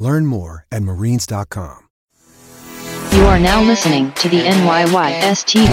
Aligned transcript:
Learn 0.00 0.26
more 0.26 0.66
at 0.72 0.82
marines.com. 0.82 1.86
You 3.12 3.22
are 3.26 3.38
now 3.38 3.62
listening 3.62 4.12
to 4.12 4.28
the 4.28 4.40
NYYST. 4.40 5.66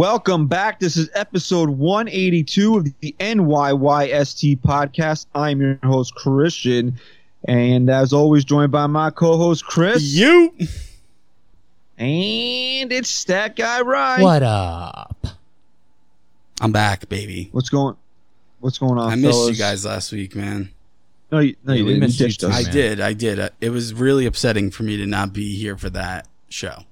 Welcome 0.00 0.46
back. 0.46 0.80
This 0.80 0.96
is 0.96 1.10
episode 1.12 1.68
182 1.68 2.76
of 2.78 2.84
the 3.00 3.14
NYYST 3.20 4.58
podcast. 4.60 5.26
I'm 5.34 5.60
your 5.60 5.78
host, 5.82 6.14
Christian. 6.14 6.98
And 7.44 7.90
as 7.90 8.14
always, 8.14 8.46
joined 8.46 8.72
by 8.72 8.86
my 8.86 9.10
co 9.10 9.36
host, 9.36 9.66
Chris. 9.66 10.02
You. 10.02 10.54
And 11.98 12.90
it's 12.90 13.24
that 13.24 13.56
guy, 13.56 13.82
Ryan. 13.82 14.22
What 14.22 14.42
up? 14.42 15.26
I'm 16.62 16.72
back, 16.72 17.10
baby. 17.10 17.50
What's 17.52 17.68
going 17.68 17.94
What's 18.60 18.78
going 18.78 18.98
on? 18.98 19.10
I 19.10 19.16
missed 19.16 19.34
fellas? 19.34 19.50
you 19.50 19.62
guys 19.62 19.84
last 19.84 20.12
week, 20.12 20.34
man. 20.34 20.70
No, 21.30 21.40
you, 21.40 21.56
no, 21.62 21.74
Yeah, 21.74 21.80
you 21.80 21.84
didn't. 21.84 21.94
You 21.96 22.00
missed 22.00 22.20
you 22.20 22.30
too, 22.30 22.46
us. 22.46 22.54
I 22.58 22.62
man. 22.62 22.72
did. 22.72 23.00
I 23.02 23.12
did. 23.12 23.38
Uh, 23.38 23.50
It 23.60 23.68
was 23.68 23.92
really 23.92 24.24
upsetting 24.24 24.70
for 24.70 24.82
me 24.82 24.96
to 24.96 25.04
not 25.04 25.34
be 25.34 25.56
here 25.56 25.76
for 25.76 25.90
that 25.90 26.26
show. 26.48 26.84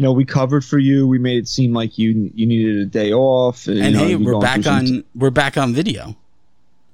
You 0.00 0.04
know, 0.04 0.12
we 0.12 0.24
covered 0.24 0.64
for 0.64 0.78
you. 0.78 1.06
We 1.06 1.18
made 1.18 1.36
it 1.36 1.46
seem 1.46 1.74
like 1.74 1.98
you 1.98 2.30
you 2.34 2.46
needed 2.46 2.78
a 2.78 2.86
day 2.86 3.12
off. 3.12 3.66
And, 3.66 3.78
And 3.80 3.92
you 3.94 4.00
know, 4.00 4.06
hey, 4.06 4.16
we're 4.16 4.40
back 4.40 4.66
on. 4.66 4.86
t- 4.86 5.04
we're 5.14 5.28
back 5.28 5.58
on 5.58 5.74
video 5.74 6.16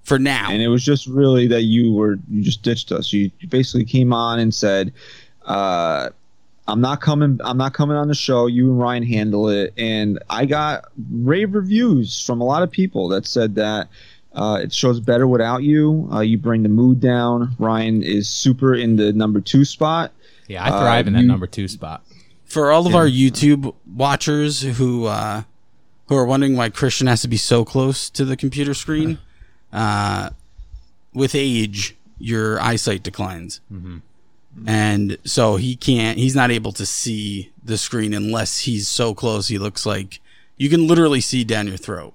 for 0.02 0.18
now. 0.18 0.48
and 0.50 0.60
it 0.60 0.66
was 0.66 0.84
just 0.84 1.06
really 1.06 1.46
that 1.46 1.62
you 1.62 1.92
were 1.92 2.18
you 2.28 2.42
just 2.42 2.62
ditched 2.62 2.90
us. 2.90 3.12
You, 3.12 3.30
you 3.38 3.46
basically 3.46 3.84
came 3.84 4.12
on 4.12 4.40
and 4.40 4.52
said, 4.52 4.92
uh, 5.44 6.08
"I'm 6.66 6.80
not 6.80 7.00
coming. 7.00 7.38
I'm 7.44 7.56
not 7.56 7.74
coming 7.74 7.96
on 7.96 8.08
the 8.08 8.14
show. 8.16 8.48
You 8.48 8.70
and 8.72 8.80
Ryan 8.80 9.04
handle 9.04 9.50
it." 9.50 9.72
And 9.78 10.18
I 10.28 10.44
got 10.44 10.86
rave 11.12 11.54
reviews 11.54 12.20
from 12.26 12.40
a 12.40 12.44
lot 12.44 12.64
of 12.64 12.72
people 12.72 13.06
that 13.10 13.24
said 13.24 13.54
that. 13.54 13.86
Uh, 14.34 14.58
it 14.64 14.72
shows 14.72 14.98
better 14.98 15.28
without 15.28 15.62
you. 15.62 16.08
Uh, 16.12 16.20
you 16.20 16.38
bring 16.38 16.64
the 16.64 16.68
mood 16.68 16.98
down. 16.98 17.54
Ryan 17.60 18.02
is 18.02 18.28
super 18.28 18.74
in 18.74 18.96
the 18.96 19.12
number 19.12 19.40
two 19.40 19.64
spot. 19.64 20.10
Yeah, 20.48 20.64
I 20.64 20.70
thrive 20.70 21.06
Uh, 21.06 21.08
in 21.08 21.12
that 21.14 21.22
you- 21.22 21.28
number 21.28 21.46
two 21.46 21.68
spot. 21.68 22.02
For 22.46 22.70
all 22.70 22.86
of 22.86 22.94
our 22.94 23.06
YouTube 23.06 23.74
watchers 23.86 24.62
who 24.62 25.06
uh, 25.06 25.42
who 26.06 26.16
are 26.16 26.24
wondering 26.24 26.56
why 26.56 26.70
Christian 26.70 27.06
has 27.06 27.22
to 27.22 27.28
be 27.28 27.36
so 27.36 27.64
close 27.64 28.08
to 28.10 28.24
the 28.24 28.36
computer 28.36 28.74
screen, 28.74 29.18
uh, 29.72 30.30
with 31.12 31.34
age, 31.34 31.96
your 32.18 32.60
eyesight 32.60 33.02
declines, 33.02 33.60
and 34.66 35.18
so 35.24 35.56
he 35.56 35.76
can't. 35.76 36.18
He's 36.18 36.36
not 36.36 36.50
able 36.50 36.72
to 36.72 36.86
see 36.86 37.52
the 37.62 37.76
screen 37.76 38.14
unless 38.14 38.60
he's 38.60 38.88
so 38.88 39.14
close. 39.14 39.48
He 39.48 39.58
looks 39.58 39.84
like 39.84 40.20
you 40.56 40.70
can 40.70 40.86
literally 40.86 41.20
see 41.20 41.44
down 41.44 41.66
your 41.66 41.76
throat. 41.76 42.14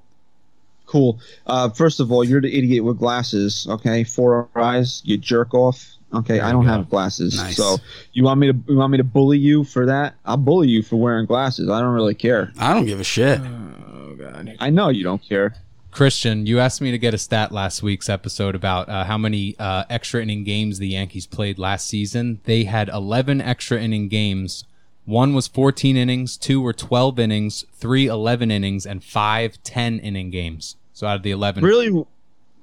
Cool. 0.85 1.19
Uh, 1.47 1.69
first 1.69 1.99
of 1.99 2.11
all, 2.11 2.23
you're 2.23 2.41
the 2.41 2.57
idiot 2.57 2.83
with 2.83 2.97
glasses. 2.97 3.65
Okay, 3.69 4.03
four 4.03 4.49
eyes. 4.55 5.01
You 5.05 5.17
jerk 5.17 5.53
off. 5.53 5.95
Okay, 6.13 6.39
I 6.39 6.51
don't 6.51 6.65
have 6.65 6.89
glasses. 6.89 7.37
Nice. 7.37 7.55
So 7.55 7.77
you 8.13 8.23
want 8.23 8.39
me 8.39 8.51
to 8.51 8.57
you 8.67 8.75
want 8.77 8.91
me 8.91 8.97
to 8.97 9.03
bully 9.03 9.37
you 9.37 9.63
for 9.63 9.85
that? 9.85 10.15
I'll 10.25 10.37
bully 10.37 10.67
you 10.67 10.83
for 10.83 10.97
wearing 10.97 11.25
glasses. 11.25 11.69
I 11.69 11.79
don't 11.79 11.93
really 11.93 12.15
care. 12.15 12.51
I 12.59 12.73
don't 12.73 12.85
give 12.85 12.99
a 12.99 13.03
shit. 13.03 13.39
Oh 13.39 14.15
god. 14.19 14.55
I 14.59 14.69
know 14.69 14.89
you 14.89 15.03
don't 15.03 15.21
care. 15.23 15.55
Christian, 15.91 16.45
you 16.45 16.59
asked 16.59 16.79
me 16.79 16.91
to 16.91 16.97
get 16.97 17.13
a 17.13 17.17
stat 17.17 17.51
last 17.51 17.83
week's 17.83 18.07
episode 18.07 18.55
about 18.55 18.87
uh, 18.87 19.03
how 19.03 19.17
many 19.17 19.55
uh, 19.59 19.83
extra 19.89 20.21
inning 20.21 20.45
games 20.45 20.79
the 20.79 20.87
Yankees 20.87 21.27
played 21.27 21.59
last 21.59 21.85
season. 21.85 22.39
They 22.45 22.63
had 22.63 22.87
11 22.87 23.41
extra 23.41 23.77
inning 23.79 24.07
games. 24.07 24.63
One 25.03 25.33
was 25.33 25.47
14 25.47 25.97
innings, 25.97 26.37
two 26.37 26.61
were 26.61 26.71
12 26.73 27.19
innings, 27.19 27.65
three 27.73 28.05
11 28.07 28.51
innings, 28.51 28.85
and 28.85 29.03
five 29.03 29.61
10 29.63 29.99
inning 29.99 30.29
games. 30.29 30.77
So 30.93 31.07
out 31.07 31.17
of 31.17 31.23
the 31.23 31.31
11, 31.31 31.63
Really, 31.63 32.05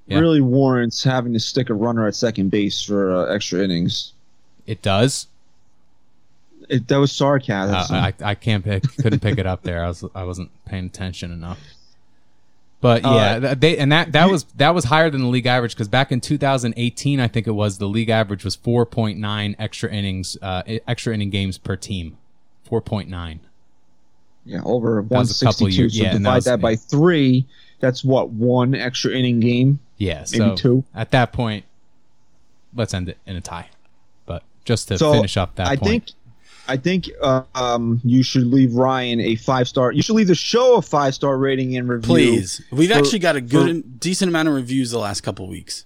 Yeah. 0.08 0.18
really 0.20 0.40
warrants 0.40 1.04
having 1.04 1.32
to 1.34 1.40
stick 1.40 1.68
a 1.70 1.74
runner 1.74 2.06
at 2.06 2.14
second 2.14 2.50
base 2.50 2.82
for 2.82 3.12
uh, 3.14 3.24
extra 3.34 3.62
innings. 3.62 4.12
it 4.66 4.80
does. 4.82 5.26
It, 6.68 6.86
that 6.88 6.96
was 6.98 7.12
sarcasm. 7.12 7.74
Uh, 7.74 7.86
I, 7.90 8.14
I 8.22 8.34
can't 8.34 8.62
pick, 8.64 8.82
couldn't 9.00 9.20
pick 9.20 9.38
it 9.38 9.46
up 9.46 9.62
there. 9.62 9.84
I 9.84 9.88
was 9.88 10.04
I 10.14 10.24
wasn't 10.24 10.50
paying 10.66 10.86
attention 10.86 11.32
enough. 11.32 11.58
But 12.80 13.04
Uh, 13.04 13.12
yeah, 13.14 13.38
th- 13.40 13.60
they 13.60 13.78
and 13.78 13.90
that 13.90 14.12
that 14.12 14.30
was 14.30 14.44
that 14.56 14.74
was 14.74 14.84
higher 14.84 15.08
than 15.10 15.22
the 15.22 15.28
league 15.28 15.46
average 15.46 15.74
because 15.74 15.88
back 15.88 16.12
in 16.12 16.20
2018, 16.20 17.20
I 17.20 17.26
think 17.28 17.46
it 17.46 17.52
was 17.52 17.78
the 17.78 17.88
league 17.88 18.08
average 18.10 18.44
was 18.44 18.56
4.9 18.56 19.56
extra 19.58 19.90
innings, 19.90 20.36
uh, 20.42 20.62
extra 20.86 21.12
inning 21.14 21.30
games 21.30 21.58
per 21.58 21.74
team, 21.76 22.18
4.9. 22.70 23.38
yeah, 24.44 24.60
over 24.64 25.00
was 25.02 25.42
a 25.42 25.44
couple 25.44 25.66
162. 25.66 25.82
years- 25.82 25.96
So 25.96 26.02
yeah, 26.02 26.12
divide 26.12 26.22
that 26.24 26.34
was- 26.36 26.44
that 26.44 26.60
by 26.60 26.76
three. 26.76 27.46
That's 27.80 28.02
what 28.04 28.30
one 28.30 28.74
extra 28.74 29.12
inning 29.12 29.40
game. 29.40 29.78
Yeah, 29.98 30.24
Maybe 30.32 30.38
so 30.38 30.56
two. 30.56 30.84
at 30.94 31.10
that 31.12 31.32
point, 31.32 31.64
let's 32.74 32.94
end 32.94 33.08
it 33.08 33.18
in 33.26 33.36
a 33.36 33.40
tie. 33.40 33.68
But 34.26 34.42
just 34.64 34.88
to 34.88 34.98
So 34.98 35.12
finish 35.12 35.36
up 35.36 35.54
that 35.56 35.66
I 35.68 35.76
point, 35.76 35.88
think, 35.88 36.04
I 36.68 36.76
think 36.76 37.10
uh, 37.22 37.42
um, 37.54 38.00
you 38.04 38.22
should 38.22 38.46
leave 38.46 38.74
Ryan 38.74 39.20
a 39.20 39.36
five 39.36 39.66
star. 39.68 39.90
You 39.92 40.02
should 40.02 40.14
leave 40.16 40.26
the 40.28 40.34
show 40.34 40.76
a 40.76 40.82
five 40.82 41.14
star 41.14 41.36
rating 41.38 41.76
and 41.76 41.88
review. 41.88 42.06
Please, 42.06 42.62
we've 42.70 42.90
for- 42.90 42.98
actually 42.98 43.18
got 43.20 43.36
a 43.36 43.40
good, 43.40 43.82
for- 43.84 43.88
decent 43.98 44.28
amount 44.28 44.48
of 44.48 44.54
reviews 44.54 44.90
the 44.90 44.98
last 44.98 45.22
couple 45.22 45.46
weeks. 45.48 45.84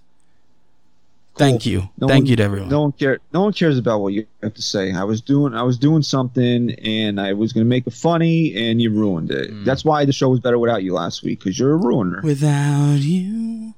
Thank 1.34 1.64
you, 1.64 1.88
No 1.98 2.08
thank 2.08 2.24
one- 2.24 2.26
you 2.30 2.36
to 2.36 2.42
everyone. 2.42 2.68
No 2.68 2.82
one 2.82 2.92
care. 2.92 3.18
No 3.32 3.42
one 3.44 3.52
cares 3.54 3.78
about 3.78 4.00
what 4.00 4.12
you 4.12 4.26
have 4.42 4.52
to 4.54 4.62
say. 4.62 4.92
I 4.92 5.04
was 5.04 5.22
doing. 5.22 5.54
I 5.54 5.62
was 5.62 5.78
doing 5.78 6.02
something, 6.02 6.72
and 6.84 7.18
I 7.20 7.32
was 7.32 7.52
going 7.54 7.64
to 7.64 7.68
make 7.68 7.86
it 7.86 7.94
funny, 7.94 8.54
and 8.54 8.82
you 8.82 8.90
ruined 8.90 9.30
it. 9.30 9.50
Mm. 9.50 9.64
That's 9.64 9.82
why 9.84 10.04
the 10.04 10.12
show 10.12 10.28
was 10.28 10.40
better 10.40 10.58
without 10.58 10.82
you 10.82 10.92
last 10.92 11.22
week 11.22 11.38
because 11.40 11.58
you're 11.58 11.72
a 11.72 11.76
ruiner. 11.76 12.20
Without 12.22 12.98
you, 13.00 13.72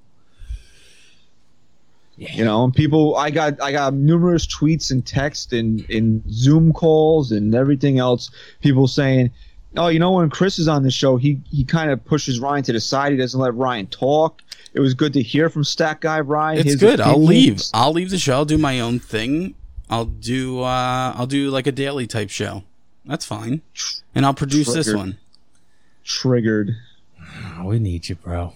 You 2.17 2.45
know, 2.45 2.65
and 2.65 2.75
people. 2.75 3.17
I 3.17 3.31
got. 3.31 3.61
I 3.63 3.71
got 3.73 3.95
numerous 3.95 4.47
tweets 4.47 4.91
and 4.91 5.05
text 5.07 5.53
and 5.53 5.81
in 5.91 6.23
Zoom 6.31 6.73
calls 6.73 7.31
and 7.33 7.55
everything 7.55 7.99
else. 7.99 8.31
People 8.63 8.89
saying. 8.89 9.31
Oh, 9.77 9.89
you 9.89 9.99
know 9.99 10.13
when 10.13 10.31
Chris 10.31 10.59
is 10.59 10.69
on 10.69 10.83
the 10.83 10.91
show, 10.91 11.17
he 11.17 11.41
he 11.51 11.65
kind 11.65 11.91
of 11.91 12.05
pushes 12.05 12.39
Ryan 12.41 12.63
to 12.65 12.73
the 12.73 12.81
side. 12.81 13.13
He 13.13 13.19
doesn't 13.19 13.39
let 13.39 13.55
Ryan 13.55 13.87
talk. 13.89 14.43
It 14.73 14.81
was 14.81 14.95
good 14.95 15.13
to 15.15 15.23
hear 15.23 15.49
from 15.49 15.65
Stat 15.65 16.01
Guy 16.01 16.21
Ryan. 16.21 16.59
it's 16.59 16.73
his 16.73 16.77
good. 16.81 17.01
I'll 17.01 17.23
leave. 17.23 17.63
I'll 17.73 17.93
leave 17.93 18.11
the 18.11 18.19
show. 18.19 18.35
I'll 18.35 18.45
do 18.45 18.59
my 18.59 18.81
own 18.81 18.99
thing. 18.99 19.55
I'll 19.91 20.05
do. 20.05 20.61
uh 20.63 21.13
I'll 21.17 21.27
do 21.27 21.51
like 21.51 21.67
a 21.67 21.73
daily 21.73 22.07
type 22.07 22.31
show. 22.31 22.65
That's 23.05 23.25
fine, 23.25 23.63
and 24.15 24.25
I'll 24.25 24.35
produce 24.35 24.73
this 24.73 24.93
one. 24.93 25.19
Triggered. 26.05 26.77
Oh, 27.57 27.65
we 27.67 27.79
need 27.79 28.09
you, 28.09 28.15
bro. 28.15 28.53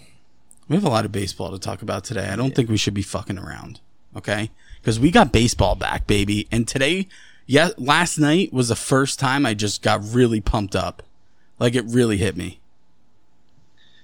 We 0.67 0.75
have 0.75 0.85
a 0.85 0.89
lot 0.89 1.05
of 1.05 1.11
baseball 1.11 1.51
to 1.51 1.59
talk 1.59 1.81
about 1.81 2.03
today. 2.03 2.29
I 2.29 2.35
don't 2.35 2.55
think 2.55 2.69
we 2.69 2.77
should 2.77 2.93
be 2.93 3.01
fucking 3.01 3.37
around. 3.37 3.79
Okay, 4.15 4.49
because 4.81 4.99
we 4.99 5.11
got 5.11 5.31
baseball 5.31 5.75
back, 5.75 6.07
baby. 6.07 6.47
And 6.51 6.67
today, 6.67 7.07
yeah, 7.45 7.69
last 7.77 8.17
night 8.17 8.51
was 8.51 8.69
the 8.69 8.75
first 8.75 9.19
time 9.19 9.45
I 9.45 9.53
just 9.53 9.81
got 9.81 10.01
really 10.03 10.41
pumped 10.41 10.75
up. 10.75 11.03
Like 11.59 11.75
it 11.75 11.85
really 11.85 12.17
hit 12.17 12.35
me. 12.37 12.59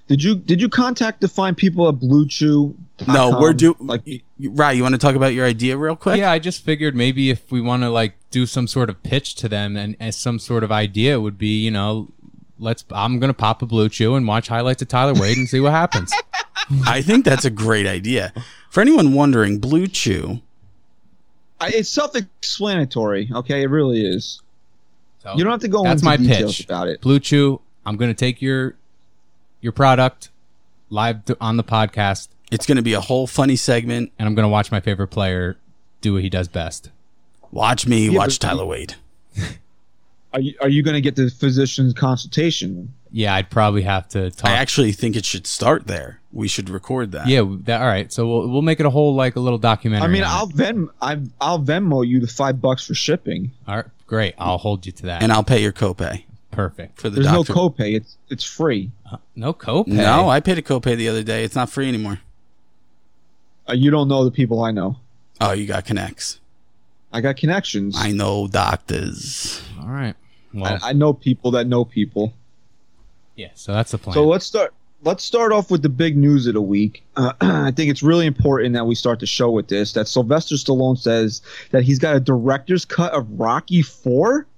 Did 0.08 0.22
you 0.22 0.36
did 0.36 0.60
you 0.60 0.68
contact 0.68 1.20
the 1.20 1.28
fine 1.28 1.54
people 1.54 1.88
at 1.88 1.98
Blue 1.98 2.28
Chew? 2.28 2.76
No, 3.08 3.38
we're 3.40 3.52
do 3.52 3.74
like 3.80 4.06
like 4.06 4.22
right. 4.38 4.76
You 4.76 4.82
want 4.82 4.94
to 4.94 4.98
talk 4.98 5.16
about 5.16 5.34
your 5.34 5.44
idea 5.44 5.76
real 5.76 5.96
quick? 5.96 6.18
Yeah, 6.18 6.30
I 6.30 6.38
just 6.38 6.62
figured 6.62 6.94
maybe 6.94 7.30
if 7.30 7.50
we 7.50 7.60
want 7.60 7.82
to 7.82 7.90
like 7.90 8.14
do 8.30 8.46
some 8.46 8.68
sort 8.68 8.88
of 8.88 9.02
pitch 9.02 9.34
to 9.36 9.48
them 9.48 9.76
and 9.76 9.96
as 9.98 10.14
some 10.16 10.38
sort 10.38 10.62
of 10.62 10.70
idea 10.70 11.20
would 11.20 11.38
be, 11.38 11.64
you 11.64 11.72
know, 11.72 12.08
let's 12.58 12.84
I'm 12.92 13.18
gonna 13.18 13.34
pop 13.34 13.62
a 13.62 13.66
blue 13.66 13.88
chew 13.88 14.14
and 14.14 14.28
watch 14.28 14.46
highlights 14.46 14.80
of 14.82 14.88
Tyler 14.88 15.14
Wade 15.14 15.38
and 15.38 15.48
see 15.48 15.60
what 15.60 15.72
happens. 15.72 16.12
I 16.86 17.02
think 17.02 17.24
that's 17.24 17.44
a 17.44 17.50
great 17.50 17.86
idea. 17.86 18.32
For 18.70 18.80
anyone 18.80 19.12
wondering, 19.12 19.58
Blue 19.58 19.86
Chew. 19.86 20.40
I, 21.60 21.68
it's 21.68 21.88
self-explanatory. 21.88 23.30
Okay, 23.32 23.62
it 23.62 23.70
really 23.70 24.04
is. 24.06 24.42
So 25.32 25.36
You 25.38 25.44
don't 25.44 25.52
have 25.52 25.60
to 25.60 25.68
go 25.68 25.82
that's 25.82 26.02
into 26.02 26.04
my 26.04 26.16
details 26.16 26.56
pitch. 26.58 26.66
about 26.66 26.88
it. 26.88 27.00
Blue 27.00 27.18
Chew, 27.20 27.60
I'm 27.84 27.96
gonna 27.96 28.14
take 28.14 28.40
your 28.42 28.76
your 29.60 29.72
product 29.72 30.30
live 30.90 31.24
th- 31.24 31.38
on 31.40 31.56
the 31.56 31.64
podcast 31.64 32.28
It's 32.50 32.64
going 32.66 32.76
to 32.76 32.82
be 32.82 32.92
a 32.92 33.00
whole 33.00 33.26
funny 33.26 33.56
segment. 33.56 34.12
and 34.18 34.28
I'm 34.28 34.34
gonna 34.36 34.48
watch 34.48 34.70
my 34.70 34.78
favorite 34.80 35.08
player 35.08 35.56
do 36.00 36.12
what 36.12 36.22
he 36.22 36.28
does 36.28 36.46
best. 36.48 36.90
Watch 37.50 37.86
me, 37.86 38.08
Yeah, 38.10 38.18
watch 38.18 38.38
but- 38.38 38.46
Tyler 38.48 38.64
Wade. 38.66 38.94
Are 40.32 40.40
you 40.40 40.54
are 40.60 40.68
you 40.68 40.82
going 40.82 40.94
to 40.94 41.00
get 41.00 41.16
the 41.16 41.30
physician's 41.30 41.94
consultation? 41.94 42.92
Yeah, 43.10 43.34
I'd 43.34 43.48
probably 43.48 43.82
have 43.82 44.06
to 44.08 44.30
talk. 44.30 44.50
I 44.50 44.54
actually 44.54 44.92
think 44.92 45.16
it 45.16 45.24
should 45.24 45.46
start 45.46 45.86
there. 45.86 46.20
We 46.30 46.46
should 46.46 46.68
record 46.68 47.12
that. 47.12 47.26
yeah, 47.28 47.42
that, 47.62 47.80
all 47.80 47.86
right. 47.86 48.12
So 48.12 48.26
we'll 48.28 48.48
we'll 48.50 48.60
make 48.62 48.78
it 48.78 48.84
a 48.84 48.90
whole 48.90 49.14
like 49.14 49.36
a 49.36 49.40
little 49.40 49.58
documentary. 49.58 50.04
I 50.06 50.12
mean, 50.12 50.24
on 50.24 50.28
it. 50.28 50.34
I'll 50.34 50.46
Ven 50.48 50.88
I 51.00 51.20
I'll 51.40 51.60
Venmo 51.60 52.06
you 52.06 52.20
the 52.20 52.26
five 52.26 52.60
bucks 52.60 52.86
for 52.86 52.92
shipping. 52.94 53.50
All 53.66 53.76
right, 53.76 53.86
great. 54.06 54.34
I'll 54.38 54.58
hold 54.58 54.86
you 54.86 54.92
to 54.92 55.02
that. 55.06 55.22
And 55.22 55.32
I'll 55.32 55.44
pay 55.44 55.62
your 55.62 55.72
copay 55.72 56.24
Perfect. 56.50 57.00
for 57.00 57.08
the 57.10 57.16
There's 57.20 57.26
doctor. 57.26 57.54
no 57.54 57.70
copay. 57.70 57.96
It's 57.96 58.16
it's 58.28 58.44
free. 58.44 58.90
No 59.34 59.52
copay. 59.52 59.88
No, 59.88 60.28
I 60.28 60.40
paid 60.40 60.58
a 60.58 60.62
copay 60.62 60.96
the 60.96 61.08
other 61.08 61.22
day. 61.22 61.44
It's 61.44 61.54
not 61.54 61.70
free 61.70 61.88
anymore. 61.88 62.20
Uh, 63.68 63.72
you 63.74 63.90
don't 63.90 64.08
know 64.08 64.24
the 64.24 64.30
people 64.30 64.62
I 64.62 64.70
know. 64.70 64.96
Oh, 65.40 65.52
you 65.52 65.66
got 65.66 65.84
connects. 65.84 66.40
I 67.12 67.20
got 67.20 67.36
connections. 67.36 67.96
I 67.98 68.12
know 68.12 68.46
doctors. 68.48 69.62
All 69.80 69.88
right. 69.88 70.14
Well, 70.54 70.78
I, 70.82 70.90
I 70.90 70.92
know 70.92 71.12
people 71.12 71.50
that 71.52 71.66
know 71.66 71.84
people. 71.84 72.32
yeah. 73.34 73.50
So 73.54 73.72
that's 73.72 73.90
the 73.90 73.98
plan. 73.98 74.14
So 74.14 74.26
let's 74.26 74.46
start. 74.46 74.72
Let's 75.06 75.22
start 75.22 75.52
off 75.52 75.70
with 75.70 75.82
the 75.82 75.88
big 75.88 76.16
news 76.16 76.48
of 76.48 76.54
the 76.54 76.60
week. 76.60 77.04
Uh, 77.16 77.32
I 77.40 77.70
think 77.70 77.90
it's 77.92 78.02
really 78.02 78.26
important 78.26 78.74
that 78.74 78.86
we 78.86 78.96
start 78.96 79.20
the 79.20 79.26
show 79.26 79.52
with 79.52 79.68
this. 79.68 79.92
That 79.92 80.08
Sylvester 80.08 80.56
Stallone 80.56 80.98
says 80.98 81.42
that 81.70 81.84
he's 81.84 82.00
got 82.00 82.16
a 82.16 82.20
director's 82.20 82.84
cut 82.84 83.12
of 83.12 83.30
Rocky 83.38 83.82
Four. 83.82 84.48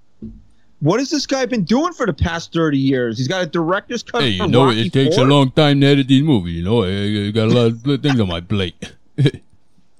What 0.79 0.99
has 0.99 1.11
this 1.11 1.27
guy 1.27 1.45
been 1.45 1.65
doing 1.65 1.93
for 1.93 2.07
the 2.07 2.13
past 2.13 2.51
thirty 2.51 2.79
years? 2.79 3.19
He's 3.19 3.27
got 3.27 3.43
a 3.43 3.45
director's 3.45 4.01
cut. 4.01 4.23
Hey, 4.23 4.29
you 4.29 4.47
know, 4.47 4.65
Rocky 4.65 4.87
it 4.87 4.93
takes 4.93 5.17
4? 5.17 5.25
a 5.25 5.27
long 5.27 5.51
time 5.51 5.81
to 5.81 5.87
edit 5.87 6.07
these 6.07 6.23
movies. 6.23 6.55
You 6.55 6.63
know, 6.63 6.83
I, 6.83 7.27
I 7.27 7.31
got 7.31 7.49
a 7.49 7.53
lot 7.53 7.67
of 7.67 7.83
things 8.01 8.19
on 8.19 8.27
my 8.27 8.41
plate. 8.41 8.91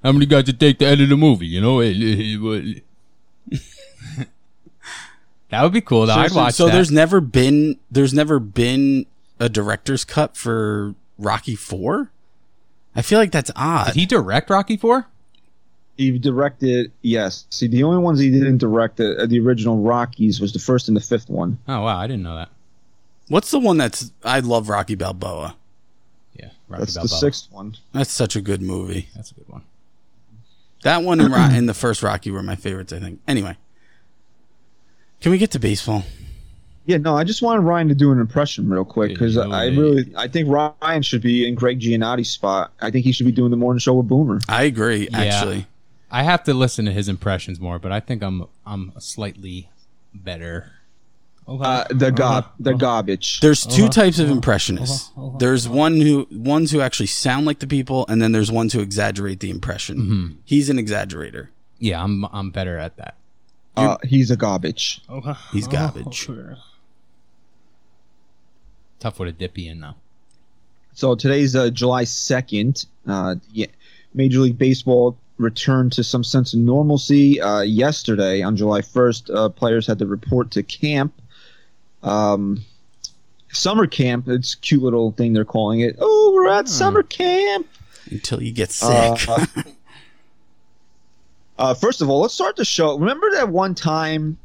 How 0.03 0.11
many 0.13 0.25
guys 0.25 0.49
it 0.49 0.59
take 0.59 0.79
to 0.79 0.85
edit 0.85 1.11
a 1.11 1.17
movie? 1.17 1.45
You 1.45 1.61
know, 1.61 1.79
Hey, 1.81 1.93
hey, 1.93 2.37
what- 2.37 2.63
that 5.49 5.61
would 5.61 5.73
be 5.73 5.81
cool. 5.81 6.07
Though. 6.07 6.15
So, 6.15 6.19
I'd 6.21 6.31
watch 6.31 6.53
so 6.55 6.65
that. 6.65 6.71
there's 6.71 6.89
never 6.89 7.21
been 7.21 7.77
there's 7.91 8.15
never 8.15 8.39
been 8.39 9.05
a 9.39 9.49
director's 9.49 10.03
cut 10.05 10.35
for 10.37 10.95
Rocky 11.17 11.55
Four. 11.55 12.11
I 12.95 13.01
feel 13.01 13.19
like 13.19 13.31
that's 13.31 13.51
odd. 13.55 13.87
Did 13.87 13.95
he 13.95 14.05
direct 14.05 14.49
Rocky 14.49 14.77
Four? 14.77 15.07
He 15.97 16.17
directed. 16.17 16.91
Yes. 17.01 17.45
See, 17.49 17.67
the 17.67 17.83
only 17.83 18.01
ones 18.01 18.19
he 18.19 18.31
didn't 18.31 18.57
direct 18.57 18.97
the, 18.97 19.25
the 19.27 19.39
original 19.39 19.81
Rockies 19.81 20.39
was 20.39 20.53
the 20.53 20.59
first 20.59 20.87
and 20.87 20.95
the 20.95 21.01
fifth 21.01 21.29
one. 21.29 21.59
Oh 21.67 21.81
wow, 21.83 21.97
I 21.97 22.07
didn't 22.07 22.23
know 22.23 22.35
that. 22.35 22.49
What's 23.27 23.51
the 23.51 23.59
one 23.59 23.77
that's 23.77 24.11
I 24.23 24.39
love 24.39 24.69
Rocky 24.69 24.95
Balboa. 24.95 25.55
Yeah, 26.33 26.49
Rocky 26.67 26.79
That's 26.81 26.93
the 26.93 26.99
Balboa. 27.01 27.19
sixth 27.19 27.51
one. 27.51 27.75
That's 27.93 28.11
such 28.11 28.35
a 28.35 28.41
good 28.41 28.61
movie. 28.61 29.09
That's 29.15 29.31
a 29.31 29.35
good 29.35 29.49
one. 29.49 29.63
That 30.83 31.03
one 31.03 31.19
and, 31.19 31.31
Ro- 31.33 31.39
and 31.39 31.67
the 31.67 31.73
first 31.73 32.01
Rocky 32.01 32.31
were 32.31 32.41
my 32.41 32.55
favorites. 32.55 32.93
I 32.93 32.99
think. 32.99 33.19
Anyway, 33.27 33.57
can 35.19 35.31
we 35.31 35.37
get 35.37 35.51
to 35.51 35.59
baseball? 35.59 36.03
Yeah, 36.89 36.97
no, 36.97 37.15
I 37.15 37.23
just 37.23 37.43
wanted 37.43 37.61
Ryan 37.61 37.87
to 37.89 37.93
do 37.93 38.11
an 38.11 38.19
impression 38.19 38.67
real 38.67 38.83
quick 38.83 39.09
because 39.11 39.35
you 39.35 39.43
know, 39.43 39.51
I 39.51 39.67
really, 39.67 40.11
I 40.17 40.27
think 40.27 40.49
Ryan 40.49 41.03
should 41.03 41.21
be 41.21 41.47
in 41.47 41.53
Greg 41.53 41.79
Giannotti's 41.79 42.29
spot. 42.29 42.73
I 42.81 42.89
think 42.89 43.05
he 43.05 43.11
should 43.11 43.27
be 43.27 43.31
doing 43.31 43.51
the 43.51 43.57
morning 43.57 43.77
show 43.77 43.93
with 43.93 44.07
Boomer. 44.07 44.39
I 44.49 44.63
agree. 44.63 45.07
Yeah. 45.11 45.19
Actually, 45.19 45.67
I 46.09 46.23
have 46.23 46.43
to 46.45 46.53
listen 46.55 46.85
to 46.85 46.91
his 46.91 47.07
impressions 47.07 47.59
more, 47.59 47.77
but 47.77 47.91
I 47.91 47.99
think 47.99 48.23
I'm 48.23 48.47
I'm 48.65 48.91
slightly 48.97 49.69
better. 50.15 50.71
Uh, 51.47 51.85
the 51.91 52.11
gob, 52.11 52.47
the 52.59 52.73
garbage. 52.73 53.39
there's 53.41 53.67
two 53.67 53.87
types 53.87 54.17
of 54.17 54.31
impressionists. 54.31 55.11
There's 55.37 55.69
one 55.69 56.01
who 56.01 56.27
ones 56.31 56.71
who 56.71 56.81
actually 56.81 57.05
sound 57.05 57.45
like 57.45 57.59
the 57.59 57.67
people, 57.67 58.07
and 58.09 58.19
then 58.19 58.31
there's 58.31 58.51
ones 58.51 58.73
who 58.73 58.79
exaggerate 58.79 59.41
the 59.41 59.51
impression. 59.51 60.39
He's 60.43 60.71
an 60.71 60.77
exaggerator. 60.77 61.49
Yeah, 61.77 62.03
I'm 62.03 62.25
I'm 62.33 62.49
better 62.49 62.79
at 62.79 62.97
that. 62.97 63.15
Uh, 63.77 63.97
he's 64.03 64.31
a 64.31 64.35
garbage. 64.35 65.01
He's 65.51 65.67
garbage. 65.67 66.27
Tough 68.99 69.17
for 69.17 69.25
a 69.25 69.31
dippy 69.31 69.67
in 69.67 69.81
though. 69.81 69.95
So 70.93 71.15
today's 71.15 71.55
uh, 71.55 71.69
July 71.69 72.03
second. 72.03 72.85
Uh, 73.07 73.35
yeah, 73.53 73.67
Major 74.13 74.39
League 74.39 74.57
Baseball 74.57 75.17
returned 75.37 75.93
to 75.93 76.03
some 76.03 76.23
sense 76.23 76.53
of 76.53 76.59
normalcy. 76.59 77.39
Uh, 77.39 77.61
yesterday, 77.61 78.41
on 78.41 78.57
July 78.57 78.81
first, 78.81 79.29
uh, 79.29 79.49
players 79.49 79.87
had 79.87 79.99
to 79.99 80.05
report 80.05 80.51
to 80.51 80.63
camp. 80.63 81.13
Um, 82.03 82.65
summer 83.51 83.87
camp. 83.87 84.27
It's 84.27 84.53
a 84.53 84.57
cute 84.57 84.81
little 84.81 85.11
thing 85.11 85.33
they're 85.33 85.45
calling 85.45 85.79
it. 85.79 85.95
Oh, 85.99 86.31
we're 86.35 86.49
at 86.49 86.67
summer 86.67 87.03
camp. 87.03 87.67
Until 88.11 88.41
you 88.41 88.51
get 88.51 88.71
sick. 88.71 89.27
Uh, 89.27 89.45
uh, 91.57 91.73
first 91.73 92.01
of 92.01 92.09
all, 92.09 92.21
let's 92.21 92.33
start 92.33 92.55
the 92.55 92.65
show. 92.65 92.97
Remember 92.97 93.31
that 93.31 93.49
one 93.49 93.75
time 93.75 94.37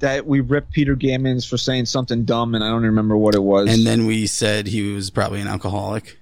that 0.00 0.26
we 0.26 0.40
ripped 0.40 0.72
Peter 0.72 0.94
Gammons 0.94 1.48
for 1.48 1.56
saying 1.56 1.86
something 1.86 2.24
dumb, 2.24 2.54
and 2.54 2.62
I 2.62 2.68
don't 2.68 2.82
remember 2.82 3.16
what 3.16 3.34
it 3.34 3.42
was. 3.42 3.72
and 3.72 3.86
then 3.86 4.06
we 4.06 4.26
said 4.26 4.66
he 4.66 4.92
was 4.92 5.10
probably 5.10 5.40
an 5.40 5.48
alcoholic. 5.48 6.18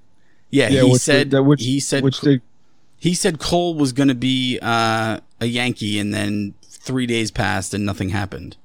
Yeah, 0.51 0.69
yeah, 0.69 0.83
he 0.83 0.95
said 0.97 1.31
the, 1.31 1.43
which, 1.43 1.63
he 1.65 1.81
said 1.81 2.05
which 2.05 2.21
he 2.97 3.15
said 3.15 3.39
Cole 3.41 3.75
was 3.75 3.93
going 3.93 4.09
to 4.09 4.15
be 4.15 4.59
uh, 4.63 5.19
a 5.41 5.47
Yankee, 5.47 5.99
and 5.99 6.15
then 6.15 6.55
three 6.63 7.07
days 7.07 7.31
passed 7.31 7.75
and 7.75 7.85
nothing 7.85 8.11
happened. 8.11 8.57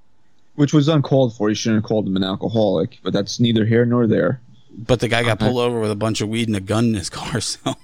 which 0.56 0.74
was 0.74 0.88
uncalled 0.88 1.36
for. 1.36 1.50
He 1.50 1.56
shouldn't 1.56 1.84
have 1.84 1.88
called 1.88 2.06
him 2.08 2.16
an 2.16 2.24
alcoholic, 2.24 3.00
but 3.02 3.12
that's 3.14 3.40
neither 3.40 3.66
here 3.66 3.86
nor 3.86 4.06
there. 4.08 4.40
But 4.78 5.00
the 5.00 5.08
guy 5.08 5.24
got 5.24 5.40
pulled 5.40 5.58
over 5.58 5.80
with 5.80 5.90
a 5.92 5.96
bunch 5.96 6.22
of 6.22 6.30
weed 6.30 6.48
and 6.48 6.56
a 6.56 6.60
gun 6.62 6.86
in 6.86 6.94
his 6.94 7.10
car. 7.10 7.42
So 7.42 7.76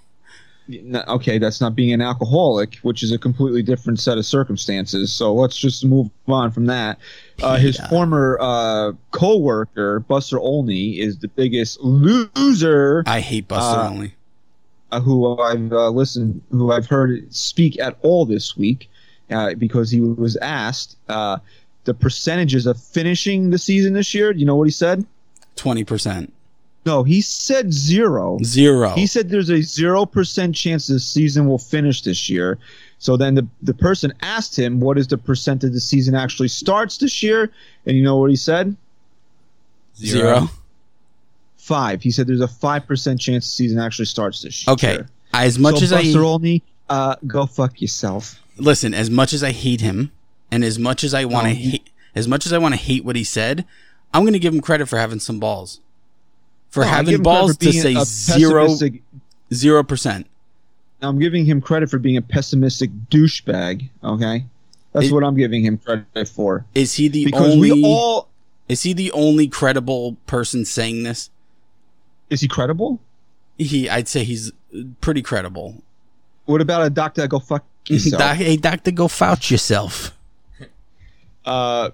Okay, 0.69 1.37
that's 1.37 1.61
not 1.61 1.75
being 1.75 1.93
an 1.93 2.01
alcoholic, 2.01 2.77
which 2.77 3.03
is 3.03 3.11
a 3.11 3.17
completely 3.19 3.61
different 3.61 3.99
set 3.99 4.17
of 4.17 4.25
circumstances. 4.25 5.13
So 5.13 5.33
let's 5.33 5.57
just 5.57 5.85
move 5.85 6.09
on 6.27 6.51
from 6.51 6.65
that. 6.65 6.97
Uh, 7.43 7.57
his 7.57 7.77
former 7.89 8.37
uh, 8.41 8.93
co-worker 9.11 9.99
Buster 9.99 10.39
Olney 10.39 10.99
is 10.99 11.19
the 11.19 11.27
biggest 11.27 11.79
loser 11.81 13.03
I 13.05 13.19
hate 13.19 13.47
Buster 13.47 13.79
Uh, 13.79 13.89
Olney. 13.91 14.13
uh, 14.91 14.99
who 15.01 15.39
I've 15.39 15.71
uh, 15.71 15.89
listened, 15.89 16.41
who 16.49 16.71
I've 16.71 16.87
heard 16.87 17.31
speak 17.33 17.79
at 17.79 17.97
all 18.01 18.25
this 18.25 18.57
week, 18.57 18.89
uh, 19.29 19.53
because 19.55 19.91
he 19.91 20.01
was 20.01 20.35
asked 20.37 20.97
uh, 21.09 21.37
the 21.83 21.93
percentages 21.93 22.65
of 22.65 22.81
finishing 22.81 23.51
the 23.51 23.57
season 23.59 23.93
this 23.93 24.13
year. 24.15 24.33
Do 24.33 24.39
you 24.39 24.45
know 24.45 24.55
what 24.55 24.63
he 24.65 24.71
said? 24.71 25.05
Twenty 25.55 25.83
percent, 25.83 26.33
No, 26.85 27.03
he 27.03 27.21
said 27.21 27.73
zero. 27.73 28.37
zero. 28.43 28.89
He 28.91 29.07
said 29.07 29.29
there's 29.29 29.49
a 29.49 29.61
zero 29.61 30.05
percent 30.05 30.55
chance 30.55 30.87
the 30.87 30.99
season 30.99 31.47
will 31.47 31.57
finish 31.57 32.01
this 32.03 32.29
year. 32.29 32.59
So 32.99 33.17
then 33.17 33.35
the 33.35 33.47
the 33.63 33.73
person 33.73 34.13
asked 34.21 34.57
him, 34.57 34.79
"What 34.79 34.97
is 34.97 35.07
the 35.07 35.17
percentage 35.17 35.73
the 35.73 35.79
season 35.79 36.13
actually 36.15 36.47
starts 36.49 36.97
this 36.97 37.23
year?" 37.23 37.51
And 37.85 37.97
you 37.97 38.03
know 38.03 38.17
what 38.17 38.29
he 38.29 38.35
said? 38.35 38.75
zero. 39.97 40.49
Five. 41.57 42.03
He 42.03 42.11
said 42.11 42.27
there's 42.27 42.41
a 42.41 42.47
five 42.47 42.85
percent 42.85 43.19
chance 43.19 43.45
the 43.45 43.51
season 43.51 43.79
actually 43.79 44.05
starts 44.05 44.41
this 44.41 44.65
year. 44.67 44.73
Okay, 44.73 44.99
as 45.33 45.57
much 45.57 45.77
so 45.79 45.83
as 45.85 45.93
I 45.93 46.03
Buster 46.03 46.21
Olney, 46.23 46.61
uh, 46.89 47.15
go 47.25 47.45
fuck 47.47 47.81
yourself. 47.81 48.39
listen, 48.57 48.93
as 48.93 49.09
much 49.09 49.33
as 49.33 49.43
I 49.43 49.51
hate 49.51 49.81
him, 49.81 50.11
and 50.51 50.63
as 50.63 50.77
much 50.77 51.03
as 51.03 51.13
I 51.15 51.25
want 51.25 51.47
to 51.47 51.53
No, 51.53 51.55
he- 51.59 51.69
hate, 51.71 51.89
as 52.13 52.27
much 52.27 52.45
as 52.45 52.53
I 52.53 52.59
want 52.59 52.75
to 52.75 52.79
hate 52.79 53.03
what 53.03 53.15
he 53.15 53.23
said, 53.23 53.65
I'm 54.13 54.21
going 54.23 54.33
to 54.33 54.39
give 54.39 54.53
him 54.53 54.61
credit 54.61 54.87
for 54.87 54.97
having 54.99 55.19
some 55.19 55.39
balls, 55.39 55.79
for 56.75 56.81
No, 56.83 56.87
having 56.89 57.23
balls 57.23 57.53
for 57.55 57.63
to 57.63 57.71
say 57.71 57.95
zero 58.03 58.67
zero 59.53 59.81
percent. 59.83 60.27
I'm 61.01 61.19
giving 61.19 61.45
him 61.45 61.61
credit 61.61 61.89
for 61.89 61.99
being 61.99 62.17
a 62.17 62.21
pessimistic 62.21 62.89
douchebag. 63.09 63.89
Okay, 64.03 64.45
that's 64.91 65.07
It- 65.07 65.13
what 65.13 65.23
I'm 65.23 65.35
giving 65.37 65.63
him 65.63 65.77
credit 65.77 66.27
for. 66.27 66.65
Is 66.75 66.95
he 66.95 67.07
the 67.07 67.23
Because 67.25 67.53
only? 67.53 67.71
we 67.71 67.83
all 67.85 68.27
is 68.67 68.83
he 68.83 68.91
the 68.93 69.09
only 69.13 69.47
credible 69.47 70.17
person 70.27 70.65
saying 70.65 71.03
this? 71.03 71.29
is 72.29 72.41
he 72.41 72.47
credible? 72.47 72.99
He, 73.57 73.87
I'd 73.87 74.07
say 74.09 74.23
he's 74.25 74.51
pretty 74.99 75.21
credible. 75.21 75.81
What 76.45 76.59
about 76.59 76.81
a 76.85 76.89
doctor? 76.89 77.25
Go 77.27 77.39
fuck 77.39 77.63
yourself. 77.87 78.35
Hey, 78.37 78.57
doctor, 78.57 78.91
go 78.91 79.07
fouch 79.07 79.49
yourself. 79.49 80.11
uh, 81.45 81.91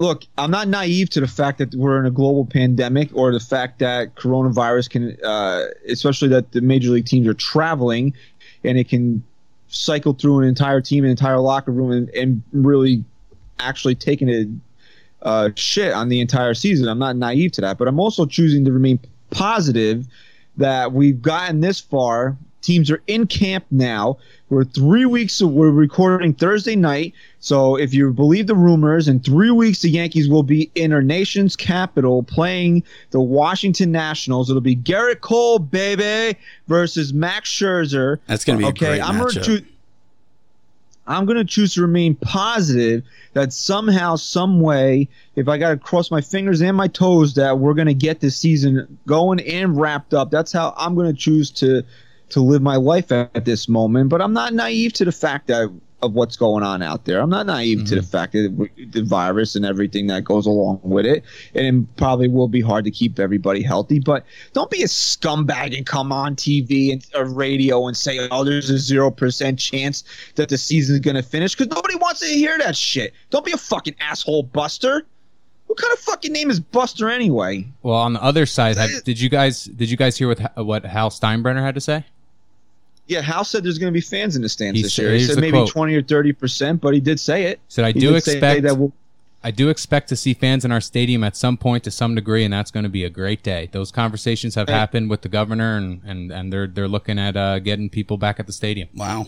look, 0.00 0.24
I'm 0.38 0.50
not 0.50 0.66
naive 0.66 1.10
to 1.10 1.20
the 1.20 1.28
fact 1.28 1.58
that 1.58 1.74
we're 1.74 2.00
in 2.00 2.06
a 2.06 2.10
global 2.10 2.46
pandemic 2.46 3.10
or 3.12 3.32
the 3.32 3.38
fact 3.38 3.78
that 3.80 4.14
coronavirus 4.16 4.90
can, 4.90 5.16
uh, 5.22 5.66
especially 5.88 6.28
that 6.28 6.52
the 6.52 6.62
major 6.62 6.90
league 6.90 7.04
teams 7.04 7.28
are 7.28 7.34
traveling 7.34 8.14
and 8.64 8.78
it 8.78 8.88
can 8.88 9.22
cycle 9.68 10.14
through 10.14 10.40
an 10.40 10.48
entire 10.48 10.80
team, 10.80 11.04
an 11.04 11.10
entire 11.10 11.38
locker 11.38 11.70
room, 11.70 11.92
and, 11.92 12.08
and 12.10 12.42
really 12.52 13.04
actually 13.60 13.94
taking 13.94 14.30
a 14.30 14.46
uh, 15.22 15.50
shit 15.54 15.92
on 15.92 16.08
the 16.08 16.20
entire 16.20 16.54
season. 16.54 16.88
I'm 16.88 16.98
not 16.98 17.16
naive 17.16 17.52
to 17.52 17.60
that, 17.60 17.76
but 17.76 17.86
I'm 17.86 18.00
also 18.00 18.24
choosing 18.24 18.64
to 18.64 18.72
remain 18.72 18.98
positive 19.30 20.06
that 20.56 20.92
we've 20.92 21.20
gotten 21.20 21.60
this 21.60 21.78
far. 21.78 22.38
Teams 22.62 22.90
are 22.90 23.02
in 23.06 23.26
camp 23.26 23.64
now. 23.70 24.18
We're 24.50 24.64
three 24.64 25.06
weeks. 25.06 25.40
We're 25.40 25.70
recording 25.70 26.34
Thursday 26.34 26.76
night. 26.76 27.14
So 27.38 27.76
if 27.76 27.94
you 27.94 28.12
believe 28.12 28.46
the 28.46 28.54
rumors, 28.54 29.08
in 29.08 29.20
three 29.20 29.50
weeks 29.50 29.80
the 29.80 29.90
Yankees 29.90 30.28
will 30.28 30.42
be 30.42 30.70
in 30.74 30.92
our 30.92 31.02
nation's 31.02 31.56
capital 31.56 32.22
playing 32.22 32.82
the 33.10 33.20
Washington 33.20 33.92
Nationals. 33.92 34.50
It'll 34.50 34.60
be 34.60 34.76
Gerrit 34.76 35.20
Cole, 35.20 35.58
baby, 35.58 36.38
versus 36.68 37.14
Max 37.14 37.50
Scherzer. 37.50 38.18
That's 38.26 38.44
going 38.44 38.58
to 38.58 38.64
be 38.64 38.68
okay, 38.68 39.00
I'm 39.00 39.16
gonna 39.18 39.30
matchup. 39.30 39.44
choo- 39.44 39.64
I'm 41.06 41.24
going 41.24 41.38
to 41.38 41.44
choose 41.44 41.74
to 41.74 41.82
remain 41.82 42.14
positive 42.14 43.02
that 43.32 43.52
somehow, 43.52 44.14
some 44.14 44.60
way, 44.60 45.08
if 45.34 45.48
I 45.48 45.58
got 45.58 45.70
to 45.70 45.76
cross 45.76 46.10
my 46.10 46.20
fingers 46.20 46.60
and 46.60 46.76
my 46.76 46.86
toes, 46.86 47.34
that 47.34 47.58
we're 47.58 47.74
going 47.74 47.88
to 47.88 47.94
get 47.94 48.20
this 48.20 48.36
season 48.36 48.98
going 49.06 49.40
and 49.40 49.76
wrapped 49.80 50.14
up. 50.14 50.30
That's 50.30 50.52
how 50.52 50.72
I'm 50.76 50.94
going 50.94 51.12
to 51.12 51.18
choose 51.18 51.50
to 51.52 51.82
to 52.30 52.40
live 52.40 52.62
my 52.62 52.76
life 52.76 53.12
at, 53.12 53.44
this 53.44 53.68
moment. 53.68 54.10
But 54.10 54.20
I'm 54.20 54.32
not 54.32 54.52
naive 54.54 54.92
to 54.94 55.04
the 55.04 55.12
fact 55.12 55.46
that 55.48 55.70
of 56.02 56.14
what's 56.14 56.36
going 56.36 56.62
on 56.62 56.82
out 56.82 57.04
there. 57.04 57.20
I'm 57.20 57.30
not 57.30 57.46
naive 57.46 57.84
to 57.86 57.94
the 57.94 58.00
mm-hmm. 58.00 58.10
fact 58.10 58.32
that 58.32 58.70
the 58.90 59.02
virus 59.02 59.54
and 59.54 59.64
everything 59.64 60.06
that 60.06 60.24
goes 60.24 60.46
along 60.46 60.80
with 60.82 61.06
it, 61.06 61.24
and 61.54 61.66
it 61.66 61.96
probably 61.96 62.28
will 62.28 62.48
be 62.48 62.60
hard 62.60 62.84
to 62.84 62.90
keep 62.90 63.18
everybody 63.18 63.62
healthy. 63.62 64.00
But 64.00 64.24
don't 64.52 64.70
be 64.70 64.82
a 64.82 64.86
scumbag 64.86 65.76
and 65.76 65.84
come 65.86 66.12
on 66.12 66.36
TV 66.36 66.92
and 66.92 67.36
radio 67.36 67.86
and 67.86 67.96
say, 67.96 68.28
"Oh, 68.30 68.44
there's 68.44 68.70
a 68.70 68.78
zero 68.78 69.10
percent 69.10 69.58
chance 69.58 70.04
that 70.36 70.48
the 70.48 70.58
season's 70.58 71.00
gonna 71.00 71.22
finish," 71.22 71.54
because 71.54 71.74
nobody 71.74 71.96
wants 71.96 72.20
to 72.20 72.26
hear 72.26 72.58
that 72.58 72.76
shit. 72.76 73.12
Don't 73.30 73.44
be 73.44 73.52
a 73.52 73.58
fucking 73.58 73.94
asshole, 74.00 74.44
Buster. 74.44 75.06
What 75.66 75.78
kind 75.78 75.92
of 75.92 76.00
fucking 76.00 76.32
name 76.32 76.50
is 76.50 76.58
Buster 76.58 77.08
anyway? 77.08 77.68
Well, 77.82 77.94
on 77.94 78.14
the 78.14 78.22
other 78.22 78.44
side, 78.44 78.76
have, 78.76 79.04
did 79.04 79.20
you 79.20 79.28
guys 79.28 79.64
did 79.64 79.90
you 79.90 79.96
guys 79.96 80.16
hear 80.16 80.28
what 80.28 80.56
what 80.56 80.84
Hal 80.84 81.10
Steinbrenner 81.10 81.62
had 81.62 81.74
to 81.74 81.80
say? 81.80 82.06
Yeah, 83.06 83.22
Hal 83.22 83.44
said 83.44 83.64
there's 83.64 83.78
going 83.78 83.92
to 83.92 83.96
be 83.96 84.00
fans 84.00 84.36
in 84.36 84.42
the 84.42 84.48
stands 84.48 84.78
He 84.78 84.82
this 84.84 84.94
said- 84.94 85.02
year. 85.02 85.14
He 85.14 85.24
said 85.24 85.38
maybe 85.40 85.52
quote. 85.58 85.70
20 85.70 85.94
or 85.94 86.02
30 86.02 86.32
percent, 86.32 86.80
but 86.80 86.94
he 86.94 87.00
did 87.00 87.18
say 87.18 87.44
it. 87.44 87.56
He 87.58 87.62
said, 87.68 87.84
"I 87.84 87.92
He 87.92 88.00
do 88.00 88.12
did 88.12 88.22
say 88.22 88.32
expect 88.34 88.62
that 88.62 88.76
we'll, 88.76 88.92
I 89.42 89.50
do 89.50 89.68
expect 89.68 90.08
to 90.10 90.16
see 90.16 90.34
fans 90.34 90.64
in 90.64 90.70
our 90.70 90.80
stadium 90.82 91.24
at 91.24 91.34
some 91.34 91.56
point 91.56 91.82
to 91.84 91.90
some 91.90 92.14
degree, 92.14 92.44
and 92.44 92.52
that's 92.52 92.70
going 92.70 92.84
to 92.84 92.90
be 92.90 93.04
a 93.04 93.10
great 93.10 93.42
day. 93.42 93.68
Those 93.72 93.90
conversations 93.90 94.54
have 94.54 94.68
Hey. 94.68 94.74
happened 94.74 95.10
with 95.10 95.22
the 95.22 95.28
governor, 95.28 95.76
and 95.76 96.02
and, 96.04 96.30
and 96.30 96.52
they're 96.52 96.66
they're 96.68 96.88
looking 96.88 97.18
at 97.18 97.36
uh, 97.36 97.58
getting 97.58 97.88
people 97.90 98.16
back 98.16 98.38
at 98.38 98.46
the 98.46 98.52
stadium. 98.52 98.88
Wow. 98.94 99.26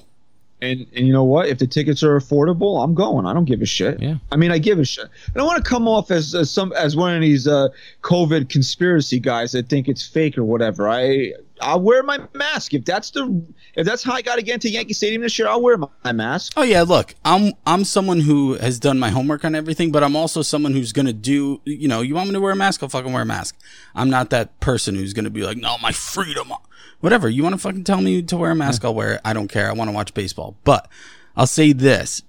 And 0.60 0.86
and 0.94 1.06
you 1.08 1.12
know 1.12 1.24
what? 1.24 1.48
If 1.48 1.58
the 1.58 1.66
tickets 1.66 2.04
are 2.04 2.16
affordable, 2.16 2.84
I'm 2.84 2.94
going. 2.94 3.26
I 3.26 3.32
don't 3.32 3.46
give 3.46 3.62
a 3.62 3.66
shit. 3.66 4.00
Yeah. 4.00 4.18
I 4.30 4.36
mean, 4.36 4.52
I 4.52 4.58
give 4.58 4.78
a 4.78 4.84
shit. 4.84 5.06
I 5.06 5.32
don't 5.38 5.46
want 5.46 5.64
to 5.64 5.68
come 5.68 5.88
off 5.88 6.12
as, 6.12 6.36
as 6.36 6.52
some 6.52 6.72
as 6.74 6.94
one 6.94 7.16
of 7.16 7.20
these 7.20 7.48
uh, 7.48 7.68
COVID 8.02 8.48
conspiracy 8.48 9.18
guys 9.18 9.50
that 9.52 9.68
think 9.68 9.88
it's 9.88 10.06
fake 10.06 10.38
or 10.38 10.44
whatever. 10.44 10.88
I 10.88 11.32
I'll 11.62 11.80
wear 11.80 12.02
my 12.02 12.18
mask 12.34 12.74
if 12.74 12.84
that's 12.84 13.10
the 13.10 13.42
if 13.74 13.86
that's 13.86 14.02
how 14.02 14.12
I 14.12 14.22
got 14.22 14.36
to 14.36 14.42
get 14.42 14.54
into 14.54 14.70
Yankee 14.70 14.92
Stadium 14.92 15.22
this 15.22 15.38
year. 15.38 15.48
I'll 15.48 15.62
wear 15.62 15.76
my, 15.78 15.88
my 16.04 16.12
mask. 16.12 16.52
Oh 16.56 16.62
yeah, 16.62 16.82
look, 16.82 17.14
I'm 17.24 17.52
I'm 17.66 17.84
someone 17.84 18.20
who 18.20 18.54
has 18.54 18.78
done 18.78 18.98
my 18.98 19.10
homework 19.10 19.44
on 19.44 19.54
everything, 19.54 19.92
but 19.92 20.02
I'm 20.02 20.16
also 20.16 20.42
someone 20.42 20.72
who's 20.72 20.92
gonna 20.92 21.12
do. 21.12 21.60
You 21.64 21.88
know, 21.88 22.00
you 22.00 22.14
want 22.14 22.28
me 22.28 22.34
to 22.34 22.40
wear 22.40 22.52
a 22.52 22.56
mask? 22.56 22.82
I'll 22.82 22.88
fucking 22.88 23.12
wear 23.12 23.22
a 23.22 23.26
mask. 23.26 23.56
I'm 23.94 24.10
not 24.10 24.30
that 24.30 24.58
person 24.60 24.94
who's 24.94 25.12
gonna 25.12 25.30
be 25.30 25.44
like, 25.44 25.56
no, 25.56 25.78
my 25.78 25.92
freedom. 25.92 26.52
Whatever. 27.00 27.28
You 27.28 27.42
want 27.42 27.54
to 27.54 27.58
fucking 27.58 27.84
tell 27.84 28.00
me 28.00 28.22
to 28.22 28.36
wear 28.36 28.52
a 28.52 28.54
mask? 28.54 28.84
I'll 28.84 28.94
wear 28.94 29.14
it. 29.14 29.20
I 29.24 29.32
don't 29.32 29.48
care. 29.48 29.68
I 29.68 29.72
want 29.72 29.88
to 29.88 29.94
watch 29.94 30.14
baseball. 30.14 30.56
But 30.62 30.88
I'll 31.36 31.46
say 31.46 31.72
this: 31.72 32.22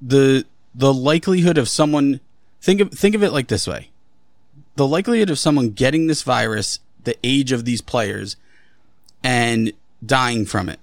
the 0.00 0.46
the 0.74 0.94
likelihood 0.94 1.58
of 1.58 1.68
someone 1.68 2.20
think 2.60 2.80
of 2.80 2.90
think 2.90 3.14
of 3.14 3.22
it 3.22 3.32
like 3.32 3.48
this 3.48 3.66
way: 3.66 3.90
the 4.76 4.86
likelihood 4.86 5.30
of 5.30 5.38
someone 5.38 5.70
getting 5.70 6.06
this 6.06 6.22
virus, 6.22 6.78
the 7.04 7.16
age 7.22 7.52
of 7.52 7.64
these 7.64 7.80
players, 7.80 8.36
and 9.24 9.72
dying 10.04 10.44
from 10.46 10.68
it 10.68 10.78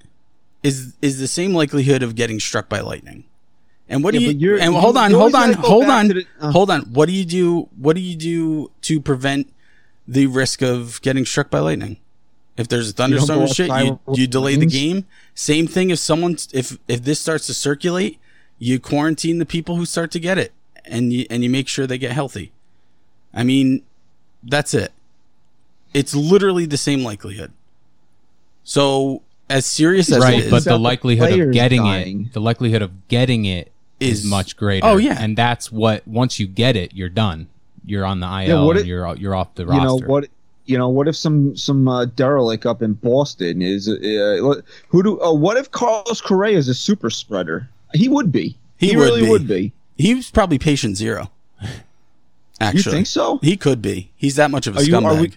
is 0.64 0.96
is 1.02 1.20
the 1.20 1.28
same 1.28 1.54
likelihood 1.54 2.04
of 2.04 2.16
getting 2.16 2.40
struck 2.40 2.68
by 2.68 2.82
lightning. 2.82 3.24
And 3.88 4.04
what 4.04 4.14
Yeah, 4.14 4.20
do 4.32 4.38
you? 4.38 4.58
And 4.58 4.74
hold 4.74 4.98
on, 4.98 5.12
hold 5.12 5.36
on, 5.36 5.54
hold 5.54 5.86
on, 5.86 6.08
the- 6.10 6.26
uh. 6.40 6.52
hold 6.52 6.70
on. 6.72 6.82
What 6.94 7.08
do 7.08 7.14
you 7.14 7.26
do? 7.26 7.70
What 7.78 7.96
do 7.96 8.02
you 8.02 8.16
do 8.16 8.72
to 8.84 9.00
prevent 9.02 9.52
the 10.08 10.28
risk 10.28 10.62
of 10.62 11.02
getting 11.02 11.26
struck 11.26 11.50
by 11.50 11.60
lightning? 11.60 11.98
If 12.58 12.68
there's 12.68 12.90
a 12.90 12.94
thunderstorm 12.94 13.48
shit, 13.48 13.70
you, 13.70 14.00
you 14.14 14.28
delay 14.28 14.56
the 14.56 14.66
game. 14.66 15.06
Same 15.34 15.68
thing 15.68 15.90
if 15.90 16.00
someone 16.00 16.38
if 16.54 16.78
if 16.88 17.04
this 17.04 17.20
starts 17.20 17.48
to 17.48 17.54
circulate, 17.54 18.20
you 18.60 18.80
quarantine 18.80 19.40
the 19.40 19.46
people 19.46 19.76
who 19.78 19.86
start 19.86 20.12
to 20.12 20.20
get 20.20 20.38
it, 20.38 20.52
and 20.86 21.12
you 21.12 21.26
and 21.30 21.44
you 21.44 21.50
make 21.50 21.68
sure 21.68 21.88
they 21.88 21.98
get 21.98 22.12
healthy. 22.12 22.52
I 23.34 23.44
mean, 23.44 23.84
that's 24.44 24.74
it. 24.74 24.92
It's 25.94 26.14
literally 26.16 26.66
the 26.66 26.78
same 26.78 27.04
likelihood. 27.04 27.52
So 28.64 29.22
as 29.50 29.66
serious 29.66 30.12
as 30.12 30.20
right, 30.20 30.36
it 30.36 30.38
is, 30.38 30.44
but 30.46 30.50
the 30.52 30.58
Except 30.58 30.74
the 30.76 30.80
likelihood 30.80 31.40
of 31.40 31.52
getting 31.52 31.84
dying. 31.84 32.26
it, 32.28 32.34
the 32.34 32.42
likelihood 32.42 32.82
of 32.82 33.08
getting 33.08 33.46
it 33.46 33.72
is, 34.00 34.20
Is- 34.20 34.26
much 34.26 34.56
greater. 34.58 34.86
Oh, 34.86 34.98
yeah. 34.98 35.18
and 35.20 35.38
that's 35.38 35.72
what 35.72 36.08
once 36.08 36.40
you 36.40 36.48
get 36.48 36.76
it, 36.76 36.94
you're 36.94 37.10
done. 37.10 37.48
You're 37.86 38.06
on 38.06 38.20
the 38.20 38.28
IL. 38.28 38.48
Yeah, 38.48 38.64
what 38.64 38.78
and 38.78 38.86
it- 38.86 38.90
you're 38.90 39.16
you're 39.18 39.36
off 39.36 39.56
the 39.56 39.64
You 39.66 39.82
know 39.82 39.98
what? 40.06 40.28
You 40.66 40.78
know 40.78 40.90
what 40.90 41.08
if 41.08 41.16
some 41.16 41.58
some 41.58 41.88
uh, 41.88 42.06
derelict 42.06 42.66
up 42.68 42.82
in 42.84 42.94
Boston 42.94 43.62
is 43.62 43.90
uh, 43.90 44.62
who 44.90 45.04
do? 45.04 45.20
Uh, 45.20 45.34
what 45.34 45.58
if 45.58 45.72
Carlos 45.72 46.22
Correa 46.22 46.58
is 46.58 46.68
a 46.70 46.74
super 46.76 47.10
spreader? 47.10 47.68
He 47.94 48.08
would 48.08 48.32
be. 48.32 48.56
He 48.78 48.90
He, 48.92 48.96
would 48.96 49.04
really 49.04 49.22
be. 49.24 49.30
would 49.30 49.48
be. 49.48 49.74
he 49.98 50.14
was 50.16 50.30
probably 50.32 50.60
patient 50.60 50.96
zero. 50.98 51.32
Actually, 52.60 52.78
You 52.80 52.92
think 52.92 53.08
so? 53.08 53.40
He 53.42 53.58
could 53.58 53.82
be. 53.82 54.12
He's 54.16 54.36
that 54.36 54.52
much 54.52 54.68
of 54.68 54.76
a 54.78 54.80
Are 54.80 54.84
you- 54.84 54.96
are 54.96 55.02
scumbag. 55.02 55.22
we- 55.22 55.34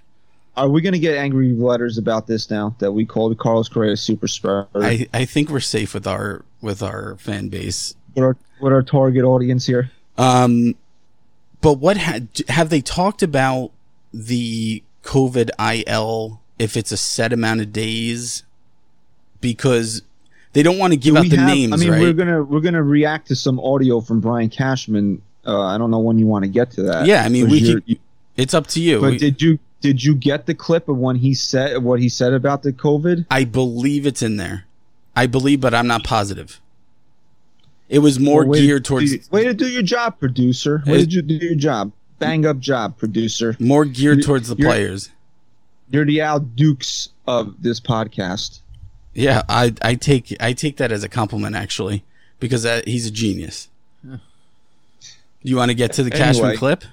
Are 0.56 0.68
we 0.68 0.80
going 0.82 0.92
to 0.92 0.98
get 1.00 1.16
angry 1.16 1.52
letters 1.52 1.98
about 1.98 2.26
this 2.26 2.48
now 2.50 2.76
that 2.78 2.92
we 2.92 3.04
called 3.04 3.36
Carlos 3.38 3.68
Correa 3.68 3.92
a 3.92 3.96
super 3.96 4.28
spreader? 4.28 4.68
I, 4.76 5.08
I 5.12 5.24
think 5.24 5.50
we're 5.50 5.60
safe 5.60 5.94
with 5.94 6.06
our 6.06 6.44
with 6.60 6.82
our 6.82 7.16
fan 7.18 7.48
base. 7.48 7.94
with 8.14 8.24
our 8.24 8.36
with 8.60 8.72
our 8.72 8.82
target 8.82 9.24
audience 9.24 9.66
here. 9.66 9.90
Um, 10.16 10.76
but 11.60 11.74
what 11.78 11.96
ha- 11.96 12.20
have 12.48 12.70
they 12.70 12.80
talked 12.80 13.22
about 13.22 13.72
the 14.12 14.82
COVID 15.02 15.50
IL 15.58 16.40
if 16.58 16.76
it's 16.76 16.92
a 16.92 16.96
set 16.96 17.32
amount 17.32 17.60
of 17.60 17.72
days? 17.72 18.44
Because 19.40 20.02
they 20.52 20.62
don't 20.62 20.78
want 20.78 20.92
to 20.92 20.96
give 20.96 21.14
Do 21.14 21.20
out 21.20 21.28
the 21.30 21.36
have- 21.36 21.48
names, 21.48 21.72
I 21.72 21.76
mean, 21.76 21.90
right? 21.90 22.00
we're 22.00 22.12
gonna 22.12 22.42
we're 22.44 22.60
gonna 22.60 22.82
react 22.82 23.26
to 23.28 23.36
some 23.36 23.58
audio 23.60 24.00
from 24.00 24.20
Brian 24.20 24.48
Cashman. 24.50 25.20
Uh, 25.46 25.60
I 25.62 25.76
don't 25.78 25.90
know 25.90 25.98
when 25.98 26.18
you 26.18 26.26
want 26.26 26.44
to 26.44 26.48
get 26.50 26.70
to 26.72 26.82
that. 26.84 27.06
yeah, 27.06 27.22
I 27.24 27.28
mean, 27.28 27.50
we 27.50 27.58
you're- 27.58 27.98
It's 28.36 28.54
up 28.54 28.66
to 28.68 28.80
you. 28.80 29.00
But 29.00 29.10
We- 29.12 29.18
did 29.18 29.42
you 29.42 29.58
did 29.84 30.02
you 30.02 30.14
get 30.14 30.46
the 30.46 30.54
clip 30.54 30.88
of 30.88 30.96
when 30.96 31.16
he 31.16 31.34
said 31.34 31.82
what 31.82 32.00
he 32.00 32.08
said 32.08 32.32
about 32.32 32.62
the 32.62 32.72
COVID? 32.72 33.26
I 33.30 33.44
believe 33.44 34.06
it's 34.06 34.22
in 34.22 34.38
there. 34.38 34.64
I 35.14 35.26
believe, 35.26 35.60
but 35.60 35.74
I'm 35.74 35.86
not 35.86 36.04
positive. 36.04 36.58
It 37.90 37.98
was 37.98 38.18
more 38.18 38.46
Well, 38.46 38.58
to 38.58 38.66
geared 38.66 38.86
towards 38.86 39.10
do- 39.10 39.20
way 39.30 39.44
to 39.44 39.52
do 39.52 39.68
your 39.68 39.82
job, 39.82 40.18
producer. 40.18 40.82
Way 40.86 41.00
It- 41.00 41.10
to 41.10 41.20
do 41.20 41.34
your 41.34 41.54
job. 41.54 41.92
Bang 42.18 42.46
up 42.46 42.60
job, 42.60 42.96
producer. 42.96 43.56
more 43.60 43.84
geared 43.84 44.18
You- 44.18 44.24
towards 44.24 44.48
the 44.48 44.56
you're- 44.56 44.70
players. 44.72 45.10
You're 45.90 46.06
the 46.06 46.22
Al 46.22 46.40
Dukes 46.40 47.10
of 47.26 47.54
this 47.60 47.78
podcast. 47.78 48.60
Yeah, 49.12 49.42
I 49.50 49.74
I 49.82 49.96
take 49.96 50.34
I 50.40 50.54
take 50.54 50.78
that 50.78 50.92
as 50.92 51.04
a 51.04 51.10
compliment 51.10 51.54
actually 51.56 52.04
because 52.40 52.64
uh, 52.64 52.80
he's 52.86 53.06
a 53.06 53.10
genius. 53.10 53.68
You 55.42 55.56
want 55.56 55.68
to 55.68 55.74
get 55.74 55.92
to 55.92 56.02
the 56.02 56.10
Cashman 56.10 56.56
clip? 56.56 56.84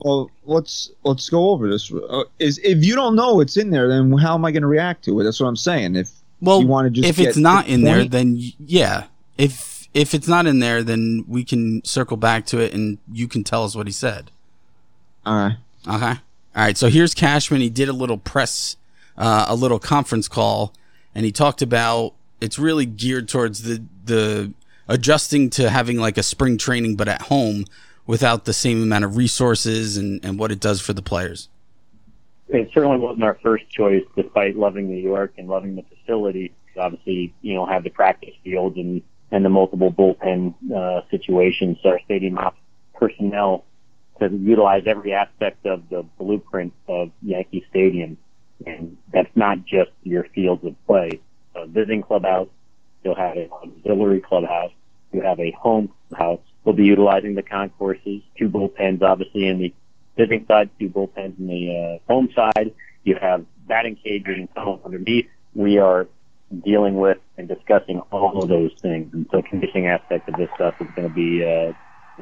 Well, 0.00 0.30
let's 0.44 0.90
let's 1.02 1.28
go 1.28 1.50
over 1.50 1.68
this. 1.68 1.92
Uh, 1.92 2.24
is 2.38 2.58
if 2.58 2.84
you 2.84 2.94
don't 2.94 3.16
know 3.16 3.40
it's 3.40 3.56
in 3.56 3.70
there, 3.70 3.88
then 3.88 4.16
how 4.18 4.34
am 4.34 4.44
I 4.44 4.52
going 4.52 4.62
to 4.62 4.68
react 4.68 5.04
to 5.06 5.20
it? 5.20 5.24
That's 5.24 5.40
what 5.40 5.48
I'm 5.48 5.56
saying. 5.56 5.96
If 5.96 6.10
Well, 6.40 6.60
you 6.60 6.66
wanna 6.68 6.90
just 6.90 7.08
if 7.08 7.18
it's 7.18 7.36
not 7.36 7.66
the 7.66 7.72
in 7.72 7.82
there, 7.82 8.04
then 8.04 8.38
yeah. 8.58 9.06
If 9.36 9.88
if 9.94 10.14
it's 10.14 10.28
not 10.28 10.46
in 10.46 10.60
there, 10.60 10.82
then 10.82 11.24
we 11.26 11.42
can 11.44 11.84
circle 11.84 12.16
back 12.16 12.46
to 12.46 12.60
it, 12.60 12.72
and 12.74 12.98
you 13.12 13.26
can 13.26 13.42
tell 13.42 13.64
us 13.64 13.74
what 13.74 13.86
he 13.86 13.92
said. 13.92 14.30
all 15.26 15.36
right, 15.36 15.56
Okay. 15.86 16.20
All 16.56 16.64
right. 16.64 16.76
So 16.76 16.88
here's 16.88 17.14
Cashman. 17.14 17.60
He 17.60 17.70
did 17.70 17.88
a 17.88 17.92
little 17.92 18.18
press, 18.18 18.76
uh, 19.16 19.46
a 19.48 19.54
little 19.54 19.78
conference 19.78 20.28
call, 20.28 20.72
and 21.14 21.24
he 21.24 21.32
talked 21.32 21.62
about 21.62 22.14
it's 22.40 22.58
really 22.58 22.86
geared 22.86 23.28
towards 23.28 23.62
the 23.62 23.82
the 24.04 24.52
adjusting 24.86 25.50
to 25.50 25.70
having 25.70 25.98
like 25.98 26.16
a 26.18 26.22
spring 26.22 26.56
training, 26.58 26.96
but 26.96 27.08
at 27.08 27.22
home 27.22 27.64
without 28.08 28.46
the 28.46 28.54
same 28.54 28.82
amount 28.82 29.04
of 29.04 29.16
resources 29.16 29.98
and, 29.98 30.24
and 30.24 30.38
what 30.38 30.50
it 30.50 30.58
does 30.58 30.80
for 30.80 30.94
the 30.94 31.02
players. 31.02 31.48
it 32.48 32.70
certainly 32.72 32.96
wasn't 32.96 33.22
our 33.22 33.38
first 33.42 33.68
choice, 33.68 34.02
despite 34.16 34.56
loving 34.56 34.88
New 34.88 35.00
York 35.00 35.34
and 35.36 35.46
loving 35.46 35.76
the 35.76 35.84
facility. 35.94 36.52
Obviously, 36.76 37.34
you 37.42 37.54
know, 37.54 37.66
have 37.66 37.84
the 37.84 37.90
practice 37.90 38.34
fields 38.42 38.76
and, 38.78 39.02
and 39.30 39.44
the 39.44 39.50
multiple 39.50 39.92
bullpen 39.92 40.54
uh, 40.74 41.02
situations. 41.10 41.76
So 41.82 41.90
our 41.90 42.00
stadium 42.06 42.38
ops 42.38 42.58
personnel 42.94 43.64
to 44.20 44.28
utilize 44.30 44.84
every 44.86 45.12
aspect 45.12 45.66
of 45.66 45.88
the 45.90 46.02
blueprint 46.18 46.72
of 46.88 47.10
Yankee 47.22 47.64
Stadium, 47.68 48.16
and 48.66 48.96
that's 49.12 49.30
not 49.36 49.66
just 49.66 49.90
your 50.02 50.24
fields 50.34 50.64
of 50.64 50.74
play. 50.86 51.20
A 51.54 51.66
visiting 51.66 52.02
clubhouse, 52.02 52.48
you'll 53.04 53.16
have 53.16 53.36
an 53.36 53.50
auxiliary 53.52 54.20
clubhouse, 54.20 54.72
you 55.12 55.20
have 55.20 55.38
a 55.38 55.50
home 55.50 55.92
house. 56.16 56.40
We'll 56.64 56.74
be 56.74 56.84
utilizing 56.84 57.34
the 57.34 57.42
concourses, 57.42 58.22
two 58.36 58.48
bullpens, 58.48 59.02
obviously, 59.02 59.46
in 59.46 59.58
the 59.58 59.72
visiting 60.16 60.44
side, 60.46 60.70
two 60.78 60.88
bullpens 60.88 61.38
in 61.38 61.46
the 61.46 62.00
uh, 62.06 62.12
home 62.12 62.28
side. 62.34 62.74
You 63.04 63.16
have 63.20 63.46
batting 63.66 63.96
cages 63.96 64.36
and 64.36 64.54
tunnels 64.54 64.80
underneath. 64.84 65.28
We 65.54 65.78
are 65.78 66.08
dealing 66.64 66.96
with 66.96 67.18
and 67.36 67.48
discussing 67.48 68.00
all 68.10 68.42
of 68.42 68.48
those 68.48 68.72
things. 68.80 69.12
And 69.12 69.26
so 69.30 69.42
conditioning 69.42 69.86
aspect 69.86 70.28
of 70.28 70.36
this 70.36 70.48
stuff 70.54 70.74
is 70.80 70.88
going 70.96 71.08
to 71.08 71.14
be 71.14 71.44
uh, 71.44 71.72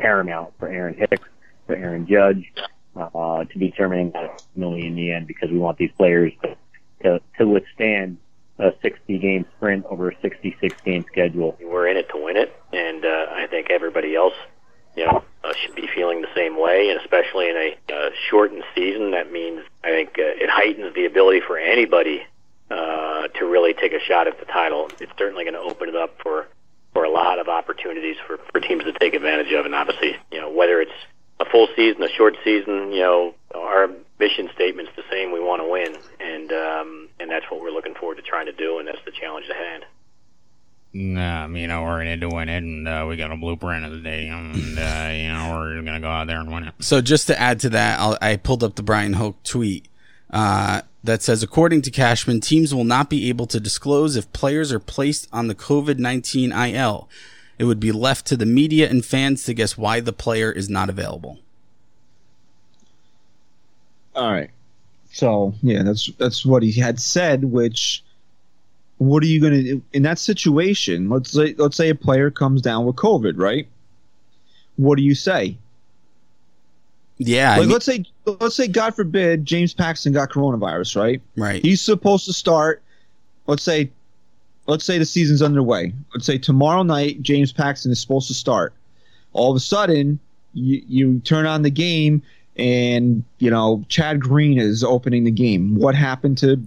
paramount 0.01 0.53
for 0.59 0.69
Aaron 0.69 0.95
Hicks, 0.95 1.29
for 1.67 1.75
Aaron 1.75 2.07
Judge, 2.07 2.53
uh, 2.97 3.45
to 3.45 3.59
be 3.59 3.71
determining 3.71 4.11
that 4.13 4.31
ultimately 4.31 4.87
in 4.87 4.95
the 4.95 5.13
end 5.13 5.27
because 5.27 5.51
we 5.51 5.59
want 5.59 5.79
these 5.79 5.93
players 5.97 6.33
to, 6.43 6.57
to, 7.03 7.21
to 7.39 7.47
withstand 7.47 8.19
a 8.59 8.73
60 8.83 9.19
game 9.19 9.45
sprint 9.57 9.85
over 9.87 10.11
a 10.11 10.21
66 10.21 10.75
game 10.85 11.05
schedule. 11.11 11.57
We're 11.61 11.89
in 11.89 11.97
it 11.97 12.09
to 12.11 12.23
win 12.23 12.37
it, 12.37 12.55
and 12.73 13.05
uh, 13.05 13.27
I 13.31 13.47
think 13.49 13.71
everybody 13.71 14.15
else, 14.15 14.35
you 14.97 15.05
know, 15.05 15.25
uh, 15.45 15.53
should 15.63 15.75
be 15.75 15.89
feeling 15.95 16.23
the 16.23 16.35
same 16.35 16.61
way. 16.61 16.91
And 16.91 17.01
especially 17.01 17.51
in 17.51 17.57
a 17.57 17.93
uh, 17.93 18.11
shortened 18.31 18.65
season, 18.75 19.11
that 19.13 19.31
means 19.31 19.63
I 19.85 19.91
think 19.91 20.11
uh, 20.19 20.23
it 20.23 20.49
heightens 20.49 20.95
the 20.95 21.05
ability 21.05 21.41
for 21.47 21.59
anybody 21.59 22.23
uh, 22.71 23.29
to 23.29 23.47
really 23.47 23.75
take 23.75 23.93
a 23.93 24.01
shot 24.01 24.27
at 24.27 24.39
the 24.39 24.47
title. 24.47 24.89
It's 25.01 25.13
certainly 25.19 25.45
going 25.45 25.55
to 25.55 25.61
open 25.61 25.89
it 25.89 25.97
up 25.97 26.17
for 26.23 26.49
for 26.95 27.05
a 27.05 27.11
lot 27.11 27.39
of 27.39 27.49
opportunities 27.49 28.17
for 28.27 28.39
for 28.51 28.61
teams 28.61 28.85
to 28.85 28.93
take 28.95 29.15
advantage 29.15 29.53
of. 29.53 29.67
And 29.67 29.75
obviously, 29.75 30.17
you 30.33 30.41
know, 30.41 30.51
whether 30.51 30.81
it's 30.81 30.91
a 31.41 31.45
full 31.45 31.69
season, 31.77 32.03
a 32.03 32.09
short 32.09 32.37
season, 32.43 32.93
you 32.93 33.01
know, 33.01 33.35
our 33.55 33.91
mission 34.19 34.49
statement's 34.55 34.93
the 34.97 35.05
same. 35.11 35.33
We 35.33 35.41
want 35.41 35.63
to 35.63 35.69
win, 35.69 35.97
and 36.21 36.53
um, 36.53 37.09
and 37.21 37.31
that's 37.31 37.47
what 37.51 37.61
we're 37.61 37.71
looking 37.71 37.95
forward 37.95 38.17
to 38.17 38.23
trying 38.23 38.47
to 38.47 38.53
do, 38.53 38.79
and 38.79 38.89
that's 38.89 39.05
the 39.05 39.13
challenge 39.13 39.47
at 39.51 39.57
hand. 39.57 39.85
Nah, 40.93 41.47
you 41.49 41.67
know, 41.67 41.83
we're 41.83 42.01
in 42.01 42.09
it 42.09 42.21
to 42.21 42.29
win 42.29 42.49
it, 42.49 42.63
and 42.63 42.89
uh, 42.89 43.05
we 43.07 43.17
got 43.17 43.31
a 43.31 43.37
blueprint 43.37 43.85
of 43.85 43.93
the 43.93 44.01
day, 44.01 44.29
and, 44.29 44.79
uh, 44.79 45.11
you 45.13 45.29
know, 45.29 45.59
we're 45.59 45.83
going 45.83 45.95
to 45.95 46.01
go 46.01 46.09
out 46.09 46.27
there 46.27 46.41
and 46.41 46.51
win 46.51 46.65
it. 46.65 46.75
So 46.81 47.03
just 47.03 47.27
to 47.27 47.39
add 47.39 47.61
to 47.61 47.69
that, 47.71 48.01
I'll, 48.01 48.17
I 48.23 48.37
pulled 48.37 48.65
up 48.65 48.77
the 48.77 48.83
Bryan 48.83 49.15
Hoch 49.15 49.37
tweet 49.45 49.89
uh, 50.31 50.83
that 51.05 51.23
says, 51.23 51.43
according 51.43 51.83
to 51.83 51.91
Cashman, 51.91 52.41
teams 52.41 52.75
will 52.75 52.85
not 52.85 53.11
be 53.11 53.29
able 53.29 53.47
to 53.47 53.61
disclose 53.61 54.17
if 54.17 54.33
players 54.33 54.73
are 54.73 54.81
placed 54.81 55.29
on 55.35 55.49
the 55.49 55.55
COVID 55.55 55.99
19 55.99 56.53
IL. 56.53 57.11
It 57.59 57.65
would 57.65 57.81
be 57.81 57.93
left 57.93 58.27
to 58.29 58.37
the 58.37 58.47
media 58.47 58.89
and 58.89 59.05
fans 59.05 59.45
to 59.45 59.55
guess 59.55 59.77
why 59.77 60.01
the 60.01 60.13
player 60.13 60.51
is 60.51 60.71
not 60.71 60.89
available. 60.89 61.41
All 64.17 64.33
right. 64.33 64.51
So 65.13 65.55
yeah, 65.63 65.83
that's 65.83 66.11
that's 66.19 66.45
what 66.45 66.63
he 66.63 66.73
had 66.73 66.99
said. 67.01 67.45
Which, 67.45 68.03
what 68.99 69.23
are 69.23 69.27
you 69.27 69.41
going 69.41 69.53
to 69.53 69.63
do 69.63 69.83
in 69.93 70.03
that 70.03 70.19
situation? 70.19 71.09
Let's 71.09 71.31
say 71.31 71.55
let's 71.57 71.77
say 71.77 71.91
a 71.91 71.95
player 71.95 72.31
comes 72.31 72.63
down 72.63 72.87
with 72.87 72.97
COVID, 72.97 73.35
right? 73.37 73.69
What 74.77 74.97
do 74.97 75.03
you 75.03 75.15
say? 75.15 75.57
Yeah, 77.19 77.53
I 77.53 77.61
mean- 77.61 77.71
let's 77.71 77.87
say 77.87 78.05
let's 78.27 78.57
say 78.57 78.69
God 78.69 78.95
forbid 78.95 79.45
James 79.47 79.73
Paxton 79.73 80.13
got 80.13 80.31
coronavirus, 80.31 80.97
right? 80.97 81.23
right. 81.37 81.63
He's 81.63 81.81
supposed 81.81 82.27
to 82.27 82.33
start. 82.33 82.83
Let's 83.47 83.63
say, 83.63 83.91
let's 84.67 84.85
say 84.85 84.99
the 84.99 85.07
season's 85.07 85.41
underway. 85.41 85.95
Let's 86.13 86.27
say 86.27 86.37
tomorrow 86.37 86.83
night 86.83 87.23
James 87.23 87.53
Paxton 87.53 87.93
is 87.93 88.01
supposed 88.01 88.29
to 88.29 88.35
start. 88.35 88.75
All 89.33 89.51
of 89.51 89.57
a 89.57 89.61
sudden, 89.61 90.19
you, 90.53 90.83
you 90.89 91.19
turn 91.21 91.47
on 91.47 91.63
the 91.63 91.71
game, 91.71 92.23
and 92.59 93.25
you 93.39 93.51
know 93.51 93.85
Chad 93.89 94.21
Green 94.21 94.59
is 94.59 94.83
opening 94.83 95.25
the 95.25 95.31
game. 95.31 95.75
What 95.77 95.95
happened 95.95 96.39
to, 96.39 96.61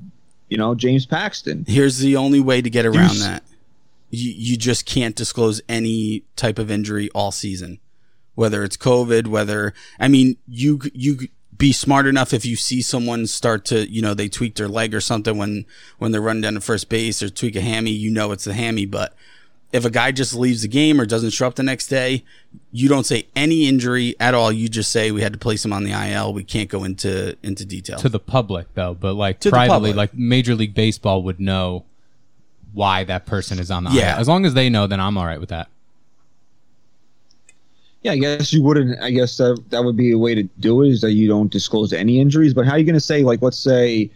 you 0.49 0.57
know, 0.57 0.75
James 0.75 1.05
Paxton? 1.05 1.65
Here's 1.67 1.99
the 1.99 2.15
only 2.15 2.39
way 2.39 2.61
to 2.61 2.69
get 2.69 2.85
around 2.85 3.17
that. 3.19 3.43
You, 4.11 4.31
you 4.35 4.57
just 4.57 4.85
can't 4.87 5.15
disclose 5.15 5.61
any 5.69 6.23
type 6.35 6.57
of 6.57 6.71
injury 6.71 7.09
all 7.13 7.31
season, 7.31 7.79
whether 8.33 8.63
it's 8.63 8.75
COVID, 8.75 9.27
whether, 9.27 9.73
I 9.99 10.07
mean, 10.07 10.37
you, 10.47 10.79
you 10.95 11.27
be 11.55 11.71
smart 11.71 12.07
enough 12.07 12.33
if 12.33 12.43
you 12.43 12.55
see 12.55 12.81
someone 12.81 13.27
start 13.27 13.65
to, 13.65 13.87
you 13.87 14.01
know, 14.01 14.15
they 14.15 14.27
tweak 14.27 14.55
their 14.55 14.67
leg 14.67 14.95
or 14.95 15.01
something 15.01 15.37
when, 15.37 15.65
when 15.99 16.11
they're 16.11 16.21
running 16.21 16.41
down 16.41 16.55
to 16.55 16.61
first 16.61 16.89
base 16.89 17.21
or 17.21 17.29
tweak 17.29 17.55
a 17.55 17.61
hammy, 17.61 17.91
you 17.91 18.09
know, 18.09 18.31
it's 18.31 18.45
the 18.45 18.53
hammy. 18.53 18.87
But 18.87 19.13
if 19.71 19.85
a 19.85 19.89
guy 19.89 20.11
just 20.11 20.33
leaves 20.33 20.63
the 20.63 20.67
game 20.67 20.99
or 20.99 21.05
doesn't 21.05 21.29
show 21.29 21.45
up 21.47 21.55
the 21.55 21.63
next 21.63 21.87
day, 21.87 22.23
you 22.71 22.89
don't 22.89 23.05
say 23.05 23.27
any 23.35 23.67
injury 23.67 24.15
at 24.19 24.33
all. 24.33 24.51
You 24.51 24.67
just 24.67 24.91
say 24.91 25.11
we 25.11 25.21
had 25.21 25.33
to 25.33 25.39
place 25.39 25.63
him 25.63 25.71
on 25.73 25.83
the 25.83 25.91
IL. 25.91 26.33
We 26.33 26.43
can't 26.43 26.69
go 26.69 26.83
into, 26.83 27.37
into 27.43 27.65
detail. 27.65 27.99
to 27.99 28.09
the 28.09 28.19
public 28.19 28.73
though, 28.73 28.95
but 28.95 29.13
like 29.13 29.39
To 29.41 29.49
privately, 29.51 29.93
like 29.93 30.13
Major 30.15 30.55
League 30.55 30.73
Baseball 30.73 31.21
would 31.23 31.39
know 31.39 31.85
why 32.73 33.03
that 33.03 33.25
person 33.27 33.59
is 33.59 33.69
on 33.69 33.83
the 33.83 33.91
Yeah. 33.91 34.15
IL. 34.15 34.19
As 34.21 34.27
long 34.27 34.45
as 34.45 34.53
they 34.55 34.69
know, 34.69 34.87
then 34.87 34.99
I'm 34.99 35.17
all 35.17 35.25
right 35.25 35.39
with 35.39 35.49
that. 35.49 35.69
Yeah, 38.01 38.13
I 38.13 38.17
guess 38.17 38.53
you 38.53 38.63
wouldn't. 38.63 39.01
I 39.01 39.11
guess 39.11 39.35
that 39.37 39.61
that 39.71 39.83
would 39.83 39.97
be 39.97 40.11
a 40.11 40.17
way 40.17 40.33
to 40.33 40.43
do 40.59 40.83
it 40.83 40.89
is 40.89 41.01
that 41.01 41.11
you 41.11 41.27
don't 41.27 41.51
disclose 41.51 41.91
any 41.91 42.19
injuries. 42.21 42.53
But 42.53 42.65
how 42.65 42.71
are 42.73 42.77
you 42.79 42.85
going 42.85 42.93
to 42.93 42.99
say 43.01 43.23
like, 43.23 43.41
let's 43.41 43.59
say 43.59 44.09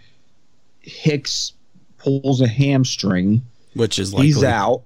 Hicks 0.82 1.54
pulls 1.98 2.40
a 2.42 2.48
hamstring? 2.48 3.42
which 3.76 3.98
is 4.00 4.14
likely. 4.14 4.28
he's 4.28 4.44
out, 4.44 4.84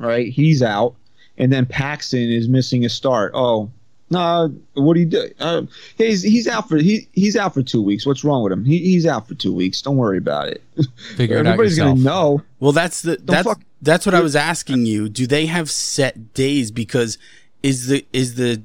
right? 0.00 0.32
He's 0.32 0.62
out, 0.62 0.96
and 1.38 1.52
then 1.52 1.66
Paxton 1.66 2.30
is 2.30 2.48
missing 2.48 2.84
a 2.84 2.88
start. 2.88 3.30
Oh, 3.34 3.70
no, 4.12 4.52
what 4.74 4.94
do 4.94 5.00
you 5.00 5.06
do? 5.06 5.30
Uh, 5.38 5.62
he's 5.96 6.22
he's 6.22 6.48
out 6.48 6.68
for 6.68 6.78
he 6.78 7.06
he's 7.12 7.36
out 7.36 7.54
for 7.54 7.62
two 7.62 7.80
weeks. 7.80 8.04
What's 8.04 8.24
wrong 8.24 8.42
with 8.42 8.52
him? 8.52 8.64
He, 8.64 8.78
he's 8.78 9.06
out 9.06 9.28
for 9.28 9.34
two 9.34 9.54
weeks. 9.54 9.80
Don't 9.82 9.96
worry 9.96 10.18
about 10.18 10.48
it. 10.48 10.62
Figure 11.16 11.36
it 11.36 11.40
out 11.46 11.52
Everybody's 11.52 11.78
yourself. 11.78 11.98
gonna 11.98 12.04
know. 12.04 12.42
Well, 12.58 12.72
that's 12.72 13.02
the 13.02 13.18
that's 13.22 13.46
fuck- 13.46 13.62
that's 13.80 14.04
what 14.06 14.16
I 14.16 14.20
was 14.20 14.34
asking 14.34 14.86
you. 14.86 15.08
Do 15.08 15.28
they 15.28 15.46
have 15.46 15.70
set 15.70 16.34
days? 16.34 16.72
Because 16.72 17.18
is 17.62 17.86
the 17.86 18.04
is 18.12 18.34
the 18.34 18.62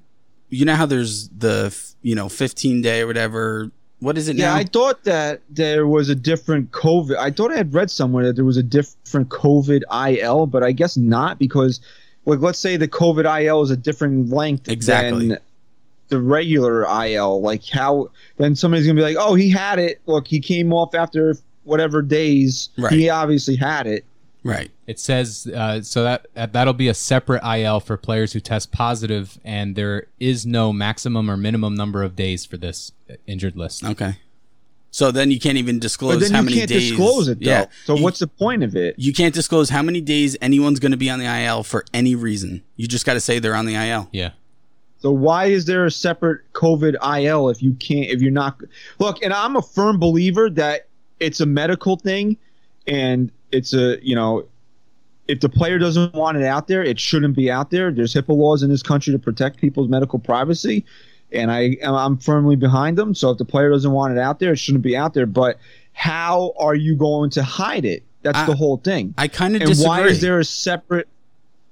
you 0.49 0.65
know 0.65 0.73
how 0.75 0.87
there's 0.87 1.29
the 1.29 1.77
you 2.01 2.15
know 2.15 2.27
15 2.27 2.81
day 2.81 3.01
or 3.01 3.07
whatever. 3.07 3.69
What 4.05 4.19
is 4.19 4.29
it 4.29 4.35
Yeah, 4.35 4.51
now? 4.51 4.55
I 4.57 4.63
thought 4.65 5.03
that 5.05 5.41
there 5.49 5.87
was 5.87 6.09
a 6.09 6.15
different 6.15 6.71
COVID. 6.71 7.17
I 7.17 7.31
thought 7.31 7.51
I 7.51 7.57
had 7.57 7.73
read 7.73 7.89
somewhere 7.89 8.23
that 8.27 8.35
there 8.35 8.45
was 8.45 8.55
a 8.57 8.61
different 8.61 9.29
COVID 9.29 9.81
IL, 9.91 10.45
but 10.45 10.61
I 10.61 10.73
guess 10.73 10.95
not 10.95 11.39
because, 11.39 11.79
like, 12.27 12.39
let's 12.39 12.59
say 12.59 12.77
the 12.77 12.87
COVID 12.87 13.25
IL 13.43 13.63
is 13.63 13.71
a 13.71 13.75
different 13.77 14.29
length 14.29 14.69
Exactly. 14.69 15.29
than 15.29 15.37
the 16.09 16.21
regular 16.21 16.83
IL. 16.85 17.41
Like, 17.41 17.67
how 17.67 18.11
then 18.37 18.55
somebody's 18.55 18.85
gonna 18.85 18.95
be 18.95 19.01
like, 19.01 19.17
"Oh, 19.19 19.33
he 19.33 19.49
had 19.49 19.79
it. 19.79 19.99
Look, 20.05 20.27
he 20.27 20.39
came 20.39 20.71
off 20.71 20.93
after 20.93 21.35
whatever 21.63 22.03
days. 22.03 22.69
Right. 22.77 22.93
He 22.93 23.09
obviously 23.09 23.55
had 23.55 23.87
it." 23.87 24.05
right. 24.43 24.69
It 24.85 24.99
says 24.99 25.47
uh, 25.47 25.81
so 25.81 26.03
that 26.03 26.27
that- 26.35 26.53
that'll 26.53 26.73
be 26.75 26.89
a 26.89 26.93
separate 26.93 27.41
IL 27.43 27.79
for 27.79 27.97
players 27.97 28.33
who 28.33 28.39
test 28.39 28.71
positive, 28.71 29.39
and 29.43 29.75
there 29.75 30.05
is 30.19 30.45
no 30.45 30.71
maximum 30.71 31.27
or 31.31 31.37
minimum 31.37 31.73
number 31.73 32.03
of 32.03 32.15
days 32.15 32.45
for 32.45 32.57
this 32.57 32.91
injured 33.27 33.55
list. 33.55 33.83
Okay. 33.83 34.17
So 34.91 35.11
then 35.11 35.29
you 35.29 35.39
can't 35.41 35.57
even 35.57 35.77
disclose 35.79 36.15
But 36.15 36.21
then 36.21 36.31
how 36.31 36.39
you 36.39 36.45
many 36.45 36.57
can't 36.57 36.69
days. 36.69 36.89
disclose 36.91 37.27
it 37.27 37.39
though. 37.41 37.49
Yeah. 37.49 37.65
So 37.85 37.97
You- 37.97 38.03
what's 38.03 38.19
the 38.19 38.27
point 38.27 38.63
of 38.63 38.75
it? 38.75 38.95
you 38.97 39.11
can't 39.13 39.33
disclose 39.33 39.69
how 39.69 39.81
many 39.81 39.99
days 39.99 40.37
anyone's 40.41 40.79
going 40.79 40.93
to 40.93 40.97
be 40.97 41.09
on 41.09 41.19
the 41.19 41.25
IL 41.25 41.63
for 41.63 41.83
any 41.93 42.15
reason. 42.15 42.63
You 42.77 42.87
just 42.87 43.05
got 43.05 43.15
to 43.15 43.19
say 43.19 43.39
they're 43.39 43.55
on 43.55 43.65
the 43.65 43.75
IL. 43.75 44.07
Yeah, 44.13 44.31
So 45.01 45.11
why 45.11 45.45
is 45.47 45.65
there 45.65 45.85
a 45.85 45.91
separate 45.91 46.41
COVID 46.53 46.95
IL 47.21 47.49
if 47.49 47.61
you 47.61 47.73
can't 47.73 48.09
if 48.09 48.21
you're 48.21 48.31
not 48.31 48.57
look? 48.99 49.21
And 49.21 49.33
I'm 49.33 49.55
a 49.57 49.61
firm 49.61 49.99
believer 49.99 50.49
that 50.51 50.87
it's 51.19 51.41
a 51.41 51.45
medical 51.45 51.97
thing, 51.97 52.37
and 52.87 53.31
it's 53.51 53.73
a 53.73 53.97
you 54.01 54.15
know, 54.15 54.45
if 55.27 55.41
the 55.41 55.49
player 55.49 55.77
doesn't 55.77 56.13
want 56.13 56.37
it 56.37 56.43
out 56.45 56.67
there, 56.67 56.83
it 56.83 56.99
shouldn't 56.99 57.35
be 57.35 57.51
out 57.51 57.69
there. 57.69 57.91
There's 57.91 58.13
HIPAA 58.13 58.35
laws 58.37 58.63
in 58.63 58.69
this 58.69 58.83
country 58.83 59.11
to 59.11 59.19
protect 59.19 59.57
people's 59.59 59.89
medical 59.89 60.19
privacy, 60.19 60.85
and 61.35 61.51
I 61.51 61.77
I'm 61.83 62.17
firmly 62.17 62.55
behind 62.55 62.97
them. 62.97 63.13
So 63.13 63.29
if 63.31 63.37
the 63.37 63.45
player 63.45 63.69
doesn't 63.69 63.91
want 63.91 64.13
it 64.13 64.19
out 64.19 64.39
there, 64.39 64.53
it 64.53 64.57
shouldn't 64.57 64.83
be 64.83 64.95
out 64.97 65.13
there. 65.13 65.25
But 65.25 65.57
how 65.93 66.53
are 66.57 66.75
you 66.75 66.95
going 66.95 67.29
to 67.31 67.43
hide 67.43 67.85
it? 67.85 68.03
That's 68.21 68.37
I- 68.39 68.45
the 68.45 68.55
whole 68.55 68.77
thing. 68.77 69.13
I 69.17 69.27
kind 69.27 69.55
of 69.55 69.61
and 69.61 69.69
disagree. 69.69 69.87
why 69.87 70.01
is 70.07 70.21
there 70.21 70.39
a 70.39 70.45
separate 70.45 71.07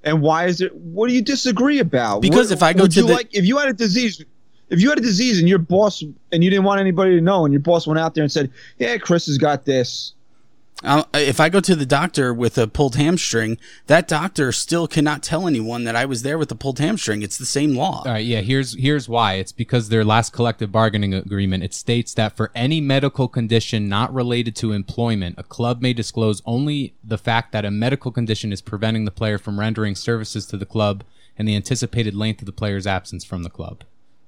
and 0.04 0.20
why 0.22 0.46
is 0.46 0.60
it? 0.60 0.74
what 0.74 1.08
do 1.08 1.14
you 1.14 1.22
disagree 1.22 1.78
about 1.80 2.20
Because 2.22 2.50
What- 2.50 2.56
if 2.58 2.62
I 2.62 2.72
go 2.72 2.86
to 2.86 3.00
you 3.00 3.06
the- 3.06 3.12
like 3.12 3.28
if 3.32 3.44
you 3.44 3.58
had 3.58 3.68
a 3.68 3.72
disease 3.72 4.22
if 4.70 4.80
you 4.80 4.88
had 4.88 4.98
a 4.98 5.02
disease 5.02 5.38
and 5.38 5.48
your 5.48 5.58
boss 5.58 6.02
and 6.32 6.42
you 6.44 6.50
didn't 6.50 6.64
want 6.64 6.80
anybody 6.80 7.14
to 7.16 7.20
know 7.20 7.44
and 7.44 7.52
your 7.52 7.60
boss 7.60 7.86
went 7.86 7.98
out 7.98 8.14
there 8.14 8.22
and 8.22 8.32
said 8.32 8.50
yeah 8.78 8.96
chris 8.96 9.26
has 9.26 9.36
got 9.38 9.64
this 9.64 10.14
Uh, 10.82 11.04
if 11.14 11.40
I 11.40 11.48
go 11.48 11.60
to 11.60 11.76
the 11.76 11.86
doctor 11.86 12.34
with 12.34 12.58
a 12.58 12.66
pulled 12.66 12.96
hamstring, 12.96 13.58
that 13.86 14.08
doctor 14.08 14.52
still 14.52 14.86
cannot 14.86 15.22
tell 15.22 15.46
anyone 15.46 15.84
that 15.84 15.96
I 15.96 16.04
was 16.04 16.22
there 16.22 16.36
with 16.36 16.50
a 16.50 16.54
pulled 16.54 16.78
hamstring. 16.78 17.22
It's 17.22 17.38
the 17.38 17.46
same 17.46 17.74
law. 17.74 18.02
All 18.04 18.12
right, 18.12 18.24
yeah, 18.24 18.40
here's 18.40 18.74
here's 18.78 19.08
why. 19.08 19.34
It's 19.34 19.52
because 19.52 19.88
their 19.88 20.04
last 20.04 20.32
collective 20.32 20.72
bargaining 20.72 21.14
agreement, 21.14 21.62
it 21.62 21.72
states 21.72 22.12
that 22.14 22.36
for 22.36 22.50
any 22.54 22.80
medical 22.80 23.28
condition 23.28 23.88
not 23.88 24.12
related 24.12 24.56
to 24.56 24.72
employment, 24.72 25.36
a 25.38 25.42
club 25.44 25.80
may 25.80 25.92
disclose 25.92 26.42
only 26.44 26.94
the 27.02 27.18
fact 27.18 27.52
that 27.52 27.64
a 27.64 27.70
medical 27.70 28.10
condition 28.10 28.52
is 28.52 28.60
preventing 28.60 29.04
the 29.04 29.10
player 29.10 29.38
from 29.38 29.60
rendering 29.60 29.94
services 29.94 30.44
to 30.46 30.56
the 30.56 30.66
club 30.66 31.04
and 31.38 31.48
the 31.48 31.56
anticipated 31.56 32.14
length 32.14 32.42
of 32.42 32.46
the 32.46 32.52
player's 32.52 32.86
absence 32.86 33.24
from 33.24 33.42
the 33.42 33.50
club. 33.50 33.84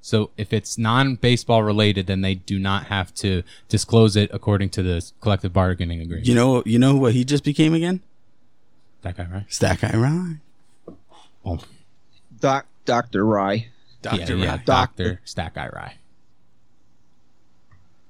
So 0.06 0.30
if 0.36 0.52
it's 0.52 0.78
non-baseball 0.78 1.64
related, 1.64 2.06
then 2.06 2.20
they 2.20 2.36
do 2.36 2.60
not 2.60 2.86
have 2.86 3.12
to 3.16 3.42
disclose 3.68 4.14
it 4.14 4.30
according 4.32 4.70
to 4.70 4.82
the 4.84 5.04
collective 5.20 5.52
bargaining 5.52 6.00
agreement. 6.00 6.28
You 6.28 6.34
know, 6.36 6.62
you 6.64 6.78
know 6.78 6.94
what 6.94 7.12
he 7.12 7.24
just 7.24 7.42
became 7.42 7.74
again? 7.74 8.02
that 9.02 9.16
guy, 9.16 9.26
right? 9.32 9.44
Stack 9.48 9.80
guy 9.80 9.96
Ryan. 9.96 10.40
Oh. 11.44 11.58
doc 12.40 12.66
dr 12.84 13.24
rye 13.24 13.66
Doctor 14.02 14.36
yeah, 14.36 14.44
yeah, 14.44 14.50
Ryan. 14.50 14.62
Doctor 14.64 15.20
Stack 15.24 15.54
Guy 15.54 15.68
Rye. 15.72 15.94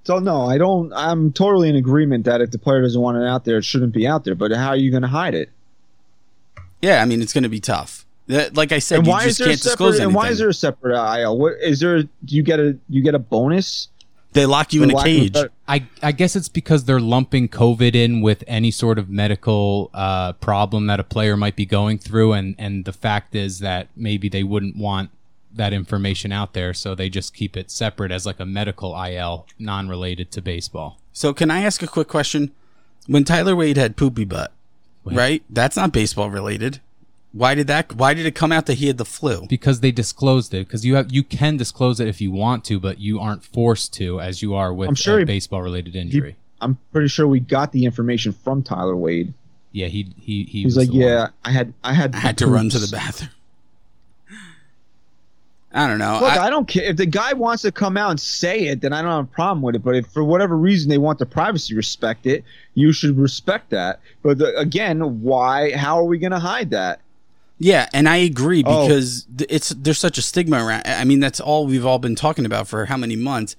so 0.05 0.19
no 0.19 0.43
i 0.43 0.57
don't 0.59 0.93
i'm 0.95 1.33
totally 1.33 1.69
in 1.69 1.77
agreement 1.77 2.25
that 2.25 2.41
if 2.41 2.51
the 2.51 2.59
player 2.59 2.81
doesn't 2.83 3.01
want 3.01 3.17
it 3.19 3.25
out 3.27 3.45
there 3.45 3.59
it 3.59 3.65
shouldn't 3.65 3.93
be 3.93 4.07
out 4.07 4.25
there 4.25 4.35
but 4.35 4.53
how 4.53 4.69
are 4.69 4.77
you 4.77 4.91
going 4.91 5.03
to 5.03 5.09
hide 5.09 5.35
it 5.35 5.51
Yeah, 6.83 7.03
I 7.03 7.05
mean 7.07 7.21
it's 7.23 7.33
going 7.33 7.43
to 7.45 7.49
be 7.51 7.61
tough. 7.61 8.06
That- 8.29 8.57
Like 8.57 8.73
I 8.73 8.79
said, 8.81 8.99
and 8.99 9.07
you 9.07 9.11
why 9.13 9.25
just 9.25 9.29
is 9.33 9.39
there 9.39 9.47
a 9.47 9.51
can't 9.51 9.63
disclose 9.63 9.77
separate 9.97 10.05
anything. 10.05 10.07
and 10.07 10.15
why 10.15 10.29
is 10.31 10.39
there 10.39 10.49
a 10.49 10.55
separate 10.55 11.21
il 11.23 11.39
what 11.39 11.55
is 11.63 11.81
there 11.81 12.03
do 12.03 12.09
you 12.25 12.43
get 12.43 12.59
a 12.61 12.77
you 12.89 13.03
get 13.03 13.15
a 13.15 13.19
bonus 13.19 13.89
They 14.33 14.45
lock 14.47 14.73
you 14.75 14.83
in 14.83 14.91
a 14.91 14.93
For 14.93 14.99
of 14.99 15.05
cage. 15.05 15.33
better- 15.33 15.51
I, 15.69 15.87
I 16.03 16.13
guess 16.13 16.37
it's 16.37 16.49
because 16.49 16.85
they're 16.85 17.01
lumping 17.01 17.49
COVID 17.49 17.95
in 17.95 18.21
with 18.21 18.45
any 18.47 18.71
sort 18.71 18.99
of 18.99 19.09
medical 19.09 19.91
uh, 19.95 20.33
problem 20.35 20.87
that 20.89 21.01
a 21.01 21.05
player 21.05 21.37
might 21.37 21.57
be 21.57 21.65
going 21.67 21.99
through, 21.99 22.35
and, 22.35 22.55
and 22.59 22.85
the 22.85 22.93
fact 22.93 23.35
is 23.35 23.61
that 23.61 23.89
maybe 23.97 24.29
they 24.29 24.43
wouldn't 24.45 24.77
want 24.77 25.11
that 25.55 25.73
information 25.73 26.33
out 26.33 26.53
there, 26.53 26.75
so 26.75 26.95
they 26.95 27.09
just 27.09 27.33
keep 27.35 27.57
it 27.57 27.71
separate 27.71 28.13
as 28.13 28.27
like 28.27 28.39
a 28.39 28.45
medical 28.47 28.95
IL, 29.03 29.47
non-related 29.59 30.31
to 30.33 30.43
baseball. 30.43 30.99
So 31.15 31.33
can 31.33 31.51
I 31.51 31.63
ask 31.63 31.83
a 31.83 31.87
quick 31.87 32.07
question? 32.09 32.51
When 33.07 33.25
Tyler 33.25 33.57
Wade 33.57 33.79
had 33.79 33.97
poopy 33.97 34.25
butt, 34.27 34.53
right? 35.05 35.43
That's 35.49 35.77
not 35.77 35.93
baseball 35.93 36.29
related. 36.31 36.81
Why 37.37 37.55
did 37.55 37.67
that? 37.67 37.93
Why 37.95 38.15
did 38.15 38.25
it 38.25 38.35
come 38.35 38.51
out 38.51 38.65
that 38.67 38.75
he 38.75 38.87
had 38.87 38.97
the 38.97 39.05
flu? 39.05 39.47
Because 39.47 39.81
they 39.81 39.93
disclosed 39.93 40.55
it, 40.55 40.67
because 40.67 40.87
you 40.87 40.95
have 40.95 41.13
you 41.13 41.23
can 41.23 41.59
disclose 41.59 42.01
it 42.01 42.09
if 42.09 42.21
you 42.21 42.33
want 42.33 42.65
to, 42.65 42.81
but 42.81 42.99
you 42.99 43.21
aren't 43.21 43.45
forced 43.45 43.93
to, 43.95 44.21
as 44.21 44.41
you 44.41 44.55
are 44.55 44.73
with 44.73 44.89
I'm 44.89 44.95
sure 44.95 45.17
a 45.17 45.19
he- 45.21 45.25
baseball-related 45.27 45.93
he- 45.95 46.01
injury. 46.01 46.37
I'm 46.63 46.79
pretty 46.93 47.09
sure 47.09 47.27
we 47.29 47.41
got 47.41 47.73
the 47.73 47.85
information 47.85 48.33
from 48.33 48.63
Tyler 48.63 48.97
Wade. 48.97 49.35
yeah, 49.73 49.89
he 49.89 50.09
he 50.19 50.45
he. 50.45 50.63
He's 50.63 50.65
was 50.65 50.77
like, 50.79 50.89
the 50.89 50.93
one. 50.99 51.03
yeah, 51.09 51.29
I 51.45 51.51
had, 51.51 51.75
I 51.85 51.93
had, 51.93 52.15
I 52.15 52.19
had 52.19 52.39
to 52.39 52.47
run 52.47 52.71
to 52.71 52.79
the 52.79 52.89
bathroom. 52.89 53.31
I 55.73 55.87
don't 55.87 55.99
know. 55.99 56.21
Look, 56.23 56.33
I- 56.33 56.47
I, 56.47 56.51
don't 56.51 56.67
care 56.67 56.85
if 56.85 56.97
the 56.97 57.05
guy 57.05 57.35
wants 57.35 57.61
to 57.63 57.73
come 57.73 57.99
out 57.99 58.09
and 58.11 58.19
say 58.19 58.69
it, 58.69 58.81
then 58.81 58.95
I 58.95 59.03
don't 59.03 59.11
have 59.11 59.25
a 59.25 59.29
problem 59.29 59.61
with 59.61 59.75
it. 59.75 59.85
But 59.85 59.97
if 59.97 60.07
for 60.07 60.25
whatever 60.25 60.57
reason 60.57 60.89
they 60.89 60.97
want 60.97 61.19
the 61.19 61.27
privacy 61.27 61.75
respect 61.77 62.25
it, 62.25 62.45
you 62.73 62.93
should 62.93 63.19
respect 63.19 63.69
that. 63.71 64.01
But 64.23 64.39
the, 64.39 64.57
again, 64.57 65.21
why? 65.21 65.73
How 65.73 65.99
are 65.99 66.05
we 66.05 66.17
going 66.17 66.33
to 66.33 66.39
hide 66.39 66.71
that? 66.71 67.01
Yeah, 67.59 67.89
and 67.95 68.09
I 68.09 68.17
agree 68.17 68.63
Oh. 68.67 68.87
because 68.87 69.27
th- 69.37 69.49
it's 69.51 69.71
there's 69.71 69.99
such 69.99 70.19
a 70.19 70.23
stigma 70.23 70.65
around. 70.65 70.83
I 70.87 71.05
mean, 71.05 71.21
that's 71.21 71.41
all 71.41 71.67
we've 71.67 71.87
all 71.87 71.99
been 71.99 72.15
talking 72.15 72.45
about 72.45 72.69
for 72.69 72.85
how 72.87 72.97
many 72.97 73.17
months. 73.17 73.57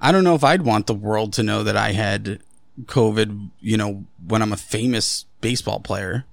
I 0.00 0.12
don't 0.12 0.22
know 0.24 0.34
if 0.34 0.44
I'd 0.44 0.62
want 0.62 0.86
the 0.86 0.94
world 0.94 1.32
to 1.34 1.42
know 1.42 1.62
that 1.64 1.76
I 1.76 1.92
had 1.92 2.40
COVID. 2.84 3.50
You 3.60 3.76
know, 3.78 4.04
when 4.26 4.42
I'm 4.42 4.52
a 4.52 4.56
famous 4.56 5.24
baseball 5.40 5.80
player. 5.80 6.24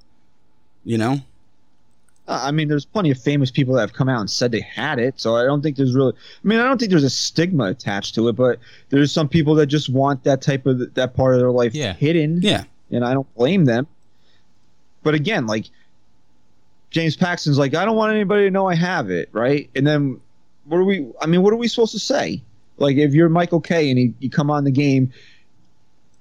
You 0.83 0.99
know, 0.99 1.21
I 2.27 2.51
mean, 2.51 2.67
there's 2.67 2.85
plenty 2.85 3.09
of 3.09 3.19
famous 3.19 3.49
people 3.49 3.73
that 3.75 3.81
have 3.81 3.93
come 3.93 4.07
out 4.07 4.19
and 4.19 4.29
said 4.29 4.51
they 4.51 4.61
had 4.61 4.99
it, 4.99 5.19
so 5.19 5.35
I 5.35 5.45
don't 5.45 5.63
think 5.63 5.77
there's 5.77 5.95
really. 5.95 6.13
I 6.13 6.47
mean, 6.47 6.59
I 6.59 6.65
don't 6.65 6.77
think 6.77 6.91
there's 6.91 7.03
a 7.03 7.09
stigma 7.09 7.63
attached 7.65 8.13
to 8.15 8.27
it, 8.27 8.33
but 8.33 8.59
there's 8.89 9.11
some 9.11 9.27
people 9.27 9.55
that 9.55 9.65
just 9.65 9.89
want 9.89 10.23
that 10.25 10.43
type 10.43 10.65
of 10.67 10.93
that 10.93 11.15
part 11.15 11.33
of 11.33 11.39
their 11.39 11.49
life 11.51 11.73
Yeah. 11.73 11.93
hidden. 11.93 12.41
yeah, 12.43 12.65
and 12.91 13.03
I 13.03 13.13
don't 13.15 13.33
blame 13.35 13.65
them. 13.65 13.87
But 15.01 15.15
again, 15.15 15.47
like 15.47 15.65
James 16.95 17.17
Paxton's 17.17 17.57
like, 17.57 17.75
I 17.75 17.83
don't 17.83 17.97
want 17.97 18.13
anybody 18.13 18.45
to 18.45 18.51
know 18.51 18.67
I 18.69 18.75
have 18.75 19.09
it, 19.09 19.27
right? 19.33 19.69
And 19.75 19.85
then 19.85 20.21
what 20.63 20.77
are 20.77 20.85
we? 20.85 21.05
I 21.19 21.25
mean, 21.25 21.41
what 21.41 21.51
are 21.51 21.57
we 21.57 21.67
supposed 21.67 21.91
to 21.91 21.99
say? 21.99 22.41
Like, 22.77 22.95
if 22.95 23.13
you're 23.13 23.27
Michael 23.27 23.59
Kay 23.59 23.89
and 23.89 23.99
he, 23.99 24.13
you 24.19 24.29
come 24.29 24.49
on 24.49 24.63
the 24.63 24.71
game, 24.71 25.11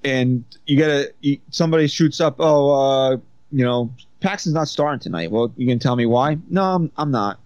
and 0.02 0.44
you 0.66 0.76
get 0.76 0.90
a 0.90 1.12
you, 1.20 1.38
somebody 1.50 1.86
shoots 1.86 2.20
up, 2.20 2.34
oh, 2.40 2.72
uh, 2.72 3.10
you 3.52 3.64
know, 3.64 3.88
Paxton's 4.18 4.56
not 4.56 4.66
starting 4.66 4.98
tonight. 4.98 5.30
Well, 5.30 5.52
you 5.56 5.68
can 5.68 5.78
tell 5.78 5.94
me 5.94 6.06
why? 6.06 6.38
No, 6.50 6.64
I'm, 6.64 6.90
I'm 6.96 7.12
not. 7.12 7.38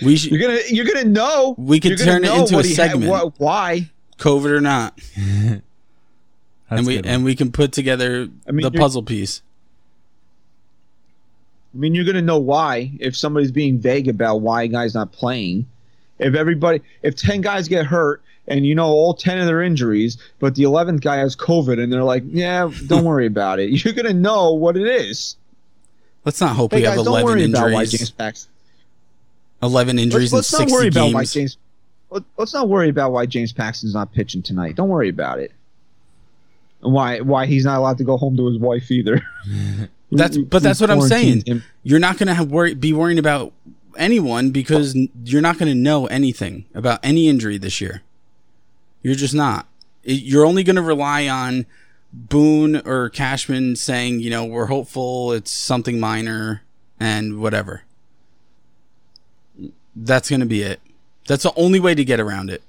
we 0.00 0.16
should 0.16 0.30
You're 0.32 0.42
gonna 0.48 0.60
you're 0.68 0.86
gonna 0.86 1.08
know. 1.08 1.56
We 1.58 1.80
could 1.80 1.98
turn 1.98 2.22
it 2.22 2.30
into 2.32 2.56
a 2.56 2.62
he 2.62 2.68
had- 2.68 2.90
segment. 2.92 3.10
what- 3.10 3.40
why? 3.40 3.90
COVID 4.18 4.50
or 4.50 4.60
not, 4.60 4.96
and 6.70 6.86
we 6.86 7.02
and 7.02 7.24
we 7.24 7.34
can 7.34 7.50
put 7.50 7.72
together 7.72 8.28
I 8.46 8.52
mean, 8.52 8.62
the 8.62 8.70
puzzle 8.70 9.02
piece. 9.02 9.42
I 11.74 11.78
mean, 11.78 11.94
you're 11.94 12.04
going 12.04 12.16
to 12.16 12.22
know 12.22 12.38
why 12.38 12.92
if 13.00 13.16
somebody's 13.16 13.50
being 13.52 13.78
vague 13.78 14.08
about 14.08 14.36
why 14.42 14.64
a 14.64 14.68
guy's 14.68 14.94
not 14.94 15.12
playing. 15.12 15.66
If 16.18 16.34
everybody, 16.34 16.82
if 17.02 17.16
10 17.16 17.40
guys 17.40 17.66
get 17.68 17.86
hurt 17.86 18.22
and 18.46 18.66
you 18.66 18.74
know 18.74 18.88
all 18.88 19.14
10 19.14 19.38
of 19.38 19.46
their 19.46 19.62
injuries, 19.62 20.18
but 20.38 20.54
the 20.54 20.64
11th 20.64 21.00
guy 21.00 21.16
has 21.16 21.34
COVID 21.34 21.82
and 21.82 21.92
they're 21.92 22.04
like, 22.04 22.24
yeah, 22.26 22.70
don't 22.86 23.04
worry 23.04 23.26
about 23.26 23.58
it. 23.58 23.70
You're 23.84 23.94
going 23.94 24.06
to 24.06 24.12
know 24.14 24.52
what 24.52 24.76
it 24.76 24.86
is. 24.86 25.36
Let's 26.24 26.40
not 26.40 26.54
hope 26.54 26.72
Hey, 26.72 26.78
we 26.80 26.82
have 26.84 26.96
guys, 26.96 27.04
don't 27.04 27.12
eleven 27.14 27.24
worry 27.26 27.44
about 27.50 27.72
why 27.72 27.82
injuries. 27.82 28.10
James 28.10 28.48
Eleven 29.62 29.98
injuries 29.98 30.32
Let's, 30.32 30.52
let's 30.52 30.52
in 30.52 30.58
not 30.58 30.68
sixty 30.70 30.74
worry 30.74 30.88
about 30.88 31.14
why 31.14 31.20
games. 31.22 31.32
James. 31.32 31.56
let- 32.10 32.22
Let's 32.36 32.54
not 32.54 32.68
worry 32.68 32.88
about 32.88 33.10
why 33.12 33.26
James 33.26 33.52
Paxton's 33.52 33.94
not 33.94 34.12
pitching 34.12 34.42
tonight. 34.42 34.76
Don't 34.76 34.88
worry 34.88 35.08
about 35.08 35.38
it. 35.40 35.50
And 36.82 36.92
why 36.92 37.20
why 37.20 37.46
he's 37.46 37.64
not 37.64 37.78
allowed 37.78 37.98
to 37.98 38.04
go 38.04 38.16
home 38.16 38.36
to 38.36 38.46
his 38.48 38.58
wife 38.58 38.90
either. 38.90 39.22
That's 40.18 40.36
but 40.38 40.62
that's 40.62 40.80
what 40.80 40.90
I'm 40.90 40.98
saying. 41.08 41.42
You're 41.82 41.98
not 41.98 42.18
going 42.18 42.26
to 42.28 42.34
have 42.34 42.50
worry 42.50 42.74
be 42.74 42.92
worrying 42.92 43.18
about 43.18 43.52
anyone 43.96 44.50
because 44.50 44.94
n- 44.96 45.08
you're 45.24 45.40
not 45.42 45.58
going 45.58 45.68
to 45.70 45.74
know 45.74 46.06
anything 46.06 46.66
about 46.74 47.00
any 47.02 47.28
injury 47.28 47.58
this 47.58 47.80
year. 47.80 48.02
You're 49.02 49.14
just 49.14 49.34
not. 49.34 49.66
You're 50.04 50.44
only 50.46 50.62
going 50.64 50.76
to 50.76 50.82
rely 50.82 51.28
on 51.28 51.66
Boone 52.12 52.76
or 52.86 53.08
Cashman 53.08 53.76
saying, 53.76 54.20
you 54.20 54.30
know, 54.30 54.44
we're 54.44 54.66
hopeful 54.66 55.32
it's 55.32 55.50
something 55.50 55.98
minor 55.98 56.62
and 57.00 57.38
whatever. 57.40 57.82
That's 59.96 60.28
going 60.28 60.40
to 60.40 60.46
be 60.46 60.62
it. 60.62 60.80
That's 61.26 61.42
the 61.44 61.52
only 61.56 61.80
way 61.80 61.94
to 61.94 62.04
get 62.04 62.20
around 62.20 62.50
it. 62.50 62.62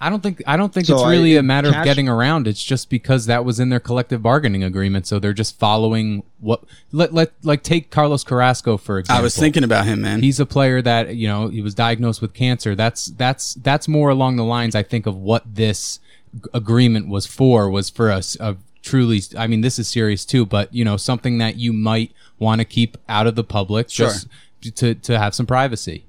I 0.00 0.10
don't 0.10 0.22
think 0.22 0.42
I 0.46 0.56
don't 0.56 0.72
think 0.72 0.86
So 0.86 0.94
it's 0.94 1.06
really 1.06 1.36
a 1.36 1.42
matter 1.42 1.70
Cash- 1.72 1.78
of 1.80 1.84
getting 1.84 2.08
around. 2.08 2.46
It's 2.46 2.62
just 2.62 2.88
because 2.88 3.26
that 3.26 3.44
was 3.44 3.58
in 3.58 3.68
their 3.68 3.80
collective 3.80 4.22
bargaining 4.22 4.62
agreement, 4.62 5.06
so 5.08 5.18
they're 5.18 5.32
just 5.32 5.58
following 5.58 6.22
what. 6.38 6.62
Let 6.92 7.12
let 7.12 7.32
like 7.42 7.62
take 7.64 7.90
Carlos 7.90 8.22
Carrasco 8.22 8.76
for 8.76 8.98
example. 9.00 9.20
I 9.20 9.22
was 9.24 9.36
thinking 9.36 9.64
about 9.64 9.86
him, 9.86 10.02
man. 10.02 10.22
he's 10.22 10.38
a 10.38 10.46
player 10.46 10.80
that 10.82 11.16
you 11.16 11.26
know 11.26 11.48
he 11.48 11.60
was 11.60 11.74
diagnosed 11.74 12.22
with 12.22 12.32
cancer. 12.32 12.74
That's 12.76 13.06
that's 13.06 13.54
that's 13.54 13.88
more 13.88 14.10
along 14.10 14.36
the 14.36 14.44
lines 14.44 14.74
I 14.76 14.84
think 14.84 15.06
of 15.06 15.16
what 15.16 15.42
this 15.52 15.98
g- 16.34 16.42
agreement 16.54 17.08
was 17.08 17.26
for. 17.26 17.68
Was 17.68 17.90
for 17.90 18.12
us 18.12 18.36
of 18.36 18.58
truly. 18.82 19.20
I 19.36 19.48
mean, 19.48 19.62
this 19.62 19.80
is 19.80 19.88
serious 19.88 20.24
too, 20.24 20.46
but 20.46 20.72
you 20.72 20.84
know 20.84 20.96
something 20.96 21.38
that 21.38 21.56
you 21.56 21.72
might 21.72 22.12
want 22.38 22.60
to 22.60 22.64
keep 22.64 22.96
out 23.08 23.26
of 23.26 23.34
the 23.34 23.42
public, 23.44 23.90
Sure. 23.90 24.10
just 24.10 24.28
to 24.76 24.94
to 24.94 25.18
have 25.18 25.34
some 25.34 25.46
privacy. 25.46 26.04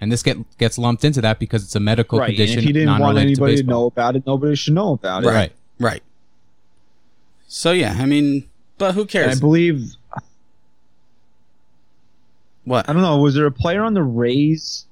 And 0.00 0.12
this 0.12 0.22
get 0.22 0.36
gets 0.58 0.78
lumped 0.78 1.04
into 1.04 1.20
that 1.22 1.38
because 1.38 1.64
it's 1.64 1.74
a 1.74 1.80
medical 1.80 2.18
Right. 2.20 2.28
And 2.28 2.36
condition. 2.36 2.58
if 2.60 2.64
he 2.64 2.72
didn't 2.72 2.98
want 2.98 3.18
anybody 3.18 3.56
to, 3.56 3.62
baseball. 3.62 3.80
know 3.82 3.86
about 3.86 4.16
it, 4.16 4.26
nobody 4.26 4.54
should 4.54 4.74
know 4.74 4.92
about 4.92 5.24
it. 5.24 5.26
Right. 5.26 5.52
right. 5.80 6.02
So 7.48 7.72
yeah, 7.72 7.96
I 7.98 8.06
mean, 8.06 8.48
but 8.76 8.94
who 8.94 9.06
And 9.14 9.30
I 9.30 9.34
believe 9.34 9.94
what? 12.64 12.88
I 12.88 12.92
don't 12.92 13.02
know. 13.02 13.18
Was 13.18 13.34
there 13.34 13.46
a 13.46 13.50
player 13.52 13.82
on 13.82 13.94
the 13.94 14.02
Rays 14.02 14.84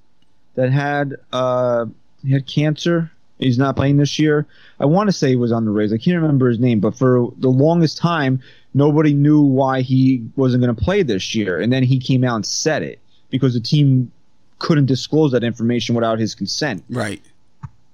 that 0.55 0.73
had 0.73 1.17
uh 1.33 1.87
had 2.29 2.47
cancer? 2.47 3.11
He's 3.39 3.59
not 3.59 3.77
playing 3.77 3.99
this 3.99 4.19
year. 4.19 4.47
I 4.81 4.87
want 4.87 5.09
to 5.09 5.13
say 5.13 5.29
he 5.29 5.37
was 5.37 5.53
on 5.53 5.67
the 5.67 5.71
Rays. 5.71 5.93
I 5.93 5.99
can't 5.99 6.17
remember 6.21 6.49
his 6.49 6.59
name, 6.59 6.81
but 6.81 6.97
for 6.97 7.31
the 7.37 7.51
longest 7.51 7.99
time, 7.99 8.41
nobody 8.73 9.13
knew 9.13 9.43
why 9.43 9.83
he 9.83 10.25
wasn't 10.37 10.63
going 10.63 10.75
to 10.75 10.83
play 10.83 11.03
this 11.03 11.35
year. 11.35 11.61
And 11.61 11.71
then 11.71 11.83
he 11.83 11.99
came 11.99 12.25
out 12.25 12.37
and 12.37 12.47
said 12.47 12.83
it 12.83 12.99
because 13.29 13.53
the 13.53 13.61
team 13.61 14.11
couldn't 14.59 14.87
disclose 14.87 15.33
that 15.33 15.45
information 15.45 15.95
without 15.95 16.19
his 16.19 16.35
consent. 16.35 16.85
Right. 16.89 17.23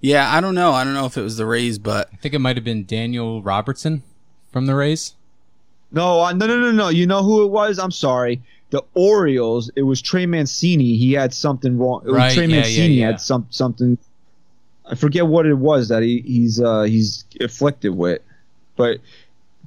Yeah, 0.01 0.35
I 0.35 0.41
don't 0.41 0.55
know. 0.55 0.73
I 0.73 0.85
don't 0.85 0.95
know 0.95 1.07
if 1.07 1.17
it 1.17 1.23
was 1.23 1.37
the 1.37 1.47
Rays, 1.47 1.79
but 1.79 2.09
I 2.13 2.17
think 2.17 2.35
it 2.35 2.41
might 2.41 2.57
have 2.57 2.65
been 2.65 2.85
Daniel 2.85 3.43
Robertson 3.43 4.03
from 4.51 4.67
the 4.67 4.75
Rays. 4.75 5.15
No, 5.93 6.21
uh, 6.21 6.33
no, 6.33 6.47
no, 6.47 6.59
no, 6.59 6.73
no. 6.73 6.89
You 6.89 7.07
know 7.07 7.23
who 7.23 7.45
it 7.45 7.49
was? 7.49 7.79
I'm 7.79 7.91
sorry. 7.91 8.43
The 8.71 8.83
Orioles. 8.95 9.71
It 9.77 9.83
was 9.83 10.01
Trey 10.03 10.27
Mancini. 10.27 10.97
He 10.97 11.13
had 11.13 11.35
something 11.35 11.79
wrong. 11.79 12.03
It 12.05 12.09
was 12.09 12.17
Right, 12.17 12.35
Trey 12.35 12.47
yeah, 12.47 12.57
yeah, 12.57 12.61
Mancini 12.63 12.95
yeah. 12.95 13.07
had 13.07 13.21
some 13.21 13.47
something. 13.51 13.99
I 14.91 14.95
forget 14.97 15.27
what 15.27 15.47
it 15.47 15.55
was 15.55 15.89
that 15.89 16.03
he, 16.03 16.21
he's 16.27 16.61
uh, 16.61 16.83
he's 16.83 17.25
afflicted 17.41 17.97
with, 17.97 18.23
but 18.77 18.99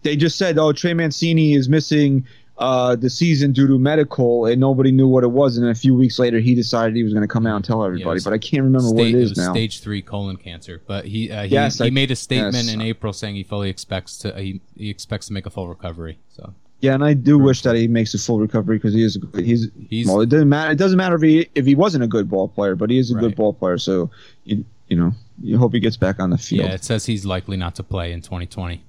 they 0.02 0.16
just 0.16 0.38
said, 0.38 0.58
"Oh, 0.58 0.74
Trey 0.74 0.94
Mancini 0.94 1.54
is 1.54 1.70
missing 1.70 2.26
uh, 2.58 2.96
the 2.96 3.10
season 3.10 3.52
due 3.52 3.68
to 3.68 3.78
medical," 3.78 4.46
and 4.46 4.60
nobody 4.62 4.92
knew 4.92 5.08
what 5.08 5.24
it 5.24 5.32
was. 5.32 5.58
And 5.58 5.68
a 5.68 5.76
few 5.76 5.94
weeks 5.96 6.18
later, 6.20 6.40
he 6.40 6.56
decided 6.56 6.96
he 6.96 7.04
was 7.04 7.14
going 7.14 7.22
to 7.28 7.28
come 7.34 7.46
out 7.46 7.58
and 7.58 7.66
tell 7.66 7.84
everybody. 7.84 8.14
was 8.16 8.24
but 8.24 8.34
I 8.34 8.38
can't 8.38 8.64
remember 8.64 8.88
what 8.90 8.98
Sta- 9.00 9.04
it 9.10 9.16
it 9.16 9.22
is 9.22 9.30
was 9.32 9.38
now. 9.40 9.52
stage 9.54 9.80
three 9.82 10.02
colon 10.02 10.38
cancer, 10.38 10.82
but 10.88 11.06
he 11.06 11.32
uh, 11.32 11.44
he, 11.44 11.50
Yes, 11.50 11.80
he 11.80 11.86
I- 11.86 11.90
made 11.90 12.12
a 12.12 12.16
statement 12.16 12.56
yes. 12.66 12.74
in 12.74 12.82
April 12.82 13.12
saying 13.14 13.36
he 13.36 13.44
fully 13.44 13.70
expects 13.70 14.18
to 14.20 14.34
he, 14.40 14.62
he 14.78 14.90
expects 14.90 15.28
to 15.28 15.34
make 15.34 15.46
a 15.46 15.50
full 15.50 15.68
recovery. 15.68 16.18
So 16.30 16.54
Yeah, 16.82 16.94
and 16.94 17.04
I 17.04 17.14
do 17.14 17.38
wish 17.38 17.62
that 17.64 17.76
he 17.76 17.88
makes 17.88 18.14
a 18.14 18.18
full 18.18 18.40
recovery 18.40 18.78
because 18.78 18.94
he 18.94 19.04
is 19.04 19.16
a 19.16 19.20
good, 19.20 19.44
he's 19.46 19.68
He's- 19.90 20.08
well. 20.08 20.22
It 20.22 20.30
doesn't 20.30 20.50
matter. 20.50 20.72
It 20.72 20.78
doesn't 20.78 20.98
matter 20.98 21.16
if 21.16 21.22
he 21.22 21.48
if 21.56 21.66
he 21.66 21.76
wasn't 21.76 22.04
a 22.04 22.08
good 22.08 22.30
ball 22.30 22.48
player, 22.48 22.76
but 22.76 22.90
he 22.90 22.98
is 22.98 23.12
a 23.12 23.16
Right. 23.16 23.22
good 23.22 23.36
ball 23.36 23.54
player. 23.54 23.78
So 23.78 24.10
you 24.46 24.64
you 24.88 24.96
know 24.96 25.12
you 25.42 25.58
hope 25.58 25.74
he 25.74 25.82
gets 25.82 25.98
back 25.98 26.20
on 26.22 26.30
the 26.30 26.38
field. 26.38 26.68
yeah, 26.70 26.74
it 26.76 26.86
says 26.86 27.08
he's 27.08 27.26
likely 27.26 27.58
not 27.58 27.76
to 27.76 27.84
play 27.84 28.14
in 28.14 28.22
2020, 28.22 28.84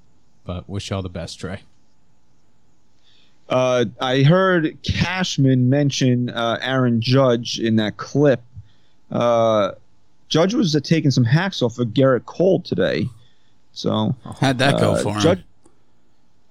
but 0.45 0.69
wish 0.69 0.91
you 0.91 0.97
all 0.97 1.03
the 1.03 1.09
best, 1.09 1.41
Trey. 1.41 1.63
Uh, 3.49 3.85
I 4.01 4.23
heard 4.23 4.77
Cashman 4.83 5.71
mention 5.71 6.31
uh, 6.31 6.59
Aaron 6.61 7.01
Judge 7.01 7.61
in 7.61 7.77
that 7.77 7.97
clip. 7.97 8.43
Uh, 9.11 9.73
Judge 10.29 10.55
was 10.55 10.75
uh, 10.75 10.81
taking 10.81 11.11
some 11.11 11.25
hacks 11.25 11.63
off 11.63 11.79
of 11.79 11.89
Gerrit 11.89 12.27
Cole 12.27 12.61
today. 12.61 13.09
So 13.73 14.15
how'd 14.41 14.59
that 14.59 14.81
go 14.81 14.95
uh, 14.95 15.03
for 15.03 15.15
him? 15.15 15.21
Judge, 15.21 15.45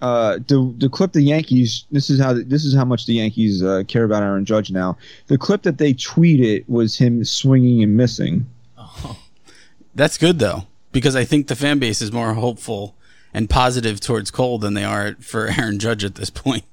uh, 0.01 0.39
the 0.47 0.73
the 0.77 0.89
clip 0.89 1.13
the 1.13 1.21
Yankees. 1.21 1.86
This 1.91 2.10
is 2.10 2.19
how 2.19 2.34
this 2.34 2.63
is 2.63 2.75
how 2.75 2.86
much 2.86 3.05
the 3.08 3.13
Yankees 3.13 3.63
uh, 3.63 3.84
care 3.88 4.03
about 4.03 4.23
Aaron 4.23 4.45
Judge 4.45 4.71
now. 4.71 4.97
The 5.27 5.38
clip 5.38 5.63
that 5.63 5.77
they 5.77 5.93
tweeted 5.93 6.63
was 6.69 6.97
him 6.97 7.25
swinging 7.25 7.84
and 7.84 7.97
missing. 7.97 8.45
That's 9.95 10.17
good 10.17 10.39
though, 10.39 10.67
because 10.91 11.15
I 11.15 11.25
think 11.25 11.47
the 11.47 11.55
fan 11.55 11.79
base 11.79 12.01
is 12.01 12.12
more 12.12 12.36
hopeful 12.36 12.95
and 13.34 13.49
positive 13.49 13.99
towards 13.99 14.31
Cole 14.31 14.60
than 14.60 14.75
they 14.75 14.84
are 14.84 15.15
for 15.19 15.47
Aaron 15.58 15.79
Judge 15.79 16.03
at 16.03 16.15
this 16.15 16.29
point. 16.29 16.63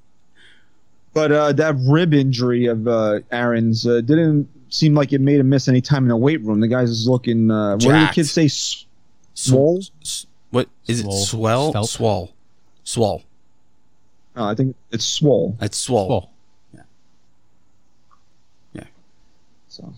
But 1.13 1.31
uh, 1.31 1.53
that 1.53 1.75
rib 1.87 2.13
injury 2.13 2.65
of 2.65 2.87
uh, 2.87 3.19
Aaron's 3.31 3.85
uh, 3.85 4.01
didn't 4.01 4.49
seem 4.69 4.95
like 4.95 5.13
it 5.13 5.21
made 5.21 5.39
him 5.39 5.49
miss 5.49 5.67
any 5.67 5.81
time 5.81 6.03
in 6.03 6.09
the 6.09 6.17
weight 6.17 6.41
room. 6.41 6.59
The 6.59 6.67
guy's 6.67 6.89
is 6.89 7.07
looking. 7.07 7.51
Uh, 7.51 7.73
what 7.73 7.81
do 7.81 7.89
the 7.91 8.11
kids 8.13 8.31
say? 8.31 8.45
S- 8.45 8.85
Swole? 9.35 9.83
S- 10.01 10.25
What 10.49 10.69
is 10.87 11.01
Swole. 11.01 11.13
it? 11.13 11.25
Swell? 11.25 11.71
Svelte? 11.71 11.89
Swole. 11.89 12.33
Swole. 12.83 13.23
No, 14.35 14.45
I 14.45 14.55
think 14.55 14.75
it's 14.91 15.05
swole. 15.05 15.55
That's 15.59 15.77
swole. 15.77 16.09
Well, 16.09 16.29
So 19.67 19.93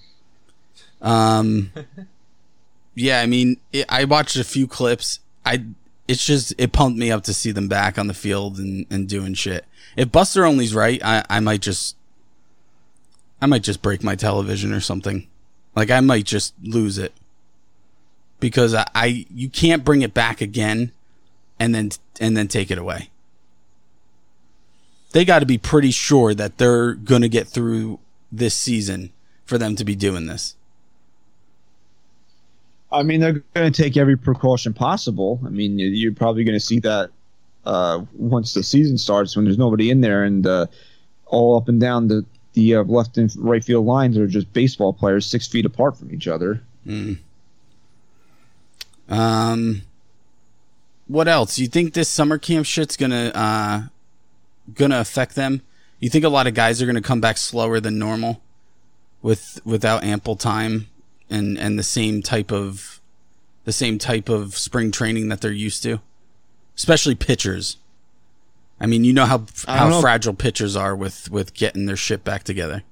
Um, 1.01 1.71
yeah, 2.95 3.19
I 3.21 3.25
mean, 3.25 3.57
it, 3.73 3.85
I 3.89 4.05
watched 4.05 4.37
a 4.37 4.43
few 4.45 4.67
clips. 4.67 5.19
I 5.45 5.65
it's 6.07 6.25
just 6.25 6.53
it 6.57 6.71
pumped 6.71 6.97
me 6.97 7.11
up 7.11 7.23
to 7.25 7.33
see 7.33 7.51
them 7.51 7.67
back 7.67 7.97
on 7.99 8.07
the 8.07 8.13
field 8.13 8.57
and, 8.57 8.85
and 8.89 9.07
doing 9.09 9.33
shit. 9.33 9.65
If 9.95 10.11
Buster 10.11 10.45
Olney's 10.45 10.75
right, 10.75 11.01
I, 11.03 11.23
I 11.29 11.39
might 11.39 11.61
just 11.61 11.95
I 13.41 13.45
might 13.45 13.63
just 13.63 13.81
break 13.81 14.03
my 14.03 14.15
television 14.15 14.73
or 14.73 14.79
something. 14.81 15.27
Like 15.75 15.91
I 15.91 15.99
might 15.99 16.25
just 16.25 16.53
lose 16.61 16.97
it 16.97 17.13
because 18.39 18.73
I, 18.73 18.85
I 18.95 19.25
you 19.33 19.49
can't 19.49 19.83
bring 19.83 20.01
it 20.01 20.13
back 20.13 20.41
again 20.41 20.91
and 21.59 21.73
then 21.73 21.91
and 22.19 22.35
then 22.35 22.47
take 22.47 22.71
it 22.71 22.77
away. 22.77 23.09
They 25.11 25.23
got 25.23 25.39
to 25.39 25.45
be 25.45 25.57
pretty 25.57 25.91
sure 25.91 26.33
that 26.33 26.57
they're 26.57 26.93
going 26.93 27.21
to 27.21 27.29
get 27.29 27.47
through 27.47 27.99
this 28.31 28.53
season 28.53 29.13
for 29.45 29.57
them 29.57 29.75
to 29.77 29.85
be 29.85 29.95
doing 29.95 30.25
this. 30.25 30.55
I 32.91 33.03
mean, 33.03 33.21
they're 33.21 33.43
going 33.53 33.71
to 33.71 33.83
take 33.83 33.95
every 33.97 34.17
precaution 34.17 34.73
possible. 34.73 35.39
I 35.45 35.49
mean, 35.49 35.79
you- 35.79 35.87
you're 35.87 36.13
probably 36.13 36.43
going 36.43 36.55
to 36.57 36.65
see 36.65 36.79
that 36.79 37.11
uh, 37.65 38.03
once 38.13 38.53
the 38.53 38.63
season 38.63 38.97
starts 38.97 39.35
when 39.35 39.45
there's 39.45 39.57
nobody 39.57 39.89
in 39.89 40.01
there 40.01 40.23
and 40.23 40.45
uh, 40.45 40.67
all 41.25 41.57
up 41.57 41.67
and 41.67 41.79
down 41.79 42.07
the 42.07 42.25
the 42.53 42.75
uh, 42.75 42.83
left 42.83 43.17
and 43.17 43.31
right 43.37 43.63
field 43.63 43.85
lines 43.85 44.17
are 44.17 44.27
just 44.27 44.51
baseball 44.53 44.93
players 44.93 45.25
six 45.25 45.47
feet 45.47 45.65
apart 45.65 45.97
from 45.97 46.13
each 46.13 46.27
other. 46.27 46.61
Um, 49.09 49.81
what 51.07 51.27
else? 51.27 51.59
You 51.59 51.67
think 51.67 51.93
this 51.93 52.09
summer 52.09 52.37
camp 52.37 52.65
shit's 52.65 52.97
gonna 52.97 53.31
uh 53.35 53.81
gonna 54.73 54.99
affect 54.99 55.35
them? 55.35 55.61
You 55.99 56.09
think 56.09 56.23
a 56.25 56.29
lot 56.29 56.47
of 56.47 56.53
guys 56.53 56.81
are 56.81 56.85
gonna 56.85 57.01
come 57.01 57.21
back 57.21 57.37
slower 57.37 57.79
than 57.79 57.99
normal 57.99 58.41
with 59.21 59.59
without 59.65 60.03
ample 60.03 60.35
time 60.35 60.87
and 61.29 61.57
and 61.57 61.77
the 61.77 61.83
same 61.83 62.21
type 62.21 62.51
of 62.51 63.01
the 63.65 63.73
same 63.73 63.97
type 63.97 64.29
of 64.29 64.55
spring 64.57 64.91
training 64.91 65.27
that 65.29 65.41
they're 65.41 65.51
used 65.51 65.83
to, 65.83 65.99
especially 66.75 67.15
pitchers. 67.15 67.77
I 68.79 68.87
mean, 68.87 69.03
you 69.03 69.13
know 69.13 69.25
how 69.25 69.45
how 69.67 69.89
know. 69.89 70.01
fragile 70.01 70.33
pitchers 70.33 70.75
are 70.75 70.95
with 70.95 71.31
with 71.31 71.53
getting 71.53 71.85
their 71.85 71.95
shit 71.95 72.23
back 72.23 72.43
together. 72.43 72.83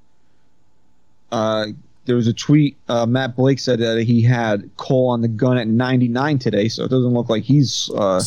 Uh, 1.32 1.67
there 2.06 2.15
was 2.15 2.28
a 2.28 2.34
tweet. 2.34 2.78
Uh, 2.88 3.06
Matt 3.06 3.36
Blake 3.36 3.60
said 3.60 3.80
that 3.80 4.04
he 4.04 4.22
had 4.22 4.69
Cole 4.78 5.10
on 5.10 5.22
the 5.22 5.28
gun 5.28 5.58
at 5.58 5.67
99 5.67 6.38
today, 6.38 6.67
so 6.67 6.84
it 6.84 6.89
doesn't 6.89 7.13
look 7.13 7.30
like 7.30 7.43
he's 7.43 7.89
uh, 7.96 8.24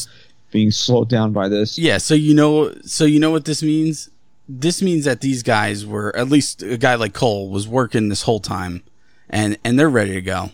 being 0.50 0.70
slowed 0.70 1.08
down 1.08 1.32
by 1.32 1.48
this. 1.48 1.78
Yeah, 1.78 1.98
so 1.98 2.14
you 2.14 2.34
know 2.34 2.74
so 2.82 3.04
you 3.04 3.20
know 3.20 3.30
what 3.30 3.44
this 3.44 3.62
means? 3.62 4.10
This 4.48 4.80
means 4.80 5.04
that 5.04 5.20
these 5.20 5.42
guys 5.42 5.84
were 5.84 6.14
at 6.16 6.28
least 6.28 6.62
a 6.62 6.76
guy 6.76 6.94
like 6.94 7.14
Cole 7.14 7.50
was 7.50 7.66
working 7.66 8.08
this 8.08 8.22
whole 8.22 8.40
time 8.40 8.82
and 9.28 9.58
and 9.64 9.78
they're 9.78 9.88
ready 9.88 10.12
to 10.12 10.22
go. 10.22 10.50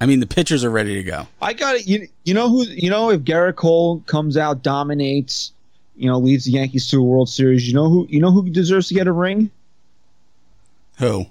I 0.00 0.06
mean, 0.06 0.20
the 0.20 0.26
pitchers 0.26 0.62
are 0.64 0.70
ready 0.70 0.94
to 0.94 1.02
go. 1.02 1.26
I 1.40 1.52
got 1.54 1.76
it. 1.76 1.86
You, 1.86 2.06
you 2.24 2.34
know 2.34 2.48
who? 2.50 2.64
You 2.64 2.90
know 2.90 3.10
if 3.10 3.22
Gerrit 3.22 3.56
Cole 3.56 4.00
comes 4.06 4.36
out, 4.36 4.62
dominates, 4.62 5.52
you 5.96 6.08
know, 6.10 6.18
leads 6.18 6.44
the 6.44 6.50
Yankees 6.52 6.88
to 6.90 6.98
a 6.98 7.02
World 7.02 7.28
Series. 7.30 7.66
You 7.66 7.74
know 7.74 7.88
who? 7.88 8.06
You 8.10 8.20
know 8.20 8.30
who 8.30 8.48
deserves 8.50 8.88
to 8.88 8.94
get 8.94 9.06
a 9.06 9.12
ring? 9.12 9.50
Who? 10.98 11.26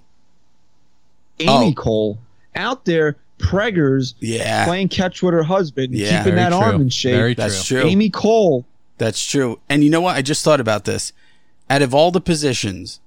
Amy 1.39 1.51
Oh. 1.69 1.73
Cole 1.73 2.17
out 2.55 2.85
there, 2.85 3.17
preggers, 3.37 4.13
Yeah. 4.19 4.65
playing 4.65 4.87
catch 4.89 5.21
with 5.21 5.33
her 5.33 5.43
husband, 5.43 5.93
Yeah, 5.93 6.23
keeping 6.23 6.35
that 6.37 6.49
true. 6.49 6.57
arm 6.57 6.81
in 6.81 6.89
shape. 6.89 7.15
Very 7.15 7.33
That's 7.33 7.63
true. 7.65 7.81
true. 7.81 7.89
Amy 7.89 8.09
Cole. 8.09 8.65
That's 8.97 9.21
true. 9.23 9.59
And 9.69 9.83
you 9.83 9.89
know 9.89 10.01
what? 10.01 10.15
I 10.15 10.21
just 10.21 10.43
thought 10.43 10.61
about 10.61 10.85
this. 10.85 11.11
Out 11.69 11.81
of 11.81 11.93
all 11.93 12.11
the 12.11 12.21
positions 12.21 12.99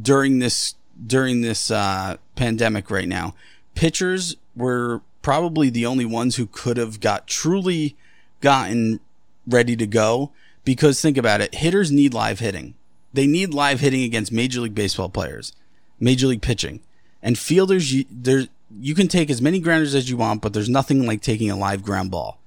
during 0.00 0.38
this 0.40 0.74
during 1.06 1.40
this 1.40 1.70
uh, 1.70 2.16
pandemic 2.36 2.90
right 2.90 3.08
now, 3.08 3.34
pitchers 3.74 4.36
were 4.56 5.02
probably 5.22 5.70
the 5.70 5.86
only 5.86 6.04
ones 6.04 6.36
who 6.36 6.46
could 6.46 6.76
have 6.76 7.00
got 7.00 7.26
truly 7.26 7.96
gotten 8.40 9.00
ready 9.46 9.76
to 9.76 9.86
go. 9.86 10.30
Because 10.64 11.00
think 11.00 11.16
about 11.16 11.40
it, 11.40 11.54
hitters 11.56 11.90
need 11.90 12.14
live 12.14 12.38
hitting. 12.38 12.74
They 13.12 13.26
need 13.26 13.54
live 13.54 13.80
hitting 13.80 14.02
against 14.02 14.30
Major 14.30 14.60
League 14.60 14.74
Baseball 14.74 15.08
players, 15.08 15.52
Major 15.98 16.28
League 16.28 16.42
pitching, 16.42 16.80
and 17.22 17.38
fielders. 17.38 17.92
You, 17.92 18.04
there, 18.10 18.46
you 18.78 18.94
can 18.94 19.08
take 19.08 19.30
as 19.30 19.42
many 19.42 19.58
grounders 19.58 19.94
as 19.94 20.08
you 20.08 20.16
want, 20.16 20.42
but 20.42 20.52
there's 20.52 20.68
nothing 20.68 21.06
like 21.06 21.22
taking 21.22 21.50
a 21.50 21.56
live 21.56 21.82
ground 21.82 22.10
ball. 22.10 22.38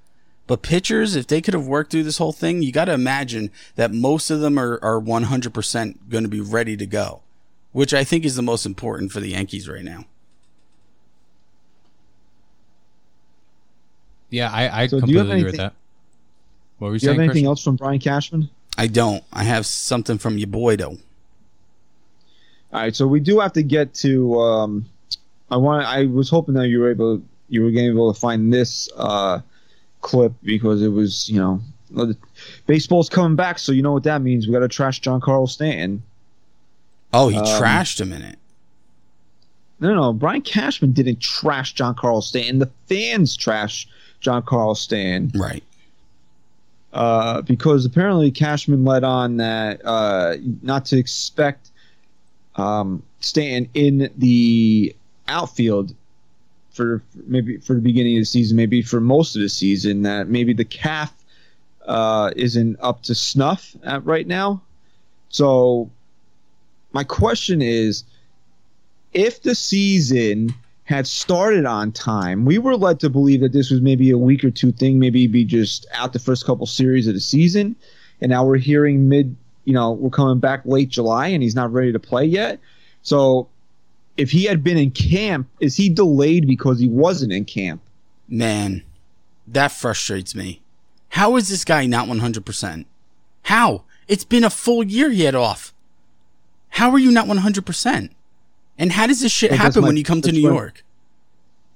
But 0.46 0.62
pitchers, 0.62 1.16
if 1.16 1.26
they 1.26 1.40
could 1.40 1.54
have 1.54 1.66
worked 1.66 1.90
through 1.90 2.04
this 2.04 2.18
whole 2.18 2.32
thing, 2.32 2.62
you 2.62 2.70
got 2.70 2.84
to 2.86 2.92
imagine 2.92 3.50
that 3.76 3.92
most 3.92 4.30
of 4.30 4.40
them 4.40 4.58
are, 4.58 4.78
are 4.82 5.00
100% 5.00 5.96
going 6.08 6.24
to 6.24 6.28
be 6.28 6.40
ready 6.40 6.76
to 6.76 6.86
go, 6.86 7.22
which 7.72 7.94
I 7.94 8.04
think 8.04 8.24
is 8.24 8.36
the 8.36 8.42
most 8.42 8.66
important 8.66 9.10
for 9.10 9.20
the 9.20 9.30
Yankees 9.30 9.68
right 9.68 9.84
now. 9.84 10.04
Yeah, 14.34 14.50
I, 14.50 14.82
I 14.82 14.86
So 14.88 15.00
do 15.00 15.10
you 15.12 15.18
have 15.18 15.26
completely 15.28 15.40
agree 15.40 15.44
with 15.50 15.56
that. 15.58 15.74
What 16.78 16.88
were 16.88 16.94
you 16.94 17.00
Do 17.00 17.06
you 17.06 17.10
have 17.12 17.18
anything 17.20 17.30
Christian? 17.30 17.46
else 17.46 17.62
from 17.64 17.76
Brian 17.76 17.98
Cashman? 18.00 18.50
I 18.76 18.88
don't. 18.88 19.22
I 19.32 19.44
have 19.44 19.64
something 19.66 20.18
from 20.18 20.38
your 20.38 20.48
boy, 20.48 20.76
though. 20.76 20.98
All 22.72 22.80
right, 22.80 22.94
so 22.94 23.06
we 23.06 23.20
do 23.20 23.38
have 23.40 23.52
to 23.52 23.62
get 23.62 23.94
to. 23.94 24.40
Um, 24.40 24.86
I 25.50 25.56
want. 25.56 25.86
I 25.86 26.06
was 26.06 26.28
hoping 26.28 26.54
that 26.54 26.66
you 26.68 26.80
were 26.80 26.90
able, 26.90 27.22
you 27.48 27.62
were 27.62 27.70
going 27.70 27.86
to 27.86 27.92
be 27.92 27.96
able 27.96 28.12
to 28.12 28.18
find 28.18 28.52
this 28.52 28.88
uh, 28.96 29.40
clip 30.00 30.32
because 30.42 30.82
it 30.82 30.88
was, 30.88 31.28
you 31.30 31.38
know, 31.38 31.60
baseball's 32.66 33.08
coming 33.08 33.36
back, 33.36 33.60
so 33.60 33.70
you 33.70 33.82
know 33.82 33.92
what 33.92 34.02
that 34.02 34.22
means. 34.22 34.48
We 34.48 34.52
got 34.52 34.60
to 34.60 34.68
trash 34.68 35.00
Giancarlo 35.00 35.48
Stanton. 35.48 36.02
Oh, 37.12 37.28
he 37.28 37.36
Um, 37.38 37.44
trashed 37.44 38.00
him 38.00 38.12
in 38.12 38.22
it. 38.22 38.38
No, 39.78 39.88
no, 39.90 39.94
no. 39.94 40.12
Brian 40.12 40.42
Cashman 40.42 40.90
didn't 40.92 41.20
trash 41.20 41.76
Giancarlo 41.76 42.22
Stanton. 42.24 42.58
The 42.58 42.70
fans 42.88 43.36
trash 43.36 43.86
Giancarlo 44.24 44.76
Stanton. 44.76 45.38
Right. 45.38 45.62
uh, 46.94 47.42
because 47.42 47.84
apparently 47.84 48.30
Cashman 48.30 48.84
led 48.84 49.04
on 49.04 49.36
that 49.38 49.84
uh, 49.84 50.36
not 50.62 50.84
to 50.86 50.96
expect 50.96 51.70
um, 52.56 53.02
Stanton 53.20 53.68
in 53.74 54.10
the 54.16 54.94
outfield 55.28 55.94
for 56.70 57.02
maybe 57.26 57.58
for 57.58 57.74
the 57.74 57.80
beginning 57.80 58.16
of 58.16 58.22
the 58.22 58.26
season, 58.26 58.56
maybe 58.56 58.80
for 58.82 59.00
most 59.00 59.34
of 59.36 59.42
the 59.42 59.48
season. 59.48 60.02
That 60.02 60.28
maybe 60.28 60.52
the 60.52 60.64
calf 60.64 61.12
uh, 61.86 62.30
isn't 62.36 62.76
up 62.80 63.02
to 63.04 63.14
snuff 63.14 63.74
at 63.82 64.04
right 64.04 64.26
now. 64.26 64.62
So 65.30 65.90
my 66.92 67.02
question 67.02 67.60
is, 67.60 68.04
if 69.12 69.42
the 69.42 69.54
season 69.56 70.54
had 70.84 71.06
started 71.06 71.64
on 71.64 71.92
time. 71.92 72.44
We 72.44 72.58
were 72.58 72.76
led 72.76 73.00
to 73.00 73.10
believe 73.10 73.40
that 73.40 73.52
this 73.52 73.70
was 73.70 73.80
maybe 73.80 74.10
a 74.10 74.18
week 74.18 74.44
or 74.44 74.50
two 74.50 74.70
thing, 74.70 74.98
maybe 74.98 75.26
be 75.26 75.44
just 75.44 75.86
out 75.92 76.12
the 76.12 76.18
first 76.18 76.44
couple 76.44 76.66
series 76.66 77.06
of 77.06 77.14
the 77.14 77.20
season. 77.20 77.74
And 78.20 78.30
now 78.30 78.44
we're 78.44 78.58
hearing 78.58 79.08
mid, 79.08 79.34
you 79.64 79.72
know, 79.72 79.92
we're 79.92 80.10
coming 80.10 80.38
back 80.38 80.62
late 80.64 80.90
July 80.90 81.28
and 81.28 81.42
he's 81.42 81.54
not 81.54 81.72
ready 81.72 81.92
to 81.92 81.98
play 81.98 82.24
yet. 82.26 82.60
So 83.02 83.48
if 84.16 84.30
he 84.30 84.44
had 84.44 84.62
been 84.62 84.76
in 84.76 84.90
camp, 84.90 85.48
is 85.58 85.76
he 85.76 85.88
delayed 85.88 86.46
because 86.46 86.78
he 86.78 86.88
wasn't 86.88 87.32
in 87.32 87.46
camp? 87.46 87.80
Man, 88.28 88.82
that 89.46 89.72
frustrates 89.72 90.34
me. 90.34 90.60
How 91.10 91.36
is 91.36 91.48
this 91.48 91.64
guy 91.64 91.86
not 91.86 92.08
100%? 92.08 92.84
How? 93.44 93.84
It's 94.06 94.24
been 94.24 94.44
a 94.44 94.50
full 94.50 94.82
year 94.82 95.10
he 95.10 95.22
had 95.24 95.34
off. 95.34 95.72
How 96.70 96.90
are 96.90 96.98
you 96.98 97.10
not 97.10 97.26
100%? 97.26 98.10
And 98.78 98.92
how 98.92 99.06
does 99.06 99.20
this 99.20 99.32
shit 99.32 99.50
that's 99.50 99.62
happen 99.62 99.82
my- 99.82 99.88
when 99.88 99.96
you 99.96 100.04
come 100.04 100.20
to 100.22 100.32
New 100.32 100.40
York? 100.40 100.84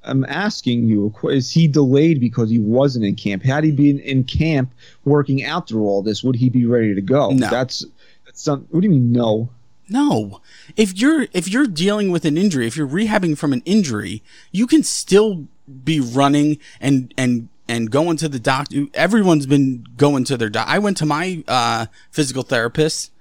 I'm 0.05 0.25
asking 0.25 0.89
you, 0.89 1.13
is 1.25 1.51
he 1.51 1.69
delayed 1.69 2.19
because 2.21 2.49
he 2.51 2.59
wasn't 2.59 3.05
in 3.05 3.15
camp? 3.15 3.43
Had 3.43 3.65
he 3.65 3.71
been 3.71 3.99
in 4.01 4.25
camp 4.25 4.73
working 5.05 5.45
out 5.45 5.69
through 5.69 5.83
all 5.83 6.03
this, 6.03 6.25
would 6.25 6.37
he 6.37 6.49
be 6.49 6.65
ready 6.65 6.95
to 6.95 7.01
go? 7.03 7.31
No. 7.31 7.51
That's 7.51 7.85
that's 8.25 8.41
some. 8.41 8.67
What 8.71 8.81
do 8.81 8.87
you 8.87 8.91
mean 8.91 9.13
no? 9.13 9.51
No. 9.89 10.41
If 10.77 10.97
you're 10.99 11.27
if 11.33 11.49
you're 11.49 11.67
dealing 11.67 12.11
with 12.11 12.25
an 12.25 12.39
injury, 12.39 12.67
if 12.67 12.77
you're 12.77 12.89
rehabbing 12.89 13.37
from 13.37 13.53
an 13.53 13.63
injury, 13.65 14.23
you 14.51 14.67
can 14.67 14.83
still 14.83 15.47
be 15.85 16.01
running 16.01 16.59
and 16.81 17.13
and 17.19 17.49
and 17.69 17.91
going 17.91 18.17
to 18.19 18.29
the 18.29 18.39
doctor. 18.39 18.87
Everyone's 18.95 19.47
been 19.47 19.87
going 19.97 20.25
to 20.25 20.37
their 20.37 20.49
doc. 20.49 20.67
I 20.69 20.79
went 20.79 20.97
to 20.99 21.07
my 21.07 21.45
uh, 21.47 21.87
physical 22.11 22.43
therapist 22.43 23.13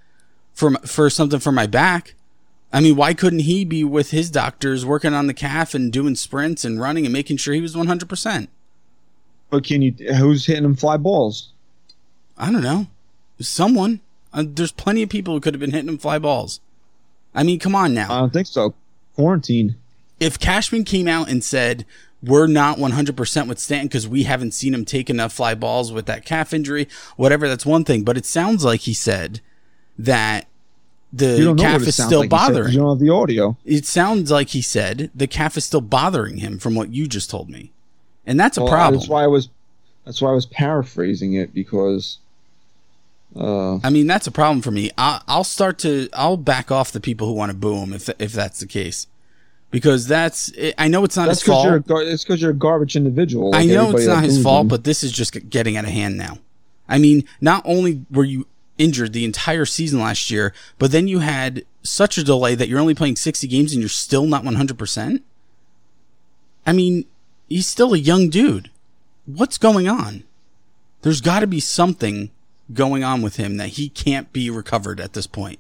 for 0.54 0.72
for 0.86 1.10
something 1.10 1.40
for 1.40 1.52
my 1.52 1.68
back 1.68 2.16
I 2.74 2.82
mean, 2.82 2.96
why 2.96 3.14
couldn't 3.14 3.40
he 3.40 3.64
be 3.64 3.84
with 3.84 4.12
his 4.12 4.30
doctors 4.30 4.86
working 4.86 5.14
on 5.14 5.28
the 5.28 5.34
calf 5.34 5.74
and 5.74 5.92
doing 5.92 6.16
sprints 6.16 6.66
and 6.66 6.82
running 6.82 7.06
and 7.06 7.14
making 7.14 7.38
sure 7.38 7.54
he 7.54 7.62
was 7.62 7.76
100%? 7.76 8.48
But 9.50 9.64
can 9.64 9.82
you? 9.82 9.94
Who's 10.16 10.46
hitting 10.46 10.66
him 10.66 10.76
fly 10.76 10.98
balls? 10.98 11.50
I 12.38 12.52
don't 12.52 12.64
know. 12.64 12.88
Someone. 13.40 14.02
Uh, 14.34 14.44
there's 14.46 14.74
plenty 14.74 15.02
of 15.02 15.10
people 15.10 15.34
who 15.34 15.40
could 15.40 15.54
have 15.54 15.62
been 15.62 15.72
hitting 15.72 15.88
him 15.88 15.98
fly 15.98 16.20
balls. 16.20 16.60
I 17.34 17.44
mean, 17.44 17.58
come 17.60 17.74
on 17.76 17.94
now. 17.94 18.12
I 18.12 18.20
don't 18.20 18.34
think 18.34 18.48
so. 18.48 18.74
Quarantine. 19.16 19.76
if 20.20 20.38
Cashman 20.38 20.84
came 20.84 21.08
out 21.08 21.30
and 21.30 21.44
said 21.44 21.86
we're 22.22 22.48
not 22.48 22.78
100% 22.78 23.48
with 23.48 23.60
Stanton 23.60 23.88
because 23.88 24.08
we 24.08 24.24
haven't 24.24 24.52
seen 24.54 24.74
him 24.74 24.86
take 24.86 25.10
enough 25.10 25.34
fly 25.34 25.56
balls 25.56 25.92
with 25.92 26.08
that 26.08 26.26
calf 26.26 26.54
injury, 26.54 26.88
whatever, 27.16 27.48
that's 27.48 27.66
one 27.66 27.84
thing. 27.84 28.04
But 28.04 28.18
it 28.18 28.26
sounds 28.26 28.66
like 28.66 28.82
he 28.82 28.94
said 28.94 29.40
that 29.98 30.48
the 31.14 31.56
calf 31.58 31.82
is 31.84 31.96
still 31.96 32.20
like. 32.20 32.32
You 32.32 32.38
said, 32.38 32.38
'cause 32.38 32.48
bothering. 32.50 32.74
You 32.74 32.80
don't 32.80 32.90
have 32.90 33.00
the 33.00 33.10
audio. 33.14 33.58
It 33.66 33.86
sounds 33.86 34.30
like 34.32 34.50
he 34.50 34.62
said 34.62 35.10
the 35.16 35.28
calf 35.28 35.58
is 35.58 35.66
still 35.66 35.82
bothering 35.82 36.38
him 36.38 36.60
from 36.60 36.76
what 36.76 36.94
you 36.94 37.08
just 37.08 37.30
told 37.30 37.50
me, 37.50 37.72
and 38.26 38.40
that's 38.40 38.58
a 38.58 38.62
Well, 38.62 38.72
problem. 38.72 39.00
That's 39.00 39.10
why 39.10 39.24
I 39.24 39.28
was. 39.28 39.50
That's 40.06 40.22
why 40.22 40.30
I 40.30 40.34
was 40.34 40.46
paraphrasing 40.46 41.34
it 41.34 41.54
because. 41.54 42.18
Uh, 43.36 43.78
I 43.84 43.90
mean, 43.90 44.08
that's 44.08 44.26
a 44.26 44.32
problem 44.32 44.62
for 44.62 44.72
me. 44.72 44.90
I, 44.98 45.22
I'll 45.28 45.44
start 45.44 45.78
to, 45.80 46.10
I'll 46.14 46.38
back 46.38 46.72
off 46.72 46.92
the 46.92 47.00
people 47.02 47.28
who 47.28 47.34
want 47.34 47.52
to 47.52 47.58
boo 47.58 47.76
him 47.76 47.94
if 47.94 48.10
if 48.20 48.32
that's 48.32 48.60
the 48.60 48.66
case, 48.66 49.06
because 49.70 50.08
that's. 50.08 50.52
I 50.78 50.88
know 50.88 51.04
it's 51.04 51.16
not 51.18 51.28
his 51.30 51.44
fault. 51.44 51.66
you're. 51.66 51.76
a 51.76 51.82
gar- 51.82 52.02
It's 52.04 52.24
because 52.24 52.42
you're 52.42 52.52
a 52.52 52.56
garbage 52.56 52.96
individual. 52.96 53.54
I 53.54 53.66
know 53.66 53.96
it's 53.96 54.08
not 54.08 54.24
his 54.24 54.42
fault, 54.42 54.62
him. 54.64 54.68
but 54.70 54.86
this 54.86 55.04
is 55.04 55.12
just 55.12 55.50
getting 55.50 55.78
out 55.78 55.84
of 55.84 55.92
hand 55.92 56.18
now. 56.18 56.40
I 56.90 56.98
mean, 56.98 57.26
not 57.42 57.62
only 57.66 58.06
were 58.10 58.24
you 58.24 58.48
injured 58.78 59.14
the 59.14 59.26
entire 59.26 59.66
season 59.66 60.00
last 60.00 60.30
year, 60.30 60.54
but 60.78 60.92
then 60.92 61.08
you 61.08 61.20
had 61.20 61.66
such 61.84 62.18
a 62.18 62.24
delay 62.24 62.56
that 62.56 62.68
you're 62.68 62.80
only 62.80 62.96
playing 62.96 63.16
60 63.16 63.48
games 63.48 63.74
and 63.74 63.82
you're 63.82 63.90
still 63.90 64.26
not 64.26 64.44
100%. 64.44 65.22
I 66.66 66.74
mean, 66.74 67.06
he's 67.48 67.68
still 67.68 67.94
a 67.94 67.98
young 67.98 68.30
dude. 68.30 68.70
What's 69.26 69.58
going 69.58 69.88
on? 69.88 70.24
There's 71.02 71.22
got 71.22 71.40
to 71.40 71.48
be 71.48 71.60
something 71.60 72.32
going 72.74 73.04
on 73.04 73.22
with 73.22 73.38
him 73.38 73.58
that 73.58 73.70
he 73.70 73.90
can't 73.90 74.32
be 74.34 74.50
recovered 74.50 75.00
at 75.00 75.14
this 75.14 75.28
point. 75.28 75.60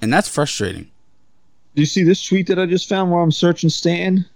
And 0.00 0.12
that's 0.12 0.28
frustrating. 0.28 0.90
Do 1.74 1.82
you 1.82 1.86
see 1.86 2.04
this 2.04 2.24
tweet 2.24 2.46
that 2.46 2.58
I 2.58 2.66
just 2.66 2.88
found 2.88 3.10
while 3.10 3.22
I'm 3.22 3.32
searching 3.32 3.70
Stanton? 3.70 4.26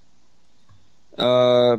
Uh, 1.17 1.79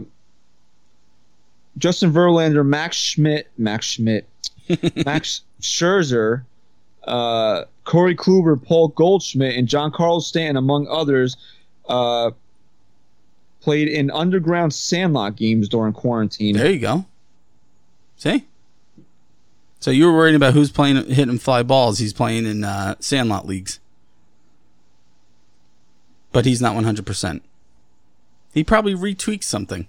Justin 1.77 2.12
Verlander, 2.12 2.65
Max 2.65 2.97
Schmidt, 2.97 3.47
Max 3.58 3.86
Schmidt, 3.86 4.27
Max 5.05 5.41
Scherzer, 5.62 6.43
uh, 7.05 7.63
Corey 7.86 8.15
Kluber, 8.15 8.62
Paul 8.62 8.89
Goldschmidt, 8.89 9.55
and 9.55 9.67
Giancarlo 9.67 10.21
Stanton, 10.21 10.58
among 10.58 10.88
others, 10.88 11.38
uh, 11.88 12.32
played 13.62 13.88
in 13.88 14.12
underground 14.12 14.73
Sandlot 14.73 15.36
games 15.36 15.69
during 15.69 15.93
quarantine. 15.93 16.55
There 16.55 16.71
you 16.71 16.79
go. 16.79 17.05
See? 18.17 18.45
So 19.79 19.91
you 19.91 20.05
were 20.08 20.13
worried 20.13 20.36
about 20.36 20.53
who's 20.53 20.71
playing 20.71 20.97
hitting 21.10 21.39
fly 21.39 21.63
balls. 21.63 21.99
He's 21.99 22.13
playing 22.13 22.45
in 22.45 22.63
uh, 22.63 22.95
Sandlot 22.99 23.47
leagues, 23.47 23.79
but 26.34 26.45
he's 26.45 26.62
not 26.62 26.75
one 26.75 26.84
hundred 26.84 27.05
percent. 27.05 27.43
He 28.53 28.63
probably 28.63 28.93
retweaks 28.93 29.45
something. 29.45 29.88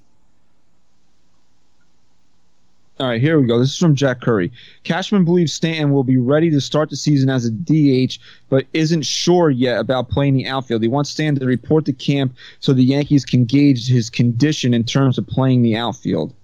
All 3.00 3.08
right, 3.08 3.20
here 3.20 3.40
we 3.40 3.46
go. 3.46 3.58
This 3.58 3.70
is 3.70 3.78
from 3.78 3.94
Jack 3.94 4.20
Curry. 4.20 4.52
Cashman 4.84 5.24
believes 5.24 5.54
Stanton 5.54 5.90
will 5.90 6.04
be 6.04 6.18
ready 6.18 6.50
to 6.50 6.60
start 6.60 6.90
the 6.90 6.96
season 6.96 7.30
as 7.30 7.46
a 7.46 7.50
DH, 7.50 8.18
but 8.50 8.66
isn't 8.74 9.06
sure 9.06 9.48
yet 9.48 9.80
about 9.80 10.10
playing 10.10 10.34
the 10.34 10.46
outfield. 10.46 10.82
He 10.82 10.88
wants 10.88 11.08
Stanton 11.08 11.40
to 11.40 11.46
report 11.46 11.86
to 11.86 11.94
camp 11.94 12.34
so 12.58 12.74
the 12.74 12.84
Yankees 12.84 13.24
can 13.24 13.46
gauge 13.46 13.88
his 13.88 14.10
condition 14.10 14.74
in 14.74 14.84
terms 14.84 15.16
of 15.16 15.26
playing 15.26 15.62
the 15.62 15.76
outfield. 15.76 16.34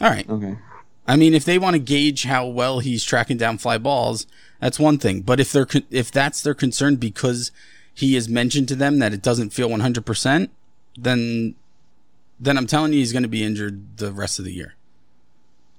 All 0.00 0.10
right. 0.10 0.28
Okay. 0.30 0.56
I 1.08 1.16
mean, 1.16 1.34
if 1.34 1.44
they 1.44 1.58
want 1.58 1.74
to 1.74 1.80
gauge 1.80 2.22
how 2.22 2.46
well 2.46 2.78
he's 2.78 3.02
tracking 3.02 3.38
down 3.38 3.58
fly 3.58 3.78
balls, 3.78 4.28
that's 4.60 4.78
one 4.78 4.98
thing. 4.98 5.22
But 5.22 5.40
if 5.40 5.50
they're 5.50 5.66
con- 5.66 5.86
if 5.90 6.12
that's 6.12 6.40
their 6.40 6.54
concern 6.54 6.96
because 6.96 7.50
he 7.92 8.14
has 8.14 8.28
mentioned 8.28 8.68
to 8.68 8.76
them 8.76 9.00
that 9.00 9.12
it 9.12 9.22
doesn't 9.22 9.50
feel 9.50 9.68
one 9.68 9.80
hundred 9.80 10.06
percent, 10.06 10.52
then 10.96 11.56
then 12.40 12.56
I'm 12.58 12.66
telling 12.66 12.92
you 12.92 12.98
he's 12.98 13.12
going 13.12 13.22
to 13.22 13.28
be 13.28 13.42
injured 13.42 13.96
the 13.98 14.12
rest 14.12 14.38
of 14.38 14.44
the 14.44 14.52
year. 14.52 14.74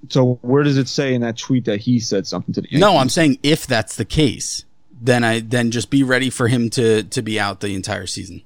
So 0.10 0.40
where 0.42 0.64
does 0.64 0.78
it 0.78 0.88
say 0.88 1.14
in 1.14 1.22
that 1.22 1.38
tweet 1.38 1.66
that 1.66 1.80
he 1.82 2.00
said 2.00 2.28
something 2.28 2.54
to 2.54 2.62
the 2.62 2.68
Yankees? 2.68 2.80
No, 2.80 2.98
I'm 2.98 3.10
saying 3.10 3.40
if 3.44 3.66
that's 3.68 3.96
the 3.96 4.06
case, 4.06 4.64
then 5.02 5.24
I 5.24 5.40
then 5.40 5.72
just 5.72 5.90
be 5.90 6.04
ready 6.04 6.30
for 6.30 6.48
him 6.48 6.70
to 6.72 7.04
to 7.04 7.22
be 7.22 7.40
out 7.40 7.60
the 7.62 7.74
entire 7.74 8.06
season. 8.08 8.42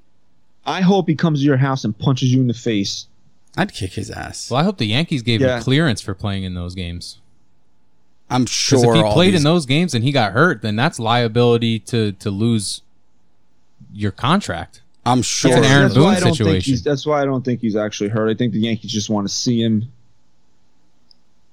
I 0.65 0.82
hope 0.82 1.08
he 1.10 1.15
comes 1.15 1.39
to 1.39 1.45
your 1.45 1.58
house 1.58 1.84
and 1.84 1.97
punches 1.97 2.32
you 2.32 2.39
in 2.41 2.47
the 2.47 2.54
face. 2.54 3.08
I'd 3.58 3.74
kick 3.74 3.93
his 3.93 4.10
ass. 4.10 4.50
Well, 4.50 4.60
I 4.62 4.63
hope 4.63 4.78
the 4.78 4.86
Yankees 4.86 5.24
gave 5.24 5.41
Yeah. 5.41 5.58
him 5.58 5.63
clearance 5.63 6.00
for 6.02 6.13
playing 6.13 6.43
in 6.43 6.54
those 6.54 6.74
games. 6.76 7.17
I'm 8.30 8.45
sure 8.45 8.95
if 8.95 9.06
he 9.06 9.12
played 9.12 9.34
these- 9.34 9.41
in 9.41 9.43
those 9.43 9.65
games 9.65 9.93
and 9.93 10.06
he 10.06 10.12
got 10.13 10.32
hurt, 10.32 10.62
then 10.62 10.76
that's 10.78 11.00
liability 11.00 11.80
to 11.80 12.13
to 12.13 12.32
lose 12.32 12.82
your 13.93 14.12
contract. 14.12 14.81
I'm 15.06 15.22
sure. 15.24 15.58
an 15.58 15.64
Aaron 15.64 15.84
that's 15.84 15.96
why 15.96 16.02
Boone 16.04 16.10
I 16.10 16.20
don't 16.20 16.24
think 16.30 16.38
situation. 16.38 16.72
he's- 16.74 16.82
That's 16.84 17.06
why 17.06 17.22
I 17.22 17.26
don't 17.26 17.44
think 17.44 17.60
he's 17.62 17.76
actually 17.76 18.10
hurt. 18.10 18.30
I 18.30 18.36
think 18.36 18.54
the 18.54 18.60
Yankees 18.60 18.92
just 18.92 19.10
want 19.10 19.28
to 19.28 19.34
see 19.34 19.62
him. 19.62 19.92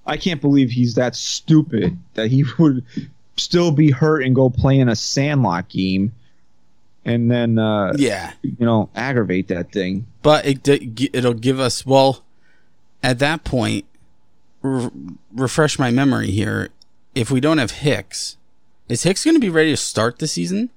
I 0.07 0.17
can't 0.17 0.41
believe 0.41 0.71
he's 0.71 0.95
that 0.95 1.15
stupid 1.15 1.99
that 2.15 2.31
he 2.31 2.45
would 2.59 2.85
still 3.37 3.71
be 3.73 3.91
hurt 3.91 4.23
and 4.23 4.35
go 4.35 4.51
play 4.51 4.79
in 4.79 4.89
a 4.89 4.97
Sandlot 4.97 5.69
game, 5.69 6.13
and 7.05 7.31
then 7.31 7.59
uh, 7.59 7.93
yeah, 7.97 8.33
you 8.43 8.55
know 8.67 8.89
aggravate 8.95 9.49
that 9.49 9.71
thing. 9.73 10.07
but 10.23 10.45
it 10.47 10.67
it'll 11.15 11.35
give 11.35 11.61
us 11.61 11.85
well. 11.87 12.23
At 13.03 13.19
that 13.21 13.45
point, 13.45 13.85
re- 14.63 14.91
refresh 15.33 15.79
my 15.79 15.91
memory 15.91 16.31
here. 16.33 16.71
If 17.15 17.31
we 17.31 17.41
don't 17.41 17.59
have 17.59 17.71
Hicks, 17.71 18.37
is 18.89 19.05
Hicks 19.05 19.25
going 19.25 19.37
to 19.37 19.41
be 19.41 19.51
ready 19.51 19.71
to 19.71 19.77
start 19.77 20.19
the 20.19 20.27
season? 20.27 20.71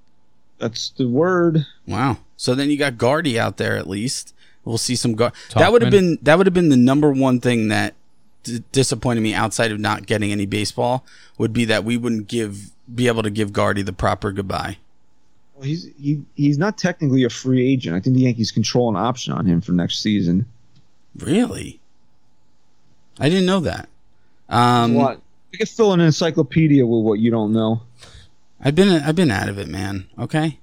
That's 0.60 0.90
the 0.92 1.08
word. 1.08 1.66
Wow. 1.88 2.18
So 2.42 2.56
then 2.56 2.72
you 2.72 2.78
got 2.78 2.98
Gardy 2.98 3.40
out 3.40 3.58
there 3.58 3.78
at 3.78 3.86
least. 3.88 4.34
We'll 4.66 4.80
see 4.80 4.96
some 4.96 5.14
guard. 5.14 5.34
That 5.54 5.72
would 5.72 5.84
have 5.84 5.92
been 5.92 6.18
that 6.24 6.40
would 6.40 6.48
have 6.48 6.56
been 6.56 6.70
the 6.70 6.76
number 6.76 7.12
one 7.12 7.40
thing 7.40 7.68
that 7.68 7.94
d- 8.42 8.64
disappointed 8.72 9.22
me 9.22 9.32
outside 9.36 9.72
of 9.72 9.80
not 9.80 10.08
getting 10.08 10.32
any 10.32 10.48
baseball 10.48 11.06
would 11.38 11.54
be 11.54 11.66
that 11.66 11.84
we 11.84 11.98
wouldn't 11.98 12.28
give 12.28 12.72
be 12.92 13.06
able 13.06 13.22
to 13.22 13.30
give 13.30 13.54
Gardy 13.54 13.84
the 13.84 13.94
proper 13.94 14.32
goodbye. 14.32 14.78
Well, 15.54 15.66
he's 15.68 15.88
he 16.02 16.24
he's 16.34 16.58
not 16.58 16.80
technically 16.80 17.24
a 17.26 17.30
free 17.30 17.64
agent. 17.74 17.96
I 17.96 18.00
think 18.00 18.16
the 18.16 18.24
Yankees 18.24 18.52
control 18.52 18.90
an 18.90 18.96
option 18.96 19.34
on 19.34 19.46
him 19.46 19.62
for 19.62 19.74
next 19.74 20.02
season. 20.02 20.48
Really? 21.16 21.80
I 23.20 23.30
didn't 23.30 23.46
know 23.46 23.60
that. 23.60 23.88
Um, 24.50 24.96
what? 24.96 25.22
You 25.52 25.60
can 25.60 25.68
fill 25.68 25.94
an 25.94 26.00
encyclopedia 26.00 26.88
with 26.88 27.04
what 27.06 27.20
you 27.20 27.30
don't 27.30 27.54
know. 27.54 27.84
I've 28.60 28.74
been 28.74 28.90
I've 28.90 29.16
been 29.16 29.30
out 29.30 29.48
of 29.48 29.60
it, 29.60 29.68
man. 29.68 30.08
Okay. 30.18 30.58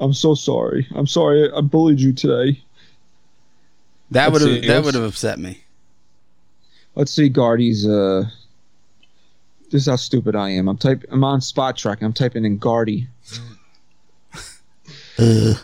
I'm 0.00 0.12
so 0.12 0.34
sorry. 0.34 0.86
I'm 0.94 1.06
sorry 1.06 1.50
I 1.52 1.60
bullied 1.60 2.00
you 2.00 2.12
today. 2.12 2.60
That 4.10 4.32
would 4.32 4.42
have 4.42 4.62
that 4.62 4.84
would 4.84 4.94
have 4.94 5.04
upset 5.04 5.38
me. 5.38 5.62
Let's 6.94 7.12
see 7.12 7.28
Gardy's 7.28 7.86
uh 7.86 8.24
this 9.70 9.82
is 9.82 9.86
how 9.88 9.96
stupid 9.96 10.36
I 10.36 10.50
am. 10.50 10.68
I'm 10.68 10.76
type 10.78 11.04
I'm 11.10 11.24
on 11.24 11.40
Spotrac. 11.40 12.02
I'm 12.02 12.12
typing 12.12 12.44
in 12.44 12.58
Gardy. 12.58 13.08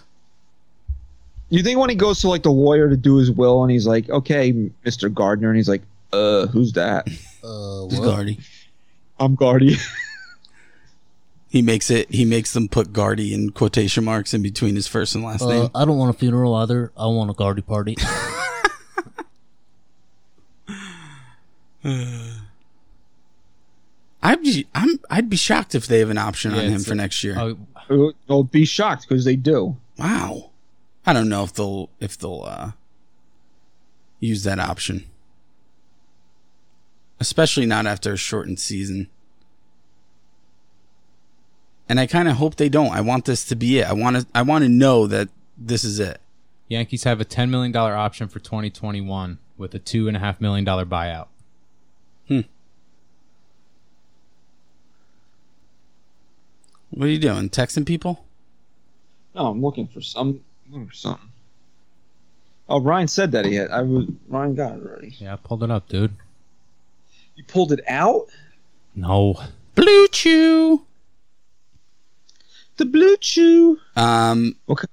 You 1.53 1.65
think 1.65 1.81
when 1.81 1.91
he 1.91 1.97
goes 1.97 2.21
to 2.21 2.29
like 2.29 2.45
the 2.45 2.53
lawyer 2.53 2.89
to 2.89 2.97
do 2.97 3.17
his 3.17 3.31
will 3.31 3.63
and 3.65 3.73
he's 3.73 3.87
like, 3.87 4.09
"Okay, 4.09 4.53
Mr. 4.87 5.13
Gardner," 5.13 5.49
and 5.49 5.57
he's 5.57 5.69
like, 5.69 5.83
"Uh, 6.13 6.47
who's 6.47 6.73
that?" 6.75 7.09
Uh, 7.43 7.87
It's 7.87 7.99
what? 7.99 8.05
Gardy. 8.05 8.39
I'm 9.19 9.35
Gardy. 9.35 9.77
He 11.51 11.61
makes 11.63 11.91
it. 11.91 12.11
He 12.15 12.25
makes 12.25 12.53
them 12.55 12.69
put 12.69 12.93
Gardy 12.93 13.35
in 13.35 13.51
quotation 13.51 14.05
marks 14.05 14.33
in 14.33 14.41
between 14.41 14.77
his 14.77 14.87
first 14.87 15.15
and 15.17 15.23
last 15.25 15.43
Uh, 15.43 15.49
name. 15.49 15.69
I 15.75 15.85
don't 15.85 15.99
want 15.99 16.15
a 16.15 16.19
funeral 16.19 16.55
either. 16.55 16.93
I 16.97 17.07
want 17.07 17.29
a 17.29 17.35
Gardy 17.35 17.61
party. 17.63 17.97
I'd 24.23 24.43
be 24.43 24.67
I'm 24.75 25.01
I'd 25.11 25.31
be 25.31 25.37
shocked 25.37 25.75
if 25.75 25.87
they 25.87 25.99
have 26.01 26.11
an 26.11 26.19
option 26.19 26.53
on 26.53 26.61
him 26.65 26.81
for 26.81 26.93
a- 26.93 26.97
next 26.97 27.25
year. 27.25 27.37
Oh, 27.39 28.13
They'll 28.29 28.45
be 28.45 28.65
shocked 28.65 29.07
because 29.09 29.25
they 29.25 29.35
do. 29.35 29.77
Wow. 29.99 30.51
I 31.05 31.13
don't 31.13 31.29
know 31.29 31.43
if 31.43 31.53
they'll 31.55 31.91
if 31.99 32.17
they'll 32.19 32.45
uh 32.47 32.71
use 34.21 34.45
that 34.45 34.59
option. 34.61 35.07
Especially 37.19 37.67
not 37.67 37.87
after 37.87 38.13
a 38.13 38.17
shortened 38.17 38.61
season. 38.61 39.09
And 41.91 41.99
I 41.99 42.07
kind 42.07 42.29
of 42.29 42.37
hope 42.37 42.55
they 42.55 42.69
don't. 42.69 42.93
I 42.93 43.01
want 43.01 43.25
this 43.25 43.45
to 43.47 43.57
be 43.57 43.81
it. 43.81 43.89
I 43.89 43.93
want 43.93 44.17
to 44.17 44.27
I 44.33 44.43
want 44.43 44.63
to 44.63 44.69
know 44.69 45.09
that 45.09 45.29
this 45.59 45.83
is 45.83 45.99
it. 45.99 46.21
Yankees 46.69 47.03
have 47.03 47.21
a 47.21 47.25
ten 47.25 47.51
million 47.51 47.73
dollar 47.73 47.97
option 47.97 48.29
for 48.29 48.39
2021 48.39 49.41
with 49.59 49.75
a 49.75 49.81
two 49.81 50.07
and 50.07 50.17
a 50.17 50.21
half 50.21 50.41
million 50.41 50.65
dollar 50.65 50.87
buyout. 50.87 51.27
Hmm. 52.29 52.43
What 56.91 57.07
are 57.07 57.11
you 57.11 57.19
doing? 57.19 57.51
Texting 57.51 57.85
people? 57.85 58.25
No, 59.35 59.49
I'm 59.49 59.61
looking 59.61 59.89
for 59.89 60.01
some. 60.01 60.43
Looking 60.71 60.87
for 60.87 60.95
something. 60.95 61.29
Oh, 62.69 62.81
Ryan 62.81 63.09
said 63.09 63.33
that 63.33 63.45
he 63.45 63.57
had. 63.57 63.73
I 63.73 63.83
was. 63.83 64.07
Ryan 64.29 64.55
got 64.55 64.77
it 64.77 64.87
already. 64.87 65.17
Yeah, 65.19 65.33
I 65.33 65.37
pulled 65.37 65.65
it 65.65 65.73
up, 65.73 65.89
dude. 65.89 66.13
You 67.35 67.43
pulled 67.43 67.73
it 67.73 67.81
out. 67.89 68.29
No. 68.95 69.41
Blue 69.75 70.07
Chew. 70.07 70.85
The 72.81 72.87
Blue 72.87 73.15
Chew. 73.19 73.79
Um, 73.95 74.57
Okay. 74.67 74.87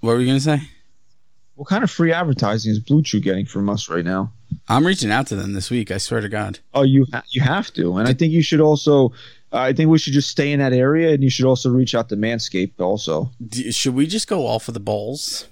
what 0.00 0.14
were 0.14 0.20
you 0.20 0.26
gonna 0.26 0.40
say? 0.40 0.62
What 1.56 1.68
kind 1.68 1.84
of 1.84 1.90
free 1.90 2.10
advertising 2.10 2.72
is 2.72 2.78
Blue 2.78 3.02
Chew 3.02 3.20
getting 3.20 3.44
from 3.44 3.68
us 3.68 3.90
right 3.90 4.02
now? 4.04 4.32
I'm 4.66 4.86
reaching 4.86 5.10
out 5.10 5.26
to 5.26 5.36
them 5.36 5.52
this 5.52 5.68
week. 5.70 5.90
I 5.90 5.98
swear 5.98 6.22
to 6.22 6.28
God. 6.30 6.60
Oh, 6.72 6.84
you 6.84 7.06
ha- 7.12 7.22
you 7.28 7.42
have 7.42 7.70
to, 7.74 7.98
and 7.98 8.08
I 8.08 8.14
think 8.14 8.32
you 8.32 8.40
should 8.40 8.62
also. 8.62 9.08
Uh, 9.52 9.58
I 9.58 9.74
think 9.74 9.90
we 9.90 9.98
should 9.98 10.14
just 10.14 10.30
stay 10.30 10.50
in 10.52 10.58
that 10.60 10.72
area, 10.72 11.12
and 11.12 11.22
you 11.22 11.28
should 11.28 11.44
also 11.44 11.68
reach 11.68 11.94
out 11.94 12.08
to 12.08 12.16
Manscaped 12.16 12.80
also. 12.80 13.30
D- 13.46 13.70
should 13.72 13.94
we 13.94 14.06
just 14.06 14.26
go 14.26 14.46
all 14.46 14.58
for 14.58 14.72
the 14.72 14.80
balls? 14.80 15.48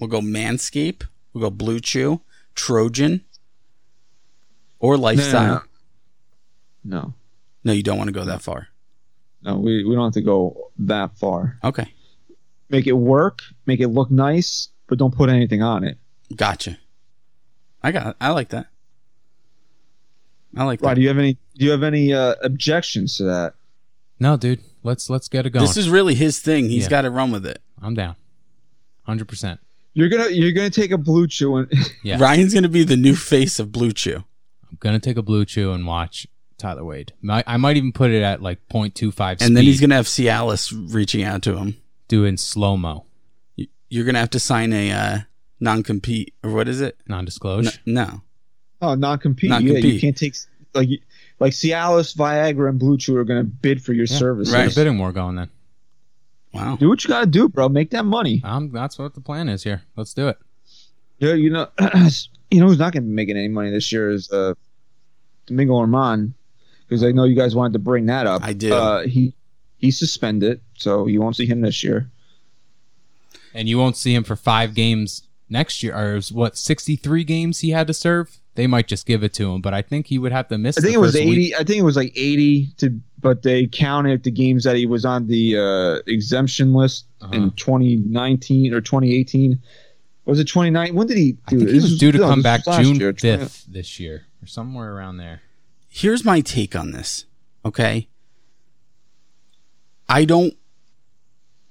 We'll 0.00 0.10
go 0.10 0.20
Manscaped. 0.20 1.04
We'll 1.32 1.42
go 1.42 1.50
Blue 1.50 1.78
Chew, 1.78 2.20
Trojan, 2.56 3.20
or 4.80 4.96
Lifestyle. 4.98 5.62
No, 6.82 7.14
No, 7.62 7.72
you 7.72 7.84
don't 7.84 7.96
want 7.98 8.08
to 8.08 8.12
go 8.12 8.24
that 8.24 8.42
far. 8.42 8.69
No, 9.42 9.56
we 9.58 9.84
we 9.84 9.94
don't 9.94 10.04
have 10.04 10.14
to 10.14 10.22
go 10.22 10.70
that 10.78 11.16
far. 11.18 11.58
Okay, 11.64 11.92
Make 12.68 12.86
it 12.86 12.92
work, 12.92 13.42
make 13.66 13.80
it 13.80 13.88
look 13.88 14.10
nice, 14.10 14.68
but 14.86 14.98
don't 14.98 15.14
put 15.14 15.28
anything 15.28 15.62
on 15.62 15.82
it. 15.84 15.98
gotcha. 16.36 16.78
I 17.82 17.92
got. 17.92 18.16
I 18.20 18.30
like 18.30 18.50
that. 18.50 18.66
I 20.56 20.64
like 20.64 20.82
Right? 20.82 20.90
that. 20.90 20.94
Do 20.96 21.00
you 21.02 21.08
have 21.08 21.18
any? 21.18 21.38
Do 21.56 21.64
you 21.64 21.70
have 21.70 21.82
any 21.82 22.12
uh, 22.12 22.34
objections 22.42 23.16
to 23.18 23.24
that? 23.24 23.54
No, 24.18 24.36
dude. 24.36 24.60
Let's 24.82 25.08
let's 25.10 25.28
get 25.28 25.46
it 25.46 25.50
going. 25.50 25.64
This 25.64 25.76
is 25.76 25.88
really 25.88 26.14
his 26.14 26.38
thing. 26.40 26.68
He's 26.68 26.84
Yeah. 26.84 26.90
got 26.90 27.02
to 27.02 27.10
run 27.10 27.30
with 27.30 27.46
it. 27.46 27.60
I'm 27.80 27.94
down. 27.94 28.16
Hundred 29.04 29.28
percent. 29.28 29.60
You're 29.94 30.08
gonna 30.08 30.28
you're 30.30 30.52
gonna 30.52 30.70
take 30.70 30.90
a 30.90 30.98
Blue 30.98 31.26
Chew 31.26 31.56
and 31.56 31.72
Yeah. 32.02 32.18
Ryan's 32.20 32.54
gonna 32.54 32.68
be 32.68 32.84
the 32.84 32.96
new 32.96 33.14
face 33.16 33.58
of 33.58 33.72
Blue 33.72 33.92
Chew. 33.92 34.24
I'm 34.70 34.76
gonna 34.78 35.00
take 35.00 35.16
a 35.16 35.22
blue 35.22 35.44
chew 35.44 35.72
and 35.72 35.84
watch 35.86 36.26
Tyler 36.60 36.84
Wade. 36.84 37.12
Mi- 37.22 37.42
I 37.46 37.56
might 37.56 37.76
even 37.76 37.92
put 37.92 38.10
it 38.10 38.22
at 38.22 38.40
like 38.42 38.58
0.25 38.68 39.40
And 39.42 39.56
then 39.56 39.64
he's 39.64 39.80
gonna 39.80 39.94
have 39.96 40.06
Cialis 40.06 40.72
reaching 40.94 41.22
out 41.24 41.42
to 41.42 41.56
him. 41.56 41.76
Doing 42.08 42.28
in 42.30 42.36
slow 42.36 42.76
mo, 42.76 43.06
You're 43.88 44.04
gonna 44.04 44.18
have 44.20 44.30
to 44.30 44.40
sign 44.40 44.72
a 44.72 44.90
uh, 44.92 45.18
non-compete 45.60 46.34
or 46.44 46.50
what 46.52 46.68
is 46.68 46.80
it? 46.80 46.96
non-disclosure. 47.08 47.70
N- 47.86 47.94
no. 47.94 48.22
oh 48.82 48.94
non-compete. 48.94 49.50
Yeah, 49.50 49.58
you 49.58 50.00
can't 50.00 50.16
take 50.16 50.34
like 50.74 50.88
like 51.38 51.52
Cialis, 51.52 52.16
Viagra, 52.16 52.68
and 52.68 52.78
Blue 52.78 52.98
Chew 52.98 53.16
are 53.16 53.24
gonna 53.24 53.44
bid 53.44 53.82
for 53.82 53.92
your 53.92 54.06
Yeah. 54.06 54.16
services. 54.18 54.52
Right. 54.54 54.64
Get 54.64 54.72
a 54.72 54.76
bidding 54.76 54.98
war 54.98 55.12
going 55.12 55.36
then. 55.36 55.50
Wow. 56.52 56.76
Do 56.76 56.88
what 56.88 57.02
you 57.04 57.08
gotta 57.08 57.26
do, 57.26 57.48
bro. 57.48 57.68
Make 57.68 57.90
that 57.90 58.04
money. 58.04 58.40
Um, 58.44 58.70
that's 58.72 58.98
what 58.98 59.14
the 59.14 59.20
plan 59.20 59.48
is 59.48 59.62
here. 59.62 59.82
Let's 59.96 60.12
do 60.14 60.28
it. 60.28 60.38
Yeah, 61.18 61.34
you 61.34 61.50
know, 61.50 61.68
you 62.50 62.60
know 62.60 62.66
who's 62.66 62.78
not 62.78 62.92
gonna 62.92 63.06
be 63.06 63.12
making 63.12 63.36
any 63.36 63.48
money 63.48 63.70
this 63.70 63.92
year 63.92 64.10
is 64.10 64.30
uh, 64.32 64.54
Domingo 65.46 65.74
Germán, 65.74 66.32
because 66.90 67.04
I 67.04 67.12
know 67.12 67.22
you 67.24 67.36
guys 67.36 67.54
wanted 67.54 67.72
to 67.74 67.78
bring 67.78 68.06
that 68.06 68.26
up. 68.26 68.42
I 68.42 68.52
did. 68.52 68.72
Uh, 68.72 69.02
he 69.02 69.32
he's 69.78 69.96
suspended, 69.98 70.60
so 70.74 71.06
you 71.06 71.20
won't 71.20 71.36
see 71.36 71.46
him 71.46 71.60
this 71.60 71.84
year. 71.84 72.10
And 73.54 73.68
you 73.68 73.78
won't 73.78 73.96
see 73.96 74.12
him 74.14 74.24
for 74.24 74.34
five 74.36 74.74
games 74.74 75.22
next 75.48 75.82
year. 75.82 75.96
Or 75.96 76.16
is 76.16 76.30
what 76.32 76.56
63 76.56 77.24
games 77.24 77.60
he 77.60 77.70
had 77.70 77.86
to 77.86 77.94
serve? 77.94 78.36
They 78.56 78.66
might 78.66 78.88
just 78.88 79.06
give 79.06 79.22
it 79.22 79.32
to 79.34 79.52
him, 79.52 79.60
but 79.60 79.72
I 79.72 79.80
think 79.82 80.06
he 80.08 80.18
would 80.18 80.32
have 80.32 80.48
to 80.48 80.58
miss. 80.58 80.76
I 80.76 80.80
think 80.80 80.94
it 80.94 80.98
was 80.98 81.14
eighty. 81.14 81.30
week. 81.30 81.54
I 81.54 81.62
think 81.62 81.78
it 81.78 81.82
was 81.84 81.96
like 81.96 82.12
eighty 82.16 82.66
to, 82.78 83.00
but 83.20 83.42
they 83.42 83.68
counted 83.68 84.24
the 84.24 84.30
games 84.32 84.64
that 84.64 84.74
he 84.76 84.86
was 84.86 85.04
on 85.04 85.28
the 85.28 85.56
uh, 85.56 86.10
exemption 86.12 86.74
list 86.74 87.06
Uh-huh. 87.22 87.32
in 87.32 87.50
2019 87.52 88.74
or 88.74 88.80
2018. 88.80 89.58
Was 90.26 90.38
it 90.40 90.44
29? 90.48 90.94
When 90.94 91.06
did 91.06 91.16
he? 91.16 91.36
I 91.46 91.50
think 91.50 91.62
it? 91.62 91.68
he 91.68 91.74
was 91.76 91.96
due 91.96 92.12
to 92.12 92.18
no, 92.18 92.28
come 92.28 92.42
back 92.42 92.64
June 92.64 92.96
year, 92.96 93.12
5th 93.12 93.64
this 93.66 93.98
year, 94.00 94.26
or 94.42 94.46
somewhere 94.46 94.92
around 94.94 95.16
there. 95.16 95.40
Here's 95.90 96.24
my 96.24 96.40
take 96.40 96.74
on 96.76 96.92
this. 96.92 97.26
Okay. 97.64 98.08
I 100.08 100.24
don't. 100.24 100.54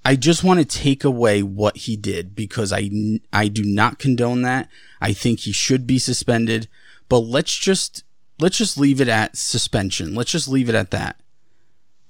I 0.05 0.15
just 0.15 0.43
want 0.43 0.59
to 0.59 0.65
take 0.65 1.03
away 1.03 1.41
what 1.41 1.77
he 1.77 1.95
did 1.95 2.35
because 2.35 2.71
I, 2.71 2.89
I 3.33 3.47
do 3.47 3.63
not 3.63 3.99
condone 3.99 4.43
that. 4.43 4.69
I 5.01 5.13
think 5.13 5.41
he 5.41 5.51
should 5.51 5.85
be 5.87 5.99
suspended. 5.99 6.67
But 7.07 7.19
let's 7.19 7.55
just 7.55 8.03
let's 8.39 8.57
just 8.57 8.77
leave 8.77 9.01
it 9.01 9.07
at 9.07 9.37
suspension. 9.37 10.15
Let's 10.15 10.31
just 10.31 10.47
leave 10.47 10.69
it 10.69 10.75
at 10.75 10.91
that. 10.91 11.19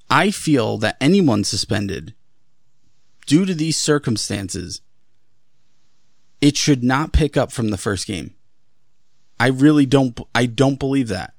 I 0.09 0.31
feel 0.31 0.77
that 0.79 0.97
anyone 0.99 1.43
suspended 1.43 2.15
due 3.27 3.45
to 3.45 3.53
these 3.53 3.77
circumstances, 3.77 4.81
it 6.41 6.57
should 6.57 6.83
not 6.83 7.13
pick 7.13 7.37
up 7.37 7.51
from 7.51 7.69
the 7.69 7.77
first 7.77 8.07
game. 8.07 8.33
I 9.39 9.47
really 9.47 9.85
don't 9.85 10.19
I 10.33 10.47
don't 10.47 10.79
believe 10.79 11.07
that. 11.09 11.33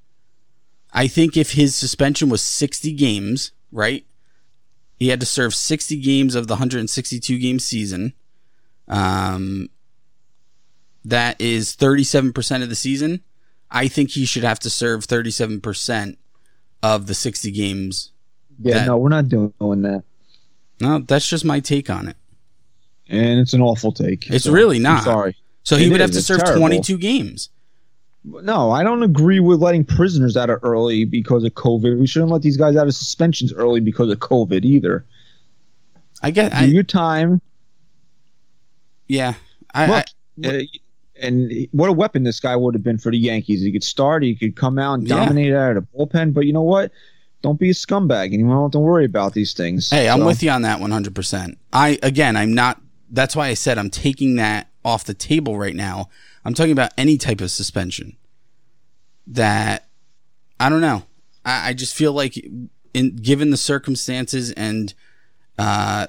I 0.92 1.06
think 1.06 1.36
if 1.36 1.52
his 1.52 1.74
suspension 1.74 2.28
was 2.28 2.42
60 2.42 2.92
games, 2.92 3.52
right? 3.72 4.04
He 4.96 5.08
had 5.08 5.20
to 5.20 5.26
serve 5.26 5.54
60 5.54 5.96
games 6.00 6.34
of 6.34 6.46
the 6.46 6.54
162 6.54 7.38
game 7.38 7.58
season. 7.58 8.12
Um, 8.88 9.68
that 11.04 11.40
is 11.40 11.74
37% 11.76 12.62
of 12.62 12.68
the 12.68 12.74
season. 12.74 13.22
I 13.70 13.88
think 13.88 14.10
he 14.10 14.24
should 14.26 14.42
have 14.44 14.58
to 14.60 14.70
serve 14.70 15.06
37% 15.06 16.16
of 16.82 17.06
the 17.06 17.14
60 17.14 17.50
games. 17.52 18.10
Yeah, 18.58 18.74
that- 18.80 18.86
no, 18.86 18.98
we're 18.98 19.08
not 19.08 19.28
doing 19.28 19.52
that, 19.60 20.02
No, 20.80 20.98
that's 20.98 21.28
just 21.28 21.44
my 21.44 21.60
take 21.60 21.88
on 21.88 22.08
it. 22.08 22.16
and 23.08 23.40
it's 23.40 23.54
an 23.54 23.60
awful 23.62 23.92
take. 23.92 24.28
It's 24.30 24.44
so 24.44 24.52
really 24.52 24.76
I'm 24.76 24.82
not. 24.82 25.04
sorry. 25.04 25.36
So 25.62 25.76
he 25.76 25.86
It 25.86 25.92
would 25.92 26.00
is. 26.00 26.08
have 26.08 26.14
to 26.16 26.22
serve 26.22 26.40
terrible. 26.40 26.60
22 26.60 26.98
games. 26.98 27.48
No, 28.24 28.70
I 28.70 28.82
don't 28.82 29.02
agree 29.02 29.40
with 29.40 29.60
letting 29.62 29.84
prisoners 29.84 30.36
out 30.36 30.50
of 30.50 30.58
early 30.62 31.04
because 31.04 31.42
of 31.44 31.52
COVID. 31.54 31.98
We 31.98 32.06
shouldn't 32.06 32.30
let 32.30 32.42
these 32.42 32.56
guys 32.58 32.76
out 32.76 32.86
of 32.86 32.94
suspensions 32.94 33.52
early 33.52 33.80
because 33.80 34.10
of 34.10 34.18
COVID 34.18 34.64
either. 34.64 35.04
I 36.22 36.30
get, 36.30 36.52
Do 36.52 36.58
I, 36.58 36.64
your 36.64 36.82
time. 36.82 37.40
yeah. 39.08 39.34
I, 39.72 39.84
I, 39.84 39.86
Look, 39.88 40.54
uh, 40.54 40.58
and 41.22 41.50
what 41.72 41.88
a 41.88 41.92
weapon 41.92 42.22
this 42.24 42.40
guy 42.40 42.56
would 42.56 42.74
have 42.74 42.82
been 42.82 42.98
for 42.98 43.10
the 43.10 43.18
Yankees. 43.18 43.62
He 43.62 43.72
could 43.72 43.84
start, 43.84 44.22
he 44.22 44.34
could 44.34 44.56
come 44.56 44.78
out 44.78 44.94
and 44.98 45.08
Yeah. 45.08 45.16
dominate 45.24 45.54
out 45.54 45.76
of 45.76 45.86
the 45.90 45.98
bullpen. 45.98 46.34
But 46.34 46.46
you 46.46 46.52
know 46.52 46.62
what? 46.62 46.92
Don't 47.42 47.58
be 47.58 47.70
a 47.70 47.72
scumbag, 47.74 48.26
and 48.26 48.34
you 48.34 48.46
don't 48.46 48.62
have 48.62 48.70
to 48.72 48.78
worry 48.78 49.06
about 49.06 49.32
these 49.32 49.54
things. 49.54 49.88
Hey, 49.88 50.10
I'm 50.10 50.24
with 50.26 50.42
you 50.42 50.50
on 50.50 50.60
that 50.62 50.78
100%. 50.78 51.56
I 51.72 51.98
again, 52.02 52.36
I'm 52.36 52.52
not 52.52 52.80
that's 53.10 53.34
why 53.34 53.48
I 53.48 53.54
said 53.54 53.78
I'm 53.78 53.88
taking 53.90 54.36
that 54.36 54.68
off 54.84 55.04
the 55.04 55.14
table 55.14 55.56
right 55.58 55.74
now. 55.74 56.10
I'm 56.44 56.54
talking 56.54 56.72
about 56.72 56.92
any 56.96 57.18
type 57.18 57.40
of 57.40 57.50
suspension 57.50 58.16
that 59.26 59.86
I 60.58 60.68
don't 60.68 60.80
know. 60.80 61.04
I, 61.44 61.70
I 61.70 61.72
just 61.74 61.94
feel 61.94 62.12
like 62.12 62.34
in 62.94 63.16
given 63.16 63.50
the 63.50 63.56
circumstances 63.56 64.52
and 64.52 64.92
uh 65.58 66.06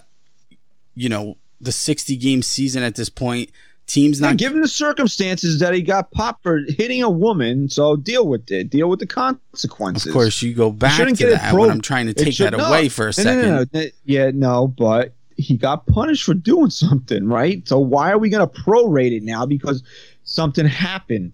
you 0.94 1.10
know, 1.10 1.38
the 1.62 1.72
60 1.72 2.18
game 2.18 2.42
season 2.42 2.84
at 2.84 2.96
this 2.96 3.10
point, 3.10 3.50
teams 3.88 4.20
not 4.20 4.38
given 4.38 4.62
the 4.62 4.68
circumstances 4.68 5.60
that 5.60 5.74
he 5.74 5.82
got 5.82 6.12
popped 6.12 6.44
for 6.44 6.60
hitting 6.68 7.02
a 7.04 7.10
woman, 7.10 7.70
so 7.70 7.96
deal 7.96 8.28
with 8.28 8.52
it. 8.52 8.70
Deal 8.70 8.90
with 8.90 9.00
the 9.00 9.08
consequences. 9.08 10.08
Of 10.08 10.14
course, 10.14 10.42
you 10.42 10.54
go 10.54 10.72
back 10.72 10.94
shouldn't 10.94 11.18
to 11.18 11.24
get 11.24 11.34
it 11.34 11.40
that 11.40 11.54
when 11.54 11.70
I'm 11.70 11.82
trying 11.82 12.08
to 12.08 12.14
take 12.14 12.34
should- 12.34 12.54
that 12.54 12.58
no. 12.58 12.66
away 12.66 12.90
for 12.90 13.08
a 13.08 13.14
second. 13.14 13.42
no, 13.42 13.66
no. 13.74 13.86
Yeah, 14.06 14.32
no, 14.34 14.68
but 14.68 15.14
he 15.42 15.58
got 15.58 15.86
punished 15.88 16.24
for 16.24 16.34
doing 16.34 16.70
something, 16.70 17.26
right? 17.28 17.68
So 17.68 17.80
why 17.80 18.12
are 18.12 18.18
we 18.18 18.30
going 18.30 18.48
to 18.48 18.62
prorate 18.62 19.12
it 19.16 19.24
now 19.24 19.46
because 19.46 19.84
something 20.24 20.66
happened? 20.66 21.34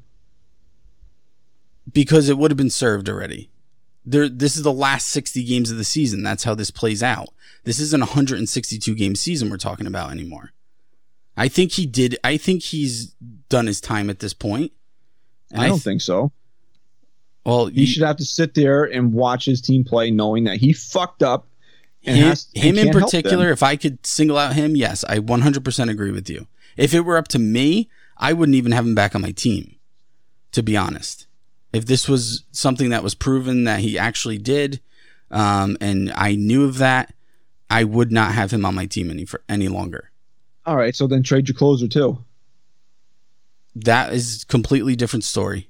because 1.94 2.28
it 2.30 2.38
would 2.38 2.52
have 2.52 2.58
been 2.58 2.70
served 2.70 3.08
already. 3.10 3.50
There, 4.06 4.28
this 4.30 4.56
is 4.58 4.64
the 4.64 4.74
last 4.74 5.08
60 5.08 5.44
games 5.44 5.72
of 5.72 5.78
the 5.78 5.84
season. 5.84 6.22
That's 6.24 6.44
how 6.44 6.54
this 6.54 6.72
plays 6.72 7.02
out. 7.02 7.30
This 7.64 7.80
isn't 7.80 8.02
a 8.02 8.06
162 8.06 8.94
game 8.96 9.16
season 9.16 9.50
we're 9.50 9.58
talking 9.58 9.88
about 9.88 10.12
anymore. 10.12 10.52
I 11.36 11.48
think 11.48 11.74
he 11.74 11.86
did. 11.86 12.18
I 12.24 12.38
think 12.38 12.64
he's 12.64 13.16
done 13.50 13.68
his 13.68 13.80
time 13.82 14.10
at 14.10 14.20
this 14.20 14.34
point. 14.34 14.72
And 15.52 15.62
I 15.62 15.68
don't 15.68 15.78
th- 15.78 15.84
think 15.84 16.02
so. 16.02 16.32
Well, 17.46 17.68
He 17.68 17.82
you- 17.82 17.88
should 17.88 18.04
have 18.04 18.18
to 18.18 18.26
sit 18.26 18.54
there 18.54 18.84
and 18.84 19.14
watch 19.14 19.46
his 19.46 19.62
team 19.62 19.84
play, 19.84 20.12
knowing 20.12 20.44
that 20.46 20.58
he 20.58 20.74
fucked 20.74 21.24
up. 21.24 21.48
And 22.08 22.18
him, 22.18 22.28
has- 22.28 22.48
him 22.54 22.78
in 22.78 22.88
particular, 22.94 23.52
if 23.52 23.64
I 23.64 23.76
could 23.76 24.06
single 24.06 24.38
out 24.38 24.54
him, 24.54 24.76
yes, 24.76 25.04
I 25.08 25.20
100% 25.20 25.90
agree 25.90 26.12
with 26.12 26.30
you. 26.30 26.48
If 26.76 26.94
it 26.94 27.02
were 27.02 27.18
up 27.18 27.28
to 27.30 27.40
me, 27.40 27.90
I 28.18 28.34
wouldn't 28.34 28.56
even 28.56 28.72
have 28.72 28.86
him 28.86 28.96
back 28.96 29.16
on 29.16 29.22
my 29.22 29.32
team, 29.32 29.76
to 30.52 30.64
be 30.64 30.76
honest. 30.78 31.28
If 31.74 31.86
this 31.86 32.08
was 32.08 32.44
something 32.52 32.90
that 32.90 33.04
was 33.04 33.14
proven 33.16 33.66
that 33.66 33.82
he 33.82 33.98
actually 34.00 34.38
did, 34.38 34.80
um, 35.30 35.78
and 35.82 36.12
I 36.14 36.36
knew 36.36 36.66
of 36.66 36.78
that, 36.78 37.14
I 37.70 37.84
would 37.84 38.12
not 38.12 38.32
have 38.34 38.52
him 38.52 38.66
on 38.66 38.74
my 38.76 38.86
team 38.86 39.12
any 39.12 39.26
for 39.26 39.42
any 39.50 39.68
longer. 39.68 40.12
All 40.66 40.78
right, 40.78 40.96
so 40.96 41.06
then 41.08 41.24
trade 41.24 41.48
your 41.48 41.56
closer 41.58 41.88
too. 41.88 42.24
That 43.76 44.14
is 44.14 44.44
completely 44.46 44.96
different 44.96 45.24
story. 45.24 45.70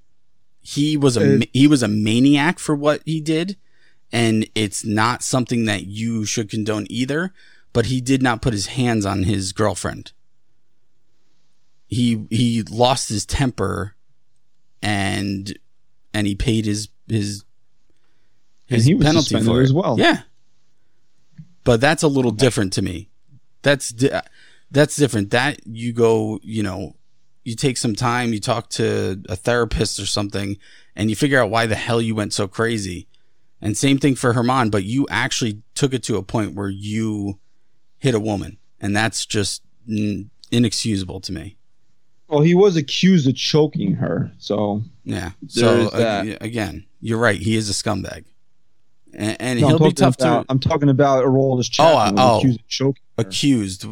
He 0.61 0.95
was 0.97 1.17
a 1.17 1.37
Uh, 1.37 1.41
he 1.53 1.67
was 1.67 1.83
a 1.83 1.87
maniac 1.87 2.59
for 2.59 2.75
what 2.75 3.01
he 3.05 3.19
did, 3.19 3.57
and 4.11 4.47
it's 4.55 4.85
not 4.85 5.23
something 5.23 5.65
that 5.65 5.85
you 5.85 6.25
should 6.25 6.49
condone 6.49 6.87
either. 6.89 7.33
But 7.73 7.87
he 7.87 8.01
did 8.01 8.23
not 8.23 8.41
put 8.41 8.53
his 8.53 8.67
hands 8.67 9.05
on 9.05 9.23
his 9.23 9.51
girlfriend. 9.51 10.11
He 11.87 12.25
he 12.29 12.63
lost 12.63 13.09
his 13.09 13.25
temper, 13.25 13.95
and 14.81 15.57
and 16.13 16.25
he 16.25 16.33
paid 16.33 16.65
his 16.65 16.89
his 17.07 17.43
And 18.69 18.77
his 18.77 18.85
he 18.85 18.95
was 18.95 19.05
penalty 19.05 19.41
for 19.41 19.61
it 19.61 19.65
as 19.65 19.73
well. 19.73 19.99
Yeah, 19.99 20.21
but 21.63 21.79
that's 21.79 22.03
a 22.03 22.07
little 22.07 22.31
different 22.31 22.73
to 22.73 22.81
me. 22.81 23.09
That's 23.61 23.91
di- 23.91 24.21
that's 24.71 24.95
different. 24.95 25.29
That 25.31 25.59
you 25.67 25.93
go, 25.93 26.39
you 26.41 26.63
know, 26.63 26.95
you 27.43 27.55
take 27.55 27.77
some 27.77 27.95
time, 27.95 28.33
you 28.33 28.39
talk 28.39 28.69
to 28.71 29.21
a 29.29 29.35
therapist 29.35 29.99
or 29.99 30.05
something, 30.05 30.57
and 30.95 31.09
you 31.09 31.15
figure 31.15 31.39
out 31.39 31.49
why 31.49 31.65
the 31.65 31.75
hell 31.75 32.01
you 32.01 32.15
went 32.15 32.33
so 32.33 32.47
crazy. 32.47 33.07
And 33.61 33.75
same 33.75 33.97
thing 33.97 34.15
for 34.15 34.33
Germán, 34.33 34.69
but 34.69 34.83
you 34.83 35.07
actually 35.09 35.61
took 35.73 35.93
it 35.93 36.03
to 36.03 36.17
a 36.17 36.23
point 36.23 36.53
where 36.53 36.69
you 36.69 37.39
hit 37.97 38.13
a 38.13 38.19
woman, 38.19 38.57
and 38.79 38.95
that's 38.95 39.25
just 39.25 39.63
inexcusable 40.51 41.19
to 41.21 41.31
me. 41.31 41.57
Well, 42.27 42.41
he 42.41 42.53
was 42.53 42.75
accused 42.75 43.27
of 43.27 43.35
choking 43.35 43.93
her, 43.95 44.31
so 44.37 44.83
Yeah. 45.03 45.31
So 45.47 45.73
is 45.87 45.91
that. 45.91 46.41
again, 46.41 46.85
you're 47.01 47.17
right. 47.17 47.39
He 47.39 47.55
is 47.55 47.69
a 47.69 47.73
scumbag, 47.73 48.25
and, 49.13 49.37
and 49.39 49.61
No, 49.61 49.67
he'll 49.69 49.77
I'm 49.77 49.83
be 49.89 49.93
talking 49.93 49.95
tough 49.95 50.15
about, 50.19 50.41
to 50.41 50.45
I'm 50.51 50.59
talking 50.59 50.89
about 50.89 51.23
Aroldis 51.25 51.69
Oh, 51.79 51.93
Chapman. 51.93 52.19
uh, 52.19 52.23
was 52.23 52.31
oh. 52.33 52.37
accused 52.39 52.59
of 52.59 52.67
choking 52.67 53.03
her. 53.17 53.21
accused, 53.23 53.85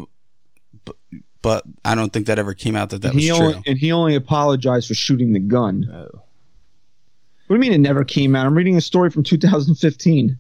but, 0.84 0.96
but 1.42 1.64
I 1.86 1.96
don't 1.96 2.12
think 2.12 2.28
that 2.28 2.38
ever 2.38 2.54
came 2.54 2.76
out 2.76 2.90
that 2.92 3.02
that 3.04 3.08
And 3.10 3.16
was 3.16 3.24
he 3.24 3.30
true. 3.32 3.62
and 3.66 3.78
he 3.80 3.92
only 3.92 4.16
apologized 4.16 4.90
for 4.90 4.94
shooting 4.96 5.32
the 5.34 5.40
gun. 5.40 6.10
What 7.48 7.56
do 7.56 7.58
you 7.58 7.60
mean 7.60 7.74
it 7.74 7.84
never 7.84 8.04
came 8.04 8.36
out? 8.36 8.46
I'm 8.46 8.56
reading 8.56 8.76
a 8.78 8.82
story 8.82 9.10
from 9.10 9.24
2015. 9.24 10.40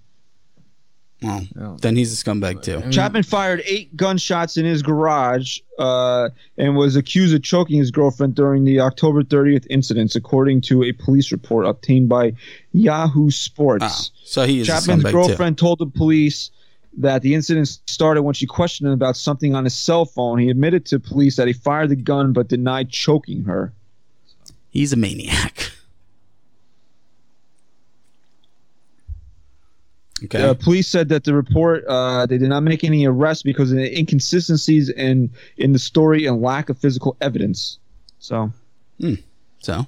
Well, 1.21 1.47
Oh. 1.59 1.77
then 1.81 1.95
he's 1.95 2.11
a 2.13 2.23
scumbag 2.23 2.61
too. 2.61 2.77
I 2.77 2.81
mean, 2.81 2.91
Chapman 2.91 3.23
fired 3.23 3.63
eight 3.65 3.95
gunshots 3.95 4.57
in 4.57 4.65
his 4.65 4.81
garage 4.83 5.59
uh, 5.79 6.29
and 6.57 6.75
was 6.75 6.95
accused 6.95 7.33
of 7.33 7.41
choking 7.41 7.77
his 7.79 7.89
girlfriend 7.89 8.35
during 8.35 8.63
the 8.65 8.79
October 8.81 9.23
30th 9.23 9.65
incidents, 9.69 10.15
according 10.15 10.61
to 10.61 10.83
a 10.83 10.91
police 10.91 11.31
report 11.31 11.65
obtained 11.65 12.09
by 12.09 12.33
Yahoo 12.73 13.31
Sports. 13.31 13.85
Ah, 14.13 14.19
so 14.23 14.45
he 14.45 14.59
is 14.59 14.67
Chapman's 14.67 15.03
a 15.03 15.07
scumbag 15.07 15.11
girlfriend 15.13 15.57
told 15.57 15.79
the 15.79 15.85
police 15.87 16.51
that 16.97 17.21
the 17.21 17.33
incident 17.33 17.67
started 17.87 18.21
when 18.23 18.33
she 18.33 18.45
questioned 18.45 18.87
him 18.87 18.93
about 18.93 19.17
something 19.17 19.55
on 19.55 19.63
his 19.63 19.73
cell 19.73 20.05
phone. 20.05 20.37
He 20.37 20.49
admitted 20.49 20.85
to 20.87 20.99
police 20.99 21.37
that 21.37 21.47
he 21.47 21.53
fired 21.53 21.89
the 21.89 21.95
gun 21.95 22.33
but 22.33 22.49
denied 22.49 22.89
choking 22.89 23.43
her. 23.45 23.73
He's 24.69 24.91
a 24.93 24.97
maniac. 24.97 25.64
Okay. 30.23 30.41
Uh, 30.41 30.53
police 30.53 30.87
said 30.87 31.09
that 31.09 31.25
the 31.25 31.33
report 31.33 31.83
uh, 31.87 32.25
they 32.25 32.37
did 32.37 32.47
not 32.47 32.63
make 32.63 32.85
any 32.85 33.05
arrests 33.05 33.43
because 33.43 33.71
of 33.71 33.77
the 33.77 33.97
inconsistencies 33.99 34.89
in 34.89 35.29
in 35.57 35.73
the 35.73 35.79
story 35.79 36.25
and 36.25 36.41
lack 36.41 36.69
of 36.69 36.77
physical 36.77 37.17
evidence. 37.19 37.79
So 38.19 38.51
so 39.59 39.87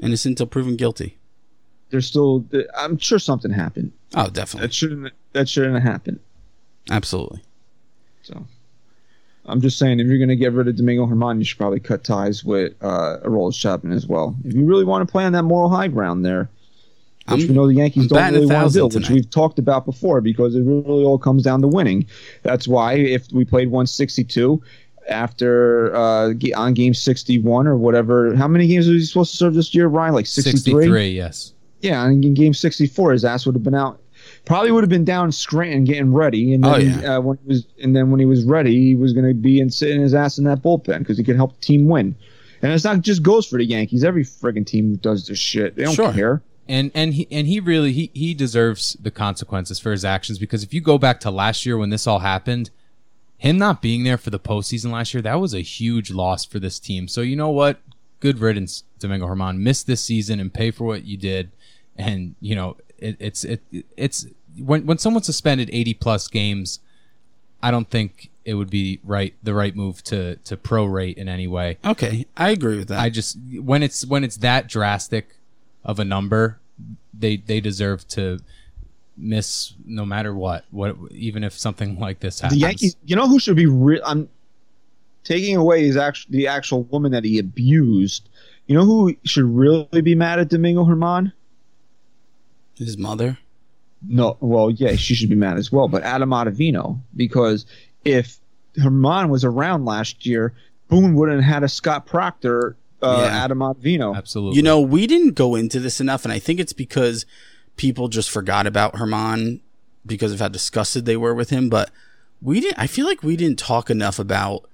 innocent 0.00 0.32
until 0.34 0.46
proven 0.46 0.76
guilty. 0.76 1.16
there's 1.90 2.06
still 2.06 2.44
I'm 2.76 2.98
sure 2.98 3.18
something 3.18 3.50
happened. 3.50 3.90
Oh, 4.14 4.28
definitely, 4.28 4.68
That 4.68 4.74
shouldn't 4.74 5.12
that 5.32 5.48
shouldn't 5.48 5.74
have 5.74 5.82
happened. 5.82 6.20
absolutely. 6.88 7.42
So 8.22 8.46
I'm 9.44 9.60
just 9.60 9.76
saying 9.78 9.98
if 9.98 10.06
you're 10.06 10.18
gonna 10.20 10.36
get 10.36 10.52
rid 10.52 10.68
of 10.68 10.76
Domingo 10.76 11.06
Germán, 11.06 11.38
you 11.38 11.44
should 11.44 11.58
probably 11.58 11.80
cut 11.80 12.04
ties 12.04 12.44
with 12.44 12.74
uh 12.80 13.16
Aroldis 13.24 13.58
Chapman 13.58 13.92
as 13.92 14.06
well. 14.06 14.36
If 14.44 14.54
you 14.54 14.64
really 14.64 14.84
want 14.84 15.06
to 15.06 15.10
play 15.10 15.24
on 15.24 15.32
that 15.32 15.42
moral 15.42 15.68
high 15.68 15.88
ground 15.88 16.24
there. 16.24 16.48
Which 17.30 17.40
I'm- 17.40 17.48
we 17.48 17.54
know 17.54 17.66
the 17.66 17.74
Yankees 17.74 18.04
I'm 18.04 18.08
don't 18.08 18.32
really 18.34 18.46
want 18.46 18.72
to 18.72 18.78
do, 18.90 18.98
which 18.98 19.10
we've 19.10 19.30
talked 19.30 19.58
about 19.58 19.84
before, 19.86 20.20
because 20.20 20.54
it 20.54 20.62
really 20.62 21.04
all 21.04 21.18
comes 21.18 21.42
down 21.42 21.60
to 21.62 21.68
winning. 21.68 22.06
That's 22.42 22.66
why 22.68 22.94
if 22.94 23.26
we 23.32 23.44
played 23.44 23.68
162 23.70 24.60
after 25.08 25.94
uh, 25.94 26.32
on 26.56 26.74
game 26.74 26.94
61 26.94 27.66
or 27.66 27.76
whatever, 27.76 28.34
how 28.36 28.48
many 28.48 28.66
games 28.66 28.86
was 28.88 29.02
he 29.02 29.06
supposed 29.06 29.30
to 29.32 29.36
serve 29.36 29.54
this 29.54 29.74
year, 29.74 29.86
Ryan? 29.88 30.14
Like 30.14 30.26
63? 30.26 30.58
63, 30.82 31.10
yes. 31.12 31.52
Yeah, 31.80 32.04
and 32.04 32.24
in 32.24 32.34
game 32.34 32.54
64, 32.54 33.12
his 33.12 33.24
ass 33.24 33.46
would 33.46 33.54
have 33.54 33.62
been 33.62 33.74
out. 33.74 34.00
Probably 34.44 34.70
would 34.72 34.82
have 34.82 34.90
been 34.90 35.04
down 35.04 35.30
Scranton 35.32 35.84
getting 35.84 36.12
ready, 36.12 36.52
and 36.52 36.64
then 36.64 36.72
Oh, 36.74 36.76
yeah. 36.76 37.16
uh, 37.16 37.20
when 37.20 37.38
he 37.42 37.48
was, 37.48 37.66
and 37.82 37.94
then 37.94 38.10
when 38.10 38.20
he 38.20 38.26
was 38.26 38.44
ready, 38.44 38.78
he 38.80 38.94
was 38.94 39.12
going 39.12 39.26
to 39.26 39.34
be 39.34 39.60
in 39.60 39.70
sitting 39.70 40.00
his 40.00 40.12
ass 40.14 40.38
in 40.38 40.44
that 40.44 40.62
bullpen 40.62 40.98
because 41.00 41.16
he 41.16 41.24
could 41.24 41.36
help 41.36 41.54
the 41.58 41.64
team 41.64 41.86
win. 41.86 42.14
And 42.60 42.72
it's 42.72 42.82
not 42.84 43.00
just 43.02 43.22
goes 43.22 43.46
for 43.46 43.56
the 43.58 43.64
Yankees. 43.64 44.02
Every 44.02 44.24
friggin' 44.24 44.66
team 44.66 44.96
does 44.96 45.26
this 45.28 45.38
shit. 45.38 45.76
They 45.76 45.84
don't 45.84 45.94
Sure. 45.94 46.12
care. 46.12 46.42
And 46.68 46.90
and 46.94 47.14
he 47.14 47.26
and 47.30 47.46
he 47.46 47.60
really 47.60 47.92
he 47.92 48.10
he 48.12 48.34
deserves 48.34 48.96
the 49.00 49.10
consequences 49.10 49.78
for 49.78 49.90
his 49.90 50.04
actions 50.04 50.38
because 50.38 50.62
if 50.62 50.74
you 50.74 50.80
go 50.80 50.98
back 50.98 51.18
to 51.20 51.30
last 51.30 51.64
year 51.64 51.78
when 51.78 51.90
this 51.90 52.06
all 52.06 52.18
happened, 52.18 52.70
him 53.38 53.56
not 53.56 53.80
being 53.80 54.04
there 54.04 54.18
for 54.18 54.30
the 54.30 54.38
postseason 54.38 54.90
last 54.90 55.14
year, 55.14 55.22
that 55.22 55.40
was 55.40 55.54
a 55.54 55.60
huge 55.60 56.10
loss 56.10 56.44
for 56.44 56.58
this 56.58 56.78
team. 56.78 57.08
So 57.08 57.22
you 57.22 57.36
know 57.36 57.48
what? 57.48 57.80
Good 58.20 58.40
riddance, 58.40 58.84
Domingo 58.98 59.28
Germán. 59.28 59.58
Miss 59.58 59.82
this 59.82 60.02
season 60.02 60.40
and 60.40 60.52
pay 60.52 60.70
for 60.70 60.84
what 60.84 61.04
you 61.04 61.16
did. 61.16 61.52
And 61.96 62.34
you 62.40 62.54
know 62.54 62.76
it, 62.98 63.16
it's 63.18 63.44
it 63.44 63.62
it's 63.96 64.26
when 64.58 64.84
when 64.86 64.98
someone's 64.98 65.26
suspended 65.26 65.70
eighty 65.72 65.94
plus 65.94 66.28
games, 66.28 66.80
I 67.62 67.70
don't 67.70 67.88
think 67.88 68.30
it 68.44 68.54
would 68.54 68.70
be 68.70 69.00
right 69.04 69.34
the 69.42 69.54
right 69.54 69.74
move 69.74 70.02
to 70.04 70.36
to 70.36 70.56
prorate 70.56 71.14
in 71.14 71.28
any 71.28 71.46
way. 71.46 71.78
Okay, 71.84 72.26
I 72.36 72.50
agree 72.50 72.78
with 72.78 72.88
that. 72.88 73.00
I 73.00 73.10
just 73.10 73.38
when 73.60 73.82
it's 73.82 74.04
when 74.04 74.24
it's 74.24 74.38
that 74.38 74.68
drastic 74.68 75.37
of 75.84 75.98
a 75.98 76.04
number, 76.04 76.58
they 77.12 77.36
they 77.36 77.60
deserve 77.60 78.06
to 78.08 78.38
miss 79.16 79.74
no 79.84 80.04
matter 80.04 80.34
what. 80.34 80.64
What 80.70 80.96
even 81.10 81.44
if 81.44 81.52
something 81.52 81.98
like 82.00 82.20
this 82.20 82.40
happens. 82.40 82.60
The 82.60 82.66
happens. 82.66 82.82
Yankees, 82.82 82.96
you 83.04 83.16
know 83.16 83.28
who 83.28 83.38
should 83.38 83.56
be 83.56 83.66
real? 83.66 84.02
I'm 84.04 84.28
taking 85.24 85.56
away 85.56 85.84
his 85.86 85.96
actual 85.96 86.32
the 86.32 86.46
actual 86.46 86.82
woman 86.84 87.12
that 87.12 87.24
he 87.24 87.38
abused. 87.38 88.28
You 88.66 88.74
know 88.74 88.84
who 88.84 89.16
should 89.24 89.44
really 89.44 90.02
be 90.02 90.14
mad 90.14 90.38
at 90.38 90.48
Domingo 90.48 90.84
Germán? 90.84 91.32
His 92.76 92.98
mother. 92.98 93.38
No, 94.06 94.36
well, 94.40 94.70
yeah, 94.70 94.94
she 94.94 95.14
should 95.14 95.28
be 95.28 95.34
mad 95.34 95.56
as 95.56 95.72
well. 95.72 95.88
But 95.88 96.04
Adam 96.04 96.30
Ottavino, 96.30 97.00
because 97.16 97.66
if 98.04 98.38
Germán 98.76 99.28
was 99.28 99.44
around 99.44 99.84
last 99.84 100.24
year, 100.24 100.54
Boone 100.88 101.14
wouldn't 101.14 101.42
have 101.42 101.54
had 101.54 101.62
a 101.64 101.68
Scott 101.68 102.06
Proctor, 102.06 102.76
uh, 103.02 103.22
Yeah. 103.24 103.44
Adam 103.44 103.58
Ottavino. 103.58 104.16
Absolutely. 104.16 104.56
You 104.56 104.62
know, 104.62 104.80
we 104.80 105.06
didn't 105.06 105.34
go 105.34 105.54
into 105.54 105.80
this 105.80 106.00
enough, 106.00 106.24
and 106.24 106.32
I 106.32 106.38
think 106.38 106.60
it's 106.60 106.72
because 106.72 107.26
people 107.76 108.08
just 108.08 108.30
forgot 108.30 108.66
about 108.66 108.94
Germán 108.94 109.60
because 110.06 110.32
of 110.32 110.40
how 110.40 110.48
disgusted 110.48 111.04
they 111.04 111.16
were 111.16 111.34
with 111.34 111.50
him. 111.50 111.68
But 111.68 111.90
we 112.42 112.60
didn't. 112.60 112.78
I 112.78 112.86
feel 112.86 113.06
like 113.06 113.22
we 113.22 113.36
didn't 113.36 113.58
talk 113.58 113.90
enough 113.90 114.18
about 114.18 114.68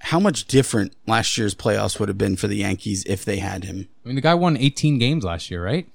how 0.00 0.20
much 0.20 0.44
different 0.46 0.94
last 1.06 1.36
year's 1.38 1.54
playoffs 1.54 1.98
would 1.98 2.08
have 2.08 2.18
been 2.18 2.36
for 2.36 2.46
the 2.48 2.56
Yankees 2.56 3.04
if 3.06 3.24
they 3.24 3.38
had 3.38 3.64
him. 3.64 3.88
I 4.04 4.08
mean, 4.08 4.14
the 4.16 4.20
guy 4.20 4.34
won 4.34 4.56
18 4.56 4.98
games 4.98 5.24
last 5.24 5.50
year, 5.50 5.64
right? 5.64 5.88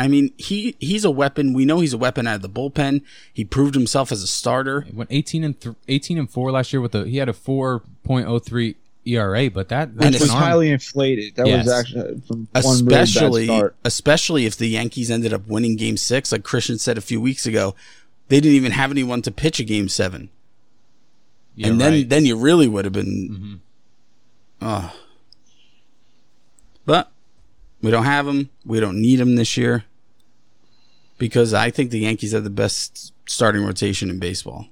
I 0.00 0.06
mean, 0.06 0.32
he 0.36 0.76
he's 0.78 1.04
a 1.04 1.10
weapon. 1.10 1.54
We 1.54 1.64
know 1.64 1.80
he's 1.80 1.92
a 1.92 1.98
weapon 1.98 2.26
out 2.28 2.36
of 2.36 2.42
the 2.42 2.48
bullpen. 2.48 3.02
He 3.32 3.44
proved 3.44 3.74
himself 3.74 4.12
as 4.12 4.22
a 4.22 4.28
starter. 4.28 4.82
He 4.82 4.92
went 4.92 5.10
18 5.10 5.42
and 5.42 5.60
th- 5.60 5.74
18 5.88 6.18
and 6.18 6.30
four 6.30 6.52
last 6.52 6.72
year 6.72 6.80
with 6.80 6.94
a 6.94 7.04
he 7.04 7.16
had 7.16 7.28
a 7.28 7.32
4.03 7.32 8.76
ERA, 9.08 9.50
but 9.50 9.68
that 9.70 9.88
And 9.88 9.98
that's 10.00 10.12
Which 10.14 10.20
was 10.22 10.30
arm. 10.30 10.42
highly 10.42 10.70
inflated. 10.70 11.34
That 11.36 11.46
Yes. 11.46 11.64
was 11.66 11.72
actually 11.74 12.20
from 12.26 12.48
one 12.52 12.84
really 12.84 13.02
especially 13.02 13.46
bad 13.46 13.54
start. 13.54 13.76
especially 13.84 14.46
if 14.46 14.56
the 14.56 14.68
Yankees 14.68 15.10
ended 15.10 15.32
up 15.32 15.46
winning 15.48 15.76
game 15.76 15.96
6 15.96 16.32
like 16.32 16.42
Christian 16.44 16.78
said 16.78 16.98
a 16.98 17.00
few 17.00 17.20
weeks 17.20 17.46
ago 17.46 17.74
they 18.28 18.40
didn't 18.40 18.56
even 18.56 18.72
have 18.72 18.90
anyone 18.90 19.22
to 19.22 19.30
pitch 19.30 19.58
a 19.60 19.64
game 19.64 19.88
7 19.88 20.28
Yeah, 21.56 21.68
and 21.68 21.80
then 21.80 21.92
right. 21.92 22.08
then 22.08 22.26
you 22.26 22.36
really 22.36 22.68
would 22.68 22.84
have 22.84 22.92
been 22.94 23.60
oh 24.60 24.92
but 26.84 27.10
we 27.82 27.90
don't 27.90 28.04
have 28.04 28.26
them. 28.26 28.50
we 28.64 28.80
don't 28.80 29.00
need 29.00 29.16
them 29.16 29.36
this 29.36 29.56
year 29.56 29.84
because 31.18 31.52
I 31.54 31.70
think 31.70 31.90
the 31.90 32.00
Yankees 32.00 32.32
have 32.32 32.44
the 32.44 32.50
best 32.50 33.12
starting 33.26 33.64
rotation 33.64 34.10
in 34.10 34.18
baseball 34.18 34.66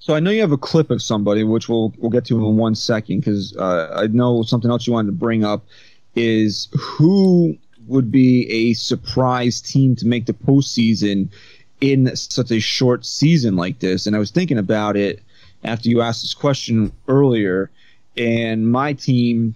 So 0.00 0.14
I 0.14 0.20
know 0.20 0.30
you 0.30 0.40
have 0.40 0.50
a 0.50 0.58
clip 0.58 0.90
of 0.90 1.02
somebody, 1.02 1.44
which 1.44 1.68
we'll 1.68 1.92
we'll 1.98 2.10
get 2.10 2.24
to 2.26 2.36
in 2.36 2.56
one 2.56 2.74
second, 2.74 3.20
because 3.20 3.54
uh, 3.56 3.92
I 3.94 4.06
know 4.06 4.42
something 4.42 4.70
else 4.70 4.86
you 4.86 4.94
wanted 4.94 5.08
to 5.08 5.12
bring 5.12 5.44
up 5.44 5.64
is 6.16 6.68
who 6.78 7.56
would 7.86 8.10
be 8.10 8.50
a 8.50 8.72
surprise 8.74 9.60
team 9.60 9.94
to 9.96 10.06
make 10.06 10.26
the 10.26 10.32
postseason 10.32 11.28
in 11.80 12.14
such 12.16 12.50
a 12.50 12.60
short 12.60 13.04
season 13.04 13.56
like 13.56 13.80
this. 13.80 14.06
And 14.06 14.16
I 14.16 14.18
was 14.18 14.30
thinking 14.30 14.58
about 14.58 14.96
it 14.96 15.22
after 15.64 15.88
you 15.88 16.00
asked 16.00 16.22
this 16.22 16.34
question 16.34 16.92
earlier, 17.06 17.70
and 18.16 18.70
my 18.70 18.94
team, 18.94 19.54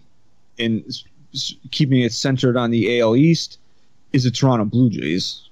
in 0.59 0.85
keeping 1.71 2.01
it 2.01 2.13
centered 2.13 2.57
on 2.57 2.71
the 2.71 3.01
AL 3.01 3.17
East, 3.17 3.59
is 4.13 4.25
the 4.25 4.31
Toronto 4.31 4.67
Blue 4.67 4.91
Jays. 4.91 5.49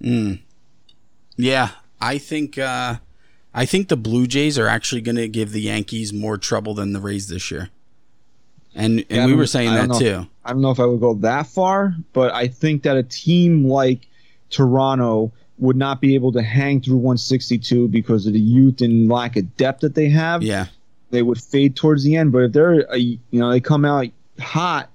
Mm. 0.00 0.40
Yeah, 1.36 1.70
I 2.00 2.18
think 2.18 2.58
uh, 2.58 2.96
I 3.56 3.64
think 3.64 3.88
the 3.88 3.96
Blue 3.96 4.26
Jays 4.26 4.58
are 4.58 4.68
actually 4.68 5.00
going 5.00 5.16
to 5.16 5.28
give 5.28 5.50
the 5.50 5.62
Yankees 5.62 6.12
more 6.12 6.36
trouble 6.36 6.74
than 6.74 6.92
the 6.92 7.00
Rays 7.00 7.28
this 7.28 7.50
year. 7.50 7.70
And 8.74 9.00
and 9.08 9.10
Yeah, 9.10 9.26
we 9.26 9.34
were 9.34 9.46
saying 9.46 9.72
that 9.72 9.88
know. 9.88 9.98
too. 9.98 10.26
I 10.44 10.52
don't 10.52 10.60
know 10.60 10.70
if 10.70 10.78
I 10.78 10.84
would 10.84 11.00
go 11.00 11.14
that 11.14 11.46
far, 11.46 11.96
but 12.12 12.32
I 12.34 12.48
think 12.48 12.82
that 12.82 12.98
a 12.98 13.02
team 13.02 13.64
like 13.66 14.06
Toronto 14.50 15.32
would 15.58 15.76
not 15.76 16.02
be 16.02 16.14
able 16.14 16.32
to 16.32 16.42
hang 16.42 16.82
through 16.82 16.98
162 16.98 17.88
because 17.88 18.26
of 18.26 18.34
the 18.34 18.38
youth 18.38 18.82
and 18.82 19.08
lack 19.08 19.36
of 19.36 19.56
depth 19.56 19.80
that 19.80 19.94
they 19.94 20.10
have. 20.10 20.42
Yeah. 20.42 20.66
They 21.10 21.22
would 21.22 21.40
fade 21.40 21.74
towards 21.74 22.04
the 22.04 22.16
end, 22.16 22.32
but 22.32 22.40
if 22.40 22.52
they're 22.52 22.80
a, 22.80 22.98
you 22.98 23.18
know 23.32 23.50
they 23.50 23.60
come 23.60 23.86
out 23.86 24.06
hot, 24.38 24.90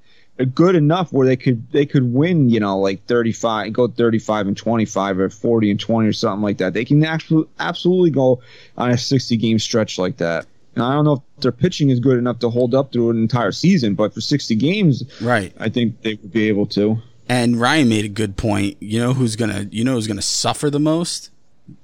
good 0.45 0.75
enough 0.75 1.11
where 1.11 1.27
they 1.27 1.35
could 1.35 1.71
they 1.71 1.85
could 1.85 2.13
win, 2.13 2.49
you 2.49 2.59
know, 2.59 2.79
like 2.79 3.05
35, 3.05 3.73
go 3.73 3.87
35 3.87 4.47
and 4.47 4.57
25 4.57 5.19
or 5.19 5.29
40 5.29 5.71
and 5.71 5.79
20 5.79 6.07
or 6.07 6.13
something 6.13 6.41
like 6.43 6.57
that. 6.59 6.73
They 6.73 6.85
can 6.85 7.03
actually 7.03 7.47
absolutely 7.59 8.11
go 8.11 8.41
on 8.77 8.91
a 8.91 8.97
60 8.97 9.37
game 9.37 9.59
stretch 9.59 9.97
like 9.97 10.17
that. 10.17 10.45
And 10.75 10.83
I 10.83 10.93
don't 10.93 11.05
know 11.05 11.13
if 11.35 11.41
their 11.41 11.51
pitching 11.51 11.89
is 11.89 11.99
good 11.99 12.17
enough 12.17 12.39
to 12.39 12.49
hold 12.49 12.73
up 12.73 12.93
through 12.93 13.09
an 13.09 13.17
entire 13.17 13.51
season, 13.51 13.93
but 13.93 14.13
for 14.13 14.21
60 14.21 14.55
games, 14.55 15.03
Right. 15.21 15.53
I 15.59 15.67
think 15.69 16.01
they 16.01 16.13
would 16.13 16.31
be 16.31 16.47
able 16.47 16.65
to. 16.67 16.97
And 17.27 17.59
Ryan 17.59 17.89
made 17.89 18.05
a 18.05 18.09
good 18.09 18.37
point. 18.37 18.77
You 18.79 18.99
know 18.99 19.13
who's 19.13 19.35
gonna 19.35 19.67
you 19.71 19.83
know 19.83 19.93
who's 19.93 20.07
gonna 20.07 20.21
suffer 20.21 20.69
the 20.69 20.79
most? 20.79 21.29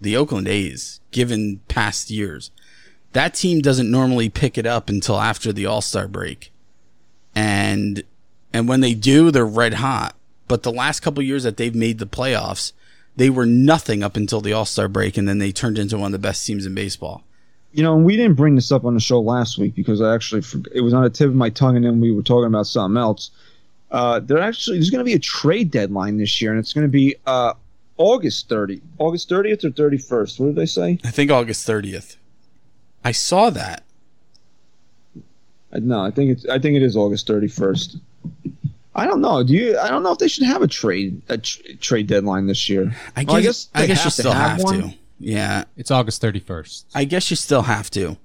The 0.02 0.18
Oakland 0.18 0.48
A's, 0.48 1.00
given 1.12 1.62
past 1.68 2.10
years. 2.12 2.52
That 3.14 3.34
team 3.34 3.62
doesn't 3.62 3.90
normally 3.90 4.30
pick 4.30 4.58
it 4.58 4.66
up 4.66 4.90
until 4.90 5.20
after 5.20 5.54
the 5.54 5.66
All 5.66 5.82
Star 5.82 6.08
break. 6.08 6.52
And 7.36 8.04
and 8.54 8.68
when 8.68 8.82
they 8.82 8.94
do, 8.94 9.32
they're 9.32 9.46
red 9.46 9.76
hot. 9.76 10.16
But 10.48 10.64
the 10.64 10.72
last 10.72 11.02
couple 11.02 11.22
years 11.24 11.44
that 11.44 11.58
they've 11.58 11.76
made 11.76 12.00
the 12.00 12.06
playoffs, 12.06 12.72
they 13.16 13.30
were 13.30 13.46
nothing 13.46 14.04
up 14.04 14.16
until 14.16 14.42
the 14.42 14.54
All 14.54 14.66
Star 14.66 14.88
break, 14.88 15.18
and 15.18 15.28
then 15.28 15.40
they 15.40 15.52
turned 15.52 15.78
into 15.78 15.98
one 15.98 16.08
of 16.08 16.12
the 16.14 16.20
best 16.20 16.46
teams 16.46 16.66
in 16.66 16.74
baseball. 16.74 17.24
You 17.74 17.84
know, 17.84 17.96
and 17.96 18.06
we 18.06 18.16
didn't 18.16 18.36
bring 18.36 18.56
this 18.56 18.72
up 18.72 18.86
on 18.86 18.94
the 18.94 19.00
show 19.00 19.20
last 19.20 19.58
week 19.58 19.76
because 19.76 20.02
I 20.02 20.16
actually 20.16 20.44
it 20.74 20.82
was 20.82 20.94
on 20.94 21.04
the 21.04 21.10
tip 21.10 21.28
of 21.28 21.36
my 21.36 21.50
tongue, 21.50 21.76
and 21.76 21.86
then 21.86 22.00
we 22.00 22.12
were 22.12 22.24
talking 22.24 22.48
about 22.48 22.68
something 22.68 22.98
else. 22.98 23.32
Uh, 23.92 24.20
there 24.20 24.40
actually 24.40 24.78
there's 24.78 24.90
going 24.90 25.00
to 25.00 25.06
be 25.06 25.14
a 25.14 25.20
trade 25.20 25.72
deadline 25.72 26.18
this 26.18 26.42
year, 26.42 26.52
and 26.52 26.60
it's 26.60 26.74
going 26.74 26.88
to 26.88 26.92
be 26.92 27.16
uh, 27.26 27.54
August 27.98 28.50
30, 28.50 28.82
August 29.00 29.30
30th 29.30 29.64
or 29.64 29.70
31st. 29.70 30.40
What 30.40 30.46
did 30.48 30.56
they 30.56 30.66
say? 30.66 31.00
I 31.04 31.12
think 31.12 31.32
August 31.32 31.66
thirtieth. 31.66 32.18
I 33.04 33.12
saw 33.12 33.50
that. 33.52 33.84
No, 35.74 36.02
I 36.02 36.12
think 36.12 36.32
it's 36.32 36.46
I 36.48 36.60
think 36.60 36.76
it 36.76 36.84
is 36.84 36.96
August 36.96 37.28
31st. 37.28 38.00
I 38.96 39.06
don't 39.06 39.22
know. 39.22 39.44
Do 39.44 39.54
you? 39.54 39.78
I 39.78 39.90
don't 39.90 40.02
know 40.02 40.12
if 40.12 40.18
they 40.18 40.28
should 40.28 40.46
have 40.46 40.64
a 40.64 40.68
trade 40.68 41.22
a 41.30 41.38
tr- 41.38 41.62
trade 41.80 42.08
deadline 42.08 42.48
this 42.48 42.68
year. 42.68 42.96
I 43.16 43.24
guess 43.24 43.28
Well, 43.28 43.38
I 43.38 43.42
guess 43.42 43.70
I 43.76 43.86
guess 43.86 44.06
you 44.06 44.12
still 44.12 44.32
have 44.32 44.60
have, 44.60 44.70
to. 44.72 44.94
Yeah, 45.20 45.64
It's 45.76 45.92
August 45.92 46.22
31st. 46.22 46.86
I 46.94 47.04
guess 47.04 47.30
you 47.30 47.36
still 47.36 47.64
have 47.64 47.90
to, 47.92 48.18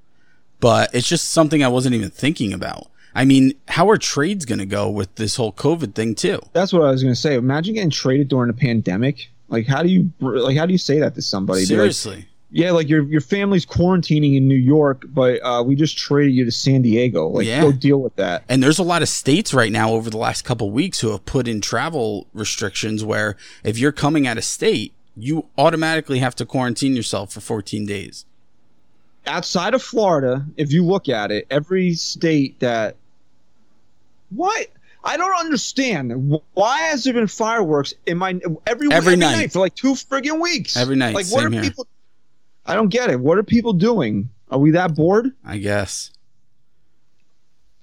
but 0.61 0.95
it's 0.95 1.09
just 1.09 1.31
something 1.31 1.63
I 1.65 1.69
wasn't 1.69 1.95
even 1.95 2.11
thinking 2.11 2.53
about. 2.53 2.89
I 3.15 3.25
mean, 3.25 3.53
how 3.69 3.91
are 3.91 3.99
trades 3.99 4.45
going 4.45 4.59
to 4.59 4.67
go 4.67 4.91
with 4.91 5.15
this 5.17 5.37
whole 5.37 5.53
COVID 5.53 5.95
thing 5.95 6.15
too? 6.15 6.41
That's 6.53 6.73
what 6.73 6.83
I 6.83 6.91
was 6.91 7.03
going 7.03 7.15
to 7.15 7.21
say. 7.21 7.35
Imagine 7.35 7.75
getting 7.75 7.91
traded 7.91 8.29
during 8.29 8.49
a 8.51 8.55
pandemic. 8.55 9.31
Like, 9.49 9.67
how 9.67 9.83
do 9.83 9.91
you 9.91 10.11
like? 10.21 10.57
How 10.57 10.65
do 10.65 10.73
you 10.73 10.79
say 10.79 10.99
that 11.01 11.15
to 11.17 11.23
somebody? 11.23 11.61
Be 11.61 11.77
like, 11.77 11.93
Seriously, 11.93 12.27
yeah, 12.55 12.71
like 12.71 12.89
your 12.89 13.03
your 13.05 13.21
family's 13.23 13.65
quarantining 13.65 14.37
in 14.37 14.47
New 14.47 14.55
York, 14.55 15.05
but 15.09 15.41
uh, 15.43 15.63
we 15.67 15.75
just 15.75 15.97
traded 15.97 16.35
you 16.35 16.45
to 16.45 16.53
San 16.53 16.83
Diego. 16.83 17.27
Like, 17.29 17.47
Yeah. 17.47 17.63
go 17.63 17.73
deal 17.73 17.99
with 18.01 18.15
that. 18.17 18.45
and 18.49 18.63
there's 18.63 18.79
a 18.79 18.83
lot 18.83 19.01
of 19.03 19.09
states 19.09 19.55
right 19.55 19.73
now 19.73 19.91
over 19.93 20.11
the 20.11 20.19
last 20.19 20.43
couple 20.45 20.71
weeks 20.71 21.01
who 21.01 21.11
have 21.11 21.25
put 21.25 21.49
in 21.49 21.61
travel 21.61 22.27
restrictions 22.35 23.03
where 23.03 23.37
if 23.65 23.79
you're 23.79 23.91
coming 23.93 24.27
out 24.27 24.37
of 24.39 24.45
state, 24.45 24.93
you 25.17 25.47
automatically 25.57 26.19
have 26.19 26.35
to 26.37 26.45
quarantine 26.47 26.95
yourself 26.95 27.33
for 27.33 27.41
14 27.41 27.87
days. 27.87 28.25
Outside 29.27 29.73
of 29.75 29.83
Florida, 29.83 30.45
if 30.57 30.73
you 30.73 30.85
look 30.85 31.09
at 31.09 31.31
it, 31.31 31.47
every 31.51 31.95
state 31.95 32.59
that 32.61 32.97
what 34.31 34.67
I 35.05 35.17
don't 35.17 35.35
understand 35.39 36.41
why 36.55 36.79
has 36.83 37.05
there 37.05 37.13
been 37.15 37.27
fireworks 37.27 37.95
in 38.07 38.19
my 38.19 38.31
every 38.67 38.89
Every 38.89 38.93
every 38.93 39.17
night. 39.17 39.33
night 39.33 39.53
for 39.53 39.59
like 39.61 39.75
two 39.75 39.93
friggin' 39.95 40.41
weeks? 40.41 40.77
Every 40.77 40.97
night, 40.97 41.15
Like, 41.15 41.27
what 41.27 41.45
are 41.45 41.51
here. 41.51 41.63
people? 41.63 41.87
I 42.65 42.75
don't 42.75 42.89
get 42.89 43.11
it. 43.11 43.21
What 43.21 43.39
are 43.39 43.43
people 43.43 43.73
doing? 43.73 44.31
Are 44.51 44.59
we 44.59 44.71
that 44.73 44.95
bored? 44.95 45.33
I 45.45 45.59
guess. 45.59 46.11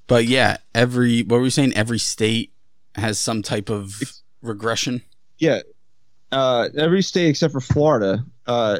But 0.08 0.26
yeah, 0.26 0.58
every 0.74 1.24
what 1.24 1.38
were 1.38 1.44
we 1.44 1.50
saying? 1.50 1.74
Every 1.74 2.00
state 2.00 2.52
has 2.96 3.20
some 3.20 3.42
type 3.42 3.70
of 3.70 4.02
regression. 4.42 5.02
Yeah, 5.38 5.62
uh, 6.32 6.70
every 6.78 7.02
state 7.02 7.30
except 7.30 7.54
for 7.54 7.62
Florida 7.62 8.26
uh, 8.48 8.80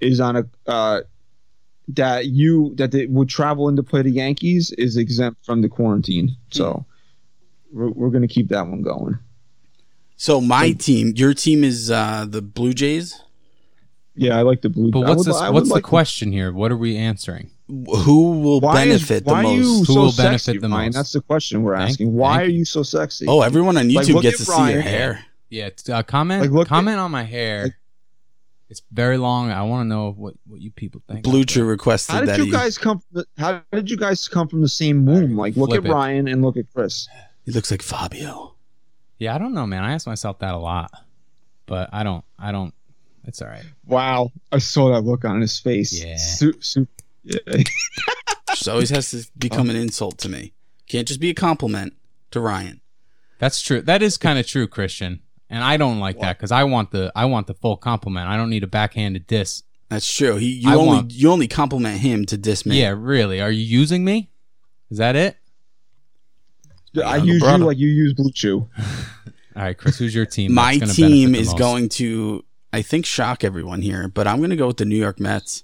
is 0.00 0.20
on 0.20 0.36
a 0.36 0.44
uh, 0.66 1.00
that 1.88 2.26
you 2.26 2.74
that 2.76 2.90
they 2.92 3.06
would 3.06 3.28
travel 3.28 3.68
in 3.68 3.76
to 3.76 3.82
play 3.82 4.02
the 4.02 4.10
Yankees 4.10 4.72
is 4.72 4.96
exempt 4.96 5.44
from 5.44 5.62
the 5.62 5.68
quarantine. 5.68 6.36
So 6.50 6.84
we're, 7.72 7.90
we're 7.90 8.10
going 8.10 8.26
to 8.26 8.32
keep 8.32 8.48
that 8.48 8.66
one 8.66 8.82
going. 8.82 9.18
So 10.16 10.40
my 10.40 10.72
team, 10.72 11.12
your 11.14 11.34
team 11.34 11.62
is 11.62 11.90
uh, 11.90 12.24
the 12.28 12.40
Blue 12.40 12.72
Jays. 12.72 13.20
Yeah, 14.16 14.38
I 14.38 14.42
like 14.42 14.62
the 14.62 14.68
blue. 14.70 14.90
But 14.90 15.00
what's 15.00 15.18
would- 15.18 15.26
this, 15.34 15.50
what's 15.50 15.68
the 15.68 15.74
like- 15.74 15.84
question 15.84 16.32
here? 16.32 16.52
What 16.52 16.72
are 16.72 16.76
we 16.76 16.96
answering? 16.96 17.50
Who 17.68 18.40
will 18.40 18.60
Why 18.60 18.84
is- 18.84 19.08
benefit 19.08 19.24
why 19.26 19.42
the 19.42 19.48
are 19.48 19.52
you 19.54 19.60
most? 19.62 19.86
Who 19.88 19.94
so 19.94 20.00
will 20.00 20.12
sexy, 20.12 20.52
benefit 20.52 20.60
the 20.62 20.68
Ryan? 20.68 20.86
most? 20.86 20.94
That's 20.94 21.12
the 21.12 21.20
question 21.20 21.62
we're 21.62 21.76
Thank- 21.76 21.90
asking. 21.90 22.12
Why 22.14 22.36
thank 22.38 22.42
are 22.42 22.50
you. 22.50 22.58
you 22.58 22.64
so 22.64 22.82
sexy? 22.82 23.26
Oh, 23.28 23.42
everyone 23.42 23.76
on 23.76 23.88
Like, 23.92 24.06
YouTube 24.06 24.14
look 24.14 24.22
gets 24.22 24.40
at 24.40 24.46
to 24.46 24.52
see 24.52 24.58
your 24.58 24.66
Ryan. 24.68 24.80
hair. 24.82 25.24
Yeah, 25.50 25.68
t- 25.70 25.92
uh, 25.92 26.02
comment 26.02 26.42
Like, 26.42 26.50
look 26.50 26.68
comment 26.68 26.98
on 26.98 27.10
my 27.10 27.22
hair. 27.24 27.64
like- 27.64 27.74
it's 28.68 28.82
very 28.92 29.16
long. 29.16 29.50
I 29.50 29.62
want 29.62 29.84
to 29.84 29.88
know 29.88 30.12
what, 30.16 30.34
what 30.46 30.60
you 30.60 30.70
people 30.72 31.00
think. 31.08 31.22
Blue 31.22 31.32
out 31.40 31.46
there. 31.48 31.54
Chew 31.54 31.64
requested 31.64 32.14
how 32.14 32.20
did 32.20 32.28
that 32.30 32.38
you 32.38 32.44
he, 32.46 32.50
guys 32.50 32.78
come? 32.78 32.98
From 33.00 33.06
the, 33.12 33.26
how 33.38 33.62
did 33.72 33.88
you 33.90 33.96
guys 33.96 34.26
come 34.28 34.48
from 34.48 34.60
the 34.62 34.68
same 34.68 35.04
womb? 35.06 35.36
Like, 35.36 35.56
look 35.56 35.70
Flip 35.70 35.84
at 35.84 35.90
it. 35.90 35.92
Ryan 35.92 36.28
and 36.28 36.42
look 36.42 36.56
at 36.56 36.64
Chris. 36.74 37.08
he 37.44 37.52
looks 37.52 37.70
like 37.70 37.82
Fabio. 37.82 38.54
Yeah, 39.18 39.34
I 39.34 39.38
don't 39.38 39.54
know, 39.54 39.66
man. 39.66 39.82
I 39.84 39.92
ask 39.92 40.06
myself 40.06 40.40
that 40.40 40.52
a 40.54 40.58
lot, 40.58 40.90
but 41.66 41.88
I 41.92 42.02
don't. 42.02 42.24
I 42.38 42.50
don't. 42.52 42.74
It's 43.26 43.42
all 43.42 43.48
right. 43.48 43.64
Wow, 43.86 44.32
I 44.52 44.58
saw 44.58 44.92
that 44.92 45.00
look 45.02 45.24
on 45.24 45.40
his 45.40 45.58
face. 45.58 46.02
Yeah. 46.04 46.16
Su- 46.16 46.54
su- 46.60 46.86
yeah. 47.24 47.38
Just 48.50 48.68
always 48.68 48.90
has 48.90 49.10
to 49.10 49.26
become 49.36 49.68
an 49.68 49.76
insult 49.76 50.18
to 50.18 50.28
me. 50.28 50.52
Can't 50.88 51.06
just 51.08 51.18
be 51.20 51.30
a 51.30 51.34
compliment 51.34 51.94
to 52.30 52.40
Ryan. 52.40 52.80
That's 53.38 53.60
true. 53.60 53.82
That 53.82 54.00
is 54.02 54.16
kind 54.16 54.38
of 54.38 54.46
true, 54.46 54.66
Christian. 54.68 55.20
And 55.50 55.62
I 55.62 55.76
don't 55.76 55.98
like 56.00 56.18
that 56.20 56.38
because 56.38 56.52
I 56.52 56.64
want 56.64 56.90
the 56.92 57.12
I 57.14 57.24
want 57.26 57.48
the 57.48 57.54
full 57.54 57.76
compliment. 57.76 58.28
I 58.28 58.36
don't 58.36 58.48
need 58.50 58.62
a 58.62 58.68
backhanded 58.68 59.26
diss. 59.26 59.62
That's 59.88 60.10
true. 60.10 60.36
He 60.36 60.46
you 60.52 60.70
I 60.70 60.74
only 60.74 60.86
want- 60.86 61.12
you 61.12 61.30
only 61.30 61.48
compliment 61.48 61.98
him 62.00 62.24
to 62.26 62.36
diss 62.38 62.64
me. 62.64 62.80
Yeah, 62.80 62.94
really. 62.96 63.40
Are 63.40 63.50
you 63.50 63.62
using 63.64 64.04
me? 64.04 64.30
Is 64.90 64.98
that 64.98 65.16
it? 65.16 65.36
I 67.04 67.16
Yeah, 67.16 67.22
use 67.24 67.42
brother. 67.42 67.58
you 67.58 67.64
like 67.66 67.78
you 67.78 67.88
use 67.88 68.12
Blue 68.14 68.30
Chew. 68.32 68.68
All 69.56 69.62
right, 69.62 69.76
Chris. 69.76 69.98
Who's 69.98 70.14
your 70.14 70.26
team? 70.26 70.54
My 70.54 70.78
team 70.78 71.34
is 71.34 71.48
most? 71.48 71.58
going 71.58 71.88
to, 71.90 72.44
I 72.76 72.82
think, 72.82 73.06
shock 73.06 73.42
everyone 73.42 73.80
here, 73.80 74.06
but 74.06 74.26
I'm 74.26 74.36
going 74.36 74.50
to 74.50 74.56
go 74.56 74.66
with 74.66 74.76
the 74.76 74.84
New 74.84 74.98
York 74.98 75.18
Mets. 75.18 75.62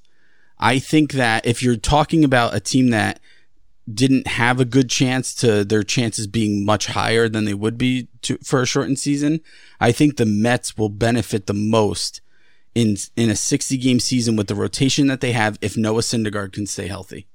I 0.59 0.79
think 0.79 1.13
that 1.13 1.45
if 1.45 1.63
you're 1.63 1.77
talking 1.77 2.25
about 2.25 2.55
a 2.55 2.61
team 2.61 2.89
that 2.89 3.21
didn't 3.93 4.27
have 4.27 4.61
a 4.61 4.65
good 4.65 4.89
chance 4.89 5.35
to 5.35 5.63
their 5.63 5.83
chances 5.83 6.27
being 6.27 6.65
much 6.65 6.87
higher 6.87 7.29
than 7.29 7.45
they 7.45 7.53
would 7.53 7.77
be 7.77 8.09
to, 8.23 8.39
for 8.39 8.63
a 8.63 8.67
shortened 8.67 8.99
season, 8.99 9.41
I 9.79 9.93
think 9.93 10.17
the 10.17 10.25
Mets 10.25 10.79
will 10.79 10.89
benefit 10.89 11.47
the 11.47 11.53
most 11.53 12.23
in 12.75 12.97
in 13.15 13.29
a 13.29 13.37
60 13.37 13.77
game 13.77 14.01
season 14.01 14.35
with 14.35 14.47
the 14.47 14.55
rotation 14.55 15.07
that 15.09 15.21
they 15.21 15.33
have 15.33 15.59
if 15.61 15.77
Noah 15.77 16.01
Syndergaard 16.01 16.53
can 16.53 16.67
stay 16.67 16.87
healthy. 16.89 17.27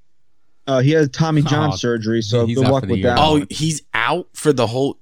Uh, 0.66 0.80
he 0.80 0.90
has 0.90 1.08
Tommy 1.10 1.42
John 1.42 1.70
Oh, 1.72 1.76
surgery, 1.76 2.20
so 2.20 2.46
good 2.46 2.58
luck 2.58 2.84
with 2.86 3.02
that. 3.02 3.16
Oh, 3.20 3.46
he's 3.48 3.82
out 3.94 4.26
for 4.32 4.52
the 4.52 4.66
whole. 4.66 4.98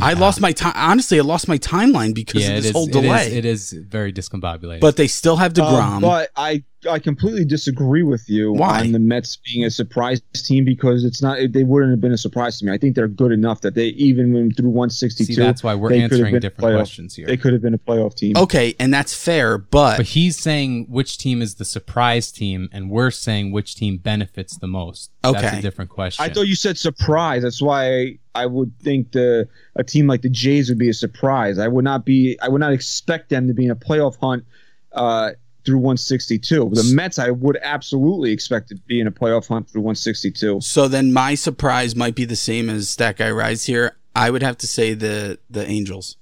I 0.00 0.14
lost 0.14 0.40
my 0.40 0.52
time. 0.52 0.72
Honestly, 0.74 1.18
I 1.18 1.22
lost 1.22 1.46
my 1.48 1.58
timeline 1.58 2.14
because 2.14 2.42
Yeah, 2.42 2.56
of 2.56 2.62
this 2.62 2.66
is, 2.66 2.72
whole 2.72 2.86
delay. 2.86 3.26
is. 3.28 3.32
It 3.32 3.44
is 3.44 3.72
very 3.72 4.12
discombobulated. 4.12 4.80
but 4.80 4.96
they 4.96 5.06
still 5.06 5.36
have 5.36 5.52
Uh, 5.58 5.62
Degrom. 5.62 6.00
but 6.00 6.30
I 6.36 6.64
I 6.90 6.98
completely 6.98 7.44
disagree 7.44 8.02
with 8.02 8.28
you 8.28 8.52
Why? 8.52 8.80
on 8.80 8.92
the 8.92 8.98
Mets 8.98 9.36
being 9.36 9.64
a 9.64 9.70
surprise 9.70 10.20
team 10.34 10.64
because 10.64 11.04
it's 11.04 11.22
not 11.22 11.38
they 11.50 11.62
wouldn't 11.64 11.92
have 11.92 12.00
been 12.00 12.12
a 12.12 12.18
surprise 12.18 12.58
to 12.58 12.64
me. 12.66 12.72
I 12.72 12.78
think 12.78 12.96
they're 12.96 13.08
good 13.08 13.30
enough 13.32 13.60
that 13.60 13.74
they 13.74 13.86
even 13.88 14.32
went 14.32 14.56
through 14.56 14.70
162. 14.70 15.32
See, 15.34 15.40
that's 15.40 15.62
why 15.62 15.74
we're 15.74 15.90
they 15.90 15.96
could 16.02 16.02
have 16.02 16.12
answering 16.12 16.40
different 16.40 16.58
playoff- 16.58 16.78
questions 16.78 17.14
here. 17.14 17.26
They 17.26 17.36
could 17.36 17.52
have 17.52 17.62
been 17.62 17.74
a 17.74 17.78
playoff 17.78 18.14
team. 18.16 18.36
okay, 18.36 18.74
and 18.80 18.92
that's 18.92 19.14
fair, 19.14 19.58
but, 19.58 19.98
But 19.98 20.06
he's 20.06 20.36
saying 20.36 20.86
which 20.88 21.18
team 21.18 21.40
is 21.40 21.54
the 21.54 21.64
surprise 21.64 22.32
team, 22.32 22.68
and 22.72 22.90
we're 22.90 23.10
saying 23.12 23.52
which 23.52 23.76
team 23.76 23.98
benefits 23.98 24.56
the 24.56 24.66
most. 24.66 25.10
That's 25.22 25.36
Okay. 25.36 25.58
a 25.58 25.62
different 25.62 25.90
question. 25.90 26.24
I 26.24 26.28
thought 26.30 26.48
you 26.48 26.56
said 26.56 26.76
surprise. 26.78 27.42
That's 27.42 27.62
why 27.62 27.86
I, 27.86 28.18
I 28.34 28.46
would 28.46 28.72
think 28.80 29.12
the 29.12 29.48
a 29.76 29.84
team 29.84 30.06
like 30.08 30.22
the 30.22 30.30
Jays 30.30 30.68
would 30.68 30.78
be 30.78 30.88
a 30.88 30.94
surprise. 30.94 31.58
I 31.58 31.68
would 31.68 31.84
not 31.84 32.04
be. 32.04 32.36
I 32.42 32.48
would 32.48 32.60
not 32.60 32.72
expect 32.72 33.28
them 33.30 33.46
to 33.46 33.54
be 33.54 33.66
in 33.66 33.70
a 33.70 33.76
playoff 33.76 34.16
hunt 34.20 34.44
uh, 34.92 35.30
through 35.64 35.78
162. 35.78 36.70
The 36.72 36.92
Mets, 36.94 37.18
I 37.18 37.30
would 37.30 37.58
absolutely 37.62 38.32
expect 38.32 38.68
to 38.68 38.74
be 38.86 39.00
in 39.00 39.06
a 39.06 39.12
playoff 39.12 39.48
hunt 39.48 39.68
through 39.70 39.82
162. 39.82 40.60
so 40.60 40.88
then 40.88 41.12
my 41.12 41.34
surprise 41.34 41.94
might 41.96 42.14
be 42.14 42.24
the 42.24 42.36
same 42.36 42.68
as 42.70 42.96
that 42.96 43.16
guy 43.16 43.30
Rise 43.30 43.64
here. 43.64 43.96
I 44.14 44.30
would 44.30 44.42
have 44.42 44.58
to 44.58 44.66
say 44.66 44.94
the 44.94 45.38
the 45.48 45.66
Angels. 45.66 46.16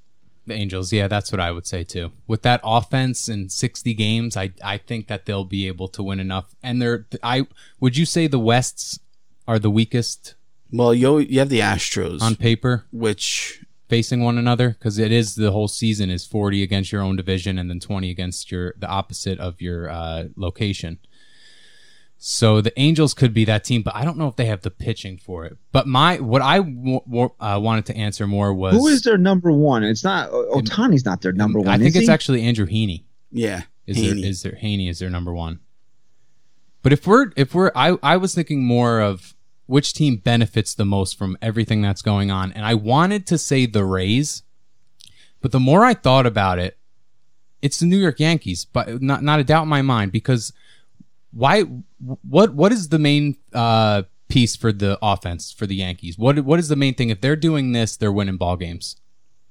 the 0.46 0.54
Angels, 0.54 0.92
yeah, 0.92 1.08
that's 1.08 1.32
what 1.32 1.40
I 1.40 1.50
would 1.52 1.66
say 1.66 1.84
too. 1.84 2.12
With 2.26 2.42
that 2.42 2.60
offense 2.62 3.28
and 3.28 3.50
60 3.50 3.94
games, 3.94 4.36
I 4.36 4.52
I 4.64 4.78
think 4.78 5.08
that 5.08 5.26
they'll 5.26 5.44
be 5.44 5.66
able 5.66 5.88
to 5.88 6.02
win 6.02 6.20
enough. 6.20 6.54
And 6.62 6.80
they're 6.80 7.06
I 7.22 7.46
would 7.80 7.96
you 7.96 8.04
say 8.06 8.26
the 8.26 8.38
Wests 8.38 8.98
are 9.48 9.58
the 9.58 9.70
weakest 9.70 10.34
Well, 10.72 10.94
you 10.94 11.18
you 11.18 11.38
have 11.40 11.48
the 11.48 11.60
Astros, 11.60 12.20
on 12.22 12.36
paper? 12.36 12.84
which 12.92 13.59
facing 13.90 14.22
one 14.22 14.38
another 14.38 14.70
because 14.70 14.98
it 14.98 15.12
is 15.12 15.34
the 15.34 15.50
whole 15.50 15.68
season 15.68 16.08
is 16.08 16.24
40 16.24 16.62
against 16.62 16.92
your 16.92 17.02
own 17.02 17.16
division 17.16 17.58
and 17.58 17.68
then 17.68 17.80
20 17.80 18.08
against 18.10 18.50
your 18.50 18.72
the 18.78 18.86
opposite 18.88 19.38
of 19.38 19.60
your 19.60 19.90
uh, 19.90 20.24
location. 20.36 20.98
So 22.22 22.60
the 22.60 22.78
Angels 22.78 23.14
could 23.14 23.32
be 23.32 23.46
that 23.46 23.64
team, 23.64 23.82
but 23.82 23.94
I 23.96 24.04
don't 24.04 24.18
know 24.18 24.28
if 24.28 24.36
they 24.36 24.44
have 24.44 24.60
the 24.60 24.70
pitching 24.70 25.16
for 25.18 25.46
it. 25.46 25.56
But 25.72 25.86
my 25.86 26.18
what 26.20 26.42
I 26.42 26.58
w- 26.58 27.00
w- 27.00 27.30
uh, 27.40 27.58
wanted 27.62 27.86
to 27.86 27.96
answer 27.96 28.26
more 28.26 28.52
was 28.54 28.74
Who 28.74 28.88
is 28.88 29.02
their 29.02 29.18
number 29.18 29.50
one? 29.50 29.82
It's 29.82 30.04
not 30.04 30.30
Ohtani's 30.30 31.04
not 31.04 31.22
their 31.22 31.32
number 31.32 31.58
one. 31.58 31.68
I 31.68 31.78
think 31.78 31.96
it's 31.96 32.06
he? 32.06 32.12
actually 32.12 32.42
Andrew 32.42 32.66
Heaney. 32.66 33.04
Yeah. 33.32 33.62
Is 33.86 33.96
Heaney. 33.96 34.20
there 34.20 34.30
is 34.30 34.42
there 34.42 34.52
Heaney 34.52 34.88
is 34.90 34.98
their 34.98 35.10
number 35.10 35.34
one? 35.34 35.60
But 36.82 36.92
if 36.92 37.06
we're 37.06 37.32
if 37.36 37.54
we're 37.54 37.72
I 37.74 37.96
I 38.02 38.16
was 38.18 38.34
thinking 38.34 38.64
more 38.64 39.00
of 39.00 39.34
which 39.70 39.94
team 39.94 40.16
benefits 40.16 40.74
the 40.74 40.84
most 40.84 41.16
from 41.16 41.38
everything 41.40 41.80
that's 41.80 42.02
going 42.02 42.30
on, 42.30 42.52
and 42.52 42.64
I 42.66 42.74
wanted 42.74 43.26
to 43.28 43.38
say 43.38 43.66
the 43.66 43.84
Rays, 43.84 44.42
but 45.40 45.52
the 45.52 45.60
more 45.60 45.84
I 45.84 45.94
thought 45.94 46.26
about 46.26 46.58
it, 46.58 46.76
it's 47.62 47.78
the 47.80 47.86
New 47.86 47.98
York 47.98 48.20
Yankees. 48.20 48.64
But 48.64 49.00
not 49.00 49.22
not 49.22 49.40
a 49.40 49.44
doubt 49.44 49.62
in 49.62 49.68
my 49.68 49.82
mind 49.82 50.12
because 50.12 50.52
why 51.32 51.62
what 52.28 52.54
what 52.54 52.72
is 52.72 52.88
the 52.88 52.98
main 52.98 53.36
uh 53.54 54.02
piece 54.28 54.56
for 54.56 54.72
the 54.72 54.98
offense 55.02 55.52
for 55.52 55.66
the 55.66 55.76
Yankees? 55.76 56.18
What 56.18 56.40
what 56.40 56.58
is 56.58 56.68
the 56.68 56.76
main 56.76 56.94
thing? 56.94 57.10
If 57.10 57.20
they're 57.20 57.36
doing 57.36 57.72
this, 57.72 57.96
they're 57.96 58.12
winning 58.12 58.36
ball 58.36 58.56
games 58.56 58.96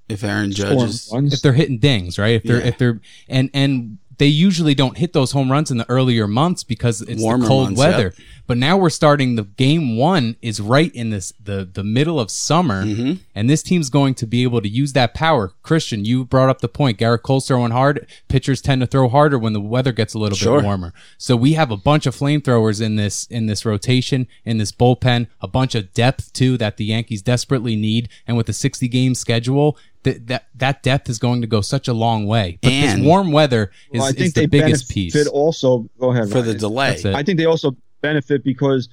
if 0.10 0.24
Aaron 0.24 0.52
Judge 0.52 0.82
is 0.90 1.12
if 1.34 1.42
they're 1.42 1.54
hitting 1.54 1.78
dings, 1.78 2.18
right? 2.20 2.36
If 2.36 2.44
they're 2.44 2.60
Yeah. 2.60 2.68
if 2.68 2.78
they're 2.78 3.00
and 3.28 3.50
and 3.54 3.98
they 4.20 4.28
usually 4.28 4.76
don't 4.76 4.98
hit 4.98 5.14
those 5.14 5.32
home 5.32 5.52
runs 5.52 5.72
in 5.72 5.78
the 5.78 5.90
earlier 5.90 6.28
months 6.28 6.64
because 6.64 7.02
it's 7.02 7.22
Warmer 7.22 7.44
the 7.44 7.48
cold 7.50 7.64
months, 7.70 7.80
weather. 7.80 8.04
yep. 8.18 8.28
But 8.48 8.58
now 8.58 8.78
we're 8.78 8.90
starting 8.90 9.36
the 9.36 9.44
game 9.44 9.96
one 9.96 10.36
is 10.42 10.60
right 10.60 10.94
in 10.96 11.10
this 11.12 11.32
the 11.44 11.70
the 11.72 11.84
middle 11.84 12.20
of 12.20 12.32
summer, 12.32 12.84
Mm-hmm. 12.84 13.14
and 13.36 13.50
this 13.50 13.62
team's 13.64 13.90
going 13.92 14.16
to 14.16 14.26
be 14.26 14.42
able 14.44 14.62
to 14.62 14.68
use 14.70 14.94
that 14.94 15.14
power. 15.14 15.54
Christian, 15.62 16.04
you 16.04 16.26
brought 16.26 16.50
up 16.50 16.60
the 16.62 16.68
point. 16.68 16.98
Gerrit 16.98 17.22
Cole's 17.22 17.48
throwing 17.48 17.72
hard. 17.72 18.08
Pitchers 18.28 18.60
tend 18.62 18.82
to 18.82 18.88
throw 18.88 19.08
harder 19.08 19.38
when 19.38 19.54
the 19.54 19.62
weather 19.62 19.92
gets 19.92 20.14
a 20.16 20.20
little 20.20 20.36
Sure. 20.38 20.58
bit 20.62 20.66
warmer. 20.66 20.94
So 21.18 21.36
we 21.36 21.54
have 21.54 21.70
a 21.72 21.78
bunch 21.78 22.06
of 22.08 22.16
flamethrowers 22.16 22.82
in 22.82 22.96
this 22.96 23.26
in 23.28 23.46
this 23.46 23.66
rotation 23.66 24.28
in 24.46 24.58
this 24.58 24.72
bullpen. 24.72 25.28
A 25.42 25.48
bunch 25.48 25.76
of 25.76 25.94
depth 25.94 26.34
too 26.34 26.58
that 26.58 26.78
the 26.78 26.86
Yankees 26.86 27.22
desperately 27.22 27.76
need. 27.76 28.10
And 28.28 28.36
with 28.36 28.48
the 28.48 28.54
sixty 28.54 28.88
game 28.88 29.14
schedule. 29.16 29.78
That, 30.04 30.28
that 30.28 30.46
that 30.56 30.82
depth 30.84 31.10
is 31.10 31.20
going 31.20 31.42
to 31.42 31.48
go 31.48 31.60
such 31.62 31.88
a 31.90 31.94
long 31.94 32.26
way, 32.26 32.58
but 32.62 32.72
And- 32.72 33.00
this 33.02 33.06
warm 33.06 33.32
weather 33.34 33.72
is, 33.92 34.00
Well, 34.00 34.04
I 34.08 34.10
is 34.12 34.16
think 34.16 34.34
the 34.34 34.42
they 34.42 34.46
biggest 34.48 34.88
benefit 34.88 35.14
piece. 35.14 35.28
also. 35.28 35.90
Go 36.00 36.12
ahead 36.12 36.30
for 36.30 36.42
the 36.42 36.54
delay. 36.54 36.92
That's 36.92 37.06
it. 37.06 37.16
I 37.16 37.24
think 37.24 37.38
they 37.38 37.46
also 37.46 37.76
benefit 38.02 38.44
because 38.44 38.88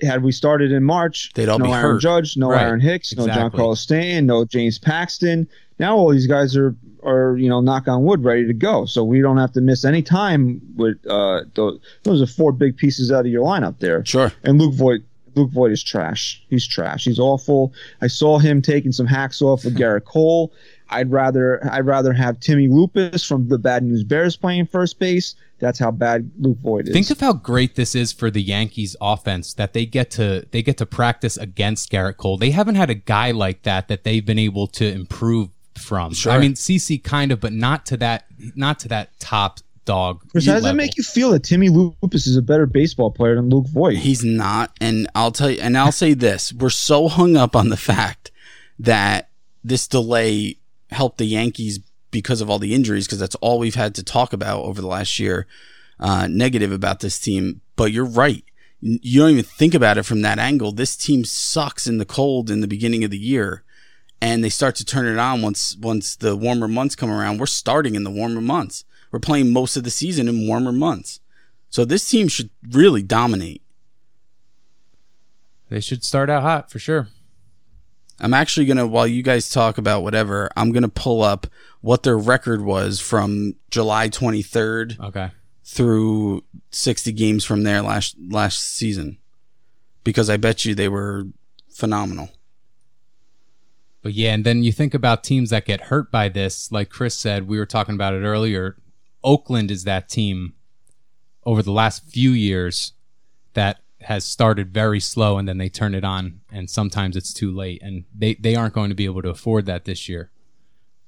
had 0.00 0.22
we 0.22 0.32
started 0.32 0.72
in 0.72 0.82
March, 0.82 1.30
They'd 1.34 1.48
all 1.48 1.58
no 1.58 1.66
be 1.66 1.70
Aaron 1.72 1.82
hurt. 1.82 2.00
Judge, 2.02 2.36
no 2.38 2.48
Right. 2.50 2.62
Aaron 2.62 2.80
Hicks, 2.80 3.14
no 3.14 3.26
John 3.26 3.36
Exactly. 3.36 3.58
Carlos 3.58 3.80
Stanton, 3.80 4.26
no 4.26 4.44
James 4.46 4.78
Paxton. 4.78 5.46
Now 5.78 5.96
all 5.96 6.10
these 6.10 6.26
guys 6.26 6.56
are 6.56 6.74
are 7.02 7.36
you 7.36 7.50
know 7.50 7.60
knock 7.60 7.86
on 7.86 8.02
wood 8.04 8.24
ready 8.24 8.46
to 8.46 8.54
go, 8.54 8.86
so 8.86 9.04
we 9.04 9.20
don't 9.20 9.36
have 9.36 9.52
to 9.52 9.60
miss 9.60 9.84
any 9.84 10.00
time 10.02 10.60
with 10.74 10.96
uh 11.06 11.42
those, 11.54 11.78
those 12.04 12.22
are 12.22 12.26
four 12.26 12.50
big 12.50 12.76
pieces 12.78 13.12
out 13.12 13.20
of 13.26 13.30
your 13.30 13.44
lineup 13.44 13.78
there. 13.78 14.02
Sure. 14.06 14.32
And 14.42 14.58
Luke 14.58 14.72
Voit, 14.74 15.00
Luke 15.34 15.50
Voit 15.50 15.72
is 15.72 15.82
trash. 15.82 16.42
He's 16.48 16.66
trash. 16.66 17.04
He's 17.04 17.18
awful. 17.18 17.72
I 18.00 18.06
saw 18.06 18.38
him 18.38 18.62
taking 18.62 18.92
some 18.92 19.06
hacks 19.06 19.42
off 19.42 19.64
with 19.64 19.76
Gerrit 19.76 20.04
Cole. 20.04 20.52
I'd 20.90 21.10
rather 21.10 21.66
I'd 21.72 21.86
rather 21.86 22.12
have 22.12 22.40
Timmy 22.40 22.68
Lupus 22.68 23.26
from 23.26 23.48
the 23.48 23.58
Bad 23.58 23.82
News 23.82 24.04
Bears 24.04 24.36
playing 24.36 24.66
first 24.66 24.98
base. 24.98 25.34
That's 25.58 25.78
how 25.78 25.90
bad 25.90 26.30
Luke 26.38 26.58
Voit 26.58 26.88
is. 26.88 26.92
Think 26.92 27.10
of 27.10 27.20
how 27.20 27.32
great 27.32 27.74
this 27.74 27.94
is 27.94 28.12
for 28.12 28.30
the 28.30 28.42
Yankees 28.42 28.96
offense 29.00 29.54
that 29.54 29.72
they 29.72 29.86
get 29.86 30.10
to 30.12 30.46
they 30.50 30.62
get 30.62 30.76
to 30.78 30.86
practice 30.86 31.36
against 31.36 31.90
Gerrit 31.90 32.18
Cole. 32.18 32.36
They 32.36 32.50
haven't 32.50 32.74
had 32.74 32.90
a 32.90 32.94
guy 32.94 33.30
like 33.30 33.62
that 33.62 33.88
that 33.88 34.04
they've 34.04 34.24
been 34.24 34.38
able 34.38 34.66
to 34.68 34.86
improve 34.86 35.48
from. 35.78 36.12
Sure. 36.12 36.32
I 36.32 36.38
mean, 36.38 36.54
CC 36.54 37.02
kind 37.02 37.32
of, 37.32 37.40
but 37.40 37.52
not 37.52 37.86
to 37.86 37.96
that 37.98 38.26
not 38.54 38.78
to 38.80 38.88
that 38.88 39.18
top 39.18 39.60
dog. 39.84 40.22
Chris, 40.30 40.46
how 40.46 40.54
does 40.54 40.64
level. 40.64 40.78
it 40.78 40.82
make 40.82 40.96
you 40.96 41.02
feel 41.02 41.30
that 41.30 41.44
Timmy 41.44 41.68
Lupus 41.68 42.26
is 42.26 42.36
a 42.36 42.42
better 42.42 42.66
baseball 42.66 43.10
player 43.10 43.36
than 43.36 43.48
Luke 43.48 43.66
Voit? 43.68 43.96
He's 43.96 44.24
not, 44.24 44.72
and 44.80 45.08
I'll 45.14 45.32
tell 45.32 45.50
you, 45.50 45.60
and 45.60 45.76
I'll 45.76 45.92
say 45.92 46.14
this: 46.14 46.52
we're 46.52 46.70
so 46.70 47.08
hung 47.08 47.36
up 47.36 47.54
on 47.54 47.68
the 47.68 47.76
fact 47.76 48.30
that 48.78 49.30
this 49.62 49.86
delay 49.88 50.58
helped 50.90 51.18
the 51.18 51.26
Yankees 51.26 51.80
because 52.10 52.40
of 52.40 52.48
all 52.48 52.58
the 52.58 52.74
injuries, 52.74 53.06
because 53.06 53.18
that's 53.18 53.34
all 53.36 53.58
we've 53.58 53.74
had 53.74 53.94
to 53.96 54.02
talk 54.02 54.32
about 54.32 54.62
over 54.64 54.80
the 54.80 54.86
last 54.86 55.18
year. 55.18 55.46
Uh, 56.00 56.26
negative 56.26 56.72
about 56.72 57.00
this 57.00 57.18
team, 57.20 57.60
but 57.76 57.92
you're 57.92 58.04
right. 58.04 58.44
You 58.80 59.20
don't 59.20 59.30
even 59.30 59.44
think 59.44 59.74
about 59.74 59.96
it 59.96 60.02
from 60.02 60.22
that 60.22 60.38
angle. 60.38 60.72
This 60.72 60.96
team 60.96 61.24
sucks 61.24 61.86
in 61.86 61.98
the 61.98 62.04
cold 62.04 62.50
in 62.50 62.60
the 62.60 62.66
beginning 62.66 63.04
of 63.04 63.10
the 63.10 63.18
year, 63.18 63.62
and 64.20 64.42
they 64.42 64.48
start 64.48 64.74
to 64.76 64.84
turn 64.84 65.06
it 65.06 65.18
on 65.18 65.40
once 65.40 65.76
once 65.76 66.16
the 66.16 66.36
warmer 66.36 66.68
months 66.68 66.96
come 66.96 67.10
around. 67.10 67.38
We're 67.38 67.46
starting 67.46 67.94
in 67.94 68.04
the 68.04 68.10
warmer 68.10 68.40
months. 68.40 68.84
We're 69.14 69.20
playing 69.20 69.52
most 69.52 69.76
of 69.76 69.84
the 69.84 69.92
season 69.92 70.26
in 70.26 70.48
warmer 70.48 70.72
months. 70.72 71.20
So 71.70 71.84
this 71.84 72.10
team 72.10 72.26
should 72.26 72.50
really 72.72 73.00
dominate. 73.00 73.62
They 75.68 75.78
should 75.78 76.02
start 76.02 76.28
out 76.28 76.42
hot 76.42 76.68
for 76.68 76.80
sure. 76.80 77.06
I'm 78.18 78.34
actually 78.34 78.66
gonna 78.66 78.88
while 78.88 79.06
you 79.06 79.22
guys 79.22 79.48
talk 79.48 79.78
about 79.78 80.02
whatever, 80.02 80.50
I'm 80.56 80.72
gonna 80.72 80.88
pull 80.88 81.22
up 81.22 81.46
what 81.80 82.02
their 82.02 82.18
record 82.18 82.62
was 82.62 82.98
from 82.98 83.54
July 83.70 84.08
23rd 84.08 84.98
Okay. 84.98 85.30
through 85.62 86.42
60 86.72 87.12
games 87.12 87.44
from 87.44 87.62
there 87.62 87.82
last 87.82 88.16
last 88.18 88.58
season, 88.64 89.18
because 90.02 90.28
I 90.28 90.38
bet 90.38 90.64
you 90.64 90.74
they 90.74 90.88
were 90.88 91.28
phenomenal. 91.72 92.30
But 94.02 94.14
yeah, 94.14 94.34
and 94.34 94.44
then 94.44 94.64
you 94.64 94.72
think 94.72 94.92
about 94.92 95.22
teams 95.22 95.50
that 95.50 95.66
get 95.66 95.82
hurt 95.82 96.10
by 96.10 96.28
this, 96.28 96.72
like 96.72 96.90
Chris 96.90 97.14
said, 97.16 97.46
we 97.46 97.58
were 97.58 97.64
talking 97.64 97.94
about 97.94 98.14
it 98.14 98.24
earlier. 98.24 98.76
Oakland 99.24 99.70
is 99.70 99.84
that 99.84 100.08
team 100.08 100.54
over 101.44 101.62
the 101.62 101.72
last 101.72 102.04
few 102.04 102.30
years 102.30 102.92
that 103.54 103.80
has 104.02 104.24
started 104.24 104.72
very 104.72 105.00
slow 105.00 105.38
and 105.38 105.48
then 105.48 105.58
they 105.58 105.68
turn 105.68 105.94
it 105.94 106.04
on 106.04 106.40
and 106.52 106.68
sometimes 106.68 107.16
it's 107.16 107.32
too 107.32 107.50
late 107.50 107.80
and 107.82 108.04
they, 108.14 108.34
they 108.34 108.54
aren't 108.54 108.74
going 108.74 108.90
to 108.90 108.94
be 108.94 109.06
able 109.06 109.22
to 109.22 109.30
afford 109.30 109.66
that 109.66 109.86
this 109.86 110.08
year. 110.08 110.30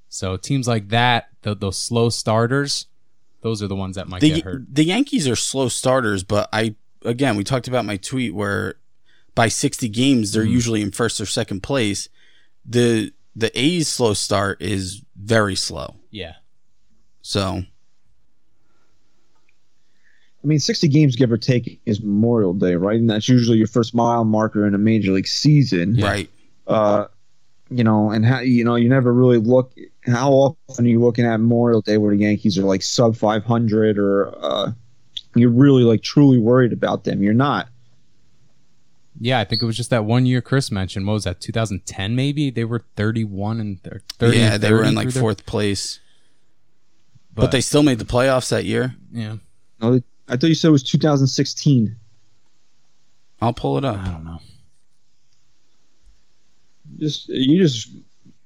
So 0.08 0.36
teams 0.36 0.66
like 0.66 0.88
that, 0.88 1.28
th 1.42 1.58
those 1.58 1.78
slow 1.78 2.08
starters, 2.08 2.86
those 3.42 3.62
are 3.62 3.68
the 3.68 3.76
ones 3.76 3.96
that 3.96 4.08
might 4.08 4.20
The 4.20 4.30
get 4.30 4.44
hurt. 4.44 4.74
the 4.74 4.84
Yankees 4.84 5.28
are 5.28 5.36
slow 5.36 5.68
starters, 5.68 6.24
but 6.24 6.48
I 6.52 6.74
again 7.04 7.36
we 7.36 7.44
talked 7.44 7.68
about 7.68 7.84
my 7.84 7.96
tweet 7.96 8.34
where 8.34 8.76
by 9.34 9.48
60 9.48 9.88
games 9.88 10.32
they're 10.32 10.42
mm-hmm. 10.42 10.52
usually 10.52 10.82
in 10.82 10.90
first 10.90 11.20
or 11.20 11.26
second 11.26 11.62
place. 11.62 12.08
The 12.64 13.12
the 13.34 13.50
A's 13.58 13.88
slow 13.88 14.14
start 14.14 14.62
is 14.62 15.02
very 15.14 15.54
slow. 15.54 15.96
Yeah. 16.10 16.36
So 17.20 17.64
I 20.46 20.48
mean, 20.48 20.60
60 20.60 20.86
games, 20.86 21.16
give 21.16 21.32
or 21.32 21.36
take, 21.36 21.80
is 21.86 22.00
Memorial 22.00 22.54
Day, 22.54 22.76
right? 22.76 23.00
And 23.00 23.10
that's 23.10 23.28
usually 23.28 23.58
your 23.58 23.66
first 23.66 23.96
mile 23.96 24.24
marker 24.24 24.64
in 24.64 24.76
a 24.76 24.78
major 24.78 25.10
league 25.10 25.26
season. 25.26 25.96
right. 25.96 26.30
Uh, 26.68 27.06
you 27.68 27.82
know, 27.82 28.12
and 28.12 28.24
how 28.24 28.38
you 28.38 28.62
know 28.62 28.76
you 28.76 28.88
never 28.88 29.12
really 29.12 29.38
look. 29.38 29.72
How 30.02 30.30
often 30.30 30.86
are 30.86 30.88
you 30.88 31.00
looking 31.00 31.24
at 31.24 31.36
Memorial 31.38 31.80
Day 31.80 31.98
where 31.98 32.14
the 32.14 32.22
Yankees 32.22 32.56
are 32.58 32.62
like 32.62 32.80
sub 32.82 33.16
500, 33.16 33.98
or 33.98 34.32
uh, 34.40 34.70
you're 35.34 35.50
really 35.50 35.82
like 35.82 36.02
truly 36.02 36.38
worried 36.38 36.72
about 36.72 37.02
them? 37.02 37.24
You're 37.24 37.34
not. 37.34 37.68
Yeah, 39.18 39.40
I 39.40 39.44
think 39.44 39.62
it 39.62 39.66
was 39.66 39.76
just 39.76 39.90
that 39.90 40.04
one 40.04 40.26
year 40.26 40.40
Chris 40.40 40.70
mentioned. 40.70 41.08
What 41.08 41.14
was 41.14 41.24
that? 41.24 41.40
2010 41.40 42.14
maybe? 42.14 42.50
They 42.50 42.64
were 42.64 42.84
31 42.94 43.58
and 43.58 43.82
30 43.82 44.36
yeah, 44.36 44.54
and 44.54 44.62
they 44.62 44.72
were 44.72 44.84
in 44.84 44.94
like 44.94 45.06
through 45.06 45.12
there. 45.12 45.22
fourth 45.22 45.44
place. 45.44 45.98
But, 47.34 47.50
they 47.50 47.60
still 47.60 47.82
made 47.82 47.98
the 47.98 48.04
playoffs 48.04 48.48
that 48.50 48.64
year. 48.64 48.94
Yeah. 49.10 49.36
No, 49.80 50.00
I 50.28 50.36
thought 50.36 50.48
you 50.48 50.54
said 50.54 50.68
it 50.68 50.72
was 50.72 50.82
2016. 50.82 51.96
I'll 53.40 53.52
pull 53.52 53.78
it 53.78 53.84
up. 53.84 53.98
I 53.98 54.08
don't 54.08 54.24
know. 54.24 54.40
Just 56.98 57.28
you 57.28 57.58
just 57.62 57.90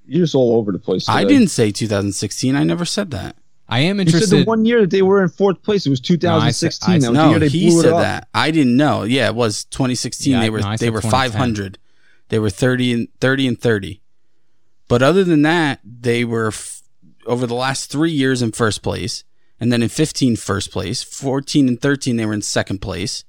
you're 0.07 0.25
just 0.25 0.35
all 0.35 0.57
over 0.57 0.73
the 0.73 0.79
place. 0.79 1.09
I 1.09 1.25
didn't 1.25 1.49
say 1.49 1.71
2016. 1.71 2.57
I 2.57 2.65
never 2.65 2.85
said 2.85 3.11
that. 3.13 3.37
I 3.69 3.81
am 3.81 4.01
You 4.01 4.07
said 4.07 4.15
interested. 4.15 4.37
the 4.41 4.45
one 4.45 4.65
year 4.65 4.81
that 4.81 4.91
they 4.91 5.03
were 5.03 5.23
in 5.23 5.29
fourth 5.29 5.63
place, 5.63 5.87
it 5.87 5.91
was 5.91 6.01
2016. 6.01 6.91
I 6.93 6.99
that 6.99 7.03
said- 7.03 7.09
was 7.11 7.17
the 7.19 7.23
No, 7.25 7.31
year 7.31 7.39
they 7.39 7.49
he 7.49 7.71
said 7.71 7.93
that. 7.93 8.29
I 8.35 8.51
didn't 8.51 8.77
know. 8.77 9.05
Yeah, 9.05 9.29
it 9.29 9.37
was 9.37 9.65
2016. 9.67 10.33
Yeah, 10.33 10.41
they 10.41 10.51
were 10.51 10.59
no, 10.61 10.77
they 10.77 10.91
were 10.91 11.01
500. 11.01 11.79
They 12.31 12.39
were 12.41 12.51
30 12.51 12.93
and 12.93 13.09
30 13.21 13.47
and 13.47 13.61
30. 13.61 14.01
But 14.89 15.03
other 15.03 15.23
than 15.23 15.43
that, 15.43 15.79
they 15.85 16.25
were 16.25 16.49
f- 16.49 16.83
over 17.27 17.47
the 17.47 17.55
last 17.55 17.91
3 17.93 18.11
years 18.11 18.43
in 18.43 18.51
first 18.51 18.83
place 18.83 19.23
and 19.61 19.71
then 19.73 19.83
in 19.83 19.89
15 19.89 20.37
first 20.37 20.71
place, 20.73 21.03
14 21.03 21.69
and 21.69 21.81
13 21.81 22.17
they 22.17 22.27
were 22.27 22.33
in 22.33 22.43
second 22.43 22.79
place. 22.81 23.25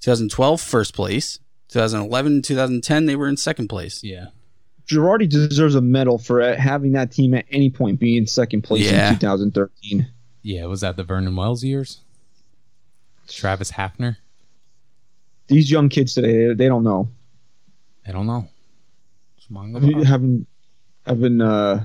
2012 0.00 0.60
first 0.60 0.94
place. 0.94 1.38
2011 1.68 2.32
and 2.32 2.44
2010 2.44 3.06
they 3.06 3.16
were 3.16 3.28
in 3.28 3.36
second 3.36 3.68
place. 3.68 4.02
yeah. 4.04 4.26
Girardi 4.86 5.28
deserves 5.28 5.76
a 5.76 5.80
medal 5.80 6.18
for 6.18 6.42
uh, 6.42 6.56
having 6.56 6.92
that 6.92 7.12
team 7.12 7.32
at 7.34 7.44
any 7.50 7.70
point 7.70 8.00
be 8.00 8.16
in 8.16 8.26
second 8.26 8.62
place 8.62 8.90
Yeah. 8.90 9.10
in 9.12 9.18
2013. 9.20 10.08
Yeah, 10.42 10.64
was 10.66 10.80
that 10.80 10.96
the 10.96 11.04
Vernon 11.04 11.36
Wells 11.36 11.62
years? 11.62 12.00
Travis 13.28 13.70
Hafner? 13.72 14.16
These 15.46 15.70
young 15.70 15.88
kids 15.90 16.14
today, 16.14 16.48
they, 16.48 16.54
they 16.54 16.66
don't 16.68 16.82
know. 16.82 17.08
I 18.04 18.10
don't 18.10 18.26
know. 18.26 18.48
Have 19.54 19.84
you- 19.84 19.94
Bob. 19.96 20.46
haven't 21.06 21.40
uh, 21.40 21.84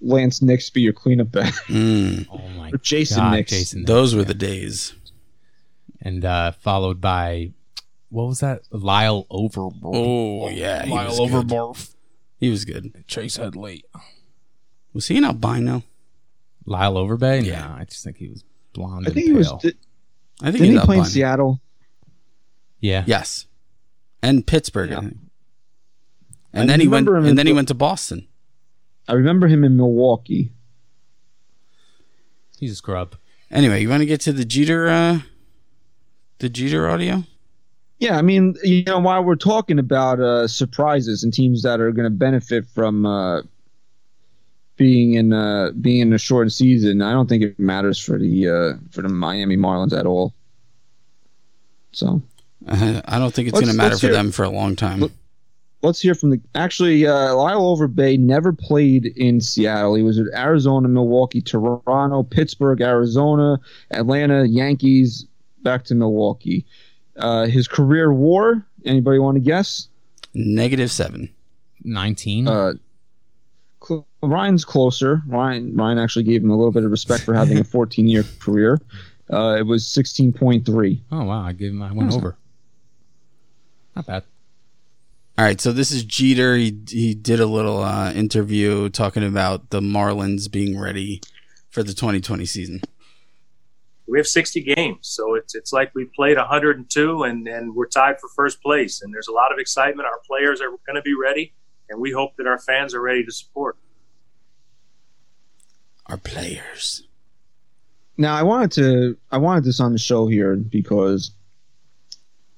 Lance 0.00 0.42
Nix 0.42 0.68
be 0.70 0.82
your 0.82 0.92
cleanup 0.92 1.30
back. 1.32 1.52
Mm, 1.68 2.26
Oh 2.30 2.40
my 2.56 2.70
Or 2.70 2.78
Jason 2.78 3.18
God, 3.18 3.32
Nix. 3.32 3.52
Jayson 3.52 3.80
Nix, 3.80 3.88
those 3.88 4.14
were 4.14 4.22
yeah. 4.22 4.26
the 4.28 4.34
days. 4.34 4.94
and 6.00 6.24
uh, 6.24 6.52
followed 6.52 7.00
by 7.00 7.52
what 8.08 8.26
was 8.26 8.40
that? 8.40 8.62
Lyle 8.70 9.26
Overmore. 9.30 9.80
Oh 9.82 10.48
yeah, 10.48 10.84
he 10.84 10.90
Lyle 10.92 11.10
good. 11.16 11.30
Overmorph. 11.48 11.94
He 12.38 12.50
was 12.50 12.64
good. 12.64 13.04
Chase 13.08 13.36
Headley. 13.36 13.84
Was 14.92 15.08
he 15.08 15.16
an 15.18 15.24
albino? 15.24 15.82
Lyle 16.64 16.94
Overbay? 16.94 17.44
Yeah. 17.44 17.66
No, 17.66 17.74
I 17.80 17.84
just 17.84 18.04
think 18.04 18.16
he 18.18 18.28
was 18.28 18.44
blonde 18.74 19.06
I 19.08 19.10
think 19.10 19.24
he 19.24 19.30
and 19.30 19.38
was. 19.38 19.48
pale. 19.48 19.58
Did, 19.58 19.76
I 20.42 20.44
think 20.52 20.58
didn't 20.62 20.72
he's 20.72 20.80
he 20.80 20.86
play 20.86 20.98
in. 20.98 21.04
Seattle? 21.06 21.60
yeah. 22.80 23.04
Yes, 23.06 23.46
and 24.22 24.46
Pittsburgh. 24.46 24.90
Yeah. 24.90 24.98
And 26.52 26.62
I 26.62 26.66
then 26.66 26.80
he 26.80 26.88
went. 26.88 27.08
And 27.08 27.26
in 27.26 27.36
then 27.36 27.46
he 27.46 27.52
went 27.52 27.68
to 27.68 27.74
Boston. 27.74 28.28
I 29.08 29.12
remember 29.14 29.46
him 29.46 29.64
in 29.64 29.76
Milwaukee. 29.76 30.52
He's 32.58 32.72
a 32.72 32.76
scrub. 32.76 33.16
Anyway, 33.50 33.80
you 33.82 33.88
want 33.88 34.00
to 34.00 34.06
get 34.06 34.20
to 34.22 34.32
the 34.32 34.44
Jeter, 34.44 34.88
uh, 34.88 35.20
the 36.38 36.48
Jeter 36.48 36.88
audio? 36.88 37.24
Yeah, 37.98 38.18
I 38.18 38.22
mean, 38.22 38.56
you 38.62 38.82
know, 38.84 38.98
while 38.98 39.22
we're 39.24 39.36
talking 39.36 39.78
about 39.78 40.20
uh, 40.20 40.48
surprises 40.48 41.22
and 41.22 41.32
teams 41.32 41.62
that 41.62 41.80
are 41.80 41.92
going 41.92 42.04
to 42.04 42.10
benefit 42.16 42.66
from 42.66 43.06
uh, 43.06 43.42
being 44.76 45.14
in 45.14 45.32
uh, 45.32 45.70
being 45.80 46.00
in 46.00 46.12
a 46.12 46.18
shortened 46.18 46.52
season, 46.52 47.00
I 47.00 47.12
don't 47.12 47.28
think 47.28 47.42
it 47.42 47.58
matters 47.58 47.98
for 47.98 48.18
the 48.18 48.48
uh, 48.48 48.72
for 48.90 49.02
the 49.02 49.08
Miami 49.08 49.56
Marlins 49.56 49.98
at 49.98 50.04
all. 50.04 50.34
So 51.92 52.20
Uh, 52.66 53.00
I 53.06 53.18
don't 53.18 53.32
think 53.32 53.48
it's 53.48 53.58
going 53.58 53.70
to 53.70 53.76
matter 53.76 53.96
for 53.96 54.08
hear- 54.08 54.14
them 54.14 54.30
for 54.32 54.42
a 54.44 54.50
long 54.50 54.76
time. 54.76 55.10
Look- 55.86 55.90
let's 55.90 56.00
hear 56.00 56.14
from 56.14 56.30
the. 56.30 56.40
Actually, 56.54 57.06
uh, 57.06 57.34
Lyle 57.34 57.76
Overbay 57.76 58.18
never 58.18 58.52
played 58.52 59.06
in 59.16 59.40
Seattle. 59.40 59.94
He 59.94 60.02
was 60.02 60.18
at 60.18 60.26
Arizona, 60.34 60.88
Milwaukee, 60.88 61.40
Toronto, 61.40 62.22
Pittsburgh, 62.22 62.80
Arizona, 62.80 63.58
Atlanta, 63.90 64.44
Yankees, 64.46 65.26
back 65.62 65.84
to 65.84 65.94
Milwaukee. 65.94 66.64
Uh, 67.16 67.46
his 67.46 67.66
career 67.68 68.12
WAR. 68.12 68.66
Anybody 68.84 69.18
want 69.18 69.36
to 69.36 69.40
guess? 69.40 69.88
Negative 70.34 70.90
seven. 70.90 71.30
19. 71.84 72.46
Uh, 72.48 72.72
Cl- 73.82 74.06
Ryan's 74.22 74.64
closer. 74.64 75.22
Ryan 75.26 75.74
Ryan 75.76 75.98
actually 75.98 76.24
gave 76.24 76.42
him 76.42 76.50
a 76.50 76.56
little 76.56 76.72
bit 76.72 76.84
of 76.84 76.90
respect 76.90 77.22
for 77.24 77.32
having 77.34 77.58
a 77.58 77.64
14 77.76 78.06
year 78.08 78.24
career. 78.40 78.80
Uh, 79.32 79.56
it 79.58 79.62
was 79.66 79.84
16.3. 79.84 81.00
oh, 81.10 81.24
wow. 81.24 81.40
I 81.42 81.52
gave 81.52 81.70
him, 81.72 81.82
I 81.82 81.92
went 81.92 82.12
over. 82.12 82.36
Not 83.96 84.06
bad. 84.06 84.22
All 85.38 85.44
right, 85.44 85.60
so 85.60 85.70
this 85.70 85.92
is 85.92 86.02
Jeter. 86.02 86.56
He 86.56 86.78
he 86.88 87.14
did 87.14 87.40
a 87.40 87.46
little 87.46 87.82
uh, 87.82 88.10
interview 88.12 88.88
talking 88.88 89.22
about 89.22 89.68
the 89.68 89.80
Marlins 89.80 90.50
being 90.50 90.78
ready 90.78 91.20
for 91.68 91.82
the 91.82 91.92
2020 91.92 92.46
season. 92.46 92.80
we 94.06 94.18
have 94.18 94.26
60 94.26 94.62
games, 94.62 95.00
so 95.02 95.34
it's 95.34 95.54
it's 95.54 95.74
like 95.74 95.94
we 95.94 96.06
played 96.06 96.38
102 96.38 97.22
and 97.24 97.46
and 97.46 97.74
we're 97.74 97.86
tied 97.86 98.18
for 98.18 98.28
first 98.30 98.62
place. 98.62 99.02
And 99.02 99.12
there's 99.12 99.28
a 99.28 99.32
lot 99.32 99.52
of 99.52 99.58
excitement. 99.58 100.08
Our 100.08 100.20
players 100.26 100.62
are 100.62 100.70
going 100.70 100.96
to 100.96 101.02
be 101.02 101.14
ready, 101.14 101.52
and 101.90 102.00
we 102.00 102.12
hope 102.12 102.36
that 102.38 102.46
our 102.46 102.58
fans 102.58 102.94
are 102.94 103.02
ready 103.02 103.22
to 103.22 103.30
support. 103.30 103.76
Our 106.06 106.16
players. 106.16 107.02
Now 108.16 108.34
I 108.34 108.42
wanted 108.42 108.72
to 108.72 109.18
I 109.30 109.36
wanted 109.36 109.64
this 109.64 109.80
on 109.80 109.92
the 109.92 109.98
show 109.98 110.28
here 110.28 110.56
because 110.56 111.32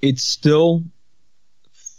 it's 0.01 0.23
still 0.23 0.85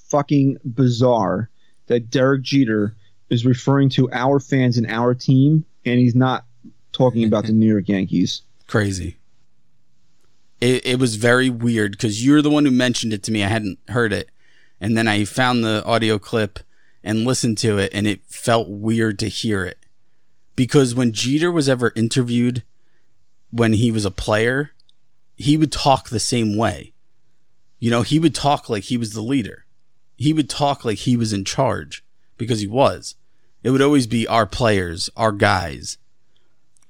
fucking 0.09 0.57
bizarre 0.63 1.49
that 1.87 2.09
Derek 2.09 2.41
Jeter 2.41 2.95
is 3.29 3.45
referring 3.45 3.89
to 3.89 4.11
our 4.11 4.39
fans 4.39 4.77
and 4.77 4.87
our 4.87 5.13
team 5.13 5.65
and 5.85 5.99
he's 5.99 6.15
not 6.15 6.45
talking 6.91 7.23
about 7.23 7.45
the 7.45 7.51
New 7.53 7.67
York 7.67 7.87
Yankees. 7.87 8.41
Crazy. 8.67 9.17
It 10.61 10.85
it 10.85 10.99
was 10.99 11.15
very 11.15 11.49
weird 11.49 11.93
because 11.93 12.25
you're 12.25 12.41
the 12.41 12.49
one 12.49 12.65
who 12.65 12.71
mentioned 12.71 13.13
it 13.13 13.23
to 13.23 13.31
me. 13.31 13.43
I 13.43 13.47
hadn't 13.47 13.79
heard 13.87 14.11
it, 14.11 14.29
and 14.81 14.97
then 14.97 15.07
I 15.07 15.23
found 15.23 15.63
the 15.63 15.83
audio 15.85 16.19
clip 16.19 16.59
and 17.01 17.23
listened 17.23 17.57
to 17.59 17.77
it, 17.77 17.91
and 17.93 18.05
it 18.05 18.25
felt 18.25 18.67
weird 18.67 19.17
to 19.19 19.29
hear 19.29 19.63
it 19.63 19.79
because 20.59 20.93
when 20.93 21.13
Jeter 21.13 21.49
was 21.49 21.69
ever 21.69 21.93
interviewed 21.95 22.63
when 23.49 23.71
he 23.71 23.91
was 23.91 24.03
a 24.03 24.11
player, 24.11 24.71
he 25.37 25.55
would 25.55 25.71
talk 25.71 26.09
the 26.09 26.19
same 26.19 26.57
way. 26.57 26.91
You 27.79 27.89
know, 27.89 28.01
he 28.01 28.19
would 28.19 28.35
talk 28.35 28.69
like 28.69 28.83
he 28.83 28.97
was 28.97 29.13
the 29.13 29.21
leader. 29.21 29.63
He 30.19 30.33
would 30.33 30.49
talk 30.49 30.83
like 30.83 30.97
he 30.97 31.15
was 31.15 31.31
in 31.31 31.45
charge 31.45 32.03
because 32.37 32.59
he 32.59 32.67
was. 32.67 33.15
It 33.63 33.69
would 33.69 33.81
always 33.81 34.05
be 34.05 34.27
our 34.27 34.45
players, 34.45 35.09
our 35.15 35.31
guys. 35.31 35.97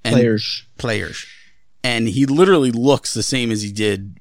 And 0.04 0.16
Players. 0.16 0.66
players. 0.80 1.28
And 1.84 2.08
he 2.08 2.26
literally 2.26 2.72
looks 2.72 3.14
the 3.14 3.22
same 3.22 3.52
as 3.52 3.62
he 3.62 3.72
did 3.72 4.18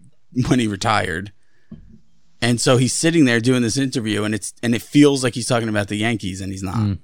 when 0.48 0.59
he 0.59 0.66
retired. 0.66 1.32
And 2.42 2.61
so 2.61 2.76
he's 2.76 2.92
sitting 2.92 3.24
there 3.24 3.40
doing 3.40 3.62
this 3.62 3.78
interview 3.78 4.24
and 4.24 4.34
it's 4.34 4.52
and 4.62 4.74
it 4.74 4.82
feels 4.82 5.24
like 5.24 5.34
he's 5.34 5.48
talking 5.48 5.70
about 5.70 5.88
the 5.88 5.96
Yankees 5.96 6.42
and 6.42 6.52
he's 6.52 6.62
not. 6.62 6.98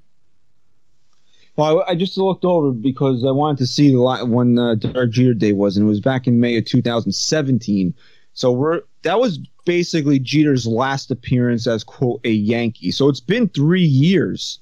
Well, 1.57 1.82
I, 1.88 1.92
I 1.92 1.94
just 1.94 2.18
looked 2.18 2.44
over 2.44 2.70
because 2.70 3.24
I 3.24 3.30
wanted 3.30 3.59
to 3.59 3.66
see 3.66 3.90
the 3.90 3.98
li- 3.98 4.24
when 4.24 4.59
uh, 4.59 4.74
Derek 4.74 5.11
Jeter 5.11 5.32
Day 5.34 5.52
was, 5.52 5.76
and 5.78 5.86
it 5.86 5.88
was 5.88 6.00
back 6.00 6.26
in 6.26 6.38
May 6.38 6.59
of 6.59 6.66
2017. 6.66 7.94
So 8.34 8.52
we're 8.52 8.82
that 9.02 9.18
was 9.18 9.38
basically 9.64 10.18
Jeter's 10.18 10.66
last 10.66 11.10
appearance 11.10 11.66
as 11.66 11.84
quote 11.84 12.20
a 12.24 12.30
Yankee. 12.30 12.90
So 12.90 13.08
it's 13.08 13.20
been 13.20 13.48
three 13.48 13.84
years, 13.84 14.58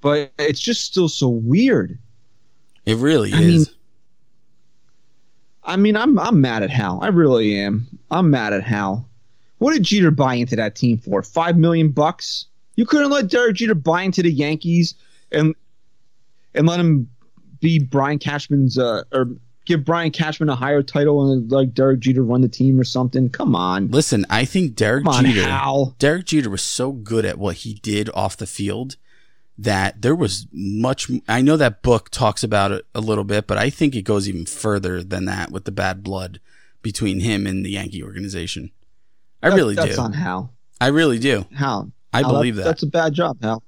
but 0.00 0.32
it's 0.38 0.60
just 0.60 0.84
still 0.84 1.08
so 1.08 1.28
weird. 1.28 1.98
It 2.86 2.96
really 2.96 3.32
I 3.32 3.40
is. 3.40 3.66
mean- 3.68 3.74
I 5.64 5.76
mean, 5.76 5.96
I'm 5.96 6.18
I'm 6.18 6.40
mad 6.40 6.62
at 6.62 6.70
Hal. 6.70 6.98
I 7.02 7.08
really 7.08 7.58
am. 7.58 7.86
I'm 8.10 8.30
mad 8.30 8.54
at 8.54 8.62
Hal. 8.62 9.06
What 9.58 9.74
did 9.74 9.82
Jeter 9.82 10.10
buy 10.10 10.34
into 10.34 10.56
that 10.56 10.74
team 10.76 10.96
for? 10.96 11.22
Five 11.22 11.58
million 11.58 11.90
bucks? 11.90 12.46
You 12.76 12.86
couldn't 12.86 13.10
let 13.10 13.28
Derek 13.28 13.56
Jeter 13.56 13.74
buy 13.74 14.02
into 14.02 14.22
the 14.22 14.32
Yankees 14.32 14.94
and 15.30 15.54
and 16.54 16.66
let 16.66 16.80
him 16.80 17.06
be 17.60 17.78
Brian 17.80 18.18
Cashman's 18.18 18.78
uh, 18.78 19.02
or 19.12 19.28
give 19.68 19.84
Brian 19.84 20.10
Cashman 20.10 20.48
a 20.48 20.56
higher 20.56 20.82
title 20.82 21.30
and 21.30 21.50
like 21.52 21.74
Derek 21.74 22.00
Jeter 22.00 22.24
run 22.24 22.40
the 22.40 22.48
team 22.48 22.80
or 22.80 22.84
something. 22.84 23.28
Come 23.28 23.54
on, 23.54 23.88
Listen, 23.88 24.26
I 24.28 24.44
think 24.44 24.74
Derek 24.74 25.04
come 25.04 25.14
on, 25.14 25.24
Jeter 25.26 25.42
Hal. 25.48 25.94
Derek 25.98 26.24
Jeter 26.26 26.50
was 26.50 26.62
so 26.62 26.90
good 26.90 27.24
at 27.24 27.38
what 27.38 27.56
he 27.58 27.74
did 27.74 28.10
off 28.14 28.36
the 28.36 28.46
field 28.46 28.96
that 29.56 30.02
there 30.02 30.14
was 30.16 30.46
much. 30.52 31.10
I 31.28 31.42
know 31.42 31.56
that 31.56 31.82
book 31.82 32.08
talks 32.10 32.42
about 32.42 32.72
it 32.72 32.86
a 32.94 33.00
little 33.00 33.24
bit, 33.24 33.46
but 33.46 33.58
I 33.58 33.70
think 33.70 33.94
it 33.94 34.02
goes 34.02 34.28
even 34.28 34.46
further 34.46 35.02
than 35.04 35.26
that 35.26 35.50
with 35.52 35.64
the 35.64 35.72
bad 35.72 36.02
blood 36.02 36.40
between 36.82 37.20
him 37.20 37.46
and 37.46 37.64
the 37.64 37.70
Yankee 37.70 38.02
organization. 38.02 38.70
I 39.42 39.50
That- 39.50 39.56
really 39.56 39.74
that's 39.74 39.96
do. 39.96 40.02
on 40.02 40.12
Hal. 40.14 40.52
I 40.80 40.86
really 40.88 41.18
do. 41.18 41.44
Hal. 41.54 41.92
I 42.12 42.22
Hal, 42.22 42.32
believe 42.32 42.56
that. 42.56 42.64
That's 42.64 42.82
a 42.82 42.86
bad 42.86 43.12
job, 43.14 43.36
Hal. 43.42 43.62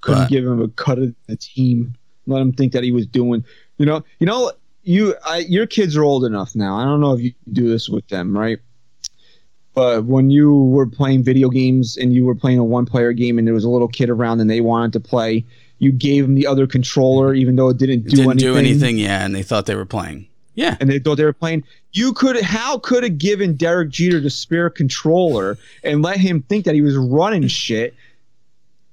Couldn't 0.00 0.22
But- 0.24 0.30
give 0.30 0.44
him 0.44 0.60
a 0.60 0.68
cut 0.68 0.98
of 0.98 1.14
the 1.28 1.36
team. 1.36 1.94
Let 2.26 2.40
him 2.40 2.52
think 2.52 2.72
that 2.72 2.82
he 2.84 2.92
was 2.92 3.06
doing. 3.06 3.44
You 3.78 3.86
know. 3.86 4.04
You 4.18 4.26
know. 4.26 4.52
You. 4.82 5.14
I, 5.24 5.38
your 5.38 5.66
kids 5.66 5.96
are 5.96 6.04
old 6.04 6.24
enough 6.24 6.54
now. 6.54 6.76
I 6.76 6.84
don't 6.84 7.00
know 7.00 7.12
if 7.14 7.20
you 7.20 7.32
do 7.52 7.68
this 7.68 7.88
with 7.88 8.06
them, 8.08 8.36
right? 8.36 8.58
But 9.74 10.04
when 10.06 10.30
you 10.30 10.54
were 10.54 10.86
playing 10.86 11.22
video 11.22 11.50
games 11.50 11.96
and 11.98 12.14
you 12.14 12.24
were 12.24 12.34
playing 12.34 12.58
a 12.58 12.64
one-player 12.64 13.12
game 13.12 13.36
and 13.36 13.46
there 13.46 13.52
was 13.52 13.64
a 13.64 13.68
little 13.68 13.88
kid 13.88 14.08
around 14.08 14.40
and 14.40 14.48
they 14.48 14.62
wanted 14.62 14.94
to 14.94 15.00
play, 15.00 15.44
you 15.80 15.92
gave 15.92 16.22
them 16.24 16.34
the 16.34 16.46
other 16.46 16.66
controller 16.66 17.34
even 17.34 17.56
though 17.56 17.68
it 17.68 17.76
didn't 17.76 18.06
It 18.06 18.10
do 18.10 18.16
didn't 18.16 18.30
anything. 18.30 18.52
do 18.52 18.56
anything, 18.56 18.96
yeah, 18.98 19.22
and 19.22 19.34
they 19.34 19.42
thought 19.42 19.66
they 19.66 19.74
were 19.74 19.84
playing. 19.84 20.28
Yeah, 20.54 20.78
and 20.80 20.88
they 20.88 20.98
thought 20.98 21.16
they 21.16 21.24
were 21.26 21.34
playing. 21.34 21.64
You 21.92 22.14
could 22.14 22.40
how 22.40 22.78
could 22.78 23.02
have 23.02 23.18
given 23.18 23.54
Derek 23.56 23.90
Jeter 23.90 24.18
the 24.18 24.30
spare 24.30 24.70
controller 24.70 25.58
and 25.84 26.00
let 26.00 26.16
him 26.16 26.42
think 26.48 26.64
that 26.64 26.74
he 26.74 26.80
was 26.80 26.96
running 26.96 27.46
shit 27.46 27.94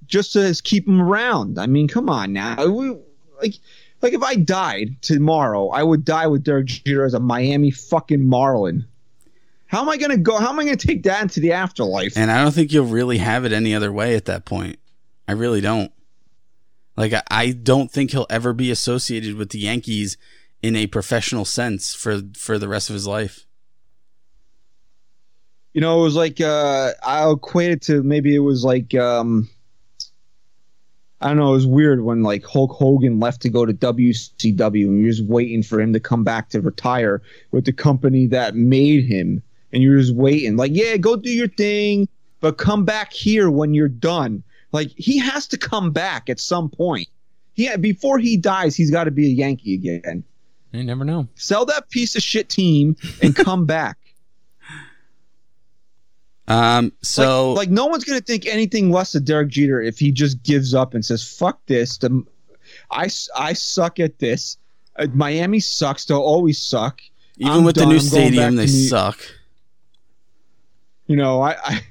just 0.07 0.33
to 0.33 0.53
keep 0.65 0.85
him 0.85 1.01
around. 1.01 1.57
I 1.57 1.67
mean, 1.67 1.87
come 1.87 2.09
on 2.09 2.33
now. 2.33 2.67
We, 2.67 2.97
like 3.43 3.55
like 4.01 4.13
if 4.13 4.23
I 4.23 4.35
died 4.35 5.01
tomorrow, 5.01 5.69
I 5.69 5.83
would 5.83 6.03
die 6.03 6.27
with 6.27 6.43
Derek 6.43 6.67
Jeter 6.67 7.05
as 7.05 7.13
a 7.13 7.19
Miami 7.19 7.71
fucking 7.71 8.25
Marlin. 8.25 8.85
How 9.67 9.81
am 9.81 9.89
I 9.89 9.97
gonna 9.97 10.17
go? 10.17 10.37
How 10.37 10.49
am 10.49 10.59
I 10.59 10.65
gonna 10.65 10.77
take 10.77 11.03
that 11.03 11.21
into 11.21 11.39
the 11.39 11.53
afterlife? 11.53 12.17
and 12.17 12.31
I 12.31 12.43
don't 12.43 12.53
think 12.53 12.71
you'll 12.71 12.85
really 12.85 13.17
have 13.19 13.45
it 13.45 13.53
any 13.53 13.75
other 13.75 13.91
way 13.91 14.15
at 14.15 14.25
that 14.25 14.45
point. 14.45 14.77
I 15.27 15.33
really 15.33 15.61
don't. 15.61 15.91
Like 16.97 17.13
I, 17.13 17.23
I 17.29 17.51
don't 17.51 17.91
think 17.91 18.11
he'll 18.11 18.27
ever 18.29 18.53
be 18.53 18.71
associated 18.71 19.35
with 19.35 19.49
the 19.49 19.59
Yankees 19.59 20.17
in 20.61 20.75
a 20.75 20.87
professional 20.87 21.45
sense 21.45 21.93
for 21.93 22.21
for 22.35 22.57
the 22.57 22.67
rest 22.67 22.89
of 22.89 22.93
his 22.93 23.07
life. 23.07 23.45
you 25.73 25.81
know, 25.81 25.99
it 25.99 26.03
was 26.03 26.15
like 26.15 26.39
uh, 26.39 26.91
I'll 27.01 27.33
equate 27.33 27.71
it 27.71 27.81
to 27.83 28.03
maybe 28.03 28.35
it 28.35 28.39
was 28.39 28.63
like 28.63 28.93
um, 28.95 29.49
I 31.23 31.29
don't 31.29 31.37
know. 31.37 31.51
It 31.51 31.55
was 31.55 31.65
weird 31.65 32.03
when 32.03 32.21
like 32.21 32.43
Hulk 32.45 32.71
Hogan 32.71 33.17
left 33.17 33.41
to 33.43 33.49
go 33.49 33.65
to 33.65 33.73
WCW, 33.73 34.87
and 34.87 35.01
you're 35.01 35.09
just 35.09 35.23
waiting 35.23 35.63
for 35.63 35.79
him 35.79 35.93
to 35.93 35.99
come 35.99 36.25
back 36.25 36.49
to 36.49 36.59
retire 36.59 37.21
with 37.51 37.63
the 37.63 37.71
company 37.71 38.27
that 38.27 38.55
made 38.55 39.05
him, 39.05 39.41
and 39.71 39.81
you're 39.81 39.97
just 39.97 40.13
waiting, 40.13 40.57
like, 40.57 40.71
yeah, 40.73 40.97
go 40.97 41.15
do 41.15 41.29
your 41.31 41.47
thing, 41.47 42.09
but 42.41 42.57
come 42.57 42.83
back 42.83 43.13
here 43.13 43.49
when 43.49 43.73
you're 43.73 43.87
done. 43.87 44.43
Like 44.73 44.91
he 44.97 45.17
has 45.17 45.47
to 45.47 45.57
come 45.57 45.91
back 45.91 46.29
at 46.29 46.41
some 46.41 46.69
point. 46.69 47.07
Yeah, 47.55 47.77
before 47.77 48.19
he 48.19 48.35
dies, 48.35 48.75
he's 48.75 48.91
got 48.91 49.05
to 49.05 49.11
be 49.11 49.27
a 49.27 49.29
Yankee 49.29 49.75
again. 49.75 50.25
You 50.73 50.83
never 50.83 51.05
know. 51.05 51.27
Sell 51.35 51.65
that 51.67 51.89
piece 51.89 52.17
of 52.17 52.23
shit 52.23 52.49
team 52.49 52.97
and 53.21 53.33
come 53.33 53.65
back. 53.67 53.97
Um, 56.47 56.91
so 57.01 57.53
like, 57.53 57.67
like 57.67 57.69
no 57.69 57.85
one's 57.85 58.03
gonna 58.03 58.21
think 58.21 58.45
anything 58.45 58.91
less 58.91 59.15
of 59.15 59.23
Derek 59.23 59.49
Jeter 59.49 59.81
if 59.81 59.97
he 59.97 60.11
just 60.11 60.43
gives 60.43 60.73
up 60.73 60.93
and 60.93 61.05
says 61.05 61.23
fuck 61.23 61.65
this. 61.67 61.97
The, 61.97 62.23
I 62.91 63.09
I 63.35 63.53
suck 63.53 63.99
at 63.99 64.19
this. 64.19 64.57
Uh, 64.97 65.07
Miami 65.13 65.59
sucks. 65.59 66.05
They'll 66.05 66.19
always 66.19 66.61
suck. 66.61 67.01
even 67.37 67.53
I'm 67.53 67.63
with 67.63 67.75
the 67.75 67.85
new 67.85 67.99
stadium, 67.99 68.55
they 68.55 68.67
suck. 68.67 69.19
You 71.07 71.15
know, 71.15 71.41
I, 71.41 71.55
I 71.63 71.81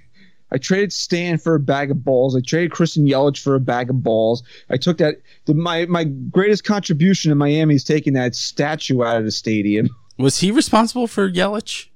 I 0.53 0.59
traded 0.59 0.93
Stan 0.93 1.39
for 1.39 1.55
a 1.55 1.61
bag 1.61 1.91
of 1.91 2.05
balls. 2.05 2.37
I 2.37 2.41
traded 2.41 2.73
Christian 2.73 3.07
Yelich 3.07 3.43
for 3.43 3.55
a 3.55 3.61
bag 3.61 3.89
of 3.89 4.03
balls. 4.03 4.43
I 4.69 4.77
took 4.77 4.99
that. 4.99 5.17
The, 5.47 5.55
my 5.55 5.87
my 5.87 6.05
greatest 6.05 6.65
contribution 6.65 7.31
to 7.31 7.35
Miami 7.35 7.75
is 7.75 7.85
taking 7.85 8.13
that 8.15 8.35
statue 8.35 9.03
out 9.03 9.17
of 9.17 9.25
the 9.25 9.31
stadium. 9.31 9.89
Was 10.19 10.41
he 10.41 10.51
responsible 10.51 11.07
for 11.07 11.31
Yelich? 11.31 11.89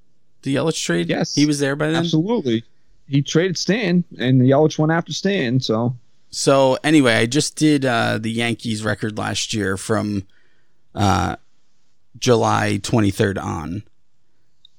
The 0.46 0.54
Yelich 0.54 0.80
trade? 0.80 1.08
Yes. 1.08 1.34
He 1.34 1.44
was 1.44 1.58
there 1.58 1.74
by 1.74 1.88
then? 1.88 1.96
Absolutely. 1.96 2.62
He 3.08 3.20
traded 3.20 3.58
Stan, 3.58 4.04
and 4.16 4.40
the 4.40 4.50
Yelich 4.50 4.78
went 4.78 4.92
after 4.92 5.12
Stan. 5.12 5.58
So 5.58 5.96
So 6.30 6.78
anyway, 6.84 7.14
I 7.14 7.26
just 7.26 7.56
did 7.56 7.84
uh, 7.84 8.18
the 8.18 8.30
Yankees 8.30 8.84
record 8.84 9.18
last 9.18 9.52
year 9.52 9.76
from 9.76 10.24
uh, 10.94 11.34
July 12.16 12.78
23rd 12.80 13.42
on, 13.42 13.82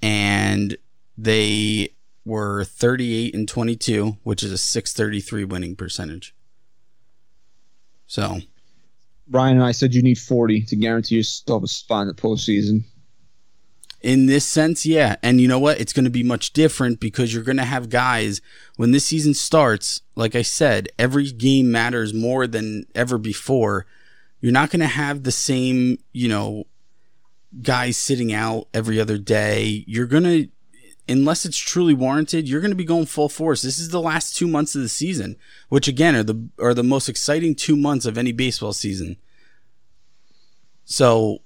and 0.02 0.78
they 1.18 1.90
were 2.24 2.64
38 2.64 3.36
and 3.36 3.46
22, 3.46 4.20
which 4.24 4.44
is 4.44 4.54
a 4.54 4.58
633 4.58 5.44
winning 5.44 5.76
percentage. 5.76 6.34
So 8.06 8.40
Brian 9.28 9.58
and 9.58 9.66
I 9.66 9.74
said 9.74 9.94
you 9.94 10.02
need 10.02 10.18
forty 10.18 10.62
to 10.62 10.78
guarantee 10.78 11.16
yourself 11.16 11.62
a 11.64 11.68
spot 11.68 12.04
in 12.04 12.08
the 12.08 12.14
postseason. 12.14 12.86
In 14.08 14.26
this 14.26 14.46
sense, 14.46 14.86
yeah. 14.86 15.18
And 15.22 15.42
you 15.42 15.50
know 15.50 15.60
what? 15.60 15.82
It's 15.82 15.92
going 15.92 16.06
to 16.06 16.10
be 16.10 16.24
much 16.24 16.54
different 16.54 17.02
because 17.02 17.34
you're 17.34 17.44
going 17.44 17.58
to 17.58 17.66
have 17.66 17.90
guys 17.90 18.40
when 18.78 18.92
this 18.92 19.04
season 19.04 19.34
starts. 19.34 20.02
Like 20.16 20.34
I 20.34 20.44
said, 20.44 20.88
every 20.98 21.30
game 21.30 21.74
matters 21.74 22.14
more 22.14 22.48
than 22.48 22.86
ever 22.96 23.18
before. 23.18 23.86
You're 24.40 24.54
not 24.54 24.70
going 24.70 24.80
to 24.80 24.88
have 24.88 25.24
the 25.24 25.32
same, 25.34 25.98
you 26.14 26.30
know, 26.30 26.68
guys 27.62 27.98
sitting 27.98 28.32
out 28.32 28.70
every 28.74 28.98
other 28.98 29.18
day. 29.18 29.84
You're 29.88 30.06
going 30.06 30.24
to, 30.24 30.48
unless 31.10 31.46
it's 31.46 31.58
truly 31.58 31.94
warranted, 31.94 32.48
you're 32.48 32.62
going 32.62 32.72
to 32.72 32.78
be 32.78 32.86
going 32.86 33.08
full 33.08 33.28
force. 33.28 33.62
This 33.62 33.78
is 33.78 33.90
the 33.90 34.00
last 34.00 34.38
two 34.38 34.48
months 34.48 34.74
of 34.74 34.84
the 34.84 34.88
season, 34.88 35.36
which 35.68 35.90
again 35.90 36.16
are 36.16 36.24
the 36.24 36.48
are 36.60 36.74
the 36.74 36.82
most 36.82 37.10
exciting 37.10 37.56
two 37.56 37.76
months 37.76 38.06
of 38.06 38.18
any 38.18 38.32
baseball 38.32 38.72
season. 38.72 39.18
So 40.86 41.40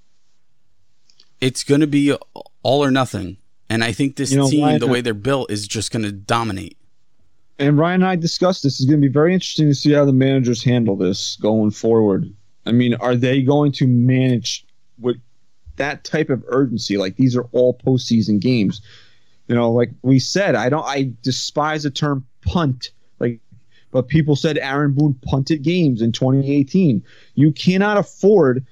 it's 1.41 1.63
going 1.63 1.81
to 1.81 1.87
be 1.87 2.15
all 2.63 2.83
or 2.83 2.91
nothing. 2.91 3.37
And 3.69 3.83
I 3.83 3.91
think 3.91 4.15
this 4.15 4.31
You 4.31 4.37
know, 4.37 4.49
team, 4.49 4.63
Ryan, 4.63 4.79
the 4.79 4.87
way 4.87 5.01
they're 5.01 5.13
built, 5.13 5.51
is 5.51 5.67
just 5.67 5.91
going 5.91 6.03
to 6.03 6.11
dominate. 6.11 6.77
And 7.57 7.77
Ryan 7.77 8.01
and 8.01 8.09
I 8.09 8.15
discussed 8.15 8.63
this. 8.63 8.79
It's 8.79 8.89
going 8.89 9.01
to 9.01 9.07
be 9.07 9.11
very 9.11 9.33
interesting 9.33 9.67
to 9.67 9.75
see 9.75 9.91
how 9.91 10.05
the 10.05 10.13
managers 10.13 10.63
handle 10.63 10.95
this 10.95 11.37
going 11.41 11.71
forward. 11.71 12.31
I 12.65 12.71
mean, 12.71 12.95
are 12.95 13.15
they 13.15 13.41
going 13.41 13.71
to 13.73 13.87
manage 13.87 14.65
with 14.99 15.17
that 15.77 16.03
type 16.03 16.29
of 16.29 16.43
urgency? 16.47 16.97
Like 16.97 17.15
these 17.15 17.35
are 17.35 17.47
all 17.51 17.77
postseason 17.77 18.39
games. 18.39 18.81
You 19.47 19.55
know, 19.55 19.71
like 19.71 19.91
we 20.01 20.19
said, 20.19 20.55
I 20.55 20.69
don't. 20.69 20.85
I 20.85 21.11
despise 21.23 21.83
the 21.83 21.91
term 21.91 22.25
punt. 22.41 22.91
Like, 23.19 23.39
but 23.91 24.07
people 24.07 24.35
said 24.35 24.57
Aaron 24.57 24.93
Boone 24.93 25.13
punted 25.23 25.61
games 25.61 26.01
in 26.01 26.11
2018. 26.11 27.03
You 27.35 27.51
cannot 27.51 27.97
afford. 27.97 28.65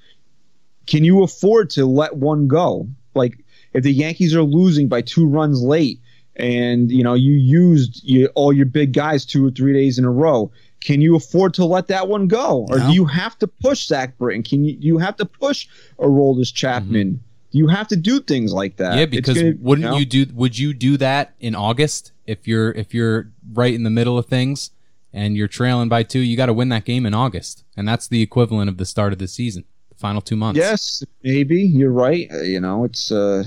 Can 0.86 1.04
you 1.04 1.22
afford 1.22 1.70
to 1.70 1.86
let 1.86 2.16
one 2.16 2.48
go? 2.48 2.88
Like, 3.14 3.38
if 3.72 3.82
the 3.84 3.92
Yankees 3.92 4.34
are 4.34 4.42
losing 4.42 4.88
by 4.88 5.02
two 5.02 5.26
runs 5.26 5.62
late, 5.62 6.00
and 6.36 6.90
you 6.90 7.02
know 7.04 7.14
you 7.14 7.32
used 7.32 8.00
you, 8.04 8.26
all 8.34 8.52
your 8.52 8.66
big 8.66 8.92
guys 8.92 9.24
two 9.26 9.46
or 9.46 9.50
three 9.50 9.72
days 9.72 9.98
in 9.98 10.04
a 10.04 10.10
row. 10.10 10.50
Can 10.80 11.02
you 11.02 11.14
afford 11.14 11.52
to 11.54 11.64
let 11.66 11.88
that 11.88 12.08
one 12.08 12.26
go, 12.26 12.66
or 12.70 12.78
No. 12.78 12.88
do 12.88 12.94
you 12.94 13.04
have 13.04 13.38
to 13.40 13.46
push 13.46 13.86
Zach 13.86 14.16
Britton? 14.16 14.42
Can 14.42 14.64
you 14.64 14.76
you 14.80 14.98
have 14.98 15.16
to 15.16 15.26
push 15.26 15.68
Aroldis 15.98 16.52
Chapman? 16.54 17.08
Mm-hmm. 17.08 17.24
Do 17.52 17.58
you 17.58 17.66
have 17.68 17.88
to 17.88 17.96
do 17.96 18.20
things 18.20 18.52
like 18.52 18.76
that? 18.76 18.96
yeah, 18.96 19.06
because 19.06 19.36
gonna- 19.36 19.56
wouldn't 19.60 19.90
know? 19.90 19.98
you 19.98 20.06
do? 20.06 20.26
Would 20.32 20.58
you 20.58 20.72
do 20.72 20.96
that 20.96 21.34
in 21.40 21.54
August 21.54 22.12
if 22.26 22.48
you're 22.48 22.70
if 22.72 22.94
you're 22.94 23.30
right 23.52 23.74
in 23.74 23.82
the 23.82 23.90
middle 23.90 24.16
of 24.16 24.26
things 24.26 24.70
and 25.12 25.36
you're 25.36 25.48
trailing 25.48 25.88
by 25.90 26.02
two? 26.04 26.20
You 26.20 26.36
got 26.36 26.46
to 26.46 26.54
win 26.54 26.70
that 26.70 26.84
game 26.86 27.04
in 27.04 27.12
August, 27.12 27.64
and 27.76 27.86
that's 27.86 28.08
the 28.08 28.22
equivalent 28.22 28.70
of 28.70 28.78
the 28.78 28.86
start 28.86 29.12
of 29.12 29.18
the 29.18 29.28
season, 29.28 29.64
final 30.00 30.20
two 30.20 30.36
months. 30.36 30.58
Yes, 30.58 31.04
maybe 31.22 31.62
you're 31.62 31.92
right. 31.92 32.28
Uh, 32.32 32.40
you 32.40 32.60
know, 32.60 32.84
it's. 32.84 33.12
uh 33.12 33.44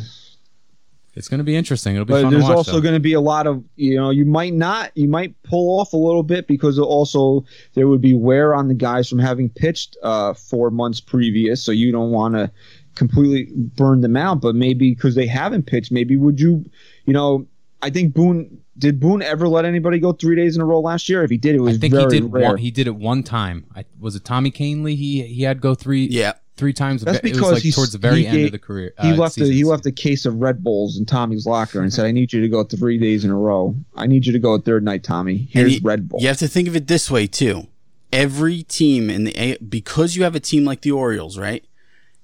it's 1.16 1.28
going 1.28 1.38
to 1.38 1.44
be 1.44 1.56
interesting. 1.56 1.94
It'll 1.94 2.06
be 2.06 2.14
but 2.14 2.24
fun 2.24 2.32
there's 2.32 2.46
to 2.46 2.50
watch. 2.50 2.58
also 2.58 2.82
going 2.82 2.96
to 2.96 3.00
be 3.00 3.14
a 3.14 3.22
lot 3.22 3.46
of 3.46 3.64
you 3.76 3.96
know 3.96 4.10
you 4.10 4.26
might 4.26 4.54
not 4.54 4.92
you 4.96 5.08
might 5.08 5.36
pull 5.44 5.80
off 5.80 5.94
a 5.94 5.98
little 5.98 6.24
bit 6.24 6.48
because 6.48 6.80
also 6.80 7.46
there 7.76 7.88
would 7.88 8.02
be 8.02 8.16
wear 8.16 8.56
on 8.56 8.68
the 8.68 8.74
guys 8.74 9.08
from 9.10 9.20
having 9.20 9.50
pitched 9.50 9.96
uh, 10.02 10.34
four 10.34 10.72
months 10.72 11.00
previous 11.00 11.64
so 11.64 11.72
you 11.72 11.92
don't 11.92 12.10
want 12.10 12.34
to 12.34 12.50
completely 12.96 13.52
burn 13.54 14.02
them 14.02 14.18
out 14.18 14.42
but 14.42 14.56
maybe 14.56 14.92
because 14.92 15.14
they 15.14 15.28
haven't 15.28 15.68
pitched 15.68 15.92
maybe 15.92 16.18
would 16.18 16.40
you 16.40 16.66
you 17.06 17.14
know 17.14 17.46
I 17.84 17.92
think 17.92 18.16
Boone 18.16 18.60
did 18.78 19.00
Boone 19.00 19.22
ever 19.22 19.48
let 19.48 19.66
anybody 19.66 20.00
go 20.00 20.14
three 20.14 20.36
days 20.36 20.56
in 20.56 20.64
a 20.64 20.66
row 20.66 20.80
last 20.80 21.10
year 21.10 21.24
if 21.24 21.30
he 21.30 21.38
did 21.38 21.54
it 21.54 21.60
was 21.60 21.78
I 21.78 21.80
think 21.80 21.94
very 21.94 22.06
he 22.06 22.22
did. 22.22 22.32
rare. 22.34 22.50
One, 22.50 22.58
he 22.58 22.72
did 22.72 22.88
it 22.88 22.96
one 22.96 23.22
time. 23.22 23.66
I, 23.76 23.86
was 24.00 24.16
it 24.16 24.26
Tommy 24.26 24.52
Kahnle? 24.52 24.96
He 24.96 25.22
he 25.24 25.44
had 25.44 25.62
go 25.62 25.76
three. 25.76 26.06
Yeah. 26.06 26.34
Three 26.58 26.74
times. 26.74 27.04
That's 27.04 27.18
it 27.20 27.24
was 27.24 27.32
because 27.34 27.52
like 27.54 27.64
he's- 27.64 27.76
towards 27.76 27.92
the 27.94 27.98
very 27.98 28.22
he 28.22 28.28
end 28.28 28.38
gave- 28.38 28.46
of 28.48 28.52
the 28.54 28.60
career. 28.60 28.94
he 29.02 29.12
uh, 29.12 29.16
left 29.16 29.38
a, 29.38 29.42
he 29.46 29.52
seasons. 29.52 29.70
left 29.70 29.86
a 29.86 29.92
case 29.92 30.26
of 30.26 30.36
Red 30.38 30.64
Bulls 30.64 30.98
in 30.98 31.06
Tommy's 31.06 31.46
locker 31.46 31.82
and 31.82 31.92
said 31.94 32.06
I 32.06 32.12
need 32.12 32.32
you 32.34 32.42
to 32.42 32.48
go 32.50 32.64
three 32.64 32.98
days 32.98 33.26
in 33.26 33.32
a 33.32 33.38
row 33.38 33.76
I 33.96 34.08
need 34.08 34.26
you 34.26 34.32
to 34.34 34.40
go 34.40 34.54
a 34.54 34.60
third 34.60 34.84
night 34.84 35.04
Tommy 35.04 35.48
here's 35.52 35.76
you- 35.76 35.82
Red 35.84 36.08
Bull 36.10 36.20
You 36.22 36.28
have 36.28 36.38
to 36.38 36.48
think 36.48 36.68
of 36.68 36.76
it 36.76 36.88
this 36.88 37.10
way 37.12 37.28
too. 37.28 37.68
Every 38.12 38.62
team 38.64 39.10
in 39.10 39.24
the 39.24 39.36
A, 39.38 39.58
because 39.58 40.16
you 40.16 40.24
have 40.24 40.36
a 40.36 40.40
team 40.40 40.66
like 40.66 40.82
the 40.82 40.92
Orioles, 40.92 41.38
right? 41.40 41.66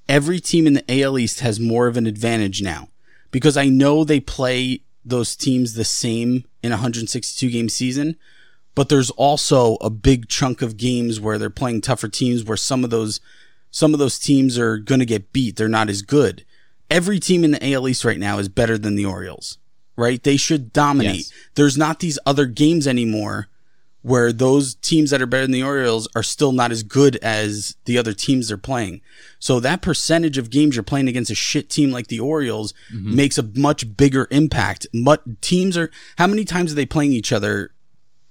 Every 0.08 0.40
team 0.40 0.68
in 0.68 0.74
the 0.74 0.84
AL 1.02 1.18
East 1.18 1.40
has 1.40 1.60
more 1.60 1.88
of 1.88 1.98
an 1.98 2.06
advantage 2.06 2.62
now 2.62 2.90
because 3.32 3.58
I 3.58 3.70
know 3.70 4.04
they 4.04 4.20
play 4.20 4.82
those 5.04 5.36
teams 5.36 5.74
the 5.74 5.84
same 5.86 6.46
in 6.62 6.72
a 6.72 6.76
162 6.76 7.50
game 7.50 7.70
season, 7.70 8.16
but 8.76 8.90
there's 8.90 9.10
also 9.12 9.76
a 9.82 9.90
big 9.90 10.28
chunk 10.28 10.62
of 10.62 10.78
games 10.78 11.20
where 11.20 11.38
they're 11.40 11.50
playing 11.50 11.82
tougher 11.82 12.08
teams 12.08 12.44
where 12.44 12.58
some 12.58 12.84
of 12.84 12.90
those 12.92 13.20
some 13.72 13.94
of 13.94 14.00
those 14.00 14.20
teams 14.20 14.58
are 14.58 14.78
going 14.78 15.00
to 15.00 15.06
get 15.06 15.34
beat. 15.34 15.56
They're 15.56 15.68
not 15.68 15.90
as 15.90 16.02
good. 16.02 16.46
Every 16.90 17.20
team 17.20 17.44
in 17.44 17.52
the 17.52 17.74
AL 17.74 17.88
East 17.88 18.04
right 18.04 18.20
now 18.20 18.40
is 18.40 18.50
better 18.50 18.78
than 18.78 18.96
the 18.96 19.06
Orioles, 19.06 19.58
right? 19.96 20.22
They 20.22 20.38
should 20.38 20.74
dominate. 20.74 21.16
Yes. 21.18 21.34
There's 21.56 21.78
not 21.78 22.00
these 22.00 22.18
other 22.26 22.46
games 22.46 22.88
anymore 22.88 23.48
where 24.02 24.32
those 24.32 24.76
teams 24.76 25.10
that 25.12 25.22
are 25.22 25.26
better 25.26 25.44
than 25.44 25.52
the 25.52 25.64
Orioles 25.64 26.08
are 26.16 26.24
still 26.24 26.52
not 26.52 26.72
as 26.72 26.84
good 26.84 27.18
as 27.18 27.76
the 27.86 27.98
other 27.98 28.14
teams 28.14 28.48
they're 28.48 28.58
playing. 28.58 29.02
So 29.40 29.60
that 29.60 29.82
percentage 29.82 30.38
of 30.38 30.50
games 30.50 30.76
you're 30.76 30.84
playing 30.84 31.10
against 31.10 31.32
a 31.32 31.36
shit 31.36 31.70
team 31.70 31.92
like 31.92 32.08
the 32.08 32.20
Orioles 32.20 32.74
mm-hmm. 32.94 33.16
makes 33.16 33.38
a 33.38 33.44
much 33.44 33.98
bigger 33.98 34.28
impact. 34.32 34.88
But 35.04 35.42
teams 35.42 35.78
are 35.78 35.92
how 36.18 36.28
many 36.28 36.46
times 36.46 36.72
are 36.72 36.76
they 36.76 36.86
playing 36.86 37.14
each 37.14 37.34
other 37.34 37.72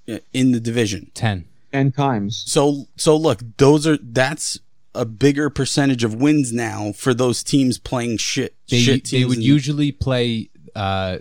uh, 0.09 0.19
in 0.33 0.53
the 0.53 0.61
division? 0.61 1.11
ten. 1.15 1.45
ten 1.71 1.93
times 1.93 2.43
So 2.47 2.87
so 2.97 3.17
look, 3.17 3.41
those 3.59 3.87
are 3.87 3.99
that's 4.01 4.59
a 4.99 5.05
bigger 5.05 5.49
percentage 5.51 6.05
of 6.05 6.15
wins 6.15 6.53
now 6.53 6.93
for 6.93 7.15
those 7.15 7.43
teams 7.43 7.79
playing 7.79 8.19
shit 8.19 8.55
They 8.69 8.81
shit 8.81 9.05
they 9.11 9.25
would 9.25 9.37
and- 9.39 9.45
usually 9.47 9.93
play 9.93 10.51
uh, 10.75 11.19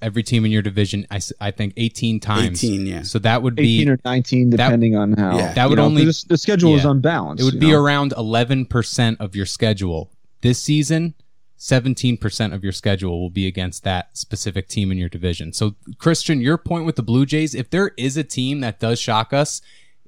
every 0.00 0.22
team 0.22 0.44
in 0.44 0.50
your 0.50 0.62
division. 0.62 1.06
I, 1.10 1.20
I 1.40 1.50
think 1.52 1.74
eighteen 1.76 2.20
times. 2.20 2.62
18, 2.62 2.86
yeah. 2.86 3.02
So 3.02 3.18
that 3.20 3.42
would 3.42 3.54
be 3.54 3.76
18 3.78 3.88
or 3.90 3.98
19 4.04 4.50
depending 4.50 4.96
on 4.96 5.12
how 5.12 5.36
Yeah. 5.38 5.52
That 5.54 5.64
you 5.64 5.68
would 5.70 5.76
know, 5.76 5.84
only- 5.84 6.04
the 6.04 6.36
schedule 6.36 6.74
is 6.76 6.84
unbalanced 6.84 7.40
it 7.40 7.44
would 7.44 7.60
be 7.60 7.70
know? 7.70 7.80
around 7.82 8.12
eleven 8.16 8.66
percent 8.66 9.20
of 9.20 9.34
your 9.36 9.46
schedule 9.46 10.10
this 10.40 10.60
season. 10.62 11.14
Seventeen 11.56 12.16
percent 12.16 12.52
of 12.52 12.64
your 12.64 12.72
schedule 12.72 13.20
will 13.20 13.30
be 13.30 13.46
against 13.46 13.84
that 13.84 14.18
specific 14.18 14.66
team 14.66 14.90
in 14.90 14.98
your 14.98 15.08
division. 15.08 15.52
So, 15.52 15.76
Christian, 15.98 16.40
your 16.40 16.58
point 16.58 16.84
with 16.86 16.96
the 16.96 17.04
Blue 17.04 17.24
Jays, 17.24 17.54
if 17.54 17.70
there 17.70 17.92
is 17.96 18.16
a 18.16 18.24
team 18.24 18.58
that 18.62 18.80
does 18.80 18.98
shock 18.98 19.32
us, 19.32 19.62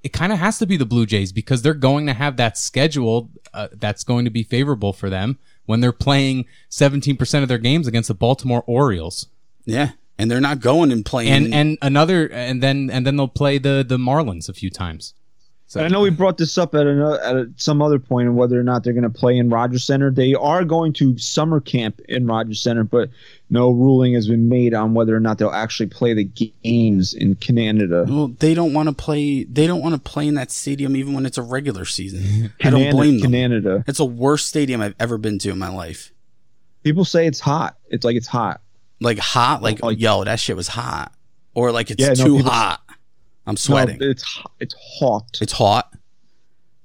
it 0.05 0.12
kind 0.12 0.32
of 0.32 0.38
has 0.38 0.59
to 0.59 0.66
be 0.66 0.76
the 0.76 0.84
Blue 0.84 1.07
Jays 1.07 1.32
because 1.32 1.62
they're 1.62 1.74
going 1.74 2.07
to 2.07 2.12
have 2.12 2.36
that 2.36 2.59
schedule 2.59 3.30
uh, 3.55 3.68
that's 3.72 4.05
going 4.05 4.26
to 4.26 4.30
be 4.30 4.42
favorable 4.42 4.92
for 4.92 5.09
them 5.09 5.38
when 5.64 5.80
they're 5.80 5.92
playing 5.92 6.44
17% 6.70 7.42
of 7.42 7.48
their 7.48 7.59
games 7.59 7.86
against 7.86 8.09
the 8.09 8.14
Baltimore 8.14 8.62
Orioles. 8.66 9.28
yeah, 9.64 9.92
and 10.18 10.30
they're 10.30 10.42
not 10.42 10.61
going 10.61 10.92
and 10.92 11.05
playing 11.05 11.32
And 11.32 11.55
and 11.55 11.78
another 11.82 12.28
and 12.28 12.62
then 12.62 12.90
and 12.90 13.07
then 13.07 13.16
they'll 13.16 13.28
play 13.28 13.59
the 13.59 13.84
the 13.86 13.96
Marlins 13.96 14.48
a 14.48 14.52
few 14.52 14.70
times. 14.70 15.14
So 15.74 15.84
I 15.84 15.88
know 15.88 16.00
we 16.02 16.10
brought 16.10 16.38
this 16.38 16.56
up 16.56 16.72
at, 16.76 16.86
another, 16.86 17.20
at 17.20 17.46
some 17.56 17.82
other 17.82 17.98
point 17.98 18.28
of 18.28 18.34
whether 18.34 18.58
or 18.58 18.62
not 18.62 18.84
they're 18.84 18.92
going 18.92 19.02
to 19.02 19.10
play 19.10 19.36
in 19.36 19.50
Rogers 19.50 19.82
Center. 19.84 20.08
They 20.12 20.32
are 20.34 20.64
going 20.64 20.92
to 20.92 21.18
summer 21.18 21.60
camp 21.60 22.00
in 22.08 22.28
Rogers 22.28 22.60
Center, 22.62 22.84
but 22.84 23.10
no 23.50 23.70
ruling 23.72 24.14
has 24.14 24.28
been 24.28 24.48
made 24.48 24.72
on 24.72 24.94
whether 24.94 25.16
or 25.16 25.18
not 25.18 25.38
they'll 25.38 25.50
actually 25.50 25.86
play 25.88 26.14
the 26.14 26.22
games 26.62 27.12
in 27.12 27.34
Canada. 27.34 28.06
Well, 28.08 28.28
they 28.38 28.54
don't 28.54 28.72
want 28.72 28.88
to 28.88 28.94
play. 28.94 29.42
They 29.42 29.66
don't 29.66 29.82
want 29.82 29.96
to 29.96 30.00
play 30.00 30.28
in 30.28 30.34
that 30.34 30.52
stadium 30.52 30.94
even 30.94 31.12
when 31.12 31.26
it's 31.26 31.38
a 31.38 31.42
regular 31.42 31.84
season. 31.84 32.52
I 32.62 32.70
don't 32.70 32.92
blame 32.92 33.18
them. 33.18 33.32
Canada. 33.32 33.82
It's 33.88 33.98
the 33.98 34.04
worst 34.04 34.46
stadium 34.46 34.80
I've 34.80 34.94
ever 35.00 35.18
been 35.18 35.40
to 35.40 35.50
in 35.50 35.58
my 35.58 35.70
life. 35.70 36.12
People 36.84 37.04
say 37.04 37.26
it's 37.26 37.40
hot. 37.40 37.76
It's 37.88 38.04
like 38.04 38.14
it's 38.14 38.28
hot. 38.28 38.60
Like 39.00 39.18
hot, 39.18 39.60
like, 39.60 39.82
Like- 39.82 39.98
yo, 39.98 40.22
that 40.22 40.38
shit 40.38 40.54
was 40.54 40.68
hot, 40.68 41.12
or 41.52 41.72
like 41.72 41.90
it's 41.90 42.00
Yeah, 42.00 42.10
no, 42.10 42.24
too 42.26 42.36
people- 42.36 42.52
hot. 42.52 42.80
I'm 43.47 43.57
sweating. 43.57 43.99
No, 44.01 44.09
it's 44.11 44.22
hot. 44.22 44.53
It's 44.61 44.74
hot. 44.99 45.38
it's 45.40 45.53
hot. 45.53 45.92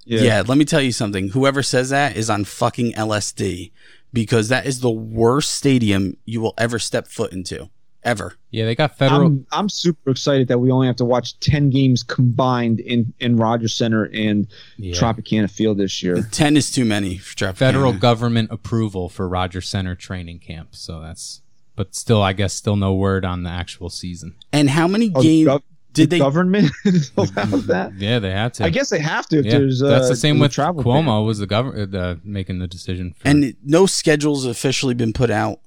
Yeah. 0.05 0.21
Yeah. 0.21 0.43
let 0.47 0.57
me 0.57 0.65
tell 0.65 0.81
you 0.81 0.91
something. 0.91 1.29
Whoever 1.29 1.61
says 1.63 1.89
that 1.89 2.17
is 2.17 2.29
on 2.29 2.43
fucking 2.45 2.93
LSD 2.93 3.71
because 4.11 4.49
that 4.49 4.65
is 4.65 4.79
the 4.81 4.89
worst 4.89 5.51
stadium 5.51 6.17
you 6.25 6.41
will 6.41 6.53
ever 6.57 6.79
step 6.79 7.07
foot 7.07 7.31
into. 7.31 7.69
Ever. 8.01 8.35
yeah, 8.49 8.63
they 8.63 8.75
got 8.75 8.97
federal. 8.97 9.25
I'm, 9.25 9.45
I'm 9.51 9.67
super 9.69 10.11
excited 10.11 10.47
that 10.47 10.57
we 10.59 10.71
only 10.71 10.87
have 10.87 10.95
to 10.95 11.05
watch 11.05 11.37
10 11.41 11.69
games 11.69 12.01
combined 12.01 12.79
in, 12.79 13.13
in 13.19 13.35
Rogers 13.35 13.73
Center 13.73 14.05
and 14.13 14.47
Yeah. 14.77 14.95
Tropicana 14.95 15.51
Field 15.51 15.77
this 15.79 16.01
year. 16.01 16.21
10 16.31 16.55
is 16.55 16.71
too 16.71 16.85
many 16.85 17.17
for 17.17 17.35
Tropicana. 17.35 17.55
federal 17.57 17.91
government 17.93 18.51
approval 18.53 19.09
for 19.09 19.27
Rogers 19.27 19.67
Center 19.67 19.95
training 19.95 20.39
camp. 20.39 20.69
So 20.77 21.01
that's, 21.01 21.41
but 21.75 21.93
still, 21.93 22.23
I 22.23 22.31
guess, 22.31 22.53
still 22.53 22.77
no 22.77 22.93
word 22.93 23.25
on 23.25 23.43
the 23.43 23.49
actual 23.49 23.89
season. 23.89 24.35
And 24.53 24.69
how 24.69 24.87
many 24.87 25.11
Oh, 25.13 25.21
games 25.21 25.49
gov- 25.49 25.63
did 25.93 26.09
the 26.09 26.15
they 26.15 26.19
government 26.19 26.71
allows 27.17 27.67
that? 27.67 27.93
Yeah, 27.97 28.19
they 28.19 28.31
had 28.31 28.53
to. 28.55 28.65
I 28.65 28.69
guess 28.69 28.89
they 28.89 28.99
have 28.99 29.27
to 29.27 29.39
if 29.39 29.45
Yeah, 29.45 29.59
there's 29.59 29.81
uh, 29.81 29.89
that's 29.89 30.09
the 30.09 30.15
same 30.15 30.39
with 30.39 30.51
travel 30.51 30.83
Cuomo 30.83 31.05
ban. 31.05 31.25
was 31.25 31.39
the 31.39 31.47
government 31.47 31.95
uh, 31.95 32.15
making 32.23 32.59
the 32.59 32.67
decision. 32.67 33.13
For, 33.13 33.27
and 33.27 33.55
no 33.63 33.85
schedules 33.85 34.45
officially 34.45 34.93
been 34.93 35.13
put 35.13 35.29
out. 35.29 35.59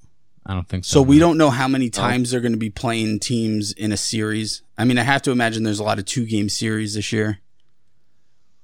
I 0.45 0.53
don't 0.53 0.67
think 0.67 0.85
so. 0.85 0.95
So 0.95 1.01
we 1.01 1.17
no. 1.17 1.27
don't 1.27 1.37
know 1.37 1.49
how 1.49 1.67
many 1.67 1.89
times 1.89 2.31
they're 2.31 2.41
going 2.41 2.51
to 2.53 2.57
be 2.57 2.69
playing 2.69 3.19
teams 3.19 3.71
in 3.71 3.91
a 3.91 3.97
series. 3.97 4.61
I 4.77 4.83
mean, 4.83 4.97
I 4.97 5.03
have 5.03 5.21
to 5.23 5.31
imagine 5.31 5.63
there's 5.63 5.79
a 5.79 5.83
lot 5.83 5.99
of 5.99 6.05
two 6.05 6.25
game 6.25 6.49
series 6.49 6.95
this 6.95 7.13
year. 7.13 7.39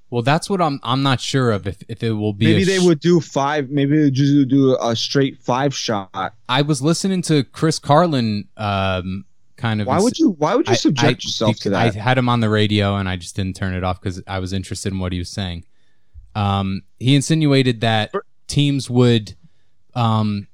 Well, 0.09 0.23
that's 0.23 0.49
what 0.49 0.59
I'm. 0.61 0.79
I'm 0.81 1.03
not 1.03 1.21
sure 1.21 1.51
of 1.51 1.67
if, 1.67 1.83
if 1.87 2.01
it 2.01 2.13
will 2.13 2.33
be. 2.33 2.45
Maybe 2.47 2.63
a 2.63 2.65
they 2.65 2.79
sh- 2.79 2.85
would 2.85 2.99
do 2.99 3.21
five. 3.21 3.69
Maybe 3.69 3.95
they 3.97 4.03
would 4.05 4.13
just 4.13 4.47
do 4.47 4.75
a 4.81 4.95
straight 4.95 5.37
five 5.37 5.73
shot. 5.75 6.33
I 6.49 6.63
was 6.63 6.81
listening 6.81 7.21
to 7.23 7.43
Chris 7.43 7.77
Carlin. 7.77 8.47
Um, 8.57 9.25
kind 9.59 9.81
of. 9.81 9.87
Why 9.87 9.99
would 9.99 10.17
you? 10.17 10.31
Why 10.31 10.55
would 10.55 10.67
you 10.67 10.75
subject 10.75 11.21
I- 11.21 11.27
yourself 11.27 11.57
to 11.57 11.69
that? 11.71 11.95
I 11.95 11.99
had 11.99 12.17
him 12.17 12.29
on 12.29 12.39
the 12.39 12.49
radio 12.49 12.95
and 12.95 13.07
I 13.07 13.15
just 13.15 13.35
didn't 13.35 13.55
turn 13.55 13.73
it 13.73 13.83
off 13.83 14.01
because 14.01 14.21
I 14.27 14.39
was 14.39 14.53
interested 14.53 14.91
in 14.91 14.99
what 14.99 15.11
he 15.11 15.19
was 15.19 15.29
saying. 15.29 15.65
Um, 16.35 16.83
he 16.99 17.15
insinuated 17.15 17.81
that 17.81 18.11
teams 18.47 18.89
would, 18.89 19.35
um, 19.93 20.47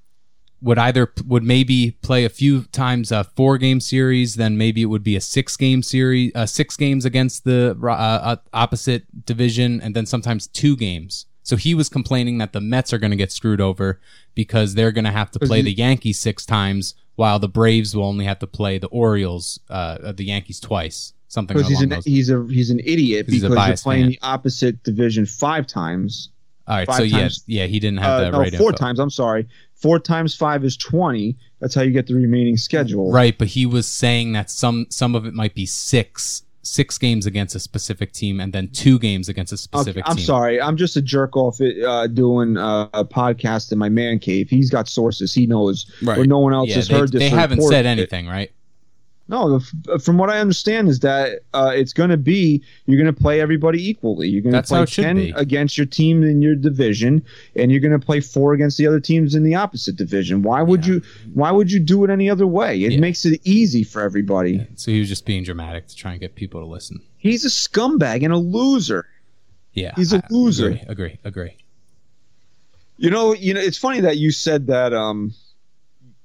would 0.62 0.78
either 0.80 1.12
would 1.26 1.44
maybe 1.44 1.92
play 2.02 2.26
a 2.26 2.30
few 2.30 2.64
times 2.64 3.12
a 3.12 3.24
four 3.24 3.58
game 3.58 3.80
series, 3.80 4.36
then 4.36 4.58
maybe 4.58 4.82
it 4.82 4.86
would 4.86 5.04
be 5.04 5.16
a 5.16 5.22
six 5.22 5.56
game 5.56 5.84
series, 5.84 6.32
uh, 6.34 6.46
six 6.46 6.76
games 6.76 7.06
against 7.06 7.44
the 7.44 7.78
uh, 7.84 7.88
uh, 7.88 8.36
opposite 8.54 9.26
division, 9.26 9.80
and 9.82 9.96
then 9.96 10.06
sometimes 10.06 10.48
two 10.48 10.76
games. 10.76 11.28
So 11.44 11.56
he 11.56 11.76
was 11.76 11.90
complaining 11.90 12.40
that 12.40 12.54
the 12.54 12.62
Mets 12.62 12.92
are 12.92 12.98
going 12.98 13.12
to 13.12 13.18
get 13.18 13.32
screwed 13.32 13.62
over 13.62 14.00
because 14.34 14.74
they're 14.74 14.92
going 14.92 15.06
to 15.06 15.12
have 15.12 15.30
to 15.32 15.40
play 15.40 15.62
the 15.62 15.72
Yankees 15.72 16.20
six 16.20 16.44
times, 16.44 16.96
while 17.16 17.40
the 17.40 17.48
Braves 17.50 17.96
will 17.96 18.04
only 18.06 18.26
have 18.26 18.40
to 18.40 18.48
play 18.48 18.78
the 18.78 18.88
Orioles, 18.88 19.60
uh, 19.70 20.12
the 20.12 20.26
Yankees 20.26 20.60
twice. 20.60 21.14
Something 21.28 21.58
Because 21.58 21.70
along 21.70 21.76
he's 21.76 21.84
an 21.84 21.90
those. 21.90 22.06
he's 22.06 22.30
a 22.30 22.48
he's 22.50 22.70
an 22.70 22.80
idiot 22.86 23.26
'Cause 23.26 23.34
he's 23.34 23.44
a 23.44 23.50
because 23.50 23.68
you're 23.68 23.78
playing 23.78 24.04
fan. 24.04 24.10
the 24.12 24.20
opposite 24.22 24.84
division 24.84 25.26
five 25.26 25.68
times. 25.68 26.30
All 26.68 26.78
right, 26.78 26.88
five 26.88 26.96
so 26.98 27.04
yeah, 27.04 27.18
times- 27.20 27.44
yeah, 27.48 27.66
he 27.66 27.80
didn't 27.80 28.00
have 28.00 28.22
Uh, 28.22 28.24
the 28.26 28.32
no, 28.32 28.40
right 28.40 28.56
four 28.56 28.70
info. 28.70 28.78
times. 28.78 29.00
I'm 29.00 29.10
sorry. 29.10 29.48
Four 29.76 30.00
times 30.00 30.34
five 30.34 30.64
is 30.64 30.78
twenty. 30.78 31.36
That's 31.60 31.76
how 31.76 31.82
you 31.82 31.92
get 31.92 32.08
the 32.08 32.16
remaining 32.16 32.58
schedule. 32.58 33.12
Right, 33.12 33.38
but 33.38 33.50
he 33.50 33.66
was 33.66 33.86
saying 33.86 34.32
that 34.34 34.50
some 34.50 34.86
some 34.90 35.14
of 35.14 35.26
it 35.26 35.34
might 35.34 35.54
be 35.56 35.66
six 35.66 36.44
six 36.66 36.98
games 36.98 37.26
against 37.28 37.54
a 37.56 37.60
specific 37.60 38.12
team 38.12 38.40
and 38.40 38.52
then 38.52 38.68
two 38.70 38.98
games 38.98 39.30
against 39.30 39.54
a 39.54 39.58
specific 39.58 40.04
I'm 40.08 40.16
team. 40.16 40.26
sorry. 40.26 40.60
I'm 40.60 40.76
just 40.78 40.96
a 40.96 41.02
jerk 41.02 41.38
off 41.38 41.62
it, 41.62 41.84
uh, 41.84 42.08
doing 42.08 42.58
uh, 42.58 42.90
a 42.94 43.06
podcast 43.06 43.72
in 43.72 43.78
my 43.78 43.88
man 43.90 44.18
cave. 44.18 44.50
He's 44.50 44.70
got 44.72 44.88
sources. 44.88 45.34
He 45.34 45.46
knows 45.46 45.86
Right. 46.02 46.18
where 46.18 46.26
no 46.26 46.40
one 46.40 46.54
else 46.54 46.70
Yeah, 46.70 46.76
has 46.78 46.88
they, 46.88 46.98
heard 46.98 47.12
this. 47.12 47.20
they 47.20 47.30
haven't 47.30 47.62
said 47.62 47.86
anything, 47.86 48.26
right? 48.28 48.52
No, 49.28 49.60
from 50.04 50.20
what 50.20 50.30
I 50.30 50.38
understand 50.40 50.88
is 50.88 51.00
that 51.00 51.40
uh, 51.56 51.72
it's 51.74 51.94
going 51.94 52.12
to 52.12 52.18
be 52.18 52.62
you're 52.86 53.02
going 53.02 53.12
to 53.14 53.22
play 53.22 53.42
everybody 53.42 53.90
equally. 53.90 54.28
You're 54.30 54.44
going 54.44 54.54
to 54.54 54.62
play 54.62 54.86
ten 54.86 55.16
be. 55.16 55.34
against 55.36 55.80
your 55.80 55.88
team 55.88 56.22
in 56.24 56.44
your 56.44 56.54
division, 56.54 57.26
and 57.56 57.72
you're 57.72 57.80
going 57.82 58.00
to 58.00 58.06
play 58.06 58.20
four 58.20 58.54
against 58.54 58.78
the 58.78 58.86
other 58.86 59.00
teams 59.00 59.34
in 59.34 59.44
the 59.44 59.56
opposite 59.56 59.96
division. 59.96 60.44
Why 60.44 60.62
would 60.62 60.86
Yeah. 60.86 60.94
you? 60.96 61.02
Why 61.34 61.50
would 61.50 61.72
you 61.72 61.80
do 61.80 62.04
it 62.04 62.12
any 62.12 62.30
other 62.30 62.46
way? 62.46 62.84
It 62.84 62.92
Yeah. 62.92 63.00
makes 63.00 63.26
it 63.26 63.42
easy 63.44 63.84
for 63.84 64.04
everybody. 64.04 64.66
So 64.76 64.92
he 64.92 65.00
was 65.00 65.10
just 65.10 65.26
being 65.26 65.44
dramatic 65.44 65.88
to 65.88 65.96
try 65.96 66.12
and 66.12 66.20
get 66.22 66.36
people 66.36 66.62
to 66.62 66.68
listen. 66.68 67.00
He's 67.18 67.44
a 67.46 67.50
scumbag 67.50 68.24
and 68.24 68.32
a 68.32 68.38
loser. 68.38 69.08
Yeah, 69.74 69.94
He's 69.96 70.14
a 70.14 70.18
I- 70.18 70.28
loser. 70.30 70.68
Agree, 70.68 70.84
agree, 70.88 71.20
agree. 71.24 71.58
You 72.98 73.10
know, 73.10 73.34
you 73.34 73.54
know, 73.56 73.60
it's 73.60 73.78
funny 73.78 74.02
that 74.02 74.18
you 74.18 74.32
said 74.32 74.68
that 74.68 74.94
um 74.94 75.34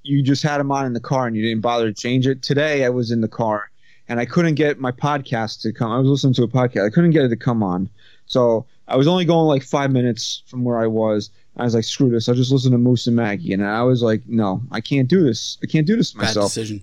you 0.03 0.23
just 0.23 0.43
had 0.43 0.59
them 0.59 0.73
on 0.73 0.87
in 0.87 0.93
the 0.93 1.01
car 1.01 1.27
and 1.27 1.37
you 1.37 1.43
didn't 1.43 1.61
bother 1.61 1.87
to 1.87 1.95
change 1.95 2.27
it. 2.27 2.43
Today 2.43 2.85
I 2.85 2.89
was 2.89 3.11
in 3.11 3.21
the 3.21 3.29
car 3.29 3.71
and 4.09 4.19
I 4.19 4.25
couldn't 4.25 4.55
get 4.55 4.81
my 4.81 4.93
podcast 4.93 5.61
to 5.63 5.73
come. 5.73 5.91
I 5.93 5.99
was 5.99 6.09
listening 6.09 6.35
to 6.35 6.43
a 6.45 6.49
podcast. 6.49 6.87
I 6.87 6.91
couldn't 6.91 7.11
get 7.11 7.25
it 7.25 7.29
to 7.29 7.37
come 7.37 7.63
on. 7.63 7.89
So 8.27 8.67
I 8.89 8.97
was 8.97 9.07
only 9.07 9.25
going 9.25 9.47
like 9.47 9.63
five 9.63 9.91
minutes 9.91 10.43
from 10.47 10.65
where 10.65 10.79
I 10.79 10.87
was. 10.87 11.31
I 11.57 11.65
was 11.65 11.75
like, 11.75 11.85
screw 11.85 12.11
this. 12.11 12.29
I'll 12.29 12.35
just 12.35 12.51
listen 12.53 12.73
to 12.73 12.79
Moose 12.79 13.07
and 13.07 13.17
Maggie. 13.17 13.53
And 13.53 13.65
I 13.65 13.83
was 13.83 14.03
like, 14.03 14.23
no, 14.27 14.63
I 14.71 14.81
can't 14.81 15.09
do 15.09 15.23
this. 15.23 15.59
I 15.63 15.67
can't 15.67 15.87
do 15.87 15.97
this 15.97 16.13
to 16.13 16.19
Bad 16.19 16.25
myself. 16.27 16.51
decision. 16.55 16.83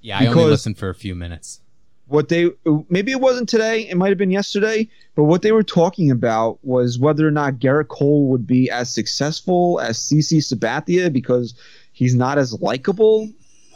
Yeah, 0.00 0.16
I 0.18 0.20
only 0.26 0.28
Because- 0.34 0.50
listened 0.50 0.78
for 0.78 0.88
a 0.88 0.94
few 0.94 1.14
minutes. 1.14 1.60
what 2.06 2.28
they 2.28 2.50
maybe 2.88 3.12
it 3.12 3.20
wasn't 3.20 3.48
today 3.48 3.82
it 3.88 3.96
might 3.96 4.08
have 4.08 4.18
been 4.18 4.32
yesterday 4.32 4.88
but 5.14 5.22
what 5.30 5.42
they 5.42 5.52
were 5.52 5.62
talking 5.62 6.10
about 6.10 6.58
was 6.64 6.98
whether 6.98 7.24
or 7.24 7.30
not 7.30 7.60
Gerrit 7.60 7.86
Cole 7.86 8.26
would 8.26 8.48
be 8.48 8.68
as 8.68 8.90
successful 8.90 9.78
as 9.78 9.96
CC 9.96 10.38
Sabathia 10.38 11.12
because 11.12 11.54
he's 12.00 12.14
not 12.14 12.38
as 12.38 12.60
likable 12.60 13.30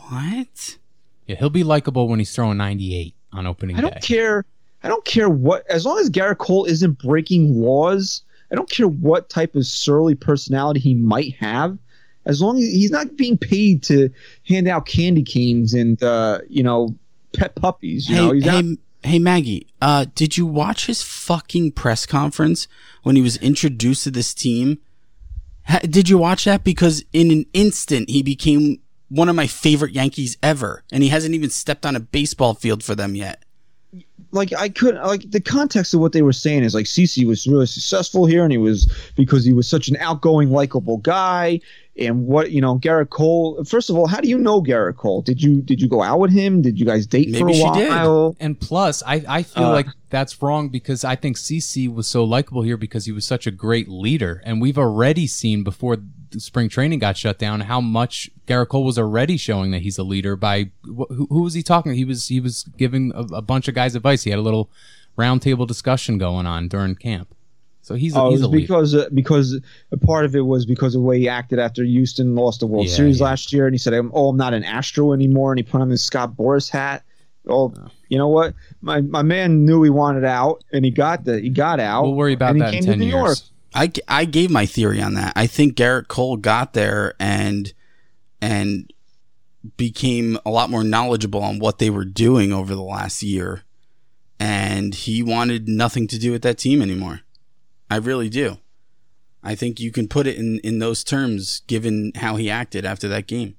What? 0.09 0.79
Yeah, 1.27 1.37
he'll 1.37 1.51
be 1.51 1.65
likable 1.65 2.09
when 2.09 2.19
he's 2.19 2.35
throwing 2.35 2.57
98 2.59 3.15
on 3.33 3.47
opening 3.47 3.77
I 3.77 3.81
day. 3.81 3.91
don't 3.91 4.03
care 4.03 4.45
I 4.83 4.89
don't 4.89 5.05
care 5.05 5.29
what 5.31 5.65
as 5.71 5.87
long 5.87 5.99
as 5.99 6.11
Gerrit 6.11 6.39
Cole 6.39 6.65
isn't 6.65 6.99
breaking 6.99 7.55
laws 7.61 8.23
I 8.51 8.55
don't 8.57 8.69
care 8.71 8.89
what 8.89 9.29
type 9.29 9.55
of 9.55 9.67
surly 9.67 10.15
personality 10.15 10.81
he 10.81 10.95
might 10.95 11.35
have 11.37 11.79
as 12.27 12.41
long 12.41 12.57
as 12.57 12.65
he's 12.65 12.91
not 12.91 13.17
being 13.17 13.37
paid 13.37 13.83
to 13.85 14.09
hand 14.49 14.67
out 14.69 14.87
candy 14.87 15.23
canes 15.23 15.75
and 15.75 16.03
uh, 16.03 16.41
you 16.49 16.63
know 16.63 16.95
pet 17.35 17.55
puppies 17.55 18.09
you 18.09 18.17
hey, 18.17 18.23
know 18.23 18.33
he's 18.33 18.45
hey, 18.45 18.63
not 18.63 18.79
hey, 19.05 19.19
Maggie. 19.19 19.67
Uh, 19.81 20.07
did 20.15 20.37
you 20.37 20.47
watch 20.47 20.87
his 20.87 21.03
fucking 21.03 21.73
press 21.73 22.07
conference 22.07 22.67
when 23.03 23.17
he 23.17 23.23
was 23.23 23.37
introduced 23.37 24.05
to 24.05 24.11
this 24.11 24.33
team? 24.33 24.79
Did 25.83 26.09
you 26.09 26.19
watch 26.19 26.45
that? 26.45 26.65
Because 26.65 27.05
in 27.13 27.31
an 27.31 27.47
instant, 27.53 28.11
he 28.11 28.23
became 28.23 28.81
one 29.09 29.29
of 29.29 29.37
my 29.37 29.47
favorite 29.47 29.93
Yankees 29.93 30.37
ever, 30.43 30.83
and 30.93 31.03
he 31.03 31.09
hasn't 31.09 31.35
even 31.35 31.51
stepped 31.51 31.87
on 31.87 31.97
a 31.97 32.01
baseball 32.01 32.55
field 32.55 32.83
for 32.83 32.95
them 32.95 33.15
yet. 33.15 33.45
like 34.33 34.53
I 34.53 34.69
couldn't 34.69 35.03
like 35.03 35.31
the 35.31 35.41
context 35.41 35.95
of 35.95 36.01
what 36.01 36.13
they 36.13 36.23
were 36.23 36.33
saying 36.33 36.65
is 36.65 36.75
like 36.75 36.87
CC 36.87 37.27
was 37.27 37.47
really 37.47 37.67
successful 37.67 38.27
here, 38.27 38.43
and 38.43 38.53
he 38.53 38.59
was 38.59 38.93
because 39.17 39.45
he 39.45 39.53
was 39.53 39.69
such 39.69 39.89
an 39.89 39.97
outgoing, 39.99 40.51
likable 40.51 40.99
guy. 40.99 41.61
And 41.97 42.27
what 42.27 42.51
you 42.51 42.61
know, 42.61 42.77
Gerrit 42.79 43.11
Cole. 43.11 43.63
First 43.65 43.89
of 43.89 43.97
all, 43.97 44.09
how 44.09 44.21
do 44.21 44.29
you 44.29 44.37
know 44.37 44.61
Gerrit 44.61 44.97
Cole? 44.97 45.23
Did 45.23 45.41
you 45.41 45.63
did 45.63 45.81
you 45.81 45.89
go 45.89 46.03
out 46.03 46.19
with 46.19 46.33
him? 46.33 46.61
Did 46.61 46.79
you 46.81 46.85
guys 46.85 47.07
date 47.07 47.37
for 47.37 47.49
a 47.49 47.55
she 47.55 47.61
did. 47.71 47.89
while? 47.89 48.37
And 48.41 48.59
plus, 48.59 49.01
I, 49.07 49.23
I 49.29 49.43
feel 49.45 49.67
Uh, 49.67 49.71
like 49.73 49.87
that's 50.11 50.43
wrong 50.43 50.71
because 50.71 51.05
I 51.05 51.15
think 51.15 51.37
CC 51.37 51.93
was 51.93 52.09
so 52.09 52.25
likable 52.25 52.63
here 52.63 52.77
because 52.77 53.05
he 53.05 53.13
was 53.13 53.25
such 53.25 53.47
a 53.47 53.53
great 53.53 53.89
leader. 53.89 54.43
And 54.45 54.61
we've 54.61 54.77
already 54.79 55.29
seen 55.29 55.63
before 55.63 55.99
the 56.31 56.41
spring 56.41 56.69
training 56.69 56.99
got 56.99 57.17
shut 57.17 57.39
down 57.39 57.61
how 57.61 57.81
much 57.81 58.29
Gerrit 58.49 58.69
Cole 58.71 58.85
was 58.85 58.99
already 58.99 59.37
showing 59.37 59.71
that 59.71 59.83
he's 59.83 59.97
a 59.99 60.03
leader 60.03 60.35
by 60.35 60.71
who, 60.83 61.07
who 61.31 61.43
was 61.43 61.55
he 61.55 61.63
talking? 61.63 61.95
He 61.95 62.05
was 62.05 62.27
he 62.27 62.41
was 62.41 62.65
giving 62.77 63.13
a, 63.15 63.21
a 63.37 63.43
bunch 63.43 63.69
of 63.69 63.75
guys 63.77 63.95
advice. 63.95 64.25
He 64.25 64.31
had 64.31 64.41
a 64.41 64.43
little 64.43 64.69
roundtable 65.17 65.65
discussion 65.65 66.19
going 66.19 66.45
on 66.45 66.67
during 66.67 66.97
camp. 66.97 67.29
So 67.85 67.95
he's 67.95 68.17
a, 68.17 68.19
Oh, 68.21 68.29
it 68.29 68.33
was 68.33 68.43
a 68.45 68.49
because 68.49 68.95
uh, 68.95 69.09
because 69.13 69.61
a 69.93 69.97
part 69.99 70.25
of 70.25 70.35
it 70.35 70.41
was 70.41 70.65
because 70.65 70.95
of 70.95 71.03
the 71.03 71.07
way 71.07 71.19
he 71.19 71.29
acted 71.29 71.59
after 71.59 71.85
Houston 71.85 72.35
lost 72.35 72.61
the 72.61 72.67
World 72.67 72.87
Yeah, 72.89 72.95
Series 72.95 73.19
yeah. 73.21 73.27
last 73.27 73.53
year, 73.53 73.67
and 73.67 73.75
he 73.75 73.79
said, 73.79 73.93
"Oh, 74.13 74.31
I'm 74.31 74.37
not 74.39 74.55
an 74.55 74.65
Astro 74.65 75.13
anymore," 75.13 75.53
and 75.53 75.59
he 75.59 75.63
put 75.63 75.83
on 75.83 75.91
his 75.91 76.03
Scott 76.03 76.35
Boras 76.35 76.71
hat. 76.71 77.05
Oh, 77.47 77.75
you 78.09 78.17
know 78.17 78.29
what? 78.29 78.55
My 78.81 79.03
my 79.03 79.21
man 79.23 79.67
knew 79.67 79.83
he 79.83 79.91
wanted 79.91 80.25
out, 80.25 80.65
and 80.73 80.83
he 80.83 80.91
got 80.91 81.25
the 81.25 81.39
he 81.41 81.51
got 81.51 81.79
out. 81.79 82.05
We'll 82.05 82.15
worry 82.15 82.33
about 82.33 82.57
and 82.57 82.57
he 82.59 82.63
that 82.63 82.69
in 82.69 82.75
came 82.75 82.85
to 82.85 82.91
ten 82.93 82.99
New 83.01 83.07
York. 83.07 83.27
years. 83.29 83.51
I, 83.75 83.89
g- 83.89 84.03
I 84.09 84.25
gave 84.25 84.51
my 84.51 84.65
theory 84.67 85.03
on 85.03 85.13
that. 85.15 85.35
I 85.37 85.47
think 85.47 85.75
Gerrit 85.77 86.09
Cole 86.09 86.37
got 86.39 86.73
there 86.73 87.15
and 87.21 87.71
and 88.41 88.91
became 89.77 90.39
a 90.47 90.51
lot 90.51 90.71
more 90.71 90.85
knowledgeable 90.85 91.43
on 91.43 91.59
what 91.59 91.79
they 91.81 91.91
were 91.91 92.05
doing 92.05 92.53
over 92.53 92.75
the 92.75 92.83
last 92.83 93.23
year. 93.23 93.63
and 94.41 94.95
he 94.95 95.23
wanted 95.23 95.69
nothing 95.69 96.07
to 96.09 96.19
do 96.19 96.33
with 96.33 96.43
that 96.43 96.59
team 96.59 96.83
anymore. 96.83 97.21
I 97.95 97.99
really 97.99 98.29
do. 98.29 98.59
I 99.43 99.55
think 99.55 99.79
you 99.79 99.93
can 99.93 100.09
put 100.09 100.27
it 100.27 100.37
in, 100.37 100.59
in 100.61 100.81
those 100.81 101.05
terms 101.05 101.61
given 101.69 102.11
how 102.17 102.35
he 102.37 102.51
acted 102.51 102.85
after 102.85 103.07
that 103.09 103.27
game. 103.29 103.55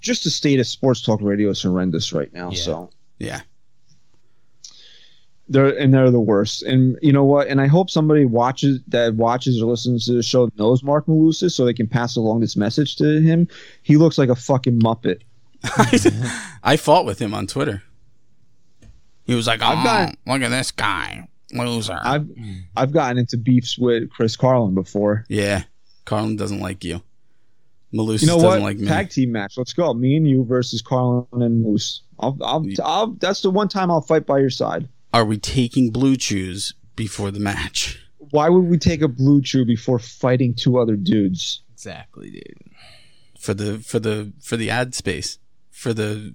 Just 0.00 0.24
the 0.24 0.30
state 0.30 0.58
of 0.58 0.66
sports 0.66 1.00
talk 1.02 1.20
radio 1.22 1.50
is 1.50 1.62
horrendous 1.62 2.12
right 2.12 2.32
now. 2.32 2.50
Yeah. 2.50 2.58
So 2.60 2.90
Yeah. 3.18 3.40
they're 5.48 5.76
and 5.78 5.92
they're 5.94 6.10
the 6.10 6.20
worst. 6.20 6.62
And 6.62 6.98
you 7.02 7.12
know 7.12 7.24
what? 7.24 7.48
And 7.48 7.60
I 7.60 7.66
hope 7.66 7.88
somebody 7.90 8.24
watches 8.24 8.80
that 8.88 9.14
watches 9.14 9.62
or 9.62 9.66
listens 9.70 10.06
to 10.06 10.12
the 10.14 10.22
show 10.22 10.48
knows 10.56 10.82
Marc 10.82 11.06
Malusis 11.06 11.52
so 11.52 11.64
they 11.64 11.74
can 11.74 11.86
pass 11.86 12.16
along 12.16 12.40
this 12.40 12.56
message 12.56 12.96
to 12.96 13.20
him. 13.20 13.48
He 13.82 13.96
looks 13.96 14.18
like 14.18 14.28
a 14.28 14.34
fucking 14.36 14.80
muppet. 14.80 15.20
I 16.62 16.76
fought 16.76 17.04
with 17.04 17.18
him 17.20 17.34
on 17.34 17.46
Twitter. 17.46 17.82
He 19.24 19.34
was 19.34 19.46
like, 19.46 19.60
I've 19.62 19.78
"Oh, 19.78 19.84
got- 19.84 20.16
look 20.26 20.42
at 20.42 20.48
this 20.50 20.70
guy, 20.70 21.28
loser." 21.52 21.98
I've 22.02 22.28
I've 22.76 22.92
gotten 22.92 23.18
into 23.18 23.36
beefs 23.36 23.78
with 23.78 24.10
Chris 24.10 24.36
Carlin 24.36 24.74
before. 24.74 25.24
yeah, 25.28 25.64
Carlin 26.04 26.36
doesn't 26.36 26.60
like 26.60 26.84
you. 26.84 27.02
Malus 27.92 28.20
You 28.20 28.28
know 28.28 28.34
doesn't 28.36 28.48
what? 28.50 28.62
like 28.62 28.76
me. 28.78 28.86
Tag 28.86 29.08
team 29.10 29.32
match. 29.32 29.56
Let's 29.56 29.72
go. 29.72 29.94
Me 29.94 30.16
and 30.16 30.28
you 30.28 30.44
versus 30.44 30.82
Carlin 30.82 31.26
and 31.32 31.62
Moose. 31.62 32.02
I'll, 32.20 32.36
I'll, 32.42 32.66
I'll, 32.84 33.06
that's 33.12 33.40
the 33.40 33.50
one 33.50 33.68
time 33.68 33.90
I'll 33.90 34.02
fight 34.02 34.26
by 34.26 34.40
your 34.40 34.50
side. 34.50 34.88
Are 35.14 35.24
we 35.24 35.38
taking 35.38 35.90
blue 35.90 36.16
chews 36.16 36.74
before 36.96 37.30
the 37.30 37.40
match? 37.40 37.98
Why 38.18 38.50
would 38.50 38.64
we 38.66 38.76
take 38.76 39.00
a 39.00 39.08
blue 39.08 39.40
chew 39.40 39.64
before 39.64 39.98
fighting 39.98 40.52
two 40.52 40.78
other 40.78 40.96
dudes? 40.96 41.62
Exactly, 41.72 42.30
dude. 42.30 42.72
for 43.38 43.54
the 43.54 43.78
for 43.78 43.98
the 43.98 44.32
for 44.42 44.58
the 44.58 44.68
ad 44.68 44.94
space 44.94 45.38
for 45.70 45.94
the 45.94 46.34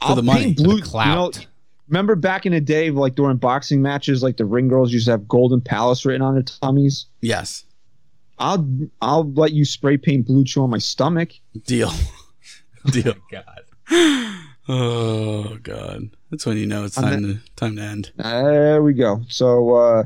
for 0.00 0.08
I'll 0.08 0.14
the 0.16 0.22
money 0.22 0.44
paint 0.44 0.56
For 0.56 0.62
the 0.62 0.68
blue, 0.70 0.80
clout. 0.80 1.36
You 1.36 1.42
know, 1.42 1.48
remember 1.88 2.16
back 2.16 2.46
in 2.46 2.52
the 2.52 2.60
day, 2.60 2.90
like 2.90 3.14
during 3.14 3.36
boxing 3.36 3.82
matches, 3.82 4.22
like 4.22 4.36
the 4.36 4.44
ring 4.44 4.68
girls 4.68 4.92
used 4.92 5.06
to 5.06 5.12
have 5.12 5.28
Golden 5.28 5.60
Palace 5.60 6.04
written 6.04 6.22
on 6.22 6.34
their 6.34 6.42
tummies. 6.42 7.06
yes 7.20 7.64
I'll 8.38 8.68
I'll 9.00 9.32
let 9.32 9.52
you 9.52 9.64
spray 9.64 9.96
paint 9.96 10.26
blue 10.26 10.44
chew 10.44 10.62
on 10.62 10.70
my 10.70 10.78
stomach. 10.78 11.32
deal 11.64 11.90
deal 12.90 13.14
God. 13.30 13.62
oh 14.68 15.58
god 15.62 16.10
that's 16.30 16.44
when 16.44 16.56
you 16.56 16.66
know 16.66 16.84
it's 16.84 16.98
I'm 16.98 17.04
time 17.04 17.22
to 17.22 17.38
time 17.54 17.76
to 17.76 17.82
end 17.82 18.12
There 18.16 18.82
we 18.82 18.94
go. 18.94 19.22
So 19.28 19.74
uh, 19.76 20.04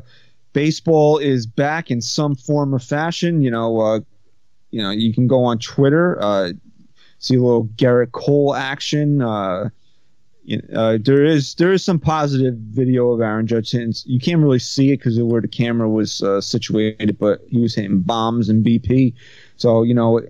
baseball 0.53 1.17
is 1.17 1.45
back 1.47 1.89
in 1.89 1.99
some 2.01 2.35
form 2.35 2.75
or 2.75 2.79
fashion. 2.79 3.41
You 3.41 3.51
know, 3.51 3.79
uh, 3.79 3.99
you 4.69 4.81
know, 4.81 4.91
you 4.91 5.13
can 5.13 5.27
go 5.27 5.43
on 5.43 5.59
Twitter, 5.59 6.21
uh, 6.21 6.51
see 7.19 7.35
a 7.35 7.41
little 7.41 7.65
Gerrit 7.75 8.11
Cole 8.11 8.55
action. 8.55 9.21
Uh, 10.73 10.97
there 11.01 11.23
is 11.23 11.55
there 11.55 11.71
is 11.71 11.83
some 11.83 11.99
positive 11.99 12.55
video 12.55 13.11
of 13.11 13.21
Aaron 13.21 13.47
Judge 13.47 13.71
hitting. 13.71 13.93
You 14.05 14.19
can't 14.19 14.41
really 14.41 14.59
see 14.59 14.91
it 14.91 14.97
because 14.97 15.17
of 15.17 15.27
where 15.27 15.41
the 15.41 15.47
camera 15.47 15.89
was 15.89 16.21
uh, 16.21 16.41
situated, 16.41 17.17
but 17.19 17.41
he 17.49 17.59
was 17.59 17.75
hitting 17.75 18.01
bombs 18.01 18.49
and 18.49 18.65
BP. 18.65 19.13
So 19.57 19.83
you 19.83 19.93
know, 19.93 20.21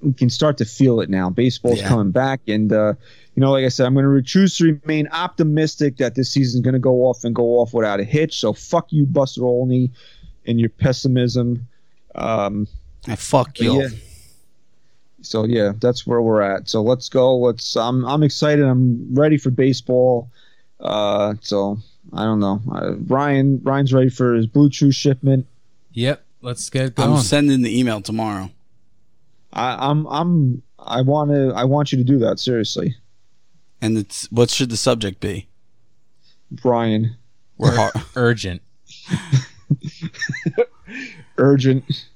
we 0.00 0.12
can 0.12 0.30
start 0.30 0.58
to 0.58 0.64
feel 0.64 1.00
it 1.00 1.10
now. 1.10 1.30
Baseball's 1.30 1.78
Yeah. 1.80 1.88
coming 1.88 2.10
back, 2.10 2.40
and 2.48 2.72
uh, 2.72 2.94
you 3.34 3.40
know, 3.40 3.52
like 3.52 3.64
I 3.64 3.68
said, 3.68 3.86
I'm 3.86 3.94
going 3.94 4.06
to 4.06 4.22
choose 4.22 4.56
to 4.58 4.78
remain 4.82 5.08
optimistic 5.08 5.96
that 5.98 6.14
this 6.14 6.30
season's 6.30 6.62
going 6.64 6.74
to 6.74 6.80
go 6.80 7.02
off 7.06 7.24
and 7.24 7.34
go 7.34 7.58
off 7.60 7.72
without 7.72 8.00
a 8.00 8.04
hitch. 8.04 8.38
So 8.40 8.52
fuck 8.52 8.92
you, 8.92 9.06
Buster 9.06 9.44
Olney, 9.44 9.90
and 10.46 10.60
your 10.60 10.68
pessimism. 10.70 11.66
Um, 12.14 12.66
fuck 13.16 13.58
you 13.60 13.82
yeah. 13.82 13.88
So 15.22 15.44
yeah, 15.44 15.72
that's 15.80 16.06
where 16.06 16.20
we're 16.20 16.42
at. 16.42 16.68
So 16.68 16.82
let's 16.82 17.08
go. 17.08 17.36
Let's. 17.38 17.76
I'm 17.76 18.04
I'm 18.04 18.22
excited. 18.22 18.64
I'm 18.64 19.14
ready 19.14 19.38
for 19.38 19.50
baseball. 19.50 20.30
Uh, 20.80 21.34
so 21.40 21.78
I 22.12 22.24
don't 22.24 22.40
know. 22.40 22.60
Uh, 22.70 22.96
Ryan 23.06 23.60
Ryan's 23.62 23.92
ready 23.92 24.10
for 24.10 24.34
his 24.34 24.46
Blue 24.46 24.68
Chew 24.68 24.90
shipment. 24.92 25.46
Yep. 25.92 26.24
Let's 26.44 26.68
get 26.70 26.96
going. 26.96 27.12
i'm 27.12 27.18
sending 27.20 27.62
the 27.62 27.78
email 27.78 28.00
tomorrow 28.00 28.50
I, 29.52 29.90
I'm 29.90 30.06
I'm 30.08 30.62
I 30.76 31.02
want 31.02 31.30
to 31.30 31.52
I 31.54 31.62
want 31.64 31.92
you 31.92 31.98
to 31.98 32.04
do 32.04 32.18
that 32.18 32.40
seriously, 32.40 32.96
and 33.80 33.96
it's 33.96 34.26
what 34.32 34.50
should 34.50 34.70
the 34.70 34.76
subject 34.76 35.20
be 35.20 35.46
Brian. 36.50 37.16
we're 37.58 37.76
hard, 37.76 37.92
Urgent. 38.16 38.60
Urgent. 41.38 42.06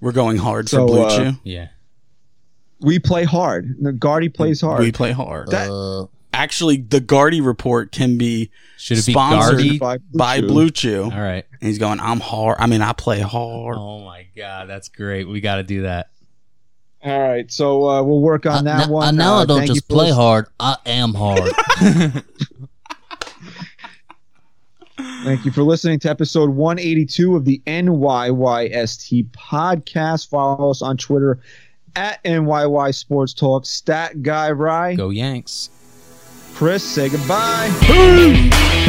we're 0.00 0.12
going 0.12 0.36
hard 0.36 0.68
So, 0.68 0.86
for 0.86 0.88
blue 0.92 1.02
uh, 1.04 1.16
chew 1.32 1.38
Yeah. 1.42 1.68
We 2.80 2.98
play 2.98 3.24
hard. 3.24 3.76
The 3.80 3.92
Gardy 3.92 4.28
plays 4.28 4.60
hard. 4.60 4.80
we 4.80 4.90
play 4.92 5.12
hard 5.12 5.48
That- 5.50 5.70
Uh, 5.70 6.06
actually 6.32 6.78
the 6.78 7.00
Gardy 7.00 7.40
report 7.40 7.92
can 7.92 8.16
be 8.16 8.50
Should 8.78 8.98
it 8.98 9.06
be 9.06 9.12
sponsored 9.12 9.56
Gardy? 9.58 9.78
by 9.78 9.98
Blue 9.98 10.18
by 10.18 10.40
Chew. 10.40 10.46
blue 10.46 10.70
chew 10.70 11.02
All 11.04 11.10
right. 11.10 11.44
and 11.60 11.68
he's 11.68 11.78
going 11.78 12.00
i'm 12.00 12.20
hard 12.20 12.56
i 12.60 12.66
mean 12.66 12.80
i 12.82 12.92
play 12.92 13.20
hard 13.20 13.76
Oh 13.78 14.00
my 14.04 14.26
god, 14.36 14.68
that's 14.68 14.88
great. 14.88 15.28
We 15.28 15.40
got 15.42 15.56
to 15.56 15.62
do 15.64 15.82
that. 15.82 16.08
All 17.04 17.18
right, 17.18 17.50
so 17.50 17.88
uh, 17.88 18.02
we'll 18.02 18.20
work 18.20 18.46
on 18.46 18.64
that 18.64 18.86
now, 18.86 18.92
one. 18.92 19.08
I, 19.08 19.10
now 19.10 19.34
Uh, 19.36 19.42
I 19.42 19.46
don't 19.46 19.66
just 19.66 19.88
play 19.88 20.06
listening. 20.10 20.14
hard. 20.16 20.46
I 20.60 20.76
am 20.86 21.14
hard. 21.14 21.50
Thank 25.24 25.44
you 25.46 25.50
for 25.52 25.62
listening 25.62 25.98
to 26.00 26.10
episode 26.10 26.50
182 26.50 27.36
of 27.36 27.44
the 27.44 27.62
NYYST 27.66 29.30
podcast. 29.30 30.28
Follow 30.28 30.70
us 30.70 30.82
on 30.82 30.96
Twitter 30.96 31.38
at 31.96 32.22
NYY 32.24 32.94
Sports 32.94 33.34
Talk. 33.34 33.66
Stat 33.66 34.22
Guy 34.22 34.50
Rye. 34.50 34.94
Go 34.94 35.10
Yanks. 35.10 35.70
Chris, 36.54 36.84
say 36.84 37.08
goodbye. 37.08 38.86